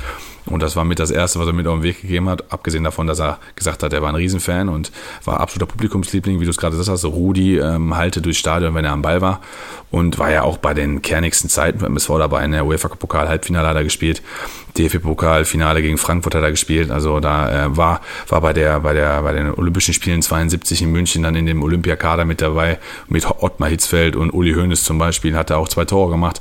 Und 0.46 0.62
das 0.62 0.76
war 0.76 0.84
mit 0.84 0.98
das 0.98 1.10
Erste, 1.10 1.40
was 1.40 1.46
er 1.46 1.52
mit 1.54 1.66
auf 1.66 1.78
den 1.78 1.82
Weg 1.82 2.02
gegeben 2.02 2.28
hat, 2.28 2.52
abgesehen 2.52 2.84
davon, 2.84 3.06
dass 3.06 3.18
er 3.18 3.38
gesagt 3.56 3.82
hat, 3.82 3.92
er 3.92 4.02
war 4.02 4.10
ein 4.10 4.14
Riesenfan 4.14 4.68
und 4.68 4.92
war 5.24 5.40
absoluter 5.40 5.70
Publikumsliebling, 5.70 6.33
wie 6.40 6.44
du 6.44 6.50
es 6.50 6.56
gerade 6.56 6.76
gesagt 6.76 6.92
hast. 6.92 7.04
Rudi 7.04 7.58
ähm, 7.58 7.96
halte 7.96 8.20
durchs 8.20 8.38
Stadion, 8.38 8.74
wenn 8.74 8.84
er 8.84 8.92
am 8.92 9.02
Ball 9.02 9.20
war. 9.20 9.40
Und 9.90 10.18
war 10.18 10.30
ja 10.30 10.42
auch 10.42 10.56
bei 10.56 10.74
den 10.74 11.02
kernigsten 11.02 11.48
Zeiten 11.48 11.78
beim 11.78 11.92
MSV 11.92 12.18
dabei. 12.18 12.44
In 12.44 12.52
der 12.52 12.66
UEFA-Pokal-Halbfinale 12.66 13.68
hat 13.68 13.76
er 13.76 13.84
gespielt. 13.84 14.22
DFB-Pokal-Finale 14.76 15.82
gegen 15.82 15.98
Frankfurt 15.98 16.34
hat 16.34 16.42
er 16.42 16.50
gespielt. 16.50 16.90
Also 16.90 17.20
da 17.20 17.66
äh, 17.66 17.76
war, 17.76 18.00
war 18.28 18.40
bei 18.40 18.52
der, 18.52 18.80
bei 18.80 18.92
der, 18.92 19.22
bei 19.22 19.32
den 19.32 19.52
Olympischen 19.54 19.94
Spielen 19.94 20.20
72 20.20 20.82
in 20.82 20.90
München 20.90 21.22
dann 21.22 21.36
in 21.36 21.46
dem 21.46 21.62
Olympiakader 21.62 22.24
mit 22.24 22.40
dabei. 22.40 22.78
Mit 23.08 23.24
Ottmar 23.26 23.68
Hitzfeld 23.68 24.16
und 24.16 24.30
Uli 24.30 24.54
Hoeneß 24.54 24.82
zum 24.82 24.98
Beispiel. 24.98 25.36
Hat 25.36 25.50
er 25.50 25.58
auch 25.58 25.68
zwei 25.68 25.84
Tore 25.84 26.10
gemacht. 26.10 26.40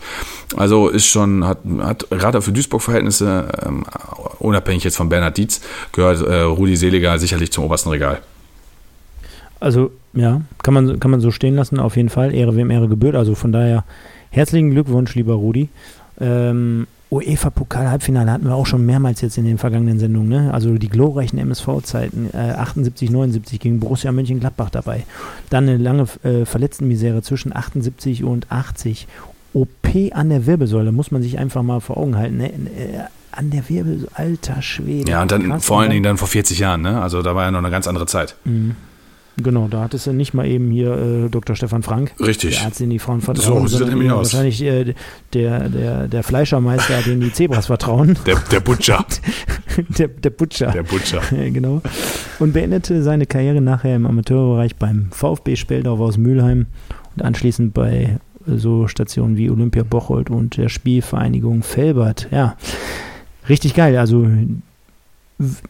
Also 0.55 0.89
ist 0.89 1.07
schon, 1.07 1.45
hat, 1.45 1.59
hat 1.79 2.07
gerade 2.09 2.41
für 2.41 2.51
Duisburg-Verhältnisse, 2.51 3.49
ähm, 3.65 3.85
unabhängig 4.39 4.83
jetzt 4.83 4.97
von 4.97 5.09
Bernhard 5.09 5.37
Dietz, 5.37 5.61
gehört 5.91 6.21
äh, 6.21 6.41
Rudi 6.41 6.75
Seliger 6.75 7.17
sicherlich 7.19 7.51
zum 7.51 7.63
obersten 7.63 7.89
Regal. 7.89 8.21
Also, 9.63 9.91
ja, 10.13 10.41
kann 10.61 10.73
man, 10.73 10.99
kann 10.99 11.09
man 11.09 11.21
so 11.21 11.31
stehen 11.31 11.55
lassen, 11.55 11.79
auf 11.79 11.95
jeden 11.95 12.09
Fall. 12.09 12.33
Ehre 12.33 12.57
wem 12.57 12.69
Ehre 12.69 12.89
gebührt. 12.89 13.15
Also 13.15 13.33
von 13.33 13.53
daher 13.53 13.85
herzlichen 14.29 14.71
Glückwunsch, 14.71 15.15
lieber 15.15 15.35
Rudi. 15.35 15.69
Ähm, 16.19 16.85
UEFA-Pokal-Halbfinale 17.09 18.29
hatten 18.29 18.45
wir 18.45 18.55
auch 18.55 18.65
schon 18.65 18.85
mehrmals 18.85 19.21
jetzt 19.21 19.37
in 19.37 19.45
den 19.45 19.57
vergangenen 19.57 19.99
Sendungen. 19.99 20.27
Ne? 20.27 20.53
Also 20.53 20.77
die 20.77 20.89
glorreichen 20.89 21.39
MSV-Zeiten, 21.39 22.31
äh, 22.33 22.37
78, 22.37 23.09
79 23.09 23.57
gegen 23.61 23.79
Borussia 23.79 24.11
Mönchengladbach 24.11 24.69
dabei. 24.69 25.05
Dann 25.49 25.69
eine 25.69 25.77
lange 25.77 26.07
äh, 26.23 26.43
Verletztenmisere 26.43 27.21
zwischen 27.21 27.55
78 27.55 28.25
und 28.25 28.51
80. 28.51 29.07
OP 29.53 29.87
an 30.11 30.27
der 30.27 30.45
Wirbelsäule, 30.45 30.91
muss 30.91 31.11
man 31.11 31.21
sich 31.21 31.39
einfach 31.39 31.63
mal 31.63 31.79
vor 31.79 31.95
Augen 31.95 32.17
halten. 32.17 32.35
Ne? 32.35 32.49
Äh, 32.49 32.57
an 33.31 33.49
der 33.49 33.69
Wirbelsäule, 33.69 34.09
alter 34.15 34.61
Schwede. 34.61 35.09
Ja, 35.09 35.21
und 35.21 35.31
dann 35.31 35.47
Krass, 35.47 35.65
vor 35.65 35.79
allen 35.79 35.91
Dingen 35.91 36.03
dann 36.03 36.17
vor 36.17 36.27
40 36.27 36.59
Jahren, 36.59 36.81
ne? 36.81 37.01
Also 37.01 37.21
da 37.21 37.33
war 37.33 37.45
ja 37.45 37.51
noch 37.51 37.59
eine 37.59 37.71
ganz 37.71 37.87
andere 37.87 38.07
Zeit. 38.07 38.35
Mhm. 38.43 38.75
Genau, 39.37 39.67
da 39.67 39.81
hattest 39.81 40.05
du 40.05 40.13
nicht 40.13 40.33
mal 40.33 40.45
eben 40.45 40.69
hier 40.69 40.93
äh, 41.25 41.29
Dr. 41.29 41.55
Stefan 41.55 41.81
Frank. 41.81 42.13
Richtig. 42.19 42.57
Der 42.57 42.65
Arzt, 42.65 42.79
den 42.79 42.91
die 42.91 42.99
Frauen 42.99 43.21
vertrauen. 43.21 43.67
So 43.67 43.79
sieht 43.79 43.87
nämlich 43.87 44.11
aus. 44.11 44.33
Wahrscheinlich 44.33 44.61
äh, 44.61 44.93
der, 45.33 45.69
der, 45.69 46.07
der 46.07 46.23
Fleischermeister, 46.23 47.01
den 47.01 47.19
die 47.19 47.33
Zebras 47.33 47.65
vertrauen. 47.65 48.17
Der, 48.27 48.35
der 48.51 48.59
Butcher. 48.59 49.05
der, 49.97 50.07
der 50.09 50.29
Butcher. 50.29 50.71
Der 50.71 50.83
Butcher. 50.83 51.21
genau. 51.31 51.81
Und 52.37 52.53
beendete 52.53 53.01
seine 53.01 53.25
Karriere 53.25 53.59
nachher 53.59 53.95
im 53.95 54.05
Amateurbereich 54.05 54.75
beim 54.75 55.07
VfB 55.11 55.55
Speldorf 55.55 55.99
aus 55.99 56.17
Mülheim 56.17 56.67
und 57.15 57.23
anschließend 57.23 57.73
bei 57.73 58.19
äh, 58.47 58.57
so 58.57 58.87
Stationen 58.87 59.35
wie 59.35 59.49
Olympia 59.49 59.83
Bocholt 59.83 60.29
und 60.29 60.57
der 60.57 60.69
Spielvereinigung 60.69 61.63
Felbert. 61.63 62.27
Ja, 62.31 62.55
richtig 63.49 63.73
geil. 63.73 63.97
Also 63.97 64.27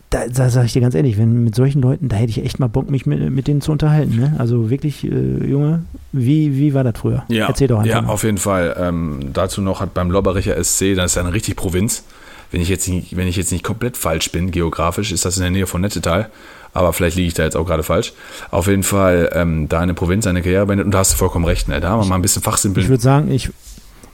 da, 0.09 0.27
da 0.27 0.49
sage 0.49 0.65
ich 0.65 0.73
dir 0.73 0.81
ganz 0.81 0.95
ehrlich, 0.95 1.17
wenn 1.17 1.43
mit 1.43 1.55
solchen 1.55 1.81
Leuten, 1.81 2.09
da 2.09 2.15
hätte 2.15 2.29
ich 2.29 2.43
echt 2.43 2.59
mal 2.59 2.67
Bock, 2.67 2.89
mich 2.89 3.05
mit, 3.05 3.31
mit 3.31 3.47
denen 3.47 3.61
zu 3.61 3.71
unterhalten. 3.71 4.15
Ne? 4.15 4.35
Also 4.37 4.69
wirklich, 4.69 5.03
äh, 5.03 5.09
Junge, 5.09 5.83
wie, 6.11 6.57
wie 6.57 6.73
war 6.73 6.83
das 6.83 6.97
früher? 6.97 7.23
Ja, 7.29 7.47
Erzähl 7.47 7.67
doch 7.67 7.79
einfach. 7.79 7.89
Ja, 7.89 8.01
mal. 8.01 8.11
auf 8.11 8.23
jeden 8.23 8.37
Fall. 8.37 8.75
Ähm, 8.79 9.31
dazu 9.33 9.61
noch 9.61 9.79
hat 9.79 9.93
beim 9.93 10.11
Lobbericher 10.11 10.61
SC, 10.61 10.95
das 10.95 11.11
ist 11.11 11.15
ja 11.15 11.21
eine 11.21 11.33
richtig 11.33 11.55
Provinz. 11.55 12.03
Wenn 12.51 12.61
ich, 12.61 12.69
jetzt 12.69 12.87
nicht, 12.87 13.15
wenn 13.17 13.27
ich 13.27 13.35
jetzt 13.35 13.51
nicht 13.51 13.63
komplett 13.63 13.97
falsch 13.97 14.31
bin, 14.31 14.51
geografisch, 14.51 15.11
ist 15.11 15.25
das 15.25 15.37
in 15.37 15.41
der 15.41 15.51
Nähe 15.51 15.65
von 15.65 15.81
Nettetal. 15.81 16.29
Aber 16.73 16.93
vielleicht 16.93 17.15
liege 17.15 17.27
ich 17.27 17.33
da 17.33 17.43
jetzt 17.43 17.55
auch 17.55 17.65
gerade 17.65 17.83
falsch. 17.83 18.13
Auf 18.51 18.67
jeden 18.67 18.83
Fall, 18.83 19.31
ähm, 19.33 19.69
da 19.69 19.79
eine 19.79 19.93
Provinz, 19.93 20.27
eine 20.27 20.41
Karriere 20.41 20.65
beendet. 20.67 20.85
Und 20.85 20.91
da 20.91 20.99
hast 20.99 21.13
du 21.13 21.17
vollkommen 21.17 21.45
recht. 21.45 21.67
Ne? 21.67 21.79
Da 21.79 21.89
haben 21.89 22.01
wir 22.01 22.05
mal 22.05 22.15
ein 22.15 22.21
bisschen 22.21 22.43
fachsimpeln. 22.43 22.83
Ich 22.83 22.89
würde 22.89 23.01
sagen, 23.01 23.31
ich, 23.31 23.49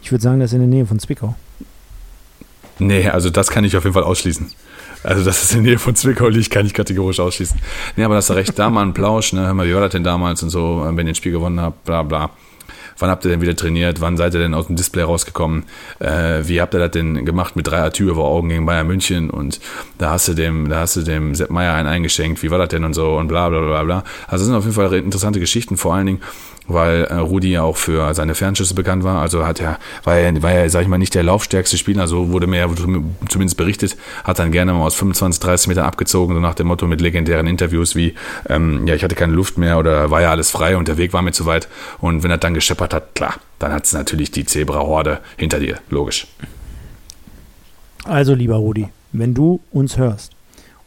ich 0.02 0.12
würde 0.12 0.22
sagen, 0.22 0.40
das 0.40 0.52
ist 0.52 0.54
in 0.54 0.60
der 0.60 0.70
Nähe 0.70 0.86
von 0.86 1.00
Zwickau. 1.00 1.36
Nee, 2.80 3.10
also 3.10 3.30
das 3.30 3.50
kann 3.50 3.64
ich 3.64 3.78
auf 3.78 3.84
jeden 3.84 3.94
Fall 3.94 4.04
ausschließen. 4.04 4.52
Also, 5.04 5.24
dass 5.24 5.44
es 5.44 5.52
in 5.52 5.64
der 5.64 5.72
Nähe 5.72 5.80
von 5.80 5.96
Zwickau 5.96 6.28
liegt, 6.28 6.50
kann 6.50 6.66
ich 6.66 6.74
kategorisch 6.74 7.20
ausschließen. 7.20 7.58
Nee, 7.96 8.04
aber 8.04 8.16
das 8.16 8.30
ist 8.30 8.36
recht, 8.36 8.60
da 8.60 8.70
mal 8.70 8.82
ein 8.82 8.94
Plausch, 8.94 9.32
ne? 9.34 9.46
Hör 9.46 9.54
mal, 9.54 9.68
wie 9.68 9.74
war 9.74 9.82
das 9.82 9.92
denn 9.92 10.04
damals 10.04 10.44
und 10.44 10.50
so, 10.50 10.84
wenn 10.86 11.08
ihr 11.08 11.12
ein 11.12 11.16
Spiel 11.16 11.32
gewonnen 11.32 11.62
habt, 11.62 11.86
bla 11.86 12.04
bla. 12.04 12.32
wann 12.98 13.10
habt 13.10 13.24
ihr 13.24 13.32
denn 13.32 13.42
wieder 13.42 13.56
trainiert, 13.56 14.02
wann 14.02 14.18
seid 14.18 14.34
ihr 14.34 14.42
denn 14.42 14.54
aus 14.54 14.68
dem 14.68 14.76
Display 14.76 15.04
rausgekommen, 15.04 15.64
äh, 16.00 16.42
wie 16.44 16.60
habt 16.62 16.74
ihr 16.74 16.80
das 16.80 16.92
denn 16.92 17.26
gemacht 17.26 17.56
mit 17.56 17.68
drei 17.68 17.90
Tür 17.92 18.16
vor 18.16 18.26
Augen 18.26 18.50
gegen 18.50 18.66
Bayern 18.66 18.88
München 18.88 19.30
und 19.30 19.62
da 19.98 20.12
hast 20.12 20.28
du 20.28 20.34
dem, 20.34 20.68
da 20.68 20.82
hast 20.82 20.98
du 20.98 21.02
dem 21.02 21.34
Sepp 21.34 21.50
Meier 21.50 21.74
einen 21.74 21.88
eingeschenkt, 21.88 22.44
wie 22.44 22.52
war 22.52 22.58
das 22.58 22.70
denn 22.70 22.84
und 22.84 22.94
so 22.94 23.16
und 23.18 23.30
bla 23.30 23.48
bla 23.48 23.62
bla 23.62 23.84
bla. 23.84 24.04
Also 24.28 24.44
das 24.44 24.46
sind 24.48 24.56
auf 24.56 24.66
jeden 24.66 24.76
Fall 24.76 24.94
interessante 24.94 25.40
Geschichten, 25.40 25.78
vor 25.78 25.96
allen 25.96 26.08
Dingen, 26.08 26.22
weil 26.70 27.04
äh, 27.06 27.16
Rudi 27.16 27.52
ja 27.52 27.64
auch 27.64 27.78
für 27.78 28.14
seine 28.14 28.36
Fernschüsse 28.36 28.74
bekannt 28.74 29.04
war. 29.04 29.22
Also 29.22 29.46
hat 29.46 29.60
er, 29.60 29.78
war 30.04 30.18
er, 30.18 30.42
war 30.42 30.52
er, 30.52 30.70
sag 30.70 30.84
ich 30.84 30.88
mal, 30.88 30.98
nicht 30.98 31.16
der 31.16 31.24
laufstärkste 31.24 31.78
Spieler, 31.78 32.08
so 32.08 32.30
wurde 32.30 32.48
mir 32.48 32.70
zumindest 33.28 33.58
berichtet, 33.58 33.98
hat 34.24 34.40
dann 34.40 34.52
gerne 34.52 34.74
mal 34.74 34.86
aus 34.86 34.96
25, 34.96 35.40
30 35.42 35.68
Metern 35.68 35.86
abgezogen, 35.86 36.34
so 36.34 36.40
nach 36.40 36.56
dem 36.56 36.68
Motto 36.68 36.88
mit 36.88 37.02
legendären 37.02 37.48
Interviews 37.48 37.96
wie, 37.96 38.14
ähm, 38.48 38.88
ja, 38.88 38.96
ich 38.96 39.04
hatte 39.04 39.16
keine 39.16 39.34
Luft 39.34 39.58
mehr 39.58 39.78
oder 39.80 40.12
war 40.12 40.22
ja 40.22 40.32
alles 40.32 40.52
frei 40.52 40.78
und 40.78 40.88
der 40.88 40.98
Weg 40.98 41.14
war 41.14 41.22
mir 41.22 41.32
zu 41.32 41.46
weit. 41.46 41.68
Und 42.00 42.24
wenn 42.24 42.32
er 42.32 42.38
dann 42.38 42.54
gescheppert 42.54 42.94
hat, 42.94 43.16
klar, 43.16 43.36
dann 43.58 43.74
hat 43.74 43.86
es 43.86 43.94
natürlich 43.94 44.32
die 44.32 44.46
Zebra-Horde 44.46 45.20
hinter 45.38 45.60
dir, 45.60 45.80
logisch. 45.90 46.28
Also, 48.06 48.34
lieber 48.34 48.56
Rudi, 48.56 48.88
wenn 49.12 49.34
du 49.34 49.60
uns 49.72 49.98
hörst 49.98 50.32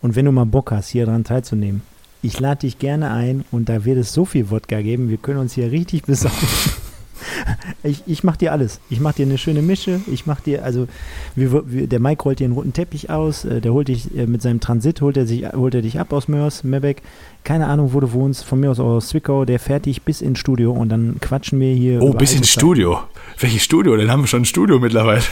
und 0.00 0.16
wenn 0.16 0.24
du 0.24 0.32
mal 0.32 0.46
Bock 0.46 0.70
hast, 0.72 0.88
hier 0.88 1.06
dran 1.06 1.24
teilzunehmen, 1.24 1.82
ich 2.22 2.38
lade 2.38 2.60
dich 2.60 2.78
gerne 2.78 3.10
ein 3.10 3.44
und 3.50 3.68
da 3.68 3.84
wird 3.84 3.98
es 3.98 4.12
so 4.12 4.24
viel 4.24 4.50
Wodka 4.50 4.80
geben. 4.80 5.10
Wir 5.10 5.16
können 5.16 5.38
uns 5.38 5.54
hier 5.54 5.72
richtig 5.72 6.04
besaufen. 6.04 6.48
ich, 7.82 8.02
ich 8.06 8.22
mache 8.22 8.38
dir 8.38 8.52
alles. 8.52 8.80
Ich 8.90 9.00
mache 9.00 9.16
dir 9.16 9.26
eine 9.26 9.38
schöne 9.38 9.60
Mische. 9.60 10.00
Ich 10.06 10.26
mache 10.26 10.42
dir, 10.42 10.64
also 10.64 10.86
wir, 11.34 11.70
wir, 11.70 11.86
der 11.88 12.00
Mike 12.00 12.22
rollt 12.22 12.38
dir 12.38 12.44
einen 12.44 12.54
roten 12.54 12.72
Teppich 12.72 13.10
aus. 13.10 13.44
Äh, 13.44 13.60
der 13.60 13.72
holt 13.72 13.88
dich 13.88 14.16
äh, 14.16 14.26
mit 14.26 14.40
seinem 14.40 14.60
Transit, 14.60 15.00
holt 15.00 15.16
er, 15.16 15.26
sich, 15.26 15.52
holt 15.52 15.74
er 15.74 15.82
dich 15.82 15.98
ab 15.98 16.12
aus 16.12 16.28
Mörs, 16.28 16.62
Mebeck. 16.62 17.02
Keine 17.42 17.66
Ahnung, 17.66 17.92
wo 17.92 18.00
du 18.00 18.12
wohnst. 18.12 18.44
Von 18.44 18.60
mir 18.60 18.70
aus 18.70 18.78
aus 18.78 19.08
Zwickau. 19.08 19.44
Der 19.44 19.58
fährt 19.58 19.86
dich 19.86 20.02
bis 20.02 20.20
ins 20.20 20.38
Studio 20.38 20.72
und 20.72 20.90
dann 20.90 21.16
quatschen 21.20 21.58
wir 21.58 21.74
hier. 21.74 22.02
Oh, 22.02 22.12
bis 22.12 22.34
ins 22.34 22.50
Studio. 22.50 23.00
Welches 23.38 23.64
Studio? 23.64 23.96
Dann 23.96 24.10
haben 24.10 24.22
wir 24.22 24.28
schon 24.28 24.42
ein 24.42 24.46
Studio 24.46 24.78
mittlerweile. 24.78 25.22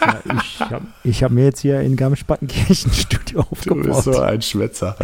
Ja, 0.00 0.20
ich 0.34 0.60
habe 0.60 0.84
hab 1.12 1.30
mir 1.32 1.44
jetzt 1.44 1.60
hier 1.60 1.80
in 1.80 1.96
Garmisch-Partenkirchen 1.96 2.90
ein 2.90 2.94
Studio 2.94 3.40
aufgebaut. 3.40 3.84
Du 3.84 3.88
bist 3.88 4.02
so 4.04 4.20
ein 4.20 4.42
Schwätzer. 4.42 4.96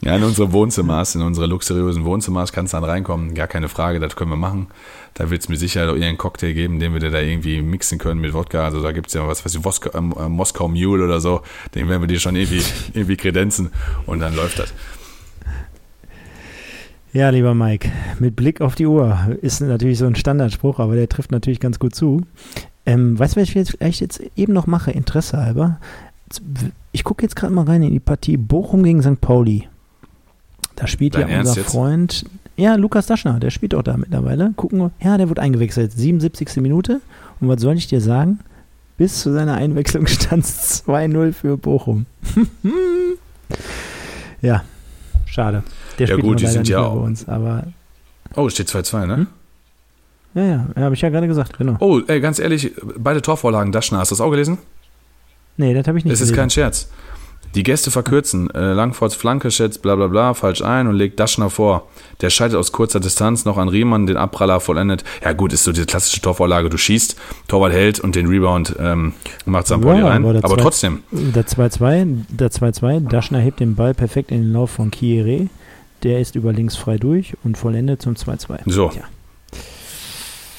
Ja, 0.00 0.14
in 0.14 0.22
unsere 0.22 0.52
Wohnzimmers, 0.52 1.16
in 1.16 1.22
unsere 1.22 1.46
luxuriösen 1.46 2.04
Wohnzimmers 2.04 2.52
kannst 2.52 2.72
du 2.72 2.76
dann 2.76 2.84
reinkommen. 2.84 3.34
Gar 3.34 3.48
keine 3.48 3.68
Frage, 3.68 3.98
das 3.98 4.14
können 4.14 4.30
wir 4.30 4.36
machen. 4.36 4.68
Da 5.14 5.30
wird 5.30 5.42
es 5.42 5.48
mir 5.48 5.56
sicher 5.56 5.86
irgendeinen 5.86 6.18
Cocktail 6.18 6.52
geben, 6.52 6.78
den 6.78 6.92
wir 6.92 7.00
da 7.00 7.18
irgendwie 7.18 7.60
mixen 7.62 7.98
können 7.98 8.20
mit 8.20 8.32
Wodka. 8.32 8.64
Also 8.64 8.80
da 8.80 8.92
gibt 8.92 9.08
es 9.08 9.14
ja 9.14 9.26
was, 9.26 9.44
was 9.44 9.56
ich, 9.56 9.94
äh, 9.94 10.00
Moskau 10.00 10.68
Mule 10.68 11.04
oder 11.04 11.20
so. 11.20 11.42
Den 11.74 11.88
werden 11.88 12.02
wir 12.02 12.06
dir 12.06 12.20
schon 12.20 12.36
irgendwie, 12.36 12.62
irgendwie 12.94 13.16
kredenzen 13.16 13.70
und 14.06 14.20
dann 14.20 14.36
läuft 14.36 14.60
das. 14.60 14.72
Ja, 17.12 17.30
lieber 17.30 17.54
Mike, 17.54 17.90
mit 18.20 18.36
Blick 18.36 18.60
auf 18.60 18.76
die 18.76 18.86
Uhr 18.86 19.36
ist 19.40 19.60
natürlich 19.60 19.98
so 19.98 20.06
ein 20.06 20.14
Standardspruch, 20.14 20.78
aber 20.78 20.94
der 20.94 21.08
trifft 21.08 21.32
natürlich 21.32 21.58
ganz 21.58 21.78
gut 21.80 21.94
zu. 21.94 22.22
Ähm, 22.86 23.18
weißt 23.18 23.34
du, 23.34 23.40
was 23.40 23.48
ich 23.48 23.54
jetzt, 23.54 23.70
vielleicht 23.72 24.00
jetzt 24.00 24.22
eben 24.36 24.52
noch 24.52 24.66
mache, 24.66 24.92
Interesse 24.92 25.38
halber? 25.38 25.80
Ich 26.92 27.02
gucke 27.02 27.22
jetzt 27.22 27.34
gerade 27.34 27.52
mal 27.52 27.64
rein 27.64 27.82
in 27.82 27.92
die 27.92 28.00
Partie 28.00 28.36
Bochum 28.36 28.84
gegen 28.84 29.02
St. 29.02 29.20
Pauli. 29.20 29.66
Da 30.78 30.86
spielt 30.86 31.16
Dein 31.16 31.28
ja 31.28 31.40
unser 31.40 31.64
Freund, 31.64 32.24
ja, 32.56 32.76
Lukas 32.76 33.06
Daschner, 33.06 33.40
der 33.40 33.50
spielt 33.50 33.74
auch 33.74 33.82
da 33.82 33.96
mittlerweile. 33.96 34.52
Gucken 34.54 34.78
wir, 34.78 34.90
ja, 35.00 35.18
der 35.18 35.28
wird 35.28 35.40
eingewechselt, 35.40 35.90
77. 35.90 36.56
Minute. 36.56 37.00
Und 37.40 37.48
was 37.48 37.60
soll 37.60 37.76
ich 37.76 37.88
dir 37.88 38.00
sagen? 38.00 38.38
Bis 38.96 39.20
zu 39.20 39.32
seiner 39.32 39.54
Einwechslung 39.54 40.06
stand 40.08 40.44
es 40.44 40.84
2-0 40.86 41.32
für 41.32 41.56
Bochum. 41.56 42.06
ja, 44.40 44.62
schade. 45.26 45.64
Der 45.98 46.06
ja, 46.06 46.14
spielt 46.14 46.26
gut, 46.26 46.40
die 46.40 46.46
sind 46.46 46.68
ja 46.68 46.78
auch. 46.78 46.94
bei 46.94 47.00
uns, 47.00 47.28
aber. 47.28 47.64
Oh, 48.36 48.48
steht 48.48 48.68
2-2, 48.68 49.06
ne? 49.06 49.16
Hm? 49.16 49.26
Ja, 50.34 50.42
ja, 50.44 50.66
ja 50.76 50.82
habe 50.82 50.94
ich 50.94 51.00
ja 51.00 51.08
gerade 51.08 51.26
gesagt, 51.26 51.58
genau. 51.58 51.76
Oh, 51.80 52.00
ey, 52.06 52.20
ganz 52.20 52.38
ehrlich, 52.38 52.72
beide 52.96 53.20
Torvorlagen 53.20 53.72
Daschner, 53.72 53.98
hast 53.98 54.12
du 54.12 54.14
das 54.14 54.20
auch 54.20 54.30
gelesen? 54.30 54.58
Nee, 55.56 55.74
das 55.74 55.88
habe 55.88 55.98
ich 55.98 56.04
nicht 56.04 56.12
Das 56.12 56.20
ist 56.20 56.32
kein 56.34 56.50
Scherz. 56.50 56.88
Die 57.58 57.64
Gäste 57.64 57.90
verkürzen. 57.90 58.48
Äh, 58.50 58.72
Langforts 58.72 59.16
Flanke 59.16 59.50
schätzt 59.50 59.82
bla 59.82 59.96
bla 59.96 60.06
bla 60.06 60.32
falsch 60.32 60.62
ein 60.62 60.86
und 60.86 60.94
legt 60.94 61.18
Daschner 61.18 61.50
vor. 61.50 61.88
Der 62.20 62.30
scheitert 62.30 62.56
aus 62.56 62.70
kurzer 62.70 63.00
Distanz 63.00 63.44
noch 63.44 63.58
an 63.58 63.68
Riemann, 63.68 64.06
den 64.06 64.16
Abpraller 64.16 64.60
vollendet. 64.60 65.02
Ja 65.24 65.32
gut, 65.32 65.52
ist 65.52 65.64
so 65.64 65.72
diese 65.72 65.84
klassische 65.84 66.20
Torvorlage. 66.20 66.70
Du 66.70 66.76
schießt, 66.76 67.16
Torwart 67.48 67.72
hält 67.72 67.98
und 67.98 68.14
den 68.14 68.28
Rebound 68.28 68.76
ähm, 68.78 69.14
macht 69.44 69.66
St. 69.66 69.80
Pauli 69.80 69.98
ja, 69.98 70.06
rein. 70.06 70.24
Aber, 70.24 70.38
aber 70.38 70.54
2, 70.54 70.62
trotzdem. 70.62 71.02
Der 71.10 71.44
2-2, 71.44 72.26
der 72.28 72.52
2-2, 72.52 73.08
Daschner 73.08 73.40
hebt 73.40 73.58
den 73.58 73.74
Ball 73.74 73.92
perfekt 73.92 74.30
in 74.30 74.42
den 74.42 74.52
Lauf 74.52 74.70
von 74.70 74.92
Kieré. 74.92 75.48
Der 76.04 76.20
ist 76.20 76.36
über 76.36 76.52
links 76.52 76.76
frei 76.76 76.96
durch 76.96 77.34
und 77.42 77.58
vollendet 77.58 78.00
zum 78.00 78.14
2-2. 78.14 78.60
So. 78.66 78.92
Ja. 78.94 79.02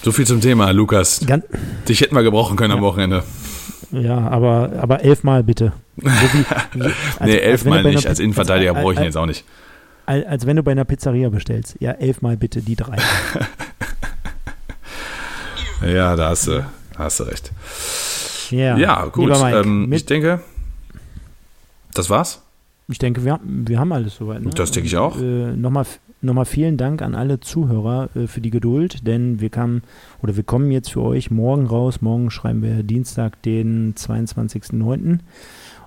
So 0.04 0.12
viel 0.12 0.28
zum 0.28 0.42
Thema, 0.42 0.72
Lukas. 0.72 1.22
Gan 1.26 1.44
Dich 1.88 2.02
hätten 2.02 2.16
wir 2.16 2.24
gebrauchen 2.24 2.58
können 2.58 2.72
ja. 2.72 2.76
am 2.76 2.84
Wochenende. 2.84 3.24
Ja, 3.92 4.18
aber, 4.18 4.74
aber 4.82 5.06
elfmal 5.06 5.44
bitte. 5.44 5.72
So 6.02 6.10
wie, 6.10 6.46
als, 7.20 7.20
nee, 7.22 7.38
elfmal 7.38 7.84
nicht. 7.84 8.08
Als 8.08 8.20
Innenverteidiger 8.20 8.74
brauche 8.74 8.94
ich 8.94 9.00
ihn 9.00 9.06
jetzt 9.06 9.18
auch 9.18 9.26
nicht. 9.26 9.46
Als, 10.06 10.26
als 10.26 10.46
wenn 10.46 10.56
du 10.56 10.64
bei 10.64 10.72
einer 10.72 10.86
Pizzeria 10.86 11.30
bestellst. 11.30 11.78
Ja, 11.80 11.92
elfmal 11.92 12.38
bitte 12.38 12.62
die 12.62 12.76
drei. 12.76 12.98
ja, 15.86 16.16
da 16.16 16.30
hast 16.30 16.48
du, 16.48 16.66
da 16.94 17.00
hast 17.00 17.20
du 17.20 17.24
recht. 17.24 17.52
Ja, 18.52 18.78
ja 18.78 19.06
gut. 19.06 19.30
Mike, 19.30 19.60
ähm, 19.60 19.92
ich 19.94 20.06
denke, 20.06 20.42
das 21.94 22.10
war's. 22.10 22.42
Ich 22.88 22.98
denke, 22.98 23.24
wir, 23.24 23.40
wir 23.44 23.80
haben 23.80 23.94
alles 23.94 24.16
soweit. 24.16 24.42
Ne? 24.42 24.50
Das 24.56 24.72
denke 24.72 24.88
ich 24.88 24.98
auch. 24.98 25.20
Äh, 25.20 25.56
Nochmal 25.56 25.86
nochmal 26.22 26.46
vielen 26.46 26.78
Dank 26.78 27.02
an 27.02 27.16
alle 27.16 27.40
Zuhörer 27.40 28.10
äh, 28.16 28.28
für 28.28 28.42
die 28.42 28.50
Geduld, 28.50 29.08
denn 29.08 29.40
wir 29.40 29.50
kamen 29.50 29.84
oder 30.22 30.36
wir 30.36 30.44
kommen 30.44 30.72
jetzt 30.72 30.92
für 30.92 31.02
euch 31.02 31.32
morgen 31.32 31.66
raus. 31.66 32.02
Morgen 32.02 32.32
schreiben 32.32 32.62
wir 32.62 32.84
Dienstag, 32.84 33.42
den 33.44 33.96
22.09. 33.96 35.20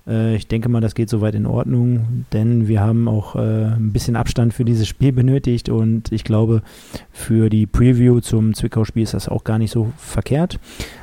Äh, 0.07 0.37
ich 0.37 0.47
denke 0.49 0.69
mal, 0.69 0.81
das 0.81 0.95
geht 0.95 1.09
soweit 1.09 1.35
in 1.35 1.47
Ordnung, 1.47 2.25
denn 2.33 2.69
wir 2.69 2.81
haben 2.81 3.09
auch 3.09 3.37
äh, 3.37 3.75
ein 3.75 3.93
bisschen 3.93 4.17
Abstand 4.17 4.55
für 4.55 4.65
dieses 4.65 4.89
Spiel 4.89 5.13
benötigt 5.13 5.69
und 5.69 6.13
ich 6.13 6.25
glaube, 6.25 6.63
für 7.11 7.51
die 7.51 7.67
Preview 7.67 8.21
zum 8.21 8.55
Zwickau-Spiel 8.55 9.03
ist 9.03 9.15
das 9.15 9.29
auch 9.29 9.45
gar 9.45 9.59
nicht 9.59 9.71
so 9.71 9.93
verkehrt. 9.97 10.59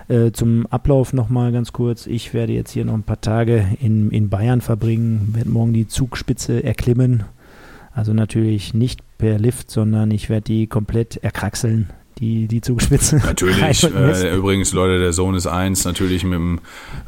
Äh, 0.08 0.32
zum 0.32 0.66
Ablauf 0.68 1.14
nochmal 1.14 1.52
ganz 1.52 1.74
kurz. 1.74 2.08
Ich 2.08 2.34
werde 2.34 2.54
jetzt 2.54 2.72
hier 2.72 2.86
noch 2.86 2.94
ein 2.94 3.04
paar 3.04 3.22
Tage 3.22 3.66
in, 3.80 4.12
in 4.12 4.30
Bayern 4.30 4.62
verbringen, 4.62 5.30
werde 5.34 5.50
morgen 5.50 5.74
die 5.74 5.88
Zugspitze 5.88 6.64
erklimmen 6.64 7.24
also 8.00 8.14
natürlich 8.14 8.74
nicht 8.74 9.02
per 9.18 9.38
Lift, 9.38 9.70
sondern 9.70 10.12
ich 10.12 10.30
werde 10.30 10.46
die 10.46 10.68
komplett 10.68 11.18
erkraxeln, 11.18 11.90
die, 12.20 12.48
die 12.48 12.62
Zugspitze. 12.62 13.18
Natürlich, 13.26 13.84
äh, 13.84 14.36
übrigens, 14.36 14.74
Leute, 14.74 15.00
der 15.00 15.14
Sohn 15.14 15.36
ist 15.36 15.48
eins, 15.48 15.86
natürlich 15.86 16.24
mit 16.24 16.34
dem 16.34 16.60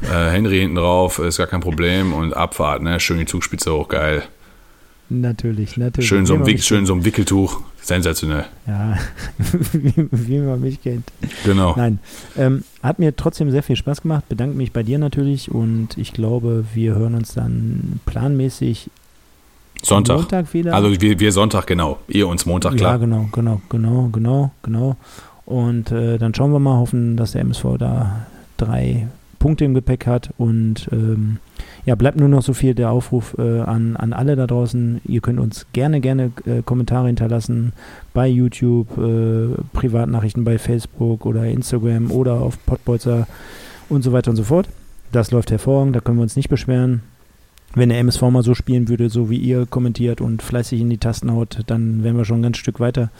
äh, 0.02 0.30
Henry 0.30 0.60
hinten 0.60 0.76
drauf, 0.76 1.18
ist 1.18 1.38
gar 1.38 1.46
kein 1.46 1.60
Problem 1.60 2.12
und 2.12 2.34
Abfahrt, 2.34 2.82
ne? 2.82 2.98
Schön 3.00 3.18
die 3.18 3.26
Zugspitze 3.26 3.72
hoch, 3.72 3.88
geil. 3.88 4.22
Natürlich, 5.08 5.76
natürlich. 5.76 6.08
Schön 6.08 6.24
so, 6.24 6.34
ein, 6.34 6.58
schön 6.58 6.86
so 6.86 6.94
ein 6.94 7.04
Wickeltuch, 7.04 7.60
sensationell. 7.82 8.46
Ja, 8.66 8.96
wie, 9.72 10.08
wie, 10.10 10.38
man 10.38 10.60
mich 10.60 10.80
kennt. 10.80 11.04
Genau. 11.44 11.74
Nein, 11.76 11.98
ähm, 12.38 12.64
hat 12.82 12.98
mir 12.98 13.14
trotzdem 13.14 13.50
sehr 13.50 13.62
viel 13.62 13.76
Spaß 13.76 14.02
gemacht. 14.02 14.28
Bedanke 14.30 14.56
mich 14.56 14.72
bei 14.72 14.82
dir 14.82 14.98
natürlich 14.98 15.50
und 15.50 15.98
ich 15.98 16.14
glaube, 16.14 16.64
wir 16.72 16.94
hören 16.94 17.14
uns 17.14 17.34
dann 17.34 18.00
planmäßig 18.06 18.90
Sonntag. 19.82 20.16
Montag 20.18 20.54
wieder. 20.54 20.74
Also 20.74 21.00
wir, 21.00 21.18
wir 21.18 21.32
Sonntag, 21.32 21.66
genau. 21.66 21.98
Ihr 22.08 22.28
uns 22.28 22.46
Montag, 22.46 22.76
klar. 22.76 22.92
Ja, 22.92 22.96
genau, 22.98 23.28
genau, 23.32 23.60
genau, 23.68 24.08
genau, 24.12 24.50
genau. 24.62 24.96
Und 25.44 25.90
äh, 25.90 26.18
dann 26.18 26.34
schauen 26.34 26.52
wir 26.52 26.60
mal, 26.60 26.78
hoffen, 26.78 27.16
dass 27.16 27.32
der 27.32 27.42
MSV 27.42 27.64
da 27.78 28.26
drei 28.56 29.08
Punkte 29.40 29.64
im 29.64 29.74
Gepäck 29.74 30.06
hat. 30.06 30.30
Und 30.38 30.88
ähm, 30.92 31.38
ja, 31.84 31.96
bleibt 31.96 32.18
nur 32.18 32.28
noch 32.28 32.42
so 32.42 32.52
viel 32.52 32.74
der 32.74 32.90
Aufruf 32.90 33.34
äh, 33.38 33.60
an, 33.60 33.96
an 33.96 34.12
alle 34.12 34.36
da 34.36 34.46
draußen. 34.46 35.00
Ihr 35.04 35.20
könnt 35.20 35.40
uns 35.40 35.66
gerne, 35.72 36.00
gerne 36.00 36.30
äh, 36.46 36.62
Kommentare 36.64 37.08
hinterlassen 37.08 37.72
bei 38.14 38.28
YouTube, 38.28 38.96
äh, 38.98 39.60
Privatnachrichten 39.72 40.44
bei 40.44 40.58
Facebook 40.58 41.26
oder 41.26 41.44
Instagram 41.46 42.12
oder 42.12 42.34
auf 42.34 42.64
Podbolzer 42.64 43.26
und 43.88 44.02
so 44.02 44.12
weiter 44.12 44.30
und 44.30 44.36
so 44.36 44.44
fort. 44.44 44.68
Das 45.10 45.32
läuft 45.32 45.50
hervorragend, 45.50 45.96
da 45.96 46.00
können 46.00 46.18
wir 46.18 46.22
uns 46.22 46.36
nicht 46.36 46.48
beschweren 46.48 47.02
wenn 47.74 47.88
der 47.88 47.98
MSV 47.98 48.22
mal 48.22 48.42
so 48.42 48.54
spielen 48.54 48.88
würde, 48.88 49.08
so 49.08 49.30
wie 49.30 49.38
ihr 49.38 49.66
kommentiert 49.66 50.20
und 50.20 50.42
fleißig 50.42 50.80
in 50.80 50.90
die 50.90 50.98
Tasten 50.98 51.32
haut, 51.32 51.60
dann 51.66 52.04
wären 52.04 52.16
wir 52.16 52.24
schon 52.24 52.40
ein 52.40 52.42
ganz 52.42 52.58
Stück 52.58 52.80
weiter. 52.80 53.10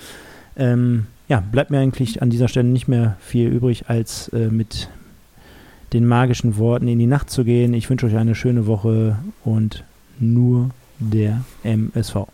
Ähm, 0.56 1.06
ja, 1.28 1.40
bleibt 1.40 1.70
mir 1.70 1.78
eigentlich 1.78 2.20
an 2.20 2.30
dieser 2.30 2.48
Stelle 2.48 2.68
nicht 2.68 2.88
mehr 2.88 3.16
viel 3.20 3.48
übrig, 3.48 3.84
als 3.88 4.28
äh, 4.28 4.48
mit 4.48 4.88
den 5.92 6.06
magischen 6.06 6.56
Worten 6.56 6.88
in 6.88 6.98
die 6.98 7.06
Nacht 7.06 7.30
zu 7.30 7.44
gehen. 7.44 7.74
Ich 7.74 7.88
wünsche 7.88 8.06
euch 8.06 8.16
eine 8.16 8.34
schöne 8.34 8.66
Woche 8.66 9.18
und 9.44 9.84
nur 10.18 10.70
der 10.98 11.44
MSV. 11.62 12.26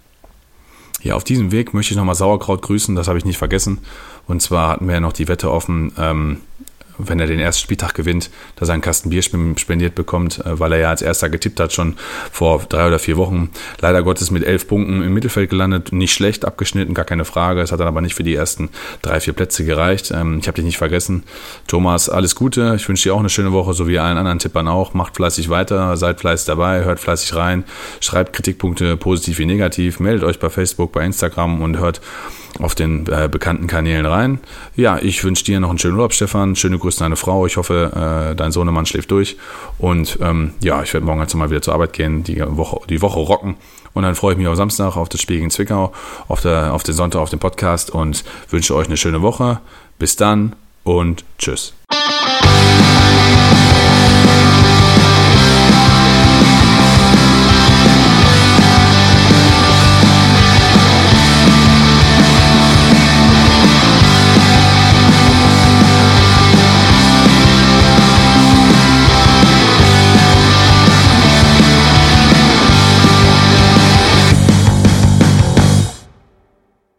Ja, 1.02 1.14
auf 1.14 1.24
diesem 1.24 1.52
Weg 1.52 1.74
möchte 1.74 1.92
ich 1.92 1.96
nochmal 1.96 2.16
Sauerkraut 2.16 2.62
grüßen, 2.62 2.96
das 2.96 3.06
habe 3.06 3.18
ich 3.18 3.24
nicht 3.24 3.38
vergessen. 3.38 3.78
Und 4.26 4.42
zwar 4.42 4.68
hatten 4.68 4.86
wir 4.86 4.94
ja 4.94 5.00
noch 5.00 5.12
die 5.12 5.28
Wette 5.28 5.50
offen, 5.50 5.92
ähm, 5.96 6.38
wenn 6.98 7.20
er 7.20 7.26
den 7.26 7.38
ersten 7.38 7.62
Spieltag 7.62 7.94
gewinnt, 7.94 8.30
dass 8.56 8.68
er 8.68 8.74
einen 8.74 8.82
Kasten 8.82 9.10
Bier 9.10 9.22
spendiert 9.22 9.94
bekommt, 9.94 10.44
äh, 10.44 10.58
weil 10.58 10.72
er 10.72 10.78
ja 10.78 10.90
als 10.90 11.02
erster 11.02 11.28
getippt 11.28 11.60
hat, 11.60 11.72
schon 11.72 11.96
vor 12.30 12.64
drei 12.68 12.86
oder 12.86 12.98
vier 12.98 13.16
Wochen. 13.16 13.50
Leider 13.80 14.02
Gottes 14.02 14.30
mit 14.30 14.44
elf 14.44 14.66
Punkten 14.66 15.02
im 15.02 15.14
Mittelfeld 15.14 15.50
gelandet, 15.50 15.92
nicht 15.92 16.12
schlecht 16.12 16.44
abgeschnitten, 16.44 16.94
gar 16.94 17.04
keine 17.04 17.24
Frage. 17.24 17.60
Es 17.60 17.72
hat 17.72 17.80
dann 17.80 17.88
aber 17.88 18.00
nicht 18.00 18.14
für 18.14 18.24
die 18.24 18.34
ersten 18.34 18.70
drei, 19.02 19.20
vier 19.20 19.32
Plätze 19.32 19.64
gereicht. 19.64 20.10
Ähm, 20.10 20.38
ich 20.40 20.48
habe 20.48 20.56
dich 20.56 20.64
nicht 20.64 20.78
vergessen. 20.78 21.22
Thomas, 21.66 22.08
alles 22.08 22.34
Gute. 22.34 22.74
Ich 22.76 22.88
wünsche 22.88 23.08
dir 23.08 23.14
auch 23.14 23.20
eine 23.20 23.30
schöne 23.30 23.52
Woche, 23.52 23.72
so 23.72 23.88
wie 23.88 23.98
allen 23.98 24.18
anderen 24.18 24.38
Tippern 24.38 24.68
auch. 24.68 24.94
Macht 24.94 25.16
fleißig 25.16 25.48
weiter, 25.48 25.96
seid 25.96 26.20
fleißig 26.20 26.46
dabei, 26.46 26.84
hört 26.84 27.00
fleißig 27.00 27.34
rein, 27.34 27.64
schreibt 28.00 28.32
Kritikpunkte 28.32 28.96
positiv 28.96 29.38
wie 29.38 29.46
negativ, 29.46 30.00
meldet 30.00 30.24
euch 30.24 30.38
bei 30.38 30.50
Facebook, 30.50 30.92
bei 30.92 31.04
Instagram 31.04 31.62
und 31.62 31.78
hört 31.78 32.00
auf 32.58 32.74
den 32.74 33.06
äh, 33.06 33.28
bekannten 33.30 33.66
Kanälen 33.66 34.06
rein. 34.06 34.40
Ja, 34.76 34.98
ich 34.98 35.22
wünsche 35.24 35.44
dir 35.44 35.60
noch 35.60 35.70
einen 35.70 35.78
schönen 35.78 35.94
Urlaub, 35.94 36.12
Stefan. 36.12 36.56
Schöne 36.56 36.78
Grüße 36.78 36.98
an 37.04 37.10
deine 37.10 37.16
Frau. 37.16 37.46
Ich 37.46 37.56
hoffe, 37.56 38.30
äh, 38.32 38.36
dein 38.36 38.52
Sohnemann 38.52 38.86
schläft 38.86 39.10
durch. 39.10 39.36
Und 39.78 40.18
ähm, 40.20 40.52
ja, 40.62 40.82
ich 40.82 40.92
werde 40.92 41.06
morgen 41.06 41.20
jetzt 41.20 41.34
mal 41.34 41.50
wieder 41.50 41.62
zur 41.62 41.74
Arbeit 41.74 41.92
gehen, 41.92 42.24
die 42.24 42.40
Woche, 42.40 42.80
die 42.88 43.02
Woche 43.02 43.20
rocken. 43.20 43.56
Und 43.94 44.02
dann 44.02 44.14
freue 44.14 44.32
ich 44.32 44.38
mich 44.38 44.46
auf 44.46 44.56
Samstag 44.56 44.96
auf 44.96 45.08
das 45.08 45.20
Spiel 45.20 45.38
gegen 45.38 45.50
Zwickau, 45.50 45.92
auf, 46.28 46.40
der, 46.40 46.72
auf 46.74 46.82
den 46.82 46.94
Sonntag, 46.94 47.20
auf 47.20 47.30
den 47.30 47.38
Podcast 47.38 47.90
und 47.90 48.24
wünsche 48.50 48.74
euch 48.74 48.86
eine 48.86 48.96
schöne 48.96 49.22
Woche. 49.22 49.60
Bis 49.98 50.16
dann 50.16 50.54
und 50.84 51.24
tschüss. 51.38 51.77